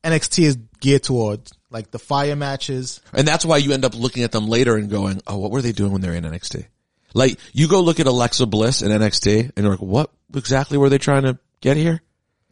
NXT 0.05 0.45
is 0.45 0.59
geared 0.81 1.03
towards. 1.03 1.53
Like 1.71 1.91
the 1.91 1.99
fire 1.99 2.37
matches. 2.37 3.01
And 3.13 3.27
that's 3.27 3.45
why 3.45 3.57
you 3.59 3.73
end 3.73 3.85
up 3.85 3.95
looking 3.95 4.23
at 4.25 4.33
them 4.33 4.47
later 4.47 4.77
and 4.77 4.89
going, 4.91 5.21
oh, 5.27 5.39
what 5.39 5.51
were 5.51 5.63
they 5.63 5.73
doing 5.73 5.93
when 5.93 6.01
they're 6.01 6.15
in 6.15 6.25
NXT? 6.25 6.67
Like 7.15 7.39
you 7.53 7.69
go 7.69 7.81
look 7.81 7.99
at 8.01 8.07
Alexa 8.07 8.47
Bliss 8.47 8.83
in 8.83 8.91
NXT 8.91 9.53
and 9.57 9.65
you're 9.65 9.71
like, 9.71 9.81
what 9.83 10.11
exactly 10.35 10.77
were 10.79 10.89
they 10.91 10.99
trying 10.99 11.23
to 11.23 11.39
get 11.61 11.77
here? 11.77 12.01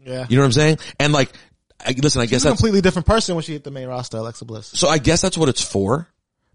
Yeah, 0.05 0.27
You 0.29 0.37
know 0.37 0.43
what 0.43 0.47
I'm 0.47 0.53
saying? 0.53 0.79
And 1.01 1.13
like, 1.13 1.31
I, 1.85 1.95
listen, 2.01 2.21
I 2.21 2.25
she's 2.25 2.31
guess 2.31 2.45
a 2.45 2.49
that's, 2.49 2.61
completely 2.61 2.81
different 2.81 3.07
person 3.07 3.35
when 3.35 3.43
she 3.43 3.53
hit 3.53 3.65
the 3.65 3.71
main 3.71 3.89
roster. 3.89 4.19
Alexa 4.19 4.45
Bliss. 4.45 4.67
so 4.67 4.89
I 4.89 4.99
guess 4.99 5.21
that's 5.21 5.37
what 5.37 5.49
it's 5.49 5.63
for, 5.63 6.09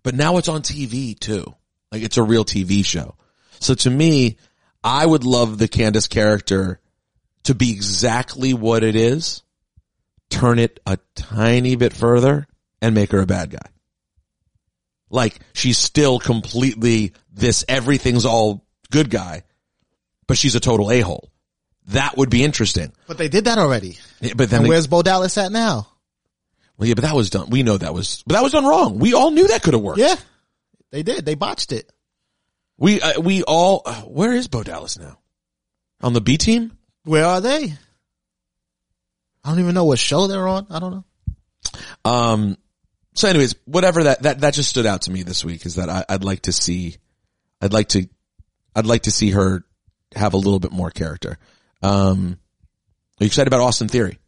but 0.04 0.16
now 0.16 0.38
it's 0.38 0.48
on 0.48 0.62
TV 0.62 1.18
too. 1.18 1.54
Like 1.92 2.04
it's 2.04 2.18
a 2.18 2.24
real 2.24 2.46
TV 2.46 2.86
show. 2.86 3.16
So 3.60 3.76
to 3.76 3.90
me, 3.90 4.38
I 4.84 5.06
would 5.06 5.24
love 5.24 5.58
the 5.58 5.68
Candice 5.68 6.10
character 6.10 6.80
to 7.44 7.56
be 7.56 7.72
exactly 7.72 8.54
what 8.54 8.84
it 8.84 8.96
is, 8.96 9.44
turn 10.30 10.60
it 10.60 10.80
a 10.86 10.98
tiny 11.16 11.76
bit 11.76 11.94
further 11.94 12.48
and 12.82 12.96
make 12.96 13.12
her 13.12 13.20
a 13.20 13.28
bad 13.28 13.52
guy. 13.52 13.70
Like 15.10 15.40
she's 15.54 15.78
still 15.78 16.20
completely 16.20 17.14
this 17.32 17.66
everything's 17.68 18.26
all 18.26 18.66
good 18.92 19.10
guy, 19.10 19.44
but 20.28 20.38
she's 20.38 20.56
a 20.56 20.60
total 20.60 20.90
a-hole. 20.90 21.30
That 21.88 22.16
would 22.18 22.30
be 22.30 22.44
interesting. 22.44 22.94
But 23.08 23.18
they 23.18 23.28
did 23.28 23.46
that 23.46 23.58
already. 23.58 23.98
Yeah, 24.22 24.34
But 24.36 24.50
then 24.50 24.58
And 24.60 24.66
they- 24.66 24.70
where's 24.70 24.88
Bo 24.88 25.02
Dallas 25.02 25.38
at 25.38 25.52
now? 25.52 25.88
well, 26.78 26.88
yeah, 26.88 26.94
but 26.96 27.04
that 27.04 27.16
was 27.16 27.30
done. 27.30 27.50
We 27.50 27.64
know 27.64 27.78
that 27.78 27.94
was, 27.94 28.24
but 28.26 28.34
that 28.36 28.44
was 28.44 28.52
done 28.54 28.66
wrong. 28.66 29.00
We 29.00 29.14
all 29.14 29.32
knew 29.32 29.48
that 29.48 29.62
could 29.64 29.74
have 29.74 29.84
worked. 29.84 30.00
Yeah, 30.00 30.16
they 30.92 31.04
did. 31.04 31.26
They 31.26 31.36
botched 31.36 31.72
it. 31.72 31.92
We, 32.78 33.00
uh, 33.02 33.20
we 33.22 33.44
all, 33.44 33.82
uh, 33.86 34.02
where 34.02 34.34
is 34.34 34.48
Bo 34.48 34.64
Dallas 34.64 34.98
now? 34.98 35.20
On 36.02 36.14
the 36.14 36.22
B 36.22 36.38
team? 36.38 36.76
Where 37.04 37.26
are 37.26 37.42
they? 37.42 37.74
I 39.44 39.50
don't 39.50 39.60
even 39.60 39.74
know 39.76 39.86
what 39.86 40.00
show 40.00 40.28
they're 40.28 40.48
on. 40.48 40.68
I 40.70 40.80
don't 40.80 40.92
know. 40.92 41.06
Um, 42.06 42.58
so 43.14 43.28
anyways, 43.28 43.56
whatever 43.66 44.04
that, 44.06 44.24
that, 44.24 44.40
that 44.42 44.54
just 44.54 44.70
stood 44.70 44.86
out 44.86 45.04
to 45.04 45.12
me 45.12 45.24
this 45.24 45.44
week 45.44 45.66
is 45.66 45.76
that 45.76 45.90
I, 45.90 46.06
I'd 46.10 46.24
like 46.24 46.44
to 46.44 46.52
see, 46.52 46.98
I'd 47.62 47.74
like 47.74 47.90
to, 47.90 48.08
I'd 48.76 48.86
like 48.86 49.04
to 49.04 49.12
see 49.12 49.32
her 49.32 49.64
have 50.16 50.34
a 50.34 50.38
little 50.38 50.60
bit 50.60 50.72
more 50.72 50.90
character. 50.92 51.38
Um, 51.82 52.38
are 53.20 53.24
you 53.24 53.28
excited 53.28 53.48
about 53.48 53.62
Austin 53.62 53.88
Theory? 53.88 54.20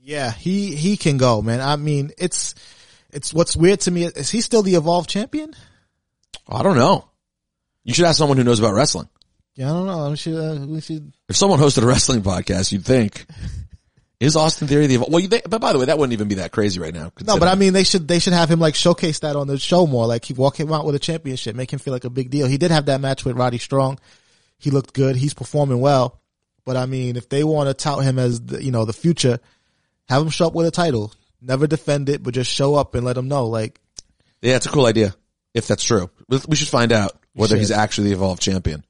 Yeah, 0.00 0.30
he 0.32 0.74
he 0.74 0.96
can 0.96 1.16
go, 1.16 1.40
man. 1.40 1.60
I 1.60 1.76
mean, 1.76 2.10
it's 2.18 2.54
it's 3.10 3.32
what's 3.32 3.56
weird 3.56 3.80
to 3.80 3.90
me 3.90 4.04
is 4.04 4.30
he 4.30 4.40
still 4.40 4.62
the 4.62 4.74
evolved 4.74 5.08
champion? 5.08 5.54
I 6.48 6.62
don't 6.62 6.76
know. 6.76 7.08
You 7.84 7.94
should 7.94 8.04
ask 8.04 8.18
someone 8.18 8.36
who 8.36 8.44
knows 8.44 8.58
about 8.58 8.74
wrestling. 8.74 9.08
Yeah, 9.54 9.70
I 9.70 9.72
don't 9.72 9.86
know. 9.86 10.10
We 10.10 10.16
should 10.16 10.34
uh, 10.34 10.66
we 10.66 10.80
should 10.80 11.12
If 11.28 11.36
someone 11.36 11.58
hosted 11.58 11.84
a 11.84 11.86
wrestling 11.86 12.22
podcast, 12.22 12.72
you'd 12.72 12.84
think, 12.84 13.24
is 14.20 14.36
Austin 14.36 14.68
Theory 14.68 14.88
the, 14.88 14.98
well, 14.98 15.20
think, 15.20 15.48
but 15.48 15.60
by 15.60 15.72
the 15.72 15.78
way, 15.78 15.84
that 15.86 15.96
wouldn't 15.96 16.12
even 16.12 16.28
be 16.28 16.36
that 16.36 16.50
crazy 16.50 16.80
right 16.80 16.92
now. 16.92 17.12
No, 17.24 17.38
but 17.38 17.48
I 17.48 17.54
mean, 17.54 17.72
they 17.72 17.84
should 17.84 18.08
they 18.08 18.18
should 18.18 18.32
have 18.32 18.50
him 18.50 18.58
like 18.58 18.74
showcase 18.74 19.20
that 19.20 19.36
on 19.36 19.46
the 19.46 19.58
show 19.58 19.86
more. 19.86 20.06
Like 20.06 20.24
he 20.24 20.34
walk 20.34 20.58
him 20.58 20.72
out 20.72 20.84
with 20.84 20.96
a 20.96 20.98
championship, 20.98 21.54
make 21.54 21.72
him 21.72 21.78
feel 21.78 21.92
like 21.92 22.04
a 22.04 22.10
big 22.10 22.30
deal. 22.30 22.46
He 22.46 22.58
did 22.58 22.72
have 22.72 22.86
that 22.86 23.00
match 23.00 23.24
with 23.24 23.36
Roddy 23.36 23.58
Strong. 23.58 24.00
He 24.58 24.70
looked 24.70 24.92
good. 24.92 25.16
He's 25.16 25.34
performing 25.34 25.80
well. 25.80 26.20
But 26.64 26.76
I 26.76 26.86
mean, 26.86 27.16
if 27.16 27.28
they 27.28 27.44
want 27.44 27.68
to 27.68 27.74
tout 27.74 28.02
him 28.04 28.18
as 28.18 28.40
the, 28.40 28.62
you 28.62 28.70
know 28.70 28.84
the 28.84 28.92
future, 28.92 29.38
have 30.08 30.22
him 30.22 30.30
show 30.30 30.46
up 30.46 30.54
with 30.54 30.66
a 30.66 30.70
title. 30.70 31.12
Never 31.40 31.66
defend 31.66 32.08
it, 32.08 32.22
but 32.22 32.32
just 32.34 32.50
show 32.50 32.74
up 32.74 32.94
and 32.94 33.04
let 33.04 33.14
them 33.14 33.28
know. 33.28 33.46
Like 33.46 33.80
Yeah, 34.40 34.56
it's 34.56 34.66
a 34.66 34.70
cool 34.70 34.86
idea. 34.86 35.14
If 35.52 35.66
that's 35.68 35.84
true, 35.84 36.10
We- 36.28 36.56
should 36.56 36.68
find 36.68 36.90
out 36.90 37.12
whether 37.34 37.56
he's 37.56 37.70
actually 37.70 38.08
the 38.08 38.14
evolved 38.14 38.42
champion. 38.42 38.84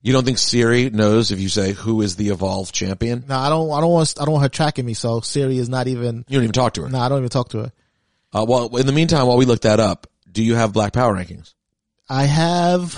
You 0.00 0.12
don't 0.12 0.24
think 0.24 0.38
Siri 0.38 0.88
knows 0.90 1.32
if 1.32 1.40
you 1.40 1.48
say 1.48 1.72
who 1.72 2.00
is 2.02 2.14
the 2.14 2.28
evolved 2.28 2.72
champion? 2.72 3.24
no, 3.28 3.36
I 3.36 3.48
don't. 3.48 3.70
I 3.72 3.80
don't 3.80 3.90
want. 3.90 4.14
I 4.20 4.24
don't 4.24 4.34
want 4.34 4.44
her 4.44 4.48
tracking 4.48 4.86
me. 4.86 4.94
So 4.94 5.20
Siri 5.20 5.58
is 5.58 5.68
not 5.68 5.88
even. 5.88 6.24
You 6.28 6.36
don't 6.38 6.44
even 6.44 6.52
talk 6.52 6.74
to 6.74 6.82
her. 6.82 6.88
No, 6.88 7.00
I 7.00 7.08
don't 7.08 7.18
even 7.18 7.28
talk 7.28 7.48
to 7.50 7.58
her. 7.58 7.72
Uh, 8.32 8.46
well, 8.48 8.76
in 8.76 8.86
the 8.86 8.92
meantime, 8.92 9.26
while 9.26 9.36
we 9.36 9.44
look 9.44 9.62
that 9.62 9.80
up, 9.80 10.06
do 10.30 10.42
you 10.44 10.54
have 10.54 10.72
Black 10.72 10.92
Power 10.92 11.14
rankings? 11.14 11.54
I 12.08 12.24
have 12.24 12.96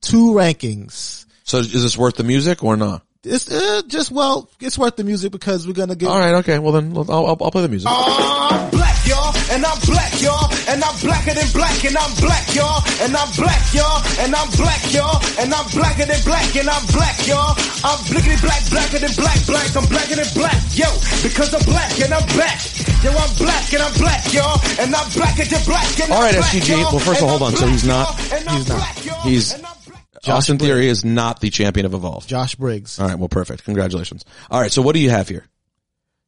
two 0.00 0.32
rankings. 0.32 1.23
So 1.44 1.58
is 1.58 1.70
this 1.72 1.96
worth 1.96 2.16
the 2.16 2.24
music 2.24 2.64
or 2.64 2.76
not? 2.76 3.02
It's 3.24 3.48
uh, 3.48 3.80
just 3.88 4.10
well, 4.10 4.50
it's 4.60 4.76
worth 4.76 4.96
the 4.96 5.04
music 5.04 5.32
because 5.32 5.66
we're 5.66 5.72
gonna 5.72 5.96
get. 5.96 6.08
All 6.08 6.18
right, 6.18 6.40
okay. 6.44 6.58
Well 6.58 6.72
then, 6.72 6.92
I'll, 6.96 7.08
I'll, 7.08 7.36
I'll 7.40 7.50
play 7.52 7.64
the 7.64 7.72
music. 7.72 7.88
I'm 7.88 8.68
black, 8.68 9.00
y'all, 9.08 9.32
and 9.48 9.64
I'm 9.64 9.80
black, 9.88 10.12
y'all, 10.20 10.44
and 10.68 10.84
I'm 10.84 10.96
blacker 11.00 11.32
than 11.32 11.48
black, 11.56 11.84
and 11.84 11.96
I'm 11.96 12.12
black, 12.20 12.44
y'all, 12.52 12.84
and 13.00 13.16
I'm 13.16 13.28
black, 13.32 13.64
y'all, 13.72 14.00
and 14.20 14.32
I'm 14.36 14.48
black, 14.60 14.82
y'all, 14.92 15.16
and 15.40 15.48
I'm 15.52 15.64
blacker 15.72 16.04
than 16.04 16.20
black, 16.24 16.52
and 16.52 16.68
I'm 16.68 16.84
black, 16.92 17.16
y'all. 17.24 17.56
I'm 17.80 18.00
blickety 18.12 18.40
black, 18.44 18.60
blacker 18.68 19.00
than 19.00 19.12
black, 19.16 19.40
black, 19.48 19.68
I'm 19.72 19.88
blacker 19.88 20.16
than 20.20 20.30
black, 20.36 20.60
yo, 20.76 20.88
because 21.24 21.52
I'm 21.56 21.64
black 21.64 21.92
and 22.04 22.12
I'm 22.12 22.28
back. 22.36 22.60
Yo, 23.04 23.12
I'm 23.12 23.32
black 23.36 23.68
and 23.72 23.82
I'm 23.84 23.92
black, 24.00 24.24
y'all, 24.32 24.56
and 24.80 24.88
I'm 24.92 25.08
blacker 25.12 25.44
than 25.44 25.60
black, 25.64 25.88
and 26.00 26.08
All 26.12 26.24
I'm 26.24 26.28
right, 26.28 26.40
SGG. 26.44 26.92
Well, 26.92 27.00
first 27.00 27.20
of 27.20 27.28
all, 27.28 27.36
hold 27.36 27.42
on. 27.42 27.52
I'm 27.52 27.56
So 27.56 27.66
he's 27.68 27.84
not. 27.84 28.08
y'all, 28.08 28.36
and 28.36 28.48
I'm 28.48 28.56
He's 28.56 28.68
not. 28.68 28.88
He's 29.24 29.83
black. 30.24 30.36
Austin 30.38 30.58
Theory 30.58 30.88
is 30.88 31.04
not 31.04 31.40
the 31.40 31.50
champion 31.50 31.86
of 31.86 31.94
Evolve. 31.94 32.26
Josh 32.26 32.54
Briggs. 32.54 32.98
All 32.98 33.06
right. 33.08 33.18
Well, 33.18 33.28
perfect. 33.28 33.64
Congratulations. 33.64 34.24
All 34.50 34.60
right. 34.60 34.72
So 34.72 34.82
what 34.82 34.94
do 34.94 35.00
you 35.00 35.10
have 35.10 35.28
here? 35.28 35.46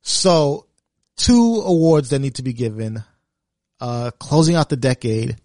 So, 0.02 0.66
two 1.16 1.62
awards 1.64 2.10
that 2.10 2.20
need 2.20 2.36
to 2.36 2.42
be 2.42 2.52
given. 2.52 3.02
Uh, 3.80 4.10
closing 4.18 4.54
out 4.54 4.68
the 4.68 4.76
decade 4.76 5.36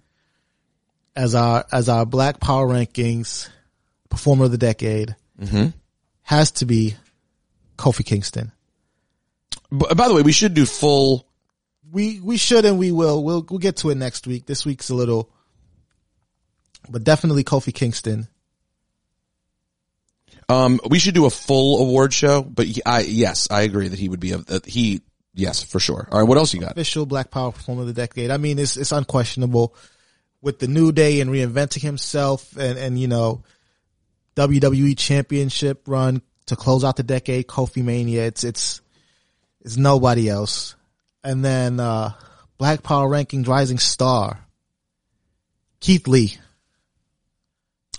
as 1.15 1.35
our 1.35 1.65
as 1.71 1.89
our 1.89 2.05
Black 2.05 2.39
Power 2.39 2.67
Rankings 2.67 3.49
Performer 4.09 4.45
of 4.45 4.51
the 4.51 4.57
Decade 4.57 5.15
has 6.21 6.51
to 6.51 6.65
be 6.65 6.95
Kofi 7.77 8.05
Kingston. 8.05 8.51
By 9.71 10.07
the 10.07 10.13
way, 10.13 10.21
we 10.21 10.31
should 10.31 10.53
do 10.53 10.65
full. 10.65 11.27
We 11.91 12.19
we 12.19 12.37
should 12.37 12.65
and 12.65 12.77
we 12.77 12.91
will. 12.91 13.23
We'll 13.23 13.45
we'll 13.49 13.59
get 13.59 13.77
to 13.77 13.89
it 13.89 13.95
next 13.95 14.27
week. 14.27 14.45
This 14.45 14.65
week's 14.65 14.89
a 14.89 14.95
little, 14.95 15.29
but 16.89 17.03
definitely 17.03 17.43
Kofi 17.43 17.73
Kingston. 17.73 18.27
Um, 20.51 20.79
we 20.89 20.99
should 20.99 21.13
do 21.13 21.25
a 21.25 21.29
full 21.29 21.81
award 21.81 22.13
show. 22.13 22.41
But 22.41 22.67
I 22.85 23.01
yes, 23.01 23.47
I 23.49 23.61
agree 23.61 23.87
that 23.87 23.99
he 23.99 24.09
would 24.09 24.19
be 24.19 24.33
a 24.33 24.37
that 24.37 24.65
he 24.65 25.01
yes 25.33 25.63
for 25.63 25.79
sure. 25.79 26.07
All 26.11 26.19
right. 26.19 26.27
What 26.27 26.37
else 26.37 26.53
you 26.53 26.59
got? 26.59 26.71
official 26.71 27.05
Black 27.05 27.31
Power 27.31 27.51
Performer 27.51 27.81
of 27.81 27.87
the 27.87 27.93
Decade. 27.93 28.31
I 28.31 28.37
mean, 28.37 28.59
it's 28.59 28.77
it's 28.77 28.91
unquestionable 28.91 29.75
with 30.41 30.59
the 30.59 30.67
New 30.67 30.91
Day 30.91 31.21
and 31.21 31.31
reinventing 31.31 31.81
himself, 31.81 32.57
and 32.57 32.77
and 32.77 32.99
you 32.99 33.07
know, 33.07 33.43
WWE 34.35 34.97
Championship 34.97 35.83
run 35.87 36.21
to 36.47 36.55
close 36.55 36.83
out 36.83 36.97
the 36.97 37.03
decade. 37.03 37.47
Kofi 37.47 37.83
Mania. 37.83 38.25
It's 38.25 38.43
it's 38.43 38.81
it's 39.61 39.77
nobody 39.77 40.27
else. 40.27 40.75
And 41.23 41.45
then 41.45 41.79
uh 41.79 42.11
Black 42.57 42.83
Power 42.83 43.09
Rankings 43.09 43.47
Rising 43.47 43.79
Star. 43.79 44.39
Keith 45.79 46.07
Lee. 46.07 46.37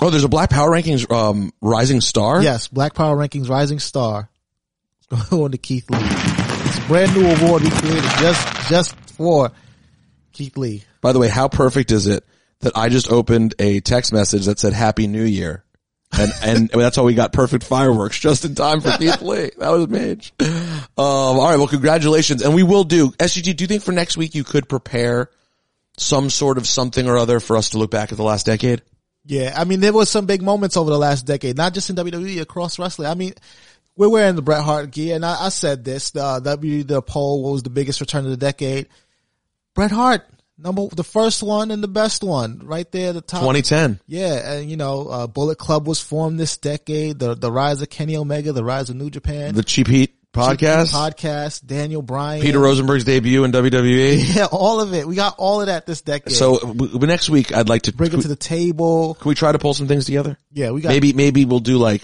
Oh, 0.00 0.10
there's 0.10 0.24
a 0.24 0.28
Black 0.28 0.50
Power 0.50 0.70
Rankings 0.70 1.10
um 1.12 1.52
Rising 1.60 2.00
Star. 2.00 2.42
Yes, 2.42 2.68
Black 2.68 2.94
Power 2.94 3.16
Rankings 3.16 3.48
Rising 3.48 3.78
Star. 3.78 4.28
It's 5.14 5.28
going 5.28 5.52
to 5.52 5.58
Keith 5.58 5.90
Lee. 5.90 5.98
It's 6.00 6.78
a 6.78 6.88
brand 6.88 7.14
new 7.14 7.26
award 7.26 7.62
we 7.62 7.70
created 7.70 8.02
just 8.18 8.68
just 8.70 8.94
for 9.10 9.50
Keith 10.32 10.56
Lee. 10.56 10.84
By 11.02 11.12
the 11.12 11.18
way, 11.18 11.28
how 11.28 11.48
perfect 11.48 11.90
is 11.92 12.06
it 12.06 12.24
that 12.60 12.72
I 12.76 12.88
just 12.88 13.10
opened 13.10 13.54
a 13.58 13.80
text 13.80 14.12
message 14.12 14.46
that 14.46 14.58
said 14.58 14.72
Happy 14.72 15.06
New 15.06 15.24
Year? 15.24 15.64
And, 16.12 16.32
and 16.42 16.70
that's 16.70 16.96
how 16.96 17.04
we 17.04 17.14
got 17.14 17.32
perfect 17.32 17.64
fireworks 17.64 18.18
just 18.18 18.44
in 18.46 18.54
time 18.54 18.80
for 18.80 18.90
Keith 18.92 19.20
Lee. 19.20 19.50
That 19.58 19.70
was 19.70 19.88
Mage. 19.88 20.32
Um, 20.40 20.48
all 20.96 21.48
right. 21.48 21.56
Well, 21.56 21.68
congratulations. 21.68 22.42
And 22.42 22.54
we 22.54 22.62
will 22.62 22.84
do 22.84 23.10
SGG. 23.12 23.54
Do 23.56 23.64
you 23.64 23.68
think 23.68 23.82
for 23.82 23.92
next 23.92 24.16
week 24.16 24.34
you 24.34 24.44
could 24.44 24.68
prepare 24.68 25.28
some 25.98 26.30
sort 26.30 26.56
of 26.56 26.66
something 26.66 27.06
or 27.06 27.18
other 27.18 27.38
for 27.40 27.56
us 27.56 27.70
to 27.70 27.78
look 27.78 27.90
back 27.90 28.12
at 28.12 28.18
the 28.18 28.24
last 28.24 28.46
decade? 28.46 28.82
Yeah, 29.24 29.54
I 29.56 29.64
mean, 29.64 29.80
there 29.80 29.92
was 29.92 30.10
some 30.10 30.26
big 30.26 30.42
moments 30.42 30.76
over 30.76 30.90
the 30.90 30.98
last 30.98 31.26
decade, 31.26 31.56
not 31.56 31.74
just 31.74 31.90
in 31.90 31.96
WWE, 31.96 32.40
across 32.40 32.78
wrestling. 32.78 33.08
I 33.08 33.14
mean, 33.14 33.34
we're 33.96 34.08
wearing 34.08 34.34
the 34.34 34.42
Bret 34.42 34.64
Hart 34.64 34.90
gear, 34.90 35.14
and 35.14 35.24
I, 35.24 35.46
I 35.46 35.48
said 35.50 35.84
this, 35.84 36.10
the 36.10 36.40
W, 36.40 36.82
the 36.82 37.02
poll, 37.02 37.42
what 37.42 37.52
was 37.52 37.62
the 37.62 37.70
biggest 37.70 38.00
return 38.00 38.24
of 38.24 38.30
the 38.30 38.36
decade? 38.36 38.88
Bret 39.74 39.92
Hart, 39.92 40.22
number, 40.58 40.88
the 40.88 41.04
first 41.04 41.42
one 41.42 41.70
and 41.70 41.82
the 41.82 41.88
best 41.88 42.24
one, 42.24 42.60
right 42.64 42.90
there 42.90 43.10
at 43.10 43.14
the 43.14 43.20
top. 43.20 43.40
2010. 43.40 44.00
Yeah, 44.08 44.54
and 44.54 44.70
you 44.70 44.76
know, 44.76 45.06
uh, 45.06 45.26
Bullet 45.28 45.58
Club 45.58 45.86
was 45.86 46.00
formed 46.00 46.40
this 46.40 46.56
decade, 46.56 47.18
the, 47.20 47.34
the 47.34 47.52
rise 47.52 47.80
of 47.80 47.90
Kenny 47.90 48.16
Omega, 48.16 48.52
the 48.52 48.64
rise 48.64 48.90
of 48.90 48.96
New 48.96 49.10
Japan. 49.10 49.54
The 49.54 49.62
Cheap 49.62 49.86
Heat 49.86 50.16
podcast. 50.32 50.92
Podcast, 50.92 51.66
Daniel 51.66 52.02
Bryan. 52.02 52.40
Peter 52.42 52.58
Rosenberg's 52.58 53.04
debut 53.04 53.44
in 53.44 53.52
WWE. 53.52 54.34
Yeah, 54.36 54.46
all 54.50 54.80
of 54.80 54.94
it. 54.94 55.06
We 55.06 55.14
got 55.14 55.34
all 55.38 55.60
of 55.60 55.66
that 55.66 55.84
this 55.86 56.00
decade. 56.00 56.32
So 56.32 56.58
w- 56.58 56.98
next 57.06 57.28
week 57.30 57.54
I'd 57.54 57.68
like 57.68 57.82
to 57.82 57.92
bring 57.92 58.12
it 58.12 58.20
to 58.22 58.28
the 58.28 58.36
table. 58.36 59.14
Can 59.14 59.28
we 59.28 59.34
try 59.34 59.52
to 59.52 59.58
pull 59.58 59.74
some 59.74 59.86
things 59.88 60.06
together? 60.06 60.38
Yeah, 60.52 60.70
we 60.70 60.80
got 60.80 60.88
maybe 60.90 61.12
maybe 61.12 61.44
we'll 61.44 61.58
do 61.60 61.76
like 61.78 62.02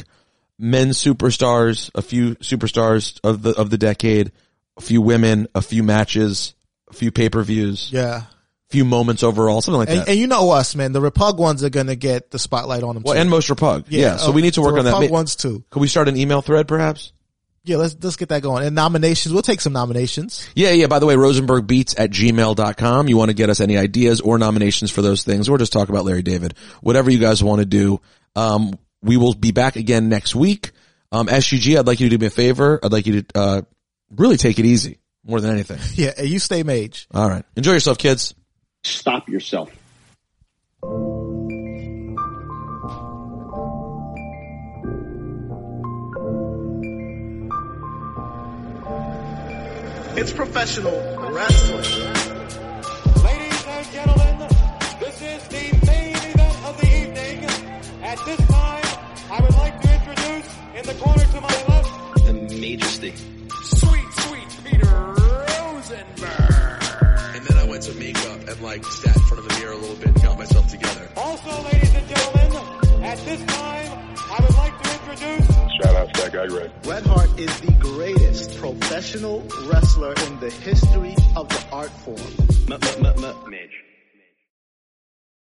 men 0.59 0.91
superstars, 0.91 1.91
a 1.95 2.03
few 2.03 2.35
superstars 2.37 3.19
of 3.25 3.43
the 3.43 3.51
of 3.53 3.71
the 3.71 3.79
decade, 3.79 4.33
a 4.77 4.81
few 4.81 5.01
women, 5.01 5.49
a 5.55 5.63
few 5.63 5.83
matches, 5.83 6.55
a 6.91 6.93
few 6.95 7.11
pay 7.11 7.29
per 7.31 7.43
views, 7.43 7.91
Yeah. 7.93 8.17
a 8.19 8.25
few 8.71 8.85
moments 8.85 9.23
overall, 9.23 9.61
something 9.63 9.79
like 9.79 9.89
And, 9.89 10.01
that. 10.01 10.09
and 10.09 10.19
you 10.19 10.27
know 10.27 10.51
us, 10.51 10.75
man. 10.75 10.93
The 10.93 11.01
Repug 11.01 11.37
ones 11.39 11.63
are 11.65 11.71
gonna 11.71 11.97
get 11.97 12.31
the 12.31 12.39
spotlight 12.39 12.83
on 12.83 12.95
them. 12.95 13.05
well, 13.05 13.15
too. 13.15 13.21
and 13.21 13.31
most 13.31 13.49
Repug. 13.49 13.87
Yeah. 13.89 14.17
so 14.17 14.29
uh, 14.31 14.33
we 14.33 14.43
need 14.43 14.55
to 14.55 14.61
work 14.63 14.77
on 14.77 14.85
that. 14.85 14.95
Repug 14.95 15.11
ones 15.11 15.37
too. 15.37 15.65
Could 15.71 15.81
we 15.81 15.89
start 15.89 16.09
an 16.09 16.17
email 16.17 16.43
thread 16.43 16.69
perhaps? 16.69 17.13
Yeah, 17.69 17.77
let's 17.77 17.97
let's 18.01 18.17
get 18.17 18.31
that 18.31 18.43
going. 18.43 18.65
And 18.65 18.75
nominations, 18.75 19.33
we'll 19.33 19.43
take 19.43 19.61
some 19.61 19.73
nominations. 19.73 20.49
Yeah, 20.55 20.71
yeah. 20.71 20.87
By 20.87 20.99
the 20.99 21.07
way, 21.07 21.15
rosenbergbeats 21.15 21.99
at 21.99 22.11
gmail.com. 22.11 23.09
You 23.09 23.17
want 23.17 23.29
to 23.31 23.35
get 23.35 23.51
us 23.51 23.61
any 23.61 23.77
ideas 23.77 24.21
or 24.21 24.39
nominations 24.39 24.91
for 24.91 25.03
those 25.03 25.23
things 25.23 25.49
or 25.49 25.59
just 25.59 25.73
talk 25.73 25.89
about 25.89 26.05
Larry 26.05 26.23
David. 26.23 26.55
Whatever 26.81 27.11
you 27.11 27.19
guys 27.19 27.45
want 27.45 27.61
to 27.61 27.67
do. 27.67 28.01
Um, 28.35 28.79
we 29.03 29.17
will 29.17 29.35
be 29.35 29.53
back 29.53 29.77
again 29.77 30.09
next 30.09 30.35
week. 30.35 30.73
Um, 31.13 31.27
SGG, 31.29 31.79
I'd 31.79 31.87
like 31.87 32.01
you 32.01 32.09
to 32.09 32.17
do 32.17 32.21
me 32.21 32.27
a 32.27 32.31
favor. 32.31 32.81
I'd 32.83 32.93
like 32.93 33.07
you 33.07 33.23
to, 33.23 33.39
uh, 33.39 33.63
really 34.11 34.37
take 34.37 34.59
it 34.59 34.67
easy 34.67 34.99
more 35.25 35.41
than 35.41 35.53
anything. 35.53 35.79
Yeah, 35.95 36.13
and 36.17 36.29
you 36.29 36.39
stay 36.39 36.63
mage. 36.63 37.07
All 37.13 37.29
right. 37.29 37.45
Enjoy 37.57 37.73
yourself, 37.73 37.99
kids. 37.99 38.35
Stop 38.85 39.29
yourself. 39.29 39.71
It's 50.21 50.33
professional 50.33 50.99
wrestling. 51.31 51.85
Ladies 53.23 53.67
and 53.69 53.87
gentlemen, 53.93 54.49
this 54.99 55.23
is 55.23 55.47
the 55.47 55.87
main 55.87 56.17
event 56.17 56.65
of 56.67 56.77
the 56.81 56.89
evening. 56.89 57.45
At 58.03 58.19
this 58.27 58.39
time, 58.49 58.83
I 59.31 59.41
would 59.41 59.55
like 59.55 59.81
to 59.81 59.95
introduce 59.95 60.57
in 60.75 60.87
the 60.87 60.95
corner 61.01 61.23
to 61.23 61.41
my 61.41 61.65
left, 61.69 62.25
The 62.27 62.33
majesty. 62.33 63.15
Sweet, 63.63 64.13
sweet 64.27 64.57
Peter 64.65 64.91
Rosenberg. 64.91 66.83
And 67.37 67.47
then 67.47 67.57
I 67.57 67.65
went 67.69 67.85
to 67.85 67.95
makeup 67.95 68.49
and 68.49 68.61
like 68.61 68.85
sat 68.87 69.15
in 69.15 69.23
front 69.23 69.45
of 69.45 69.49
the 69.49 69.61
mirror 69.61 69.75
a 69.75 69.77
little 69.77 69.95
bit 69.95 70.09
and 70.09 70.21
got 70.21 70.37
myself 70.37 70.67
together. 70.67 71.09
also 71.17 71.63
ladies 71.63 71.95
and 71.95 72.09
gentlemen, 72.09 73.05
at 73.05 73.19
this 73.19 73.45
time, 73.45 74.08
I 74.31 74.41
would 74.43 74.55
like 74.57 74.83
to 74.83 74.93
introduce 74.93 75.49
Shout 75.83 75.95
out 75.95 76.15
to 76.15 76.23
that 76.23 76.33
guy 76.33 76.47
Greg. 76.49 76.71
Bret 76.83 77.05
Hart 77.07 77.31
is 77.39 77.61
the 77.61 77.73
greatest 77.73 78.57
professional 78.59 79.41
wrestler 79.67 80.13
in 80.27 80.41
the 80.41 80.51
history 80.51 81.15
of 81.37 81.49
the 81.49 81.65
art 81.73 81.91
form. 81.91 82.19
M- 82.71 82.73
m- 82.83 83.07
m- 83.07 83.25
m- 83.25 83.51
Midge. 83.51 83.85